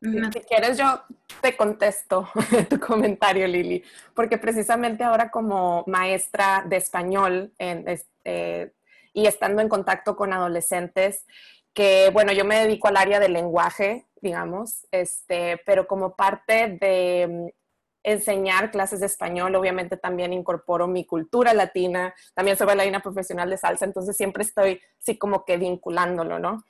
Si 0.00 0.40
quieres 0.40 0.76
yo 0.76 1.02
te 1.40 1.56
contesto 1.56 2.28
tu 2.68 2.78
comentario, 2.78 3.46
Lili, 3.46 3.82
porque 4.14 4.36
precisamente 4.36 5.02
ahora 5.02 5.30
como 5.30 5.82
maestra 5.86 6.62
de 6.66 6.76
español 6.76 7.54
este, 7.58 8.74
y 9.14 9.26
estando 9.26 9.62
en 9.62 9.70
contacto 9.70 10.16
con 10.16 10.34
adolescentes, 10.34 11.24
que 11.72 12.10
bueno, 12.12 12.32
yo 12.32 12.44
me 12.44 12.58
dedico 12.58 12.88
al 12.88 12.98
área 12.98 13.20
del 13.20 13.32
lenguaje, 13.32 14.06
digamos, 14.20 14.86
este, 14.90 15.60
pero 15.64 15.86
como 15.86 16.14
parte 16.14 16.76
de 16.80 17.54
enseñar 18.02 18.70
clases 18.70 19.00
de 19.00 19.06
español, 19.06 19.54
obviamente 19.54 19.96
también 19.96 20.32
incorporo 20.32 20.86
mi 20.86 21.06
cultura 21.06 21.54
latina, 21.54 22.14
también 22.34 22.56
soy 22.56 22.66
bailarina 22.66 23.00
profesional 23.00 23.48
de 23.48 23.56
salsa, 23.56 23.86
entonces 23.86 24.16
siempre 24.16 24.42
estoy 24.42 24.80
así 25.00 25.16
como 25.16 25.44
que 25.44 25.56
vinculándolo, 25.56 26.38
¿no? 26.38 26.64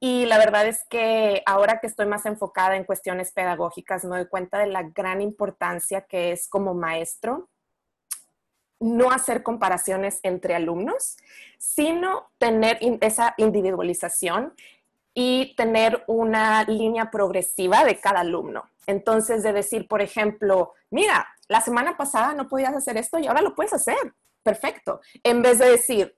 Y 0.00 0.26
la 0.26 0.38
verdad 0.38 0.66
es 0.66 0.84
que 0.88 1.42
ahora 1.44 1.80
que 1.80 1.88
estoy 1.88 2.06
más 2.06 2.24
enfocada 2.24 2.76
en 2.76 2.84
cuestiones 2.84 3.32
pedagógicas, 3.32 4.04
me 4.04 4.16
doy 4.18 4.28
cuenta 4.28 4.58
de 4.58 4.68
la 4.68 4.84
gran 4.84 5.20
importancia 5.20 6.02
que 6.02 6.32
es 6.32 6.48
como 6.48 6.72
maestro 6.72 7.48
no 8.80 9.10
hacer 9.10 9.42
comparaciones 9.42 10.20
entre 10.22 10.54
alumnos, 10.54 11.16
sino 11.58 12.30
tener 12.38 12.78
esa 13.00 13.34
individualización 13.36 14.54
y 15.14 15.54
tener 15.56 16.04
una 16.06 16.64
línea 16.64 17.10
progresiva 17.10 17.84
de 17.84 17.98
cada 17.98 18.20
alumno. 18.20 18.64
Entonces, 18.86 19.42
de 19.42 19.52
decir, 19.52 19.88
por 19.88 20.00
ejemplo, 20.00 20.74
mira, 20.90 21.26
la 21.48 21.60
semana 21.60 21.96
pasada 21.96 22.34
no 22.34 22.48
podías 22.48 22.74
hacer 22.74 22.96
esto 22.96 23.18
y 23.18 23.26
ahora 23.26 23.42
lo 23.42 23.54
puedes 23.54 23.72
hacer. 23.72 23.96
Perfecto. 24.42 25.00
En 25.22 25.42
vez 25.42 25.58
de 25.58 25.70
decir, 25.70 26.17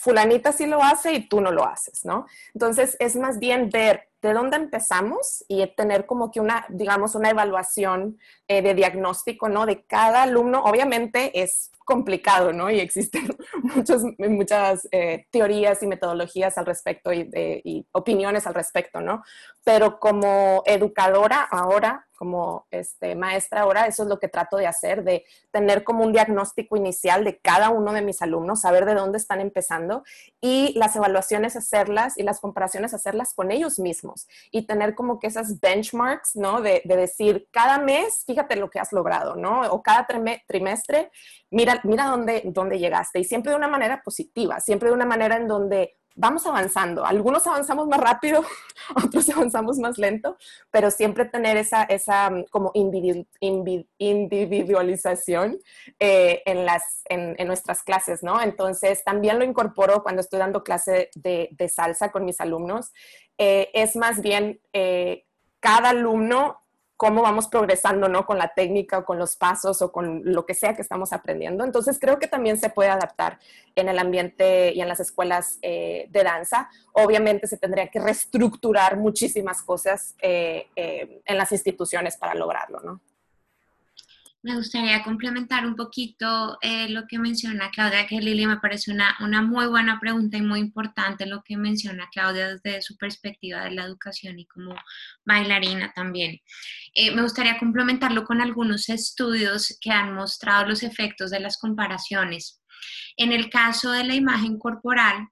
fulanita 0.00 0.50
sí 0.50 0.64
lo 0.64 0.82
hace 0.82 1.12
y 1.12 1.28
tú 1.28 1.42
no 1.42 1.52
lo 1.52 1.66
haces, 1.66 2.06
¿no? 2.06 2.26
Entonces, 2.54 2.96
es 3.00 3.16
más 3.16 3.38
bien 3.38 3.68
ver 3.68 4.08
de 4.22 4.32
dónde 4.32 4.56
empezamos 4.56 5.44
y 5.46 5.66
tener 5.76 6.06
como 6.06 6.30
que 6.30 6.40
una, 6.40 6.64
digamos, 6.70 7.14
una 7.14 7.28
evaluación 7.28 8.18
eh, 8.48 8.62
de 8.62 8.74
diagnóstico, 8.74 9.50
¿no? 9.50 9.66
De 9.66 9.84
cada 9.84 10.22
alumno. 10.22 10.62
Obviamente 10.62 11.42
es 11.42 11.70
complicado, 11.84 12.54
¿no? 12.54 12.70
Y 12.70 12.80
existen 12.80 13.36
muchas 14.18 14.88
eh, 14.90 15.26
teorías 15.30 15.82
y 15.82 15.86
metodologías 15.86 16.56
al 16.56 16.64
respecto 16.64 17.12
y, 17.12 17.28
y, 17.34 17.86
opiniones 17.92 18.46
al 18.46 18.54
respecto, 18.54 19.02
¿no? 19.02 19.22
Pero 19.64 20.00
como 20.00 20.62
educadora 20.64 21.42
ahora, 21.42 22.06
como 22.20 22.66
este, 22.70 23.14
maestra 23.14 23.62
ahora, 23.62 23.86
eso 23.86 24.02
es 24.02 24.08
lo 24.10 24.18
que 24.18 24.28
trato 24.28 24.58
de 24.58 24.66
hacer, 24.66 25.04
de 25.04 25.24
tener 25.50 25.84
como 25.84 26.04
un 26.04 26.12
diagnóstico 26.12 26.76
inicial 26.76 27.24
de 27.24 27.38
cada 27.38 27.70
uno 27.70 27.94
de 27.94 28.02
mis 28.02 28.20
alumnos, 28.20 28.60
saber 28.60 28.84
de 28.84 28.92
dónde 28.92 29.16
están 29.16 29.40
empezando 29.40 30.04
y 30.38 30.78
las 30.78 30.94
evaluaciones 30.96 31.56
hacerlas 31.56 32.18
y 32.18 32.22
las 32.22 32.38
comparaciones 32.38 32.92
hacerlas 32.92 33.32
con 33.32 33.50
ellos 33.50 33.78
mismos 33.78 34.28
y 34.50 34.66
tener 34.66 34.94
como 34.94 35.18
que 35.18 35.28
esas 35.28 35.60
benchmarks, 35.60 36.36
¿no? 36.36 36.60
De, 36.60 36.82
de 36.84 36.96
decir, 36.96 37.48
cada 37.50 37.78
mes, 37.78 38.24
fíjate 38.26 38.56
lo 38.56 38.68
que 38.68 38.80
has 38.80 38.92
logrado, 38.92 39.34
¿no? 39.34 39.62
O 39.70 39.82
cada 39.82 40.06
trimestre, 40.46 41.10
mira, 41.50 41.80
mira 41.84 42.04
dónde, 42.04 42.42
dónde 42.44 42.78
llegaste 42.78 43.18
y 43.18 43.24
siempre 43.24 43.52
de 43.52 43.56
una 43.56 43.68
manera 43.68 44.02
positiva, 44.02 44.60
siempre 44.60 44.90
de 44.90 44.94
una 44.94 45.06
manera 45.06 45.36
en 45.36 45.48
donde 45.48 45.96
vamos 46.14 46.46
avanzando. 46.46 47.04
Algunos 47.04 47.46
avanzamos 47.46 47.88
más 47.88 48.00
rápido, 48.00 48.44
otros 49.04 49.28
avanzamos 49.30 49.78
más 49.78 49.98
lento, 49.98 50.36
pero 50.70 50.90
siempre 50.90 51.24
tener 51.24 51.56
esa, 51.56 51.84
esa 51.84 52.30
mm, 52.30 52.44
como 52.50 52.72
individualización 52.74 55.58
eh, 55.98 56.42
en, 56.46 56.66
las, 56.66 57.02
en, 57.06 57.36
nuestras 57.46 57.82
clases, 57.82 58.22
¿no? 58.22 58.40
Entonces, 58.40 59.02
también 59.04 59.38
lo 59.38 59.44
incorporo 59.44 60.02
cuando 60.02 60.20
estoy 60.20 60.38
dando 60.38 60.62
clase 60.62 61.10
de, 61.14 61.48
salsa 61.72 62.10
con 62.10 62.24
mis 62.24 62.40
alumnos. 62.40 62.92
Eh, 63.38 63.70
es 63.72 63.96
más 63.96 64.20
bien 64.20 64.60
eh, 64.72 65.24
cada 65.60 65.90
alumno 65.90 66.59
cómo 67.00 67.22
vamos 67.22 67.48
progresando, 67.48 68.10
¿no? 68.10 68.26
Con 68.26 68.36
la 68.36 68.52
técnica 68.52 68.98
o 68.98 69.04
con 69.06 69.18
los 69.18 69.34
pasos 69.34 69.80
o 69.80 69.90
con 69.90 70.20
lo 70.22 70.44
que 70.44 70.52
sea 70.52 70.76
que 70.76 70.82
estamos 70.82 71.14
aprendiendo. 71.14 71.64
Entonces, 71.64 71.98
creo 71.98 72.18
que 72.18 72.26
también 72.26 72.58
se 72.58 72.68
puede 72.68 72.90
adaptar 72.90 73.38
en 73.74 73.88
el 73.88 73.98
ambiente 73.98 74.74
y 74.74 74.82
en 74.82 74.88
las 74.88 75.00
escuelas 75.00 75.58
eh, 75.62 76.08
de 76.10 76.22
danza. 76.22 76.68
Obviamente 76.92 77.46
se 77.46 77.56
tendría 77.56 77.88
que 77.88 78.00
reestructurar 78.00 78.98
muchísimas 78.98 79.62
cosas 79.62 80.14
eh, 80.20 80.66
eh, 80.76 81.22
en 81.24 81.38
las 81.38 81.52
instituciones 81.52 82.18
para 82.18 82.34
lograrlo, 82.34 82.80
¿no? 82.80 83.00
Me 84.42 84.54
gustaría 84.54 85.02
complementar 85.02 85.66
un 85.66 85.76
poquito 85.76 86.56
eh, 86.62 86.88
lo 86.88 87.06
que 87.06 87.18
menciona 87.18 87.70
Claudia, 87.70 88.06
que 88.06 88.20
Lili 88.22 88.46
me 88.46 88.56
parece 88.56 88.90
una, 88.90 89.14
una 89.20 89.42
muy 89.42 89.66
buena 89.66 90.00
pregunta 90.00 90.38
y 90.38 90.42
muy 90.42 90.60
importante 90.60 91.26
lo 91.26 91.42
que 91.42 91.58
menciona 91.58 92.08
Claudia 92.10 92.56
desde 92.56 92.80
su 92.80 92.96
perspectiva 92.96 93.64
de 93.64 93.72
la 93.72 93.84
educación 93.84 94.38
y 94.38 94.46
como 94.46 94.74
bailarina 95.26 95.92
también. 95.94 96.38
Eh, 96.94 97.14
me 97.14 97.20
gustaría 97.20 97.58
complementarlo 97.58 98.24
con 98.24 98.40
algunos 98.40 98.88
estudios 98.88 99.76
que 99.78 99.90
han 99.90 100.14
mostrado 100.14 100.68
los 100.68 100.82
efectos 100.82 101.30
de 101.30 101.40
las 101.40 101.58
comparaciones. 101.58 102.62
En 103.18 103.32
el 103.32 103.50
caso 103.50 103.90
de 103.92 104.04
la 104.04 104.14
imagen 104.14 104.58
corporal, 104.58 105.28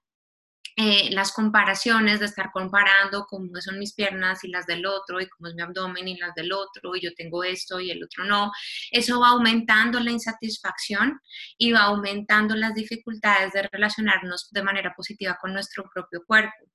eh, 0.81 1.09
las 1.11 1.33
comparaciones 1.33 2.21
de 2.21 2.27
estar 2.27 2.51
comparando 2.53 3.25
cómo 3.25 3.49
son 3.59 3.79
mis 3.79 3.93
piernas 3.93 4.45
y 4.45 4.47
las 4.47 4.65
del 4.65 4.85
otro 4.85 5.19
y 5.19 5.27
cómo 5.27 5.49
es 5.49 5.53
mi 5.53 5.61
abdomen 5.61 6.07
y 6.07 6.15
las 6.15 6.33
del 6.35 6.53
otro 6.53 6.95
y 6.95 7.01
yo 7.01 7.13
tengo 7.15 7.43
esto 7.43 7.81
y 7.81 7.91
el 7.91 8.01
otro 8.01 8.23
no, 8.23 8.49
eso 8.89 9.19
va 9.19 9.31
aumentando 9.31 9.99
la 9.99 10.11
insatisfacción 10.11 11.19
y 11.57 11.73
va 11.73 11.81
aumentando 11.81 12.55
las 12.55 12.73
dificultades 12.75 13.51
de 13.51 13.63
relacionarnos 13.63 14.49
de 14.51 14.63
manera 14.63 14.93
positiva 14.95 15.37
con 15.41 15.51
nuestro 15.51 15.83
propio 15.93 16.23
cuerpo. 16.25 16.69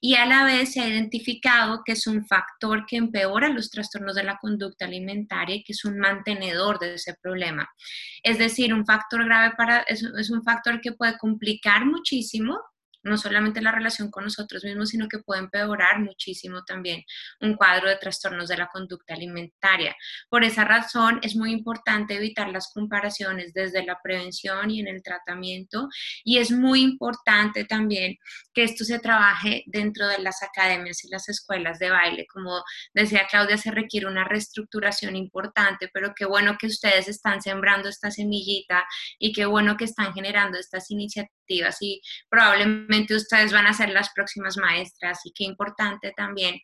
Y 0.00 0.14
a 0.14 0.24
la 0.24 0.44
vez 0.44 0.72
se 0.72 0.80
ha 0.80 0.88
identificado 0.88 1.82
que 1.84 1.92
es 1.92 2.06
un 2.06 2.26
factor 2.26 2.86
que 2.86 2.96
empeora 2.96 3.50
los 3.50 3.70
trastornos 3.70 4.16
de 4.16 4.24
la 4.24 4.38
conducta 4.38 4.86
alimentaria 4.86 5.56
y 5.56 5.64
que 5.64 5.74
es 5.74 5.84
un 5.84 5.98
mantenedor 5.98 6.78
de 6.78 6.94
ese 6.94 7.14
problema. 7.20 7.68
Es 8.22 8.38
decir, 8.38 8.72
un 8.72 8.86
factor 8.86 9.22
grave 9.26 9.54
para, 9.54 9.80
es, 9.80 10.02
es 10.02 10.30
un 10.30 10.42
factor 10.42 10.80
que 10.80 10.92
puede 10.92 11.18
complicar 11.18 11.84
muchísimo 11.84 12.58
no 13.02 13.16
solamente 13.16 13.62
la 13.62 13.72
relación 13.72 14.10
con 14.10 14.24
nosotros 14.24 14.64
mismos, 14.64 14.90
sino 14.90 15.08
que 15.08 15.18
puede 15.18 15.40
empeorar 15.40 16.00
muchísimo 16.00 16.64
también 16.64 17.04
un 17.40 17.54
cuadro 17.54 17.88
de 17.88 17.96
trastornos 17.96 18.48
de 18.48 18.56
la 18.56 18.68
conducta 18.68 19.14
alimentaria. 19.14 19.96
Por 20.28 20.44
esa 20.44 20.64
razón 20.64 21.20
es 21.22 21.36
muy 21.36 21.52
importante 21.52 22.16
evitar 22.16 22.48
las 22.50 22.70
comparaciones 22.72 23.52
desde 23.54 23.84
la 23.84 23.98
prevención 24.02 24.70
y 24.70 24.80
en 24.80 24.88
el 24.88 25.02
tratamiento 25.02 25.88
y 26.24 26.38
es 26.38 26.50
muy 26.50 26.82
importante 26.82 27.64
también 27.64 28.16
que 28.52 28.64
esto 28.64 28.84
se 28.84 28.98
trabaje 28.98 29.64
dentro 29.66 30.06
de 30.08 30.18
las 30.18 30.42
academias 30.42 31.04
y 31.04 31.08
las 31.08 31.28
escuelas 31.28 31.78
de 31.78 31.90
baile. 31.90 32.26
Como 32.32 32.62
decía 32.94 33.26
Claudia, 33.30 33.56
se 33.56 33.70
requiere 33.70 34.06
una 34.06 34.24
reestructuración 34.24 35.16
importante, 35.16 35.90
pero 35.92 36.12
qué 36.14 36.24
bueno 36.24 36.56
que 36.58 36.66
ustedes 36.66 37.08
están 37.08 37.40
sembrando 37.40 37.88
esta 37.88 38.10
semillita 38.10 38.84
y 39.18 39.32
qué 39.32 39.46
bueno 39.46 39.76
que 39.76 39.84
están 39.84 40.12
generando 40.12 40.58
estas 40.58 40.90
iniciativas 40.90 41.78
y 41.80 42.00
probablemente 42.28 42.89
ustedes 43.16 43.52
van 43.52 43.66
a 43.66 43.72
ser 43.72 43.90
las 43.90 44.10
próximas 44.10 44.56
maestras 44.56 45.20
y 45.24 45.32
qué 45.32 45.44
importante 45.44 46.12
también 46.16 46.60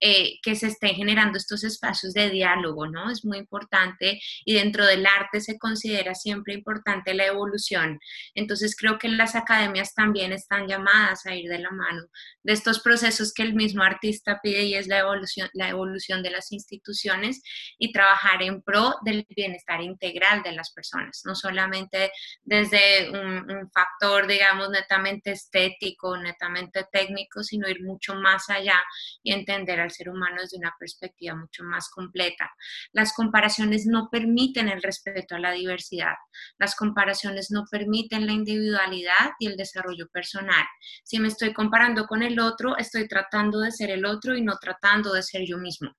eh, 0.00 0.38
que 0.42 0.54
se 0.54 0.68
estén 0.68 0.94
generando 0.94 1.38
estos 1.38 1.64
espacios 1.64 2.12
de 2.14 2.30
diálogo, 2.30 2.86
¿no? 2.86 3.10
Es 3.10 3.24
muy 3.24 3.38
importante 3.38 4.20
y 4.44 4.54
dentro 4.54 4.86
del 4.86 5.06
arte 5.06 5.40
se 5.40 5.58
considera 5.58 6.14
siempre 6.14 6.54
importante 6.54 7.14
la 7.14 7.26
evolución. 7.26 7.98
Entonces 8.34 8.76
creo 8.76 8.98
que 8.98 9.08
las 9.08 9.34
academias 9.34 9.94
también 9.94 10.32
están 10.32 10.66
llamadas 10.66 11.26
a 11.26 11.34
ir 11.34 11.48
de 11.48 11.58
la 11.58 11.70
mano 11.70 12.06
de 12.48 12.54
estos 12.54 12.80
procesos 12.80 13.34
que 13.34 13.42
el 13.42 13.54
mismo 13.54 13.82
artista 13.82 14.40
pide 14.42 14.62
y 14.62 14.74
es 14.74 14.86
la 14.86 15.00
evolución, 15.00 15.50
la 15.52 15.68
evolución 15.68 16.22
de 16.22 16.30
las 16.30 16.50
instituciones 16.50 17.42
y 17.78 17.92
trabajar 17.92 18.42
en 18.42 18.62
pro 18.62 18.94
del 19.04 19.26
bienestar 19.28 19.82
integral 19.82 20.42
de 20.42 20.52
las 20.52 20.72
personas, 20.72 21.20
no 21.26 21.34
solamente 21.34 22.10
desde 22.42 23.10
un, 23.10 23.50
un 23.50 23.70
factor, 23.70 24.26
digamos, 24.26 24.70
netamente 24.70 25.32
estético, 25.32 26.16
netamente 26.16 26.86
técnico, 26.90 27.42
sino 27.42 27.68
ir 27.68 27.82
mucho 27.82 28.14
más 28.14 28.48
allá 28.48 28.82
y 29.22 29.32
entender 29.32 29.80
al 29.88 29.92
ser 29.92 30.08
humano 30.08 30.36
desde 30.40 30.58
una 30.58 30.74
perspectiva 30.78 31.34
mucho 31.34 31.64
más 31.64 31.88
completa. 31.90 32.50
Las 32.92 33.12
comparaciones 33.12 33.86
no 33.86 34.08
permiten 34.10 34.68
el 34.68 34.82
respeto 34.82 35.34
a 35.34 35.40
la 35.40 35.52
diversidad. 35.52 36.14
Las 36.58 36.76
comparaciones 36.76 37.50
no 37.50 37.64
permiten 37.70 38.26
la 38.26 38.32
individualidad 38.32 39.32
y 39.38 39.46
el 39.46 39.56
desarrollo 39.56 40.08
personal. 40.08 40.64
Si 41.04 41.18
me 41.18 41.28
estoy 41.28 41.52
comparando 41.52 42.06
con 42.06 42.22
el 42.22 42.38
otro, 42.38 42.76
estoy 42.76 43.08
tratando 43.08 43.60
de 43.60 43.72
ser 43.72 43.90
el 43.90 44.04
otro 44.04 44.36
y 44.36 44.42
no 44.42 44.56
tratando 44.60 45.12
de 45.12 45.22
ser 45.22 45.42
yo 45.46 45.58
mismo. 45.58 45.90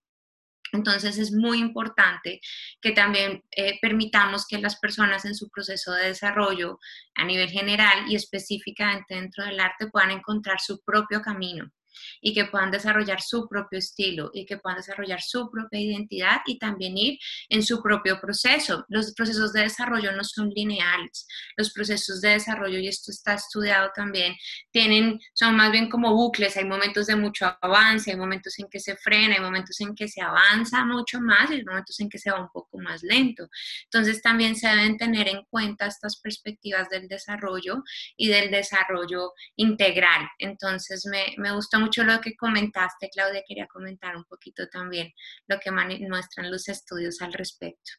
Entonces 0.71 1.17
es 1.17 1.31
muy 1.31 1.59
importante 1.59 2.41
que 2.81 2.91
también 2.91 3.43
eh, 3.51 3.79
permitamos 3.81 4.45
que 4.47 4.59
las 4.59 4.79
personas 4.79 5.25
en 5.25 5.35
su 5.35 5.49
proceso 5.49 5.91
de 5.93 6.07
desarrollo 6.07 6.79
a 7.15 7.25
nivel 7.25 7.49
general 7.49 8.05
y 8.07 8.15
específicamente 8.15 9.15
dentro 9.15 9.43
del 9.45 9.59
arte 9.59 9.87
puedan 9.87 10.11
encontrar 10.11 10.59
su 10.59 10.79
propio 10.81 11.21
camino 11.21 11.71
y 12.21 12.33
que 12.33 12.45
puedan 12.45 12.71
desarrollar 12.71 13.21
su 13.21 13.47
propio 13.47 13.79
estilo 13.79 14.31
y 14.33 14.45
que 14.45 14.57
puedan 14.57 14.77
desarrollar 14.77 15.21
su 15.21 15.49
propia 15.49 15.79
identidad 15.79 16.41
y 16.45 16.57
también 16.59 16.97
ir 16.97 17.19
en 17.49 17.63
su 17.63 17.81
propio 17.81 18.19
proceso. 18.19 18.85
Los 18.89 19.13
procesos 19.13 19.53
de 19.53 19.61
desarrollo 19.61 20.11
no 20.11 20.23
son 20.23 20.49
lineales. 20.49 21.27
Los 21.57 21.71
procesos 21.71 22.21
de 22.21 22.29
desarrollo, 22.29 22.79
y 22.79 22.87
esto 22.87 23.11
está 23.11 23.33
estudiado 23.33 23.91
también, 23.95 24.35
tienen, 24.71 25.19
son 25.33 25.55
más 25.55 25.71
bien 25.71 25.89
como 25.89 26.13
bucles. 26.13 26.57
Hay 26.57 26.65
momentos 26.65 27.07
de 27.07 27.15
mucho 27.15 27.57
avance, 27.61 28.11
hay 28.11 28.17
momentos 28.17 28.57
en 28.59 28.67
que 28.69 28.79
se 28.79 28.95
frena, 28.95 29.35
hay 29.35 29.41
momentos 29.41 29.79
en 29.81 29.95
que 29.95 30.07
se 30.07 30.21
avanza 30.21 30.85
mucho 30.85 31.19
más 31.19 31.49
y 31.51 31.55
hay 31.55 31.65
momentos 31.65 31.99
en 31.99 32.09
que 32.09 32.17
se 32.17 32.31
va 32.31 32.41
un 32.41 32.49
poco 32.49 32.77
más 32.79 33.03
lento. 33.03 33.47
Entonces 33.85 34.21
también 34.21 34.55
se 34.55 34.67
deben 34.67 34.97
tener 34.97 35.27
en 35.27 35.43
cuenta 35.49 35.87
estas 35.87 36.19
perspectivas 36.19 36.89
del 36.89 37.07
desarrollo 37.07 37.83
y 38.17 38.27
del 38.27 38.51
desarrollo 38.51 39.33
integral. 39.55 40.27
Entonces 40.37 41.05
me, 41.05 41.33
me 41.37 41.51
gusta 41.51 41.79
mucho 41.79 41.88
lo 41.97 42.21
que 42.21 42.35
comentaste, 42.35 43.09
Claudia. 43.09 43.43
Quería 43.47 43.67
comentar 43.67 44.15
un 44.15 44.25
poquito 44.25 44.67
también 44.69 45.11
lo 45.47 45.59
que 45.59 45.71
muestran 45.71 46.51
los 46.51 46.67
estudios 46.69 47.21
al 47.21 47.33
respecto. 47.33 47.91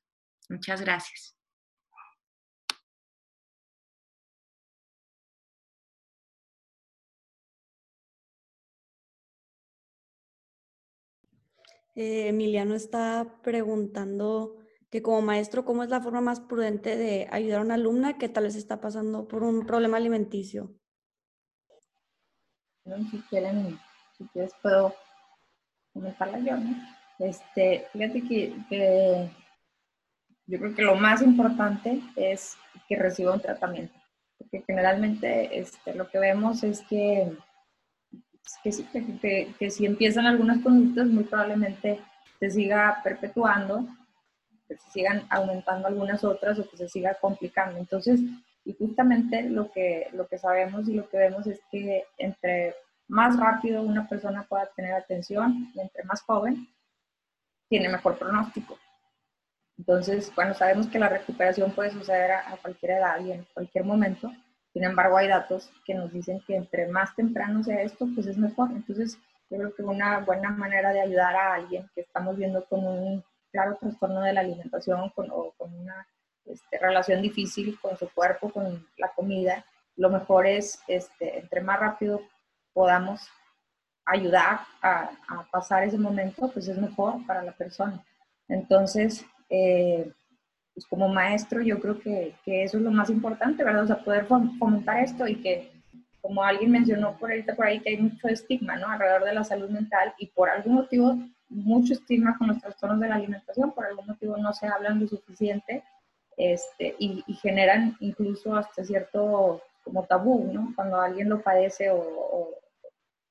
Muchas 0.49 0.81
gracias. 0.81 1.37
Eh, 11.95 12.29
Emiliano 12.29 12.75
está 12.75 13.41
preguntando 13.43 14.57
que 14.91 15.03
como 15.03 15.23
maestro, 15.23 15.65
¿cómo 15.65 15.83
es 15.85 15.91
la 15.91 16.01
forma 16.01 16.21
más 16.21 16.41
prudente 16.41 16.97
de 16.97 17.29
ayudar 17.31 17.61
a 17.61 17.65
una 17.65 17.75
alumna 17.75 18.19
que 18.19 18.29
tal 18.29 18.45
vez 18.45 18.57
está 18.57 18.81
pasando 18.81 19.29
por 19.29 19.43
un 19.43 19.67
problema 19.67 19.97
alimenticio? 19.99 20.80
Si 23.11 23.19
quieren, 23.29 23.79
si 24.17 24.25
quieres 24.29 24.53
puedo 24.63 24.95
comentarla 25.93 26.39
yo, 26.39 26.57
¿no? 26.57 26.77
Este, 27.19 27.87
fíjate 27.93 28.23
que, 28.23 29.31
yo 30.47 30.59
creo 30.59 30.75
que 30.75 30.83
lo 30.83 30.95
más 30.95 31.23
importante 31.23 32.01
es 32.17 32.57
que 32.89 32.97
reciba 32.97 33.35
un 33.35 33.41
tratamiento, 33.41 33.95
porque 34.39 34.65
generalmente 34.67 35.59
este, 35.59 35.95
lo 35.95 36.09
que 36.09 36.19
vemos 36.19 36.63
es 36.65 36.81
que, 36.83 37.37
que, 38.65 39.55
que, 39.59 39.71
si 39.71 39.87
empiezan 39.87 40.27
algunas 40.27 40.63
conductas, 40.63 41.07
muy 41.07 41.25
probablemente 41.25 42.01
se 42.39 42.51
siga 42.51 43.01
perpetuando, 43.05 43.87
que 44.67 44.77
se 44.77 44.91
sigan 44.91 45.27
aumentando 45.31 45.89
algunas 45.89 46.25
otras 46.25 46.59
o 46.59 46.69
que 46.69 46.77
se 46.77 46.89
siga 46.89 47.15
complicando. 47.21 47.79
Entonces, 47.79 48.21
y 48.65 48.75
justamente 48.75 49.43
lo 49.43 49.71
que, 49.73 50.09
lo 50.13 50.27
que 50.27 50.39
sabemos 50.39 50.89
y 50.89 50.95
lo 50.95 51.09
que 51.09 51.19
vemos 51.19 51.47
es 51.47 51.61
que 51.71 52.05
entre 52.19 52.75
más 53.09 53.39
rápido 53.39 53.83
una 53.83 54.09
persona 54.09 54.45
pueda 54.45 54.67
tener 54.77 54.93
atención 54.93 55.71
y 55.75 55.81
entre 55.81 56.05
más 56.05 56.23
joven, 56.23 56.69
tiene 57.69 57.89
mejor 57.89 58.19
pronóstico. 58.19 58.79
Entonces, 59.79 60.31
bueno, 60.37 60.55
sabemos 60.55 60.89
que 60.89 60.99
la 60.99 61.09
recuperación 61.09 61.73
puede 61.73 61.91
suceder 61.91 62.33
a, 62.33 62.57
cualquier 62.61 62.93
edad 62.93 63.19
y 63.21 63.33
en 63.33 63.47
cualquier 63.55 63.85
momento. 63.85 64.31
Sin 64.73 64.85
embargo, 64.85 65.17
hay 65.17 65.29
datos 65.29 65.71
que 65.85 65.95
nos 65.95 66.13
dicen 66.13 66.41
que 66.47 66.55
entre 66.55 66.87
más 66.89 67.15
temprano 67.17 67.65
sea 67.65 67.83
esto, 67.83 68.07
pues 68.15 68.27
es 68.27 68.37
mejor. 68.37 68.71
Entonces, 68.73 69.19
yo 69.49 69.59
creo 69.59 69.75
que 69.75 69.83
una 69.83 70.19
buena 70.19 70.51
manera 70.51 70.93
de 70.93 71.01
ayudar 71.01 71.35
a 71.35 71.55
alguien 71.55 71.91
que 71.95 72.03
estamos 72.03 72.37
viendo 72.37 72.65
con 72.67 72.87
un 72.87 73.25
claro 73.51 73.77
trastorno 73.81 74.21
de 74.21 74.35
la 74.35 74.41
alimentación 74.41 75.01
o 75.01 75.13
con 75.15 75.75
una 75.75 76.07
este, 76.47 76.79
relación 76.79 77.23
difícil 77.23 77.79
con 77.81 77.97
su 77.97 78.09
cuerpo, 78.11 78.51
con 78.51 78.87
la 78.97 79.13
comida, 79.13 79.65
lo 79.97 80.11
mejor 80.11 80.47
es, 80.47 80.81
este, 80.89 81.39
entre 81.39 81.61
más 81.61 81.79
rápido 81.79 82.23
podamos 82.73 83.29
ayudar 84.07 84.61
a, 84.83 85.11
pasar 85.53 85.85
ese 85.85 85.99
momento, 85.99 86.51
pues 86.53 86.69
es 86.69 86.79
mejor 86.79 87.25
para 87.27 87.43
la 87.43 87.53
persona. 87.53 88.03
Entonces, 88.49 89.25
eh, 89.49 90.11
pues 90.75 90.87
como 90.87 91.09
maestro, 91.09 91.61
yo 91.63 91.79
creo 91.81 92.01
que, 92.01 92.35
que, 92.45 92.65
eso 92.65 92.79
es 92.79 92.83
lo 92.83 92.91
más 92.91 93.11
importante, 93.11 93.63
¿verdad? 93.63 93.85
O 93.85 93.87
sea, 93.87 94.05
poder 94.05 94.27
fomentar 94.27 95.01
esto 95.05 95.27
y 95.27 95.37
que, 95.37 95.71
como 96.21 96.43
alguien 96.43 96.71
mencionó 96.71 97.17
por 97.19 97.31
ahorita 97.31 97.55
por 97.55 97.67
ahí, 97.67 97.81
que 97.81 97.91
hay 97.91 97.97
mucho 97.99 98.29
estigma, 98.29 98.77
¿no? 98.77 98.89
Alrededor 98.89 99.25
de 99.25 99.35
la 99.35 99.45
salud 99.45 99.71
mental 99.71 100.15
y 100.19 100.27
por 100.29 100.49
algún 100.49 100.75
motivo, 100.75 101.19
mucho 101.49 101.93
estigma 101.93 102.37
con 102.39 102.49
los 102.49 102.59
trastornos 102.59 103.01
de 103.01 103.09
la 103.09 103.17
alimentación, 103.17 103.73
por 103.73 103.85
algún 103.85 104.07
motivo 104.07 104.37
no 104.37 104.53
se 104.53 104.67
hablan 104.67 105.01
lo 105.01 105.09
suficiente 105.09 105.83
este, 106.41 106.97
y, 106.99 107.23
generan 107.35 107.97
incluso 108.01 108.57
hasta 108.57 108.83
cierto 108.83 109.61
como 109.85 110.07
tabú, 110.07 110.51
¿no? 110.51 110.73
Cuando 110.75 110.99
alguien 110.99 111.29
lo 111.29 111.43
padece 111.43 111.91
o, 111.91 112.49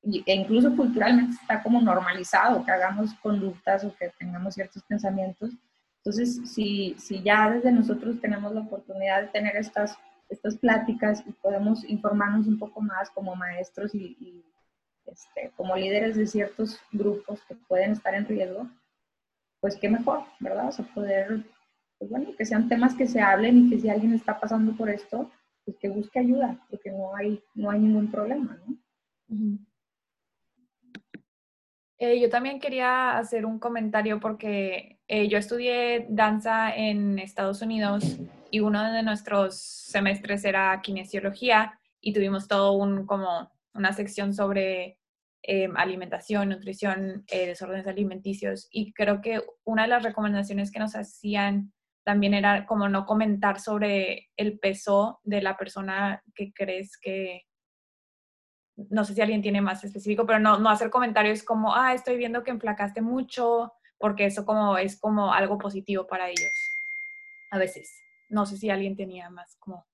e 0.03 0.34
incluso 0.34 0.76
culturalmente 0.76 1.36
está 1.41 1.64
como 1.64 1.81
normalizado 1.81 2.64
que 2.64 2.72
hagamos 2.72 3.14
conductas 3.15 3.84
o 3.84 3.95
que 3.95 4.11
tengamos 4.19 4.53
ciertos 4.53 4.84
pensamientos. 4.84 5.52
Entonces, 5.98 6.53
si, 6.53 6.95
si 6.99 7.23
ya 7.23 7.49
desde 7.49 7.72
nosotros 7.72 8.22
tenemos 8.22 8.53
la 8.53 8.61
oportunidad 8.61 9.23
de 9.23 9.27
tener 9.30 9.56
estas, 9.56 9.98
estas 10.30 10.56
pláticas 10.57 11.23
y 11.26 11.31
podemos 11.31 11.84
informarnos 11.86 12.45
un 12.45 12.60
poco 12.60 12.80
más 12.80 13.10
como 13.10 13.36
maestros 13.36 13.95
y, 13.95 14.45
este, 15.07 15.52
como 15.57 15.76
líderes 15.76 16.15
de 16.15 16.27
ciertos 16.27 16.80
grupos 16.91 17.41
que 17.48 17.56
pueden 17.56 17.94
estar 17.94 18.14
en 18.14 18.27
riesgo, 18.27 18.69
pues 19.61 19.76
qué 19.77 19.90
mejor, 19.90 20.26
¿verdad? 20.40 20.68
O 20.68 20.72
sea, 20.72 20.86
poder 20.94 21.44
pues 21.99 22.09
bueno, 22.09 22.34
que 22.38 22.45
sean 22.45 22.69
temas 22.69 22.95
que 22.95 23.07
se 23.07 23.21
hablen 23.21 23.57
y 23.57 23.69
que 23.69 23.80
si 23.80 23.89
alguien 23.89 24.13
está 24.13 24.39
pasando 24.39 24.76
por 24.76 24.89
esto, 24.89 25.30
pues 25.65 25.77
que 25.77 25.89
busque 25.89 26.19
ayuda, 26.19 26.57
porque 26.69 26.91
no 26.91 27.15
hay, 27.15 27.43
no 27.53 27.69
hay 27.69 27.80
ningún 27.80 28.09
problema, 28.09 28.57
¿no? 28.65 28.77
Eh, 32.01 32.19
yo 32.21 32.30
también 32.30 32.61
quería 32.61 33.17
hacer 33.17 33.45
un 33.45 33.59
comentario 33.59 34.21
porque 34.21 34.99
eh, 35.09 35.27
yo 35.27 35.38
estudié 35.38 36.07
danza 36.09 36.73
en 36.73 37.19
Estados 37.19 37.61
Unidos 37.61 38.17
y 38.49 38.61
uno 38.61 38.91
de 38.93 39.03
nuestros 39.03 39.59
semestres 39.59 40.45
era 40.45 40.80
kinesiología 40.81 41.77
y 41.99 42.13
tuvimos 42.13 42.47
todo 42.47 42.71
un 42.71 43.05
como 43.05 43.51
una 43.73 43.91
sección 43.91 44.34
sobre 44.34 44.97
em, 45.43 45.76
alimentación, 45.76 46.49
nutrición, 46.49 47.26
eh, 47.27 47.47
desórdenes 47.47 47.85
alimenticios 47.85 48.69
y 48.71 48.93
creo 48.93 49.19
que 49.19 49.41
una 49.65 49.84
de 49.84 49.89
las 49.89 50.03
recomendaciones 50.03 50.71
que 50.71 50.80
nos 50.80 50.95
hacían 50.95 51.73
también 52.03 52.34
era 52.34 52.65
como 52.65 52.89
no 52.89 53.05
comentar 53.05 53.59
sobre 53.59 54.30
el 54.38 54.59
peso 54.59 55.19
de 55.23 55.41
la 55.41 55.57
persona 55.57 56.23
que 56.35 56.51
crees 56.53 56.97
que, 56.97 57.43
no 58.89 59.03
sé 59.03 59.13
si 59.13 59.21
alguien 59.21 59.41
tiene 59.41 59.61
más 59.61 59.84
específico, 59.84 60.26
pero 60.26 60.39
no, 60.39 60.59
no 60.59 60.69
hacer 60.69 60.89
comentarios 60.89 61.43
como, 61.43 61.76
ah, 61.76 61.93
estoy 61.93 62.17
viendo 62.17 62.43
que 62.43 62.51
enflacaste 62.51 63.01
mucho, 63.01 63.73
porque 63.99 64.26
eso 64.26 64.45
como 64.45 64.77
es 64.77 64.99
como 64.99 65.34
algo 65.34 65.57
positivo 65.57 66.07
para 66.07 66.30
ellos. 66.30 66.51
A 67.51 67.57
veces. 67.57 68.03
No 68.30 68.45
sé 68.45 68.57
si 68.57 68.69
alguien 68.69 68.95
tenía 68.95 69.30
más 69.30 69.57
como 69.57 69.85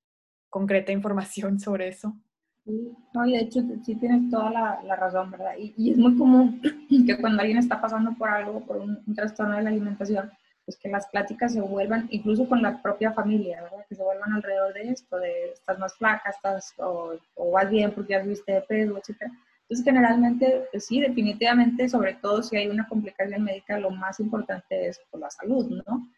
concreta 0.50 0.92
información 0.92 1.60
sobre 1.60 1.90
eso. 1.90 2.16
Sí, 2.64 2.92
no, 3.14 3.28
y 3.28 3.34
de 3.34 3.40
hecho 3.42 3.62
sí 3.84 3.96
tienes 3.96 4.30
toda 4.32 4.50
la, 4.50 4.96
razón, 4.96 5.30
¿verdad? 5.30 5.54
Y, 5.58 5.92
es 5.92 5.98
muy 5.98 6.18
común 6.18 6.62
que 7.06 7.18
cuando 7.20 7.42
alguien 7.42 7.60
está 7.60 7.80
pasando 7.80 8.14
por 8.18 8.30
algo, 8.30 8.62
por 8.62 8.78
un 8.78 9.14
trastorno 9.14 9.56
de 9.56 9.64
la 9.64 9.70
alimentación, 9.70 10.32
pues 10.66 10.78
que 10.78 10.90
las 10.90 11.08
pláticas 11.08 11.54
se 11.54 11.62
vuelvan, 11.62 12.08
incluso 12.10 12.50
con 12.50 12.62
la 12.62 12.82
propia 12.82 13.14
familia, 13.14 13.62
¿verdad? 13.62 13.86
Que 13.88 13.96
se 13.96 14.04
vuelvan 14.04 14.34
alrededor 14.34 14.74
de 14.74 14.90
esto, 14.90 15.18
de 15.18 15.52
estás 15.52 15.78
más 15.78 15.96
flaca, 15.96 16.32
estás, 16.32 16.74
o, 16.78 17.18
vas 17.52 17.70
bien 17.70 17.92
porque 17.92 18.14
ya 18.14 18.20
viste 18.20 18.54
de 18.54 18.62
peso, 18.62 18.98
etc. 18.98 19.22
Entonces, 19.62 19.86
generalmente, 19.86 20.68
pues 20.72 20.86
sí, 20.86 21.00
definitivamente, 21.00 21.88
sobre 21.88 22.16
todo 22.16 22.42
si 22.42 22.58
hay 22.58 22.68
una 22.68 22.88
complicación 22.88 23.44
médica, 23.44 23.78
lo 23.78 23.92
más 23.92 24.20
importante 24.20 24.88
es 24.88 25.00
por 25.12 25.20
la 25.20 25.30
salud, 25.30 25.84
¿no? 25.86 26.10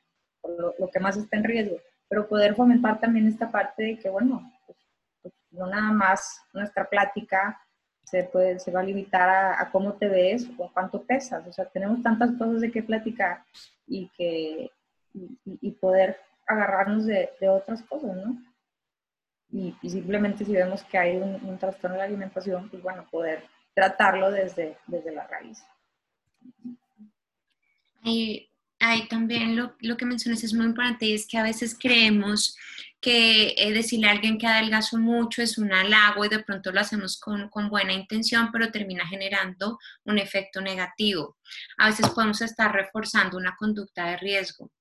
Por 0.42 0.76
lo, 0.80 0.90
que 0.90 1.00
más 1.00 1.18
está 1.18 1.38
en 1.38 1.44
riesgo. 1.44 1.78
Pero 2.10 2.28
poder 2.30 2.56
fomentar 2.56 3.02
también 3.02 3.28
esta 3.28 3.52
parte 3.52 3.84
de 3.84 4.00
que, 4.00 4.10
bueno, 4.10 4.50
pues, 4.66 4.78
pues, 5.22 5.34
no 5.52 5.68
nada 5.68 5.92
más 5.92 6.42
nuestra 6.54 6.90
plática 6.90 7.60
se, 8.10 8.24
puede, 8.24 8.58
se 8.60 8.72
va 8.72 8.80
a 8.80 8.84
limitar 8.84 9.30
a, 9.30 9.70
cómo 9.70 9.94
te 9.94 10.08
ves 10.08 10.48
o 10.58 10.72
cuánto 10.72 11.04
pesas. 11.04 11.46
O 11.46 11.52
sea, 11.52 11.66
tenemos 11.66 12.02
tantas 12.02 12.32
cosas 12.38 12.62
de 12.62 12.72
qué 12.72 12.82
platicar 12.82 13.44
y, 13.86 14.10
que, 14.18 14.72
y, 15.14 15.72
poder 15.72 16.18
agarrarnos 16.48 17.06
de, 17.06 17.32
de, 17.42 17.50
otras 17.50 17.82
cosas, 17.84 18.16
¿no? 18.16 18.42
y, 19.52 19.74
simplemente 19.90 20.46
si 20.46 20.54
vemos 20.54 20.84
que 20.84 20.98
hay 20.98 21.18
un, 21.18 21.58
trastorno 21.58 21.96
de 21.96 22.00
la 22.00 22.06
alimentación, 22.06 22.70
pues 22.70 22.82
bueno, 22.82 23.06
poder 23.12 23.44
tratarlo 23.74 24.32
desde, 24.32 24.78
desde 24.88 25.14
la 25.14 25.28
raíz. 25.28 25.62
Y 28.04 28.50
ahí 28.80 29.06
también 29.10 29.58
lo, 29.58 29.76
lo, 29.82 29.98
que 29.98 30.06
mencionas 30.06 30.46
es 30.46 30.54
muy 30.54 30.66
importante 30.66 31.06
y 31.06 31.14
es 31.14 31.28
que 31.28 31.38
a 31.38 31.44
veces 31.44 31.78
creemos 31.78 32.58
que 33.00 33.54
eh, 33.58 33.72
decirle 33.74 34.08
a 34.08 34.12
alguien 34.12 34.38
que 34.38 34.48
adelgazó 34.48 34.98
mucho 34.98 35.42
es 35.42 35.58
un 35.58 35.72
halago 35.72 36.26
y 36.26 36.30
de 36.30 36.40
pronto 36.40 36.72
lo 36.72 36.80
hacemos 36.80 37.20
con, 37.20 37.50
con, 37.50 37.70
buena 37.70 37.94
intención, 37.94 38.50
pero 38.52 38.72
termina 38.72 39.08
generando 39.08 39.78
un 40.06 40.18
efecto 40.18 40.62
negativo. 40.62 41.38
A 41.78 41.88
veces 41.90 42.10
podemos 42.10 42.42
estar 42.42 42.74
reforzando 42.74 43.38
una 43.38 43.56
conducta 43.56 44.08
de 44.08 44.18
riesgo. 44.18 44.72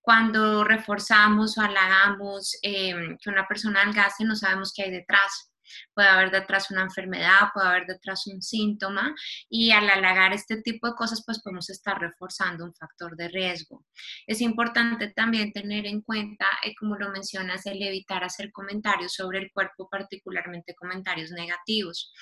Cuando 0.00 0.62
reforzamos 0.64 1.58
o 1.58 1.62
halagamos 1.62 2.56
eh, 2.62 3.16
que 3.20 3.30
una 3.30 3.48
persona 3.48 3.82
adelgace, 3.82 4.24
no 4.24 4.36
sabemos 4.36 4.72
qué 4.74 4.84
hay 4.84 4.90
detrás 4.90 5.50
puede 5.94 6.08
haber 6.08 6.30
detrás 6.30 6.70
una 6.70 6.82
enfermedad, 6.82 7.50
puede 7.52 7.68
haber 7.68 7.86
detrás 7.86 8.26
un 8.26 8.42
síntoma 8.42 9.14
y 9.48 9.70
al 9.70 9.88
halagar 9.88 10.32
este 10.32 10.62
tipo 10.62 10.88
de 10.88 10.94
cosas 10.94 11.22
pues 11.24 11.42
podemos 11.42 11.70
estar 11.70 12.00
reforzando 12.00 12.64
un 12.64 12.74
factor 12.74 13.16
de 13.16 13.28
riesgo. 13.28 13.84
Es 14.26 14.40
importante 14.40 15.08
también 15.08 15.52
tener 15.52 15.86
en 15.86 16.00
cuenta, 16.02 16.46
eh, 16.64 16.74
como 16.78 16.96
lo 16.96 17.10
mencionas, 17.10 17.66
el 17.66 17.82
evitar 17.82 18.24
hacer 18.24 18.52
comentarios 18.52 19.12
sobre 19.12 19.38
el 19.38 19.52
cuerpo, 19.52 19.88
particularmente 19.88 20.74
comentarios 20.74 21.30
negativos. 21.30 22.12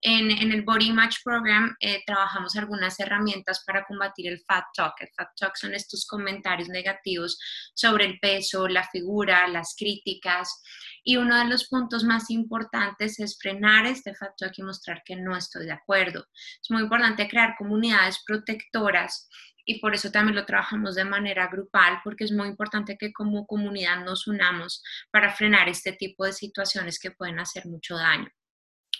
En, 0.00 0.30
el 0.30 0.62
Body 0.62 0.92
Match 0.92 1.16
Program 1.24 1.76
eh, 1.80 2.04
trabajamos 2.06 2.54
algunas 2.54 3.00
herramientas 3.00 3.64
para 3.66 3.84
combatir 3.84 4.28
el 4.28 4.40
fat 4.46 4.64
talk. 4.72 4.94
El 5.00 5.08
fat 5.16 5.30
talk 5.36 5.56
son 5.56 5.74
estos 5.74 6.06
comentarios 6.06 6.68
negativos 6.68 7.36
sobre 7.74 8.04
el 8.04 8.20
peso, 8.20 8.68
la 8.68 8.88
figura, 8.88 9.48
las 9.48 9.74
críticas. 9.76 10.62
Y 11.02 11.16
uno 11.16 11.36
de 11.36 11.46
los 11.46 11.66
puntos 11.66 12.04
más 12.04 12.30
importantes 12.30 13.18
es 13.18 13.36
frenar 13.40 13.86
este 13.86 14.14
fat 14.14 14.34
talk 14.38 14.52
y 14.56 14.62
mostrar 14.62 15.02
que 15.04 15.16
no 15.16 15.36
estoy 15.36 15.66
de 15.66 15.72
acuerdo. 15.72 16.26
Es 16.32 16.70
muy 16.70 16.82
importante 16.82 17.28
crear 17.28 17.56
comunidades 17.58 18.22
protectoras 18.24 19.28
y 19.64 19.80
por 19.80 19.94
eso 19.94 20.12
también 20.12 20.36
lo 20.36 20.46
trabajamos 20.46 20.94
de 20.94 21.04
manera 21.04 21.48
grupal, 21.48 22.00
porque 22.04 22.24
es 22.24 22.32
muy 22.32 22.46
importante 22.46 22.96
que 22.96 23.12
como 23.12 23.46
comunidad 23.46 24.04
nos 24.04 24.28
unamos 24.28 24.80
para 25.10 25.34
frenar 25.34 25.68
este 25.68 25.92
tipo 25.92 26.24
de 26.24 26.32
situaciones 26.32 27.00
que 27.00 27.10
pueden 27.10 27.40
hacer 27.40 27.66
mucho 27.66 27.96
daño 27.96 28.30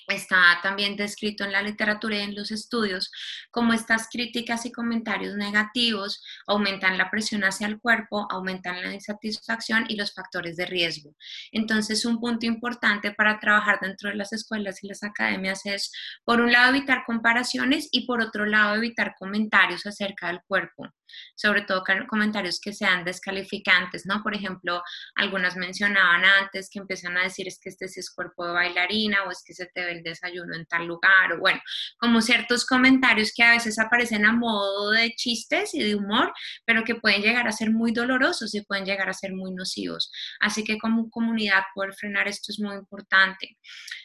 está 0.08 0.58
también 0.62 0.96
descrito 0.96 1.44
en 1.44 1.52
la 1.52 1.62
literatura 1.62 2.16
y 2.16 2.20
en 2.20 2.34
los 2.34 2.50
estudios, 2.50 3.10
como 3.50 3.72
estas 3.72 4.08
críticas 4.10 4.66
y 4.66 4.72
comentarios 4.72 5.36
negativos 5.36 6.22
aumentan 6.46 6.98
la 6.98 7.10
presión 7.10 7.44
hacia 7.44 7.66
el 7.66 7.78
cuerpo, 7.80 8.26
aumentan 8.30 8.82
la 8.82 8.92
insatisfacción 8.92 9.84
y 9.88 9.96
los 9.96 10.14
factores 10.14 10.56
de 10.56 10.66
riesgo. 10.66 11.14
Entonces, 11.52 12.04
un 12.04 12.20
punto 12.20 12.46
importante 12.46 13.12
para 13.12 13.38
trabajar 13.38 13.78
dentro 13.80 14.10
de 14.10 14.16
las 14.16 14.32
escuelas 14.32 14.82
y 14.82 14.88
las 14.88 15.02
academias 15.02 15.66
es, 15.66 15.92
por 16.24 16.40
un 16.40 16.52
lado, 16.52 16.74
evitar 16.74 17.04
comparaciones 17.06 17.88
y 17.92 18.06
por 18.06 18.20
otro 18.20 18.46
lado, 18.46 18.76
evitar 18.76 19.14
comentarios 19.18 19.86
acerca 19.86 20.28
del 20.28 20.40
cuerpo 20.46 20.88
sobre 21.34 21.62
todo 21.62 21.84
comentarios 22.06 22.60
que 22.60 22.72
sean 22.72 23.04
descalificantes, 23.04 24.06
¿no? 24.06 24.22
Por 24.22 24.34
ejemplo, 24.34 24.82
algunas 25.14 25.56
mencionaban 25.56 26.24
antes 26.24 26.68
que 26.70 26.78
empiezan 26.78 27.16
a 27.16 27.24
decir 27.24 27.48
es 27.48 27.58
que 27.58 27.70
este 27.70 27.88
sí 27.88 28.00
es 28.00 28.10
cuerpo 28.10 28.46
de 28.46 28.52
bailarina 28.52 29.24
o 29.24 29.30
es 29.30 29.42
que 29.44 29.54
se 29.54 29.66
te 29.66 29.84
ve 29.84 29.97
el 29.98 30.02
desayuno 30.02 30.54
en 30.54 30.66
tal 30.66 30.86
lugar, 30.86 31.32
o 31.32 31.38
bueno, 31.38 31.60
como 31.98 32.20
ciertos 32.20 32.66
comentarios 32.66 33.32
que 33.34 33.42
a 33.42 33.52
veces 33.52 33.78
aparecen 33.78 34.24
a 34.24 34.32
modo 34.32 34.90
de 34.90 35.10
chistes 35.14 35.74
y 35.74 35.82
de 35.82 35.94
humor, 35.94 36.32
pero 36.64 36.84
que 36.84 36.94
pueden 36.94 37.22
llegar 37.22 37.46
a 37.46 37.52
ser 37.52 37.70
muy 37.70 37.92
dolorosos 37.92 38.54
y 38.54 38.62
pueden 38.62 38.84
llegar 38.84 39.08
a 39.08 39.12
ser 39.14 39.32
muy 39.32 39.52
nocivos. 39.52 40.10
Así 40.40 40.64
que 40.64 40.78
como 40.78 41.10
comunidad 41.10 41.62
poder 41.74 41.94
frenar 41.94 42.28
esto 42.28 42.52
es 42.52 42.60
muy 42.60 42.74
importante. 42.76 43.58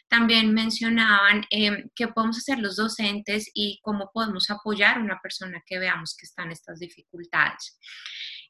También 0.08 0.52
mencionaban 0.52 1.44
eh, 1.50 1.84
qué 1.94 2.08
podemos 2.08 2.38
hacer 2.38 2.58
los 2.58 2.76
docentes 2.76 3.50
y 3.54 3.80
cómo 3.82 4.10
podemos 4.12 4.50
apoyar 4.50 4.98
a 4.98 5.00
una 5.00 5.20
persona 5.20 5.62
que 5.66 5.78
veamos 5.78 6.16
que 6.18 6.26
está 6.26 6.42
en 6.42 6.52
estas 6.52 6.78
dificultades. 6.78 7.78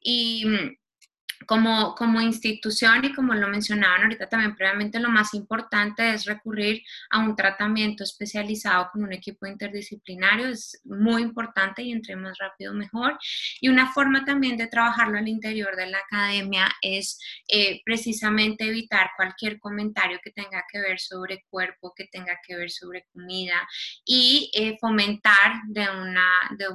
Y 0.01 0.45
mm, 0.45 0.77
como, 1.47 1.95
como 1.95 2.21
institución 2.21 3.05
y 3.05 3.13
como 3.13 3.33
lo 3.33 3.47
mencionaban 3.47 4.03
ahorita 4.03 4.27
también 4.27 4.55
previamente, 4.55 4.99
lo 4.99 5.09
más 5.09 5.33
importante 5.33 6.13
es 6.13 6.25
recurrir 6.25 6.83
a 7.09 7.19
un 7.19 7.35
tratamiento 7.35 8.03
especializado 8.03 8.89
con 8.91 9.03
un 9.03 9.13
equipo 9.13 9.45
interdisciplinario. 9.45 10.47
Es 10.47 10.81
muy 10.85 11.21
importante 11.21 11.83
y 11.83 11.91
entre 11.91 12.15
más 12.15 12.37
rápido 12.37 12.73
mejor. 12.73 13.17
Y 13.61 13.69
una 13.69 13.91
forma 13.91 14.25
también 14.25 14.57
de 14.57 14.67
trabajarlo 14.67 15.17
al 15.17 15.27
interior 15.27 15.75
de 15.75 15.87
la 15.87 15.99
academia 15.99 16.71
es 16.81 17.19
eh, 17.47 17.81
precisamente 17.85 18.67
evitar 18.67 19.11
cualquier 19.15 19.59
comentario 19.59 20.19
que 20.23 20.31
tenga 20.31 20.63
que 20.71 20.79
ver 20.79 20.99
sobre 20.99 21.43
cuerpo, 21.49 21.93
que 21.95 22.07
tenga 22.07 22.39
que 22.45 22.55
ver 22.55 22.71
sobre 22.71 23.05
comida 23.11 23.67
y 24.05 24.51
eh, 24.53 24.77
fomentar 24.79 25.61
de 25.67 25.87
una, 25.89 26.29
de 26.57 26.67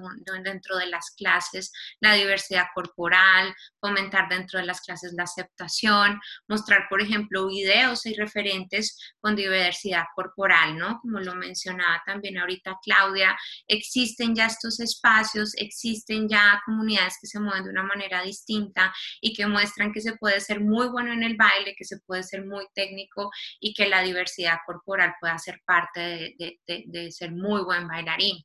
dentro 0.43 0.77
de 0.77 0.87
las 0.87 1.11
clases 1.13 1.73
la 2.01 2.15
diversidad 2.15 2.67
corporal, 2.75 3.55
fomentar 3.81 4.29
dentro 4.29 4.50
de 4.59 4.65
las 4.65 4.81
clases 4.81 5.15
la 5.17 5.25
aceptación, 5.25 6.21
mostrar, 6.49 6.87
por 6.89 7.03
ejemplo, 7.03 7.47
videos 7.47 8.07
y 8.07 8.15
referentes 8.15 8.97
con 9.21 9.37
diversidad 9.37 10.05
corporal, 10.15 10.77
¿no? 10.77 10.99
Como 11.01 11.21
lo 11.21 11.35
mencionaba 11.35 12.03
también 12.07 12.39
ahorita 12.39 12.79
Claudia, 12.83 13.37
existen 13.67 14.35
ya 14.35 14.47
estos 14.47 14.81
espacios, 14.81 15.55
existen 15.57 16.29
ya 16.29 16.61
comunidades 16.65 17.17
que 17.21 17.27
se 17.27 17.41
mueven 17.41 17.65
de 17.65 17.71
una 17.71 17.83
manera 17.83 18.23
distinta 18.23 18.93
y 19.21 19.35
que 19.35 19.47
muestran 19.47 19.93
que 19.93 20.01
se 20.01 20.17
puede 20.17 20.41
ser 20.41 20.61
muy 20.61 20.89
bueno 20.89 21.13
en 21.13 21.23
el 21.23 21.37
baile, 21.37 21.75
que 21.77 21.85
se 21.85 21.99
puede 22.07 22.23
ser 22.23 22.45
muy 22.45 22.67
técnico 22.75 23.31
y 23.61 23.75
que 23.75 23.89
la 23.89 24.03
diversidad 24.03 24.59
corporal 24.67 25.15
pueda 25.21 25.39
ser 25.39 25.61
parte 25.65 26.35
de, 26.39 27.11
ser 27.11 27.33
muy 27.33 27.63
buen 27.63 27.87
bailarín. 27.89 28.37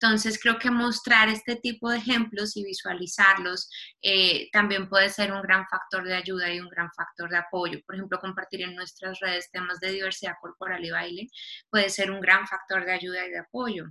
Entonces, 0.00 0.38
creo 0.40 0.58
que 0.58 0.70
mostrar 0.70 1.28
este 1.28 1.56
tipo 1.56 1.90
de 1.90 1.98
ejemplos 1.98 2.56
y 2.56 2.64
visualizarlos 2.64 3.68
eh, 4.02 4.48
también 4.50 4.88
puede 4.88 5.10
ser 5.10 5.32
un 5.32 5.39
gran 5.42 5.66
factor 5.68 6.04
de 6.04 6.14
ayuda 6.14 6.52
y 6.52 6.60
un 6.60 6.68
gran 6.68 6.90
factor 6.92 7.30
de 7.30 7.38
apoyo. 7.38 7.80
Por 7.86 7.94
ejemplo, 7.94 8.18
compartir 8.18 8.62
en 8.62 8.74
nuestras 8.74 9.18
redes 9.20 9.50
temas 9.50 9.80
de 9.80 9.90
diversidad 9.90 10.34
corporal 10.40 10.84
y 10.84 10.90
baile 10.90 11.28
puede 11.70 11.88
ser 11.88 12.10
un 12.10 12.20
gran 12.20 12.46
factor 12.46 12.84
de 12.84 12.92
ayuda 12.92 13.26
y 13.26 13.30
de 13.30 13.38
apoyo. 13.38 13.84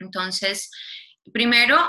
Entonces, 0.00 0.70
primero, 1.32 1.88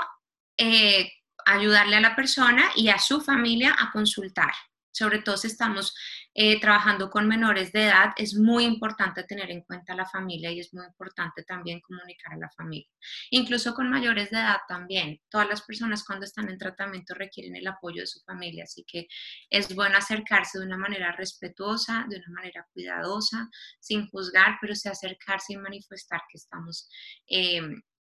eh, 0.56 1.12
ayudarle 1.44 1.96
a 1.96 2.00
la 2.00 2.16
persona 2.16 2.70
y 2.76 2.88
a 2.88 2.98
su 2.98 3.20
familia 3.20 3.74
a 3.78 3.90
consultar 3.92 4.52
sobre 4.96 5.18
todo 5.18 5.36
si 5.36 5.48
estamos 5.48 5.94
eh, 6.38 6.60
trabajando 6.60 7.08
con 7.08 7.26
menores 7.26 7.72
de 7.72 7.86
edad, 7.86 8.12
es 8.14 8.34
muy 8.34 8.64
importante 8.64 9.24
tener 9.24 9.50
en 9.50 9.62
cuenta 9.62 9.94
a 9.94 9.96
la 9.96 10.04
familia 10.04 10.50
y 10.50 10.60
es 10.60 10.74
muy 10.74 10.84
importante 10.84 11.44
también 11.44 11.80
comunicar 11.80 12.34
a 12.34 12.36
la 12.36 12.50
familia. 12.50 12.90
Incluso 13.30 13.72
con 13.72 13.88
mayores 13.88 14.28
de 14.28 14.36
edad 14.36 14.58
también. 14.68 15.18
Todas 15.30 15.48
las 15.48 15.62
personas 15.62 16.04
cuando 16.04 16.26
están 16.26 16.50
en 16.50 16.58
tratamiento 16.58 17.14
requieren 17.14 17.56
el 17.56 17.66
apoyo 17.66 18.02
de 18.02 18.06
su 18.06 18.20
familia, 18.20 18.64
así 18.64 18.84
que 18.86 19.08
es 19.48 19.74
bueno 19.74 19.96
acercarse 19.96 20.58
de 20.58 20.66
una 20.66 20.76
manera 20.76 21.10
respetuosa, 21.12 22.04
de 22.06 22.18
una 22.18 22.28
manera 22.28 22.66
cuidadosa, 22.74 23.48
sin 23.80 24.06
juzgar, 24.10 24.58
pero 24.60 24.74
sí 24.74 24.90
acercarse 24.90 25.54
y 25.54 25.56
manifestar 25.56 26.20
que 26.30 26.36
estamos 26.36 26.90
eh, 27.28 27.62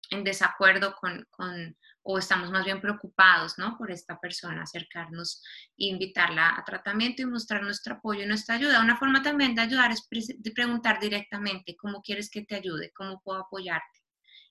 en 0.10 0.24
desacuerdo 0.24 0.96
con, 1.00 1.24
con 1.30 1.78
o 2.04 2.18
estamos 2.18 2.52
más 2.52 2.66
bien 2.66 2.82
preocupados 2.82 3.58
¿no? 3.58 3.78
por 3.78 3.90
esta 3.90 4.20
persona, 4.20 4.64
acercarnos 4.64 5.42
e 5.78 5.86
invitarla 5.86 6.56
a 6.58 6.64
tratamiento 6.64 7.22
y 7.22 7.26
mostrar 7.26 7.64
nuestro 7.64 7.96
apoyo 7.96 8.24
y 8.24 8.28
nuestra 8.28 8.56
ayuda. 8.56 8.82
Una 8.82 8.98
forma 8.98 9.24
también 9.24 9.56
de 9.56 9.62
ayudar 9.62 9.92
es 9.92 10.08
de 10.10 10.52
preguntar 10.52 11.00
directamente 11.00 11.76
cómo 11.78 12.02
quieres 12.02 12.30
que 12.30 12.44
te 12.44 12.56
ayude, 12.56 12.92
cómo 12.94 13.22
puedo 13.24 13.40
apoyarte 13.40 14.02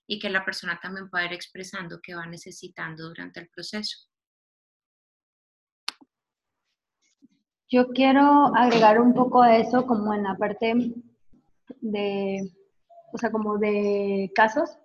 y 0.07 0.19
que 0.19 0.29
la 0.29 0.43
persona 0.43 0.79
también 0.81 1.09
pueda 1.09 1.25
ir 1.25 1.33
expresando 1.33 1.99
qué 2.01 2.15
va 2.15 2.25
necesitando 2.25 3.07
durante 3.07 3.39
el 3.39 3.49
proceso. 3.49 4.09
Yo 7.69 7.87
quiero 7.89 8.55
agregar 8.55 8.99
un 8.99 9.13
poco 9.13 9.41
a 9.41 9.57
eso 9.57 9.85
como 9.85 10.13
en 10.13 10.23
la 10.23 10.35
parte 10.35 10.93
de, 11.81 12.51
o 13.11 13.17
sea, 13.17 13.31
como 13.31 13.57
de 13.57 14.31
casos 14.35 14.77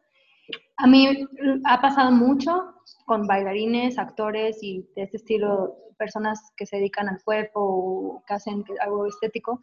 a 0.78 0.86
mí 0.86 1.26
ha 1.64 1.80
pasado 1.80 2.12
mucho 2.12 2.74
con 3.04 3.26
bailarines, 3.26 3.98
actores 3.98 4.62
y 4.62 4.88
de 4.94 5.02
este 5.02 5.16
estilo, 5.16 5.76
personas 5.98 6.52
que 6.56 6.66
se 6.66 6.76
dedican 6.76 7.08
al 7.08 7.22
cuerpo 7.22 7.60
o 7.60 8.24
que 8.26 8.34
hacen 8.34 8.64
algo 8.80 9.06
estético, 9.06 9.60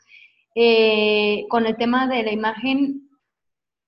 eh, 0.55 1.45
con 1.49 1.65
el 1.65 1.77
tema 1.77 2.07
de 2.07 2.23
la 2.23 2.33
imagen, 2.33 3.09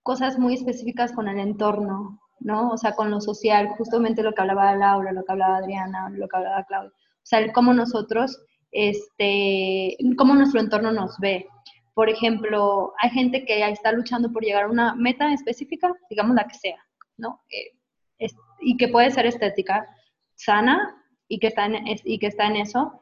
cosas 0.03 0.39
muy 0.39 0.53
específicas 0.53 1.11
con 1.11 1.27
el 1.27 1.39
entorno, 1.39 2.21
¿no? 2.39 2.69
O 2.69 2.77
sea, 2.77 2.93
con 2.93 3.11
lo 3.11 3.19
social, 3.19 3.69
justamente 3.77 4.23
lo 4.23 4.33
que 4.33 4.41
hablaba 4.41 4.75
Laura, 4.75 5.11
lo 5.11 5.25
que 5.25 5.31
hablaba 5.33 5.57
Adriana, 5.57 6.09
lo 6.09 6.29
que 6.29 6.37
hablaba 6.37 6.63
Claudia. 6.63 6.91
O 6.91 7.29
sea, 7.29 7.51
cómo 7.51 7.73
nosotros, 7.73 8.39
este, 8.71 9.97
cómo 10.17 10.33
nuestro 10.33 10.61
entorno 10.61 10.93
nos 10.93 11.17
ve. 11.19 11.45
Por 11.93 12.09
ejemplo, 12.09 12.93
hay 12.99 13.09
gente 13.09 13.43
que 13.43 13.67
está 13.69 13.91
luchando 13.91 14.31
por 14.31 14.43
llegar 14.43 14.63
a 14.63 14.69
una 14.69 14.95
meta 14.95 15.33
específica, 15.33 15.93
digamos 16.09 16.35
la 16.35 16.47
que 16.47 16.53
sea, 16.53 16.86
¿no? 17.18 17.41
Eh, 17.49 18.27
y 18.60 18.77
que 18.77 18.88
puede 18.88 19.11
ser 19.11 19.26
estética, 19.26 19.88
sana, 20.35 21.03
y 21.27 21.39
que, 21.39 21.48
está 21.48 21.65
en, 21.65 21.85
y 21.85 22.19
que 22.19 22.27
está 22.27 22.48
en 22.48 22.56
eso, 22.56 23.02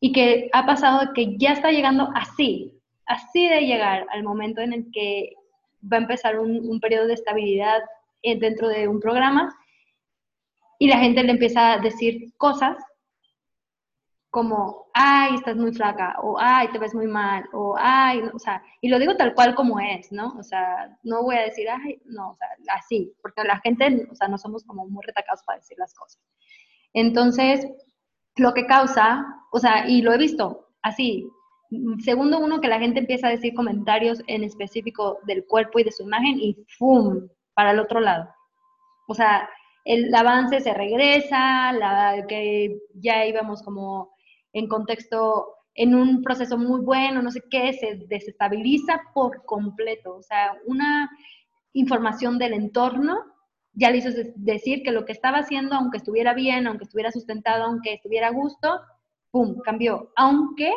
y 0.00 0.12
que 0.12 0.48
ha 0.52 0.64
pasado 0.64 1.12
que 1.14 1.36
ya 1.36 1.52
está 1.52 1.70
llegando 1.70 2.10
así, 2.14 2.72
así 3.06 3.48
de 3.48 3.62
llegar 3.62 4.06
al 4.10 4.22
momento 4.22 4.60
en 4.60 4.72
el 4.72 4.90
que 4.92 5.34
va 5.92 5.98
a 5.98 6.00
empezar 6.00 6.38
un, 6.38 6.68
un 6.68 6.80
periodo 6.80 7.06
de 7.06 7.14
estabilidad 7.14 7.80
dentro 8.34 8.68
de 8.68 8.88
un 8.88 8.98
programa 8.98 9.56
y 10.78 10.88
la 10.88 10.98
gente 10.98 11.22
le 11.22 11.32
empieza 11.32 11.74
a 11.74 11.78
decir 11.78 12.32
cosas 12.36 12.76
como, 14.36 14.90
ay, 14.92 15.34
estás 15.34 15.56
muy 15.56 15.72
flaca, 15.72 16.14
o 16.22 16.36
ay, 16.38 16.68
te 16.68 16.78
ves 16.78 16.94
muy 16.94 17.06
mal, 17.06 17.42
o 17.54 17.74
ay, 17.78 18.20
o 18.34 18.38
sea, 18.38 18.62
y 18.82 18.90
lo 18.90 18.98
digo 18.98 19.16
tal 19.16 19.34
cual 19.34 19.54
como 19.54 19.80
es, 19.80 20.12
¿no? 20.12 20.34
O 20.38 20.42
sea, 20.42 20.94
no 21.04 21.22
voy 21.22 21.36
a 21.36 21.44
decir, 21.44 21.66
ay, 21.70 21.98
no, 22.04 22.32
o 22.32 22.34
sea, 22.34 22.46
así, 22.76 23.14
porque 23.22 23.42
la 23.44 23.58
gente, 23.60 24.06
o 24.10 24.14
sea, 24.14 24.28
no 24.28 24.36
somos 24.36 24.62
como 24.64 24.86
muy 24.88 25.02
retacados 25.06 25.42
para 25.46 25.58
decir 25.60 25.78
las 25.78 25.94
cosas. 25.94 26.20
Entonces, 26.92 27.66
lo 28.36 28.52
que 28.52 28.66
causa, 28.66 29.24
o 29.52 29.58
sea, 29.58 29.88
y 29.88 30.02
lo 30.02 30.12
he 30.12 30.18
visto 30.18 30.68
así, 30.82 31.26
segundo 32.04 32.38
uno, 32.38 32.60
que 32.60 32.68
la 32.68 32.78
gente 32.78 33.00
empieza 33.00 33.28
a 33.28 33.30
decir 33.30 33.54
comentarios 33.54 34.22
en 34.26 34.44
específico 34.44 35.18
del 35.26 35.46
cuerpo 35.46 35.78
y 35.78 35.84
de 35.84 35.92
su 35.92 36.02
imagen 36.02 36.38
y 36.38 36.58
¡fum! 36.76 37.26
para 37.54 37.70
el 37.70 37.78
otro 37.78 38.00
lado. 38.00 38.28
O 39.08 39.14
sea, 39.14 39.48
el 39.86 40.14
avance 40.14 40.60
se 40.60 40.74
regresa, 40.74 41.72
la 41.72 42.26
que 42.28 42.80
ya 42.92 43.24
íbamos 43.24 43.62
como 43.62 44.14
en 44.56 44.68
contexto, 44.68 45.54
en 45.74 45.94
un 45.94 46.22
proceso 46.22 46.56
muy 46.56 46.80
bueno, 46.80 47.20
no 47.20 47.30
sé 47.30 47.42
qué, 47.50 47.74
se 47.74 48.06
desestabiliza 48.06 49.02
por 49.12 49.44
completo. 49.44 50.16
O 50.16 50.22
sea, 50.22 50.56
una 50.64 51.10
información 51.74 52.38
del 52.38 52.54
entorno 52.54 53.18
ya 53.74 53.90
le 53.90 53.98
hizo 53.98 54.08
decir 54.36 54.82
que 54.82 54.92
lo 54.92 55.04
que 55.04 55.12
estaba 55.12 55.40
haciendo, 55.40 55.74
aunque 55.74 55.98
estuviera 55.98 56.32
bien, 56.32 56.66
aunque 56.66 56.84
estuviera 56.84 57.12
sustentado, 57.12 57.64
aunque 57.64 57.92
estuviera 57.92 58.28
a 58.28 58.32
gusto, 58.32 58.80
¡pum!, 59.30 59.60
cambió. 59.60 60.10
Aunque, 60.16 60.72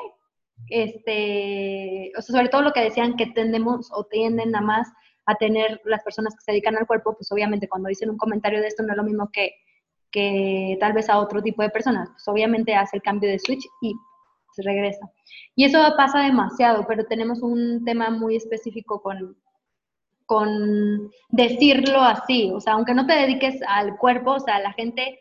este, 0.67 2.11
o 2.17 2.21
sea, 2.21 2.35
sobre 2.35 2.49
todo 2.49 2.63
lo 2.63 2.73
que 2.73 2.81
decían 2.81 3.15
que 3.15 3.27
tendemos 3.27 3.89
o 3.93 4.03
tienden 4.03 4.53
a 4.57 4.59
más 4.59 4.89
a 5.25 5.35
tener 5.35 5.79
las 5.85 6.03
personas 6.03 6.35
que 6.35 6.41
se 6.41 6.51
dedican 6.51 6.75
al 6.75 6.85
cuerpo, 6.85 7.15
pues 7.15 7.31
obviamente 7.31 7.69
cuando 7.69 7.87
dicen 7.87 8.09
un 8.09 8.17
comentario 8.17 8.59
de 8.59 8.67
esto 8.67 8.83
no 8.83 8.91
es 8.91 8.97
lo 8.97 9.05
mismo 9.05 9.29
que 9.31 9.53
que 10.11 10.77
tal 10.79 10.93
vez 10.93 11.09
a 11.09 11.19
otro 11.19 11.41
tipo 11.41 11.61
de 11.61 11.69
personas. 11.69 12.09
Pues 12.09 12.27
obviamente 12.27 12.75
hace 12.75 12.97
el 12.97 13.03
cambio 13.03 13.29
de 13.29 13.39
switch 13.39 13.65
y 13.81 13.93
se 14.53 14.61
regresa. 14.63 15.09
Y 15.55 15.65
eso 15.65 15.79
pasa 15.97 16.21
demasiado, 16.21 16.85
pero 16.87 17.05
tenemos 17.05 17.41
un 17.41 17.83
tema 17.85 18.09
muy 18.09 18.35
específico 18.35 19.01
con, 19.01 19.37
con 20.25 21.11
decirlo 21.29 22.01
así. 22.01 22.51
O 22.53 22.59
sea, 22.59 22.73
aunque 22.73 22.93
no 22.93 23.05
te 23.05 23.13
dediques 23.13 23.59
al 23.67 23.97
cuerpo, 23.97 24.31
o 24.31 24.39
sea, 24.39 24.59
la 24.59 24.73
gente 24.73 25.19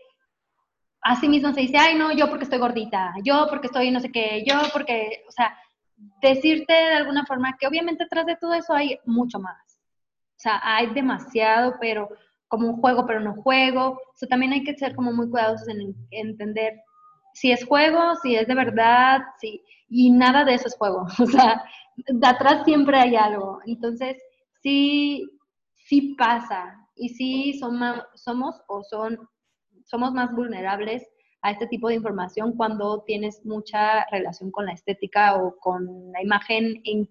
a 1.02 1.16
sí 1.16 1.28
mismo 1.28 1.52
se 1.52 1.60
dice, 1.60 1.78
ay, 1.78 1.94
no, 1.97 2.12
yo 2.12 2.28
porque 2.28 2.44
estoy 2.44 2.59
gordita, 2.59 3.15
yo 3.24 3.47
porque 3.48 3.69
estoy 3.69 3.90
no 3.90 4.01
sé 4.01 4.10
qué, 4.10 4.44
yo 4.47 4.56
porque, 4.73 5.24
o 5.28 5.32
sea, 5.32 5.56
decirte 6.20 6.73
de 6.73 6.94
alguna 6.94 7.24
forma 7.24 7.56
que 7.59 7.66
obviamente 7.66 8.05
atrás 8.05 8.27
de 8.27 8.36
todo 8.36 8.55
eso 8.55 8.74
hay 8.74 8.98
mucho 9.05 9.39
más. 9.39 9.56
O 10.36 10.40
sea, 10.40 10.60
hay 10.62 10.89
demasiado, 10.89 11.74
pero 11.81 12.09
como 12.49 12.69
un 12.69 12.81
juego, 12.81 13.07
pero 13.07 13.20
no 13.20 13.35
juego. 13.43 14.01
Eso 14.15 14.27
también 14.27 14.53
hay 14.53 14.65
que 14.65 14.77
ser 14.77 14.95
como 14.95 15.12
muy 15.12 15.31
cuidadosos 15.31 15.69
en, 15.69 15.95
entender 16.11 16.81
si 17.35 17.53
es 17.53 17.65
juego, 17.65 18.16
si 18.23 18.35
es 18.35 18.49
de 18.49 18.55
verdad, 18.55 19.20
si, 19.41 19.62
y 19.89 20.11
nada 20.11 20.45
de 20.45 20.55
eso 20.55 20.69
es 20.69 20.77
juego. 20.77 21.07
O 21.23 21.27
sea, 21.27 21.62
de 21.97 22.27
atrás 22.27 22.65
siempre 22.65 22.99
hay 22.99 23.16
algo. 23.16 23.61
Entonces, 23.66 24.16
sí, 24.62 25.29
sí 25.75 26.15
pasa. 26.19 26.77
Y 26.97 27.11
sí 27.11 27.59
somos, 27.59 28.03
somos 28.15 28.61
o 28.66 28.83
son, 28.83 29.19
somos 29.85 30.12
más 30.12 30.33
vulnerables 30.35 31.07
a 31.43 31.53
este 31.53 31.66
tipo 31.69 31.89
de 31.89 31.95
información 31.95 32.57
cuando 32.57 33.03
tienes 33.05 33.45
mucha 33.45 34.05
relación 34.11 34.51
con 34.51 34.66
la 34.66 34.73
estética 34.73 35.37
o 35.37 35.57
con 35.59 36.11
la 36.12 36.23
imagen 36.23 36.81
en 36.85 37.09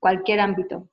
cualquier 0.00 0.40
ámbito. 0.40 0.88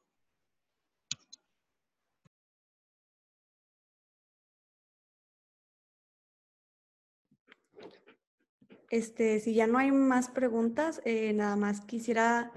Este, 8.90 9.40
si 9.40 9.54
ya 9.54 9.68
no 9.68 9.78
hay 9.78 9.92
más 9.92 10.30
preguntas, 10.30 11.02
eh, 11.06 11.34
nada 11.34 11.56
más 11.56 11.82
quisiera 11.82 12.52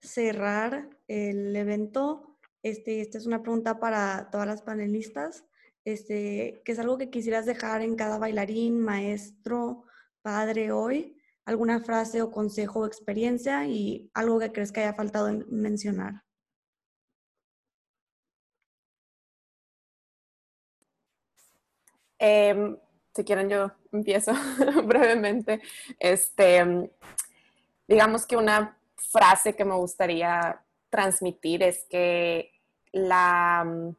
cerrar 0.00 0.88
el 1.06 1.54
evento. 1.54 2.38
Este, 2.62 3.00
esta 3.00 3.18
es 3.18 3.26
una 3.26 3.42
pregunta 3.42 3.78
para 3.78 4.30
todas 4.30 4.46
las 4.46 4.62
panelistas. 4.62 5.44
Este, 5.84 6.62
¿qué 6.64 6.72
es 6.72 6.78
algo 6.78 6.98
que 6.98 7.10
quisieras 7.10 7.46
dejar 7.46 7.82
en 7.82 7.96
cada 7.96 8.18
bailarín, 8.18 8.80
maestro, 8.80 9.84
padre 10.22 10.72
hoy? 10.72 11.16
¿Alguna 11.44 11.80
frase 11.80 12.22
o 12.22 12.30
consejo 12.30 12.80
o 12.80 12.86
experiencia 12.86 13.66
y 13.66 14.10
algo 14.14 14.38
que 14.38 14.52
crees 14.52 14.72
que 14.72 14.80
haya 14.80 14.94
faltado 14.94 15.30
mencionar? 15.48 16.22
Eh, 22.18 22.76
si 23.14 23.24
quieren 23.24 23.48
yo 23.48 23.72
empiezo 23.92 24.32
brevemente. 24.84 25.60
Este, 25.98 26.90
digamos 27.88 28.26
que 28.26 28.36
una 28.36 28.78
frase 28.96 29.54
que 29.54 29.64
me 29.64 29.74
gustaría 29.74 30.62
transmitir 30.90 31.62
es 31.62 31.84
que 31.88 32.52
la 32.92 33.94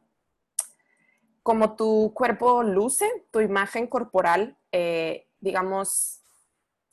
como 1.42 1.74
tu 1.76 2.12
cuerpo 2.14 2.62
luce, 2.62 3.10
tu 3.30 3.40
imagen 3.40 3.88
corporal, 3.88 4.56
eh, 4.70 5.26
digamos, 5.40 6.22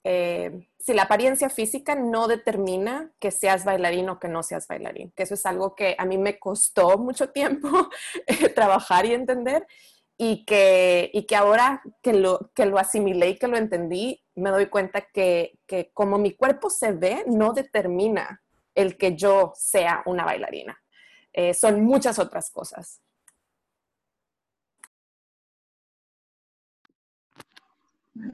eh, 0.03 0.67
si 0.79 0.93
la 0.93 1.03
apariencia 1.03 1.49
física 1.49 1.93
no 1.93 2.27
determina 2.27 3.11
que 3.19 3.31
seas 3.31 3.63
bailarín 3.63 4.09
o 4.09 4.19
que 4.19 4.27
no 4.27 4.41
seas 4.43 4.67
bailarín, 4.67 5.11
que 5.11 5.23
eso 5.23 5.35
es 5.35 5.45
algo 5.45 5.75
que 5.75 5.95
a 5.97 6.05
mí 6.05 6.17
me 6.17 6.39
costó 6.39 6.97
mucho 6.97 7.29
tiempo 7.29 7.69
trabajar 8.55 9.05
y 9.05 9.13
entender 9.13 9.67
y 10.21 10.43
que, 10.43 11.09
y 11.13 11.23
que 11.23 11.35
ahora 11.37 11.81
que 12.03 12.11
lo, 12.11 12.51
que 12.53 12.65
lo 12.65 12.77
asimilé 12.77 13.29
y 13.29 13.37
que 13.37 13.47
lo 13.47 13.55
entendí, 13.55 14.21
me 14.35 14.49
doy 14.49 14.65
cuenta 14.65 14.99
que, 14.99 15.57
que 15.65 15.91
como 15.93 16.17
mi 16.17 16.35
cuerpo 16.35 16.69
se 16.69 16.91
ve, 16.91 17.23
no 17.25 17.53
determina 17.53 18.43
el 18.75 18.97
que 18.97 19.15
yo 19.15 19.53
sea 19.55 20.03
una 20.05 20.25
bailarina. 20.25 20.77
Eh, 21.31 21.53
son 21.53 21.85
muchas 21.85 22.19
otras 22.19 22.51
cosas. 22.51 23.01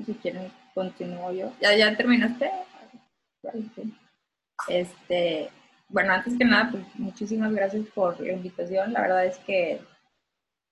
Si 0.07 0.15
quieren, 0.15 0.51
continúo 0.73 1.31
yo. 1.33 1.53
¿Ya, 1.61 1.77
ya 1.77 1.95
terminaste? 1.95 2.49
Este, 4.67 5.51
bueno, 5.89 6.13
antes 6.13 6.35
que 6.35 6.45
nada, 6.45 6.71
pues 6.71 6.83
muchísimas 6.95 7.53
gracias 7.53 7.85
por 7.93 8.19
la 8.19 8.33
invitación. 8.33 8.91
La 8.91 9.01
verdad 9.01 9.25
es 9.27 9.37
que 9.37 9.81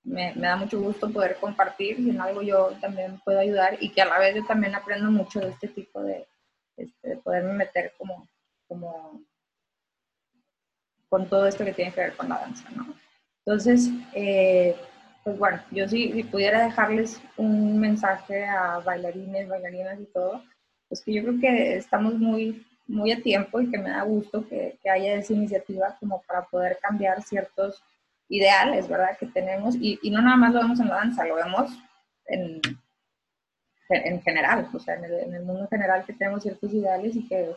me, 0.03 0.34
da 0.35 0.55
mucho 0.55 0.80
gusto 0.80 1.09
poder 1.11 1.38
compartir 1.38 1.99
y 1.99 2.09
en 2.09 2.21
algo 2.21 2.41
yo 2.41 2.71
también 2.81 3.19
puedo 3.23 3.39
ayudar 3.39 3.77
y 3.80 3.89
que 3.89 4.01
a 4.01 4.05
la 4.05 4.19
vez 4.19 4.35
yo 4.35 4.45
también 4.45 4.75
aprendo 4.75 5.09
mucho 5.09 5.39
de 5.39 5.49
este 5.49 5.67
tipo 5.69 6.01
de, 6.01 6.27
este, 6.77 7.09
de 7.09 7.17
poderme 7.17 7.53
meter 7.53 7.93
como, 7.97 8.27
como 8.67 9.21
con 11.09 11.27
todo 11.30 11.47
esto 11.47 11.63
que 11.63 11.73
tiene 11.73 11.93
que 11.93 12.01
ver 12.01 12.15
con 12.15 12.30
la 12.30 12.39
danza, 12.39 12.69
¿no? 12.71 12.93
Entonces, 13.45 13.89
eh, 14.13 14.75
pues 15.23 15.38
bueno, 15.38 15.61
yo 15.71 15.88
si, 15.88 16.11
si, 16.11 16.23
pudiera 16.23 16.63
dejarles 16.63 17.21
un 17.38 17.80
mensaje 17.80 18.45
a 18.45 18.80
bailarines, 18.80 19.47
bailarinas 19.47 19.99
y 19.99 20.05
todo, 20.05 20.43
pues 20.88 21.01
que 21.01 21.13
yo 21.13 21.23
creo 21.23 21.39
que 21.39 21.75
estamos 21.77 22.15
muy, 22.15 22.65
muy 22.88 23.11
a 23.11 23.21
tiempo 23.21 23.59
y 23.61 23.69
que 23.69 23.77
me 23.77 23.89
da 23.89 24.03
gusto 24.03 24.47
que, 24.47 24.77
que 24.81 24.89
haya 24.89 25.15
esa 25.15 25.34
iniciativa 25.34 25.95
como 25.99 26.21
para 26.23 26.43
poder 26.43 26.77
cambiar 26.81 27.21
ciertos 27.21 27.84
ideales, 28.34 28.88
¿verdad? 28.88 29.15
Que 29.19 29.27
tenemos, 29.27 29.76
y, 29.76 29.99
y, 30.01 30.10
no 30.10 30.19
nada 30.19 30.35
más 30.35 30.53
lo 30.53 30.61
vemos 30.61 30.80
en 30.80 30.88
la 30.88 30.95
danza, 30.95 31.23
lo 31.23 31.35
vemos 31.35 31.72
en, 32.26 32.60
en 33.89 34.22
general, 34.23 34.68
o 34.73 34.80
sea, 34.80 34.95
en 34.95 35.34
el, 35.35 35.43
mundo 35.43 35.68
general 35.68 36.03
que 36.03 36.14
tenemos 36.14 36.41
ciertos 36.41 36.73
ideales 36.73 37.15
y 37.15 37.27
que, 37.27 37.55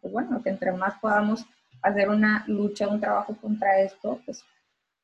pues 0.00 0.12
bueno, 0.12 0.40
que 0.40 0.50
entre 0.50 0.70
más 0.70 0.94
podamos 1.00 1.44
hacer 1.82 2.08
una 2.08 2.44
lucha, 2.46 2.86
un 2.86 3.00
trabajo 3.00 3.36
contra 3.40 3.80
esto, 3.80 4.20
pues, 4.24 4.44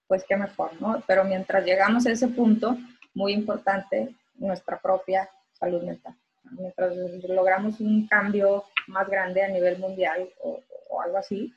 pues 0.06 0.24
qué 0.28 0.36
mejor, 0.36 0.80
¿no? 0.80 1.02
Pero 1.08 1.24
mientras 1.24 1.64
llegamos 1.64 2.06
a 2.06 2.12
ese 2.12 2.28
punto, 2.28 2.78
muy 3.12 3.32
importante, 3.32 4.14
nuestra 4.36 4.78
propia 4.78 5.28
salud 5.52 5.82
mental. 5.82 6.14
Mientras 6.52 6.94
logramos 7.28 7.80
un 7.80 8.06
cambio 8.06 8.66
más 8.86 9.08
grande 9.08 9.42
a 9.42 9.48
nivel 9.48 9.78
mundial 9.78 10.28
o, 10.40 10.60
o 10.90 11.02
algo 11.02 11.18
así, 11.18 11.52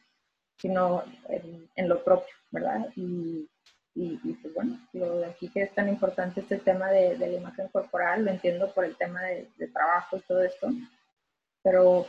sino 0.58 1.04
en, 1.30 1.70
en, 1.76 1.88
lo 1.88 2.04
propio, 2.04 2.34
¿verdad? 2.50 2.88
Y, 2.96 3.48
Y, 3.94 4.16
pues 4.18 4.54
bueno, 4.54 4.80
lo 4.94 5.18
de 5.18 5.26
aquí 5.26 5.50
que 5.50 5.64
es 5.64 5.74
tan 5.76 5.90
importante 5.90 6.40
este 6.42 6.58
tema 6.60 6.90
de, 6.90 7.18
la 7.18 7.28
imagen 7.28 7.68
corporal, 7.68 8.24
lo 8.24 8.32
entiendo 8.32 8.74
por 8.74 8.86
el 8.86 8.96
tema 8.96 9.22
de, 9.24 9.68
trabajo 9.74 10.18
y 10.18 10.22
todo 10.22 10.44
esto, 10.44 10.70
pero 11.62 12.08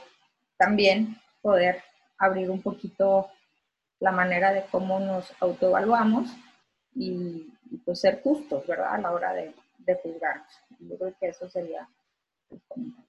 también 0.56 1.16
poder 1.40 1.82
abrir 2.18 2.50
un 2.50 2.62
poquito 2.62 3.28
la 3.98 4.12
manera 4.12 4.52
de 4.52 4.64
cómo 4.70 5.00
nos 5.00 5.32
autoevaluamos 5.40 6.28
y, 6.94 7.48
pues 7.84 8.00
ser 8.00 8.22
justos, 8.22 8.66
¿verdad? 8.66 8.94
A 8.94 8.98
la 8.98 9.10
hora 9.10 9.32
de, 9.32 9.54
de 9.78 9.94
juzgarnos. 9.96 10.52
Yo 10.78 10.98
creo 10.98 11.14
que 11.18 11.28
eso 11.28 11.48
sería 11.48 11.88
el 12.50 12.60
comentario. 12.68 13.08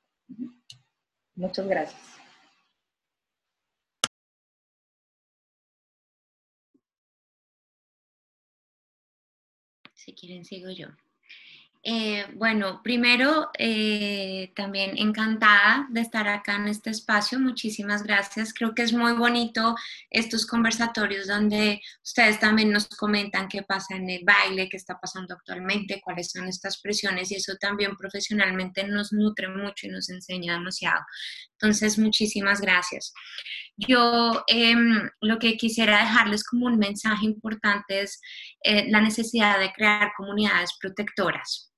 Muchas 1.36 1.68
gracias. 1.68 2.23
Si 10.04 10.14
quieren, 10.14 10.44
sigo 10.44 10.70
yo. 10.70 10.88
Eh, 11.86 12.26
bueno, 12.36 12.82
primero, 12.82 13.50
eh, 13.58 14.54
también 14.56 14.98
encantada 14.98 15.86
de 15.90 16.00
estar 16.00 16.28
acá 16.30 16.56
en 16.56 16.70
este 16.70 16.90
espacio. 16.90 17.40
Muchísimas 17.40 18.04
gracias. 18.04 18.54
Creo 18.54 18.74
que 18.74 18.84
es 18.84 18.94
muy 18.94 19.14
bonito 19.14 19.76
estos 20.10 20.46
conversatorios 20.46 21.28
donde 21.28 21.82
ustedes 22.02 22.40
también 22.40 22.72
nos 22.72 22.88
comentan 22.88 23.50
qué 23.50 23.64
pasa 23.64 23.96
en 23.96 24.10
el 24.10 24.24
baile, 24.24 24.70
qué 24.70 24.78
está 24.78 24.98
pasando 25.00 25.36
actualmente, 25.36 26.02
cuáles 26.02 26.32
son 26.32 26.48
estas 26.48 26.80
presiones 26.82 27.32
y 27.32 27.36
eso 27.36 27.56
también 27.60 27.98
profesionalmente 27.98 28.86
nos 28.86 29.12
nutre 29.12 29.50
mucho 29.50 29.88
y 29.88 29.90
nos 29.90 30.10
enseña 30.10 30.54
demasiado. 30.54 31.02
Entonces, 31.64 31.98
muchísimas 31.98 32.60
gracias. 32.60 33.14
Yo 33.78 34.44
em, 34.48 35.10
lo 35.22 35.40
que 35.40 35.56
quisiera 35.56 36.00
dejarles 36.00 36.44
como 36.44 36.66
un 36.66 36.78
mensaje 36.78 37.26
importante 37.26 38.02
es 38.02 38.20
eh, 38.64 38.90
la 38.90 39.00
necesidad 39.00 39.60
de 39.60 39.72
crear 39.72 40.12
comunidades 40.18 40.72
protectoras 40.80 41.70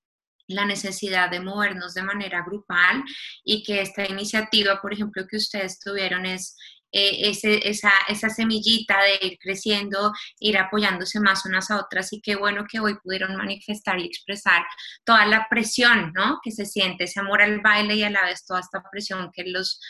la 0.47 0.63
necesidad 0.63 1.31
de 1.31 1.39
movernos 1.39 1.95
de 1.95 2.03
manera 2.03 2.43
grupal 2.45 3.03
y 3.43 3.63
que 3.63 3.81
esta 3.81 4.05
iniciativa, 4.05 4.79
por 4.79 4.93
ejemplo, 4.93 5.25
que 5.27 5.37
ustedes 5.37 5.79
tuvieron 5.79 6.27
es 6.27 6.55
eh, 6.97 7.29
esa, 7.65 8.29
semillita 8.29 8.97
de 9.03 9.27
ir 9.27 9.37
creciendo, 9.37 10.13
ir 10.39 10.57
apoyándose 10.57 11.19
más 11.19 11.45
unas 11.45 11.69
a 11.69 11.81
otras 11.81 12.13
y 12.13 12.21
qué 12.21 12.37
bueno 12.37 12.63
que 12.71 12.79
hoy 12.79 12.95
pudieron 13.03 13.35
manifestar 13.35 13.99
y 13.99 14.05
expresar 14.05 14.65
toda 15.03 15.25
la 15.25 15.47
presión 15.49 16.13
¿no? 16.15 16.39
que 16.41 16.51
se 16.51 16.65
siente, 16.65 17.03
ese 17.03 17.19
amor 17.19 17.41
al 17.41 17.59
baile 17.59 17.95
y 17.95 18.03
a 18.03 18.09
la 18.09 18.23
vez 18.23 18.45
toda 18.45 18.61
esta 18.61 18.81
presión 18.89 19.29
que 19.33 19.43
los, 19.43 19.81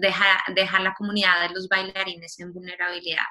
deja, 0.00 0.24
deja 0.54 0.80
la 0.80 0.94
comunidad 0.94 1.46
de 1.46 1.54
los 1.54 1.68
bailarines 1.68 2.40
en 2.40 2.54
vulnerabilidad. 2.54 3.26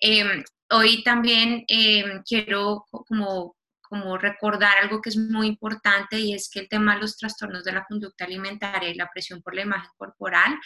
Em, 0.00 0.42
hoy 0.70 1.02
también 1.02 1.62
em, 1.68 2.22
quiero 2.22 2.86
como 2.90 3.54
como 3.90 4.16
recordar 4.16 4.78
algo 4.78 5.02
que 5.02 5.10
es 5.10 5.16
muy 5.16 5.48
importante 5.48 6.20
y 6.20 6.32
es 6.32 6.48
que 6.48 6.60
el 6.60 6.68
tema 6.68 6.94
de 6.94 7.00
los 7.00 7.16
trastornos 7.16 7.64
de 7.64 7.72
la 7.72 7.84
conducta 7.84 8.24
alimentaria 8.24 8.88
y 8.88 8.94
la 8.94 9.10
presión 9.12 9.42
por 9.42 9.52
la 9.52 9.62
imagen 9.62 9.90
corporal 9.96 10.56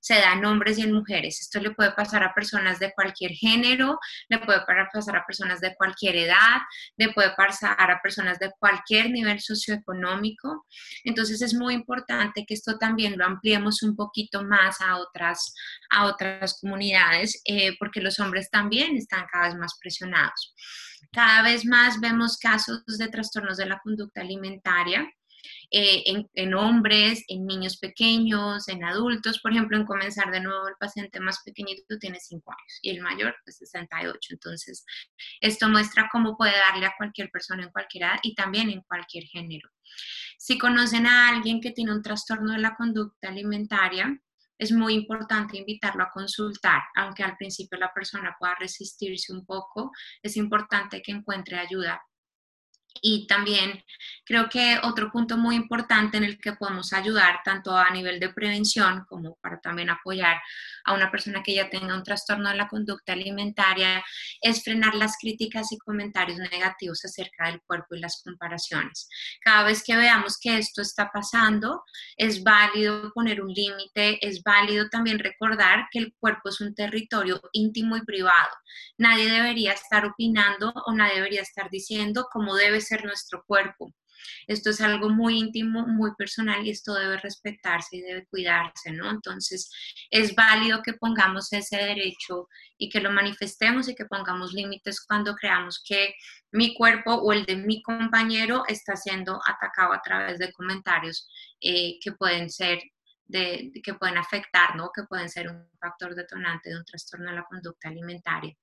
se 0.00 0.14
da 0.14 0.34
en 0.34 0.44
hombres 0.44 0.78
y 0.78 0.82
en 0.82 0.92
mujeres. 0.92 1.40
Esto 1.40 1.58
le 1.58 1.72
puede 1.72 1.90
pasar 1.90 2.22
a 2.22 2.32
personas 2.32 2.78
de 2.78 2.92
cualquier 2.92 3.32
género, 3.32 3.98
le 4.28 4.38
puede 4.38 4.60
pasar 4.92 5.16
a 5.16 5.26
personas 5.26 5.60
de 5.60 5.74
cualquier 5.74 6.14
edad, 6.14 6.60
le 6.96 7.12
puede 7.12 7.32
pasar 7.32 7.90
a 7.90 8.00
personas 8.00 8.38
de 8.38 8.52
cualquier 8.60 9.10
nivel 9.10 9.40
socioeconómico. 9.40 10.64
Entonces 11.02 11.42
es 11.42 11.54
muy 11.54 11.74
importante 11.74 12.44
que 12.46 12.54
esto 12.54 12.78
también 12.78 13.18
lo 13.18 13.24
ampliemos 13.24 13.82
un 13.82 13.96
poquito 13.96 14.44
más 14.44 14.80
a 14.80 14.98
otras, 14.98 15.52
a 15.90 16.06
otras 16.06 16.60
comunidades, 16.60 17.42
eh, 17.44 17.76
porque 17.80 18.00
los 18.00 18.20
hombres 18.20 18.48
también 18.50 18.96
están 18.96 19.26
cada 19.32 19.48
vez 19.48 19.56
más 19.56 19.76
presionados. 19.80 20.54
Cada 21.12 21.42
vez 21.42 21.64
más 21.64 22.00
vemos 22.00 22.38
casos 22.38 22.84
de 22.86 23.08
trastornos 23.08 23.56
de 23.56 23.66
la 23.66 23.80
conducta 23.80 24.20
alimentaria. 24.20 25.08
Eh, 25.70 26.24
en, 26.34 26.54
hombres, 26.54 27.24
en 27.28 27.46
niños 27.46 27.76
pequeños, 27.78 28.68
en 28.68 28.84
adultos. 28.84 29.40
Por 29.40 29.52
ejemplo, 29.52 29.76
en 29.76 29.84
comenzar 29.84 30.30
de 30.30 30.40
nuevo, 30.40 30.66
el 30.66 30.76
paciente 30.80 31.20
más 31.20 31.42
pequeñito 31.44 31.98
tiene 31.98 32.18
5 32.20 32.50
años 32.50 32.78
y 32.82 32.90
el 32.90 33.02
mayor, 33.02 33.36
pues 33.44 33.58
68. 33.58 34.18
Entonces, 34.32 34.84
esto 35.40 35.68
muestra 35.68 36.08
cómo 36.10 36.36
puede 36.36 36.52
darle 36.52 36.86
a 36.86 36.94
cualquier 36.96 37.30
persona 37.30 37.64
en 37.64 37.70
cualquier 37.70 38.04
edad 38.04 38.18
y 38.22 38.34
también 38.34 38.70
en 38.70 38.80
cualquier 38.82 39.24
género. 39.24 39.68
Si 40.38 40.58
conocen 40.58 41.06
a 41.06 41.28
alguien 41.28 41.60
que 41.60 41.72
tiene 41.72 41.92
un 41.92 42.02
trastorno 42.02 42.52
de 42.52 42.58
la 42.58 42.74
conducta 42.74 43.28
alimentaria, 43.28 44.18
es 44.58 44.72
muy 44.72 44.94
importante 44.94 45.56
invitarlo 45.56 46.02
a 46.02 46.10
consultar, 46.10 46.82
aunque 46.96 47.22
al 47.22 47.36
principio 47.36 47.78
la 47.78 47.92
persona 47.92 48.36
pueda 48.38 48.56
resistirse 48.58 49.32
un 49.32 49.46
poco, 49.46 49.92
es 50.22 50.36
importante 50.36 51.00
que 51.00 51.12
encuentre 51.12 51.58
ayuda 51.58 52.02
y 53.00 53.26
también 53.26 53.84
creo 54.24 54.48
que 54.48 54.78
otro 54.82 55.10
punto 55.10 55.36
muy 55.38 55.56
importante 55.56 56.16
en 56.16 56.24
el 56.24 56.38
que 56.38 56.52
podemos 56.52 56.92
ayudar, 56.92 57.40
tanto 57.44 57.76
a 57.76 57.90
nivel 57.90 58.20
de 58.20 58.28
prevención 58.28 59.04
como 59.08 59.36
para 59.40 59.60
también 59.60 59.88
apoyar 59.90 60.38
a 60.84 60.92
una 60.92 61.10
persona 61.10 61.42
que 61.42 61.54
ya 61.54 61.70
tenga 61.70 61.94
un 61.94 62.02
trastorno 62.02 62.50
de 62.50 62.56
la 62.56 62.68
conducta 62.68 63.12
alimentaria, 63.12 64.04
es 64.42 64.62
frenar 64.62 64.94
las 64.94 65.16
críticas 65.18 65.72
y 65.72 65.78
comentarios 65.78 66.38
negativos 66.38 67.04
acerca 67.04 67.46
del 67.46 67.62
cuerpo 67.62 67.94
y 67.94 68.00
las 68.00 68.22
comparaciones. 68.22 69.08
Cada 69.40 69.64
vez 69.64 69.82
que 69.82 69.96
veamos 69.96 70.38
que 70.38 70.58
esto 70.58 70.82
está 70.82 71.10
pasando, 71.10 71.82
es 72.16 72.42
válido 72.42 73.12
poner 73.14 73.40
un 73.40 73.52
límite, 73.52 74.18
es 74.26 74.42
válido 74.42 74.88
también 74.88 75.18
recordar 75.18 75.86
que 75.90 76.00
el 76.00 76.14
cuerpo 76.18 76.50
es 76.50 76.60
un 76.60 76.74
territorio 76.74 77.40
íntimo 77.52 77.96
y 77.96 78.02
privado. 78.02 78.50
Nadie 78.98 79.30
debería 79.30 79.72
estar 79.72 80.04
opinando 80.04 80.72
o 80.86 80.92
nadie 80.92 81.16
debería 81.16 81.42
estar 81.42 81.70
diciendo 81.70 82.26
cómo 82.30 82.54
debe 82.54 82.80
ser 82.88 83.04
nuestro 83.04 83.42
cuerpo. 83.46 83.92
Esto 84.46 84.70
es 84.70 84.80
algo 84.80 85.10
muy 85.10 85.38
íntimo, 85.38 85.86
muy 85.86 86.12
personal 86.16 86.66
y 86.66 86.70
esto 86.70 86.94
debe 86.94 87.18
respetarse 87.18 87.96
y 87.96 88.02
debe 88.02 88.26
cuidarse, 88.26 88.90
¿no? 88.92 89.10
Entonces, 89.10 89.70
es 90.10 90.34
válido 90.34 90.82
que 90.82 90.94
pongamos 90.94 91.52
ese 91.52 91.76
derecho 91.76 92.48
y 92.76 92.88
que 92.88 93.00
lo 93.00 93.10
manifestemos 93.10 93.88
y 93.88 93.94
que 93.94 94.06
pongamos 94.06 94.52
límites 94.52 95.04
cuando 95.06 95.34
creamos 95.34 95.82
que 95.86 96.14
mi 96.50 96.74
cuerpo 96.74 97.14
o 97.14 97.32
el 97.32 97.44
de 97.44 97.56
mi 97.56 97.82
compañero 97.82 98.64
está 98.66 98.96
siendo 98.96 99.40
atacado 99.46 99.92
a 99.92 100.02
través 100.02 100.38
de 100.38 100.52
comentarios 100.52 101.28
eh, 101.60 101.98
que 102.02 102.12
pueden 102.12 102.50
ser 102.50 102.80
de, 103.28 103.70
que 103.82 103.94
pueden 103.94 104.16
afectar, 104.16 104.74
¿no? 104.74 104.90
que 104.94 105.04
pueden 105.04 105.28
ser 105.28 105.48
un 105.48 105.68
factor 105.78 106.14
detonante 106.14 106.70
de 106.70 106.78
un 106.78 106.84
trastorno 106.84 107.30
de 107.30 107.36
la 107.36 107.44
conducta 107.44 107.88
alimentaria. 107.88 108.56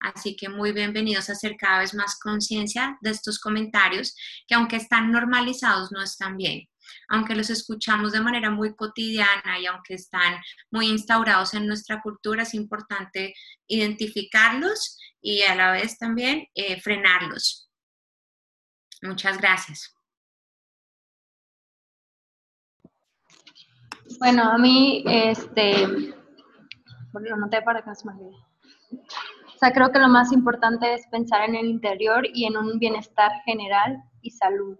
Así 0.00 0.36
que 0.36 0.48
muy 0.48 0.72
bienvenidos 0.72 1.28
a 1.28 1.32
hacer 1.32 1.56
cada 1.56 1.78
vez 1.78 1.94
más 1.94 2.18
conciencia 2.18 2.98
de 3.00 3.10
estos 3.10 3.38
comentarios 3.38 4.14
que 4.46 4.54
aunque 4.54 4.76
están 4.76 5.12
normalizados 5.12 5.92
no 5.92 6.02
están 6.02 6.36
bien. 6.36 6.68
Aunque 7.08 7.34
los 7.34 7.50
escuchamos 7.50 8.12
de 8.12 8.20
manera 8.20 8.50
muy 8.50 8.74
cotidiana 8.74 9.58
y 9.60 9.66
aunque 9.66 9.94
están 9.94 10.40
muy 10.70 10.88
instaurados 10.88 11.54
en 11.54 11.66
nuestra 11.66 12.00
cultura, 12.00 12.42
es 12.42 12.54
importante 12.54 13.34
identificarlos 13.66 14.98
y 15.20 15.42
a 15.42 15.54
la 15.54 15.72
vez 15.72 15.98
también 15.98 16.46
eh, 16.54 16.80
frenarlos. 16.80 17.70
Muchas 19.02 19.38
gracias. 19.38 19.97
Bueno, 24.18 24.42
a 24.42 24.58
mí, 24.58 25.04
este, 25.06 25.86
lo 27.12 27.36
noté 27.36 27.62
para 27.62 27.82
que 27.82 27.88
no 27.88 27.94
se. 27.94 28.08
O 28.08 29.58
sea, 29.58 29.72
creo 29.72 29.90
que 29.92 29.98
lo 29.98 30.08
más 30.08 30.32
importante 30.32 30.94
es 30.94 31.06
pensar 31.08 31.48
en 31.48 31.54
el 31.54 31.66
interior 31.66 32.24
y 32.32 32.44
en 32.44 32.56
un 32.56 32.78
bienestar 32.78 33.30
general 33.44 34.02
y 34.22 34.30
salud, 34.30 34.78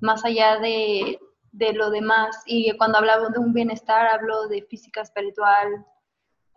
más 0.00 0.24
allá 0.24 0.58
de, 0.58 1.18
de 1.52 1.72
lo 1.72 1.90
demás. 1.90 2.42
Y 2.46 2.76
cuando 2.76 2.98
hablo 2.98 3.30
de 3.30 3.38
un 3.38 3.52
bienestar, 3.52 4.06
hablo 4.06 4.48
de 4.48 4.62
física, 4.62 5.02
espiritual, 5.02 5.84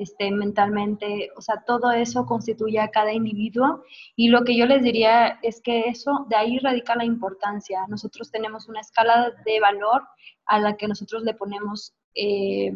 este, 0.02 0.32
mentalmente, 0.32 1.30
o 1.36 1.41
sea, 1.41 1.64
todo 1.65 1.91
eso 1.91 2.26
constituye 2.26 2.80
a 2.80 2.90
cada 2.90 3.14
individuo 3.14 3.84
y 4.15 4.30
lo 4.30 4.44
que 4.44 4.57
yo 4.57 4.65
les 4.65 4.82
diría 4.82 5.40
es 5.44 5.61
que 5.61 5.82
eso, 5.82 6.26
de 6.28 6.36
ahí 6.36 6.57
radica 6.57 6.95
la 6.95 7.06
importancia. 7.06 7.86
Nosotros 7.88 8.32
tenemos 8.32 8.68
una 8.68 8.80
escala 8.80 9.32
de 9.45 9.60
valor 9.60 10.02
a 10.48 10.60
la 10.60 10.76
que 10.76 10.88
nosotros 10.88 11.22
le 11.22 11.36
ponemos 11.36 11.94
eh, 12.15 12.73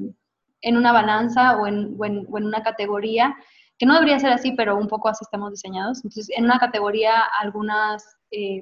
en 0.61 0.77
una 0.77 0.91
balanza 0.91 1.57
o 1.57 1.65
en, 1.65 1.95
una 1.97 2.61
categoría, 2.61 3.35
que 3.79 3.87
no 3.87 3.95
debería 3.95 4.19
ser 4.19 4.31
así, 4.31 4.51
pero 4.51 4.77
un 4.77 4.87
poco 4.87 5.09
así 5.09 5.23
estamos 5.23 5.49
diseñados. 5.49 5.97
Entonces, 5.97 6.29
en 6.37 6.45
una 6.45 6.59
categoría 6.59 7.23
algunas... 7.41 8.17
Eh, 8.29 8.61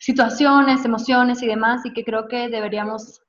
situaciones, 0.00 0.84
emociones 0.84 1.42
y 1.42 1.48
demás, 1.48 1.84
y 1.84 1.92
que 1.92 2.04
creo 2.04 2.28
que 2.28 2.48
deberíamos 2.48 3.20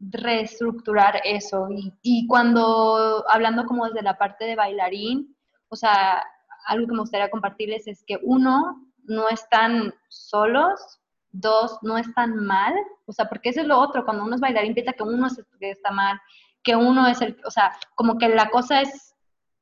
reestructurar 0.00 1.20
eso. 1.24 1.68
Y, 2.02 2.26
cuando, 2.26 3.24
hablando 3.28 3.66
como 3.66 3.86
desde 3.86 4.02
la 4.02 4.16
parte 4.16 4.44
de 4.44 4.56
bailarín, 4.56 5.36
o 5.68 5.76
sea, 5.76 6.24
algo 6.66 6.86
que 6.86 6.92
me 6.92 7.00
gustaría 7.00 7.30
compartirles 7.30 7.86
es 7.88 8.04
que 8.06 8.18
uno, 8.22 8.88
no 9.04 9.28
están 9.28 9.94
solos, 10.08 11.00
dos, 11.30 11.78
no 11.82 11.98
están 11.98 12.36
mal, 12.36 12.74
o 13.06 13.12
sea, 13.12 13.28
porque 13.28 13.50
eso 13.50 13.60
es 13.60 13.66
lo 13.66 13.78
otro, 13.78 14.04
cuando 14.04 14.24
uno 14.24 14.34
es 14.34 14.40
bailarín 14.40 14.74
piensa 14.74 14.92
que 14.92 15.02
uno 15.02 15.26
es 15.26 15.42
que 15.58 15.70
está 15.70 15.90
mal, 15.90 16.18
que 16.62 16.76
uno 16.76 17.06
es 17.06 17.20
el, 17.20 17.38
o 17.44 17.50
sea, 17.50 17.72
como 17.94 18.18
que 18.18 18.28
la 18.28 18.50
cosa 18.50 18.80
es 18.82 19.14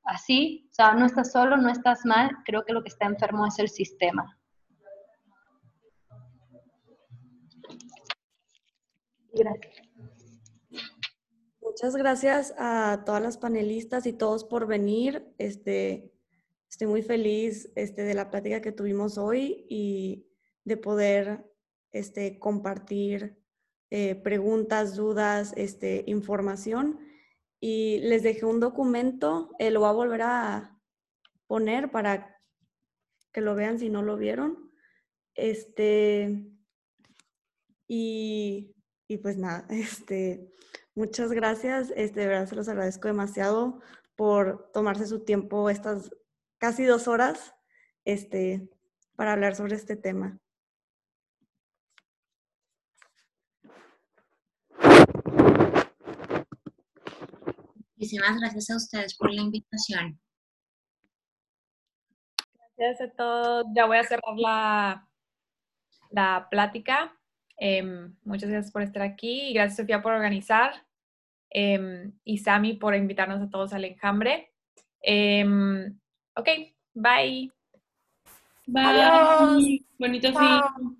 así, 0.04 0.68
o 0.70 0.74
sea, 0.74 0.94
no 0.94 1.06
estás 1.06 1.32
solo, 1.32 1.56
no 1.56 1.68
estás 1.68 2.04
mal, 2.04 2.30
creo 2.44 2.64
que 2.64 2.72
lo 2.72 2.82
que 2.82 2.88
está 2.88 3.06
enfermo 3.06 3.46
es 3.46 3.58
el 3.58 3.68
sistema. 3.68 4.38
Gracias. 9.32 9.85
Muchas 11.76 11.96
gracias 11.96 12.54
a 12.56 13.02
todas 13.04 13.20
las 13.20 13.36
panelistas 13.36 14.06
y 14.06 14.14
todos 14.14 14.44
por 14.44 14.66
venir. 14.66 15.30
Este, 15.36 16.10
estoy 16.70 16.86
muy 16.86 17.02
feliz 17.02 17.70
este, 17.74 18.02
de 18.02 18.14
la 18.14 18.30
plática 18.30 18.62
que 18.62 18.72
tuvimos 18.72 19.18
hoy 19.18 19.66
y 19.68 20.26
de 20.64 20.78
poder 20.78 21.44
este, 21.92 22.38
compartir 22.38 23.36
eh, 23.90 24.14
preguntas, 24.14 24.96
dudas, 24.96 25.52
este, 25.58 26.02
información. 26.06 26.98
Y 27.60 27.98
les 27.98 28.22
dejé 28.22 28.46
un 28.46 28.58
documento, 28.58 29.50
eh, 29.58 29.70
lo 29.70 29.80
voy 29.80 29.90
a 29.90 29.92
volver 29.92 30.22
a 30.22 30.80
poner 31.46 31.90
para 31.90 32.40
que 33.34 33.42
lo 33.42 33.54
vean 33.54 33.78
si 33.78 33.90
no 33.90 34.00
lo 34.00 34.16
vieron. 34.16 34.72
Este, 35.34 36.42
y, 37.86 38.74
y 39.08 39.18
pues 39.18 39.36
nada, 39.36 39.66
este, 39.68 40.54
Muchas 40.96 41.30
gracias. 41.30 41.92
Este, 41.94 42.20
de 42.20 42.26
verdad 42.26 42.48
se 42.48 42.56
los 42.56 42.68
agradezco 42.70 43.06
demasiado 43.06 43.82
por 44.14 44.70
tomarse 44.72 45.06
su 45.06 45.22
tiempo 45.24 45.68
estas 45.68 46.10
casi 46.56 46.86
dos 46.86 47.06
horas 47.06 47.54
este, 48.06 48.66
para 49.14 49.34
hablar 49.34 49.54
sobre 49.54 49.76
este 49.76 49.94
tema. 49.94 50.40
Muchísimas 57.94 58.40
gracias 58.40 58.70
a 58.70 58.76
ustedes 58.76 59.18
por 59.18 59.30
la 59.34 59.42
invitación. 59.42 60.18
Gracias 62.78 63.10
a 63.10 63.14
todos. 63.14 63.66
Ya 63.74 63.84
voy 63.84 63.98
a 63.98 64.04
cerrar 64.04 64.34
la, 64.38 65.06
la 66.08 66.48
plática. 66.50 67.14
Em, 67.58 68.16
muchas 68.24 68.48
gracias 68.48 68.72
por 68.72 68.80
estar 68.80 69.02
aquí 69.02 69.48
y 69.50 69.52
gracias 69.52 69.76
Sofía 69.76 70.00
por 70.00 70.14
organizar. 70.14 70.85
Em, 71.58 72.12
y 72.22 72.36
Sami 72.36 72.74
por 72.74 72.94
invitarnos 72.94 73.40
a 73.40 73.48
todos 73.48 73.72
al 73.72 73.86
enjambre. 73.86 74.52
Em, 75.00 75.98
ok, 76.34 76.48
bye. 76.92 77.50
Bye. 78.66 79.82
Bonito 79.98 80.28
fin. 80.38 80.98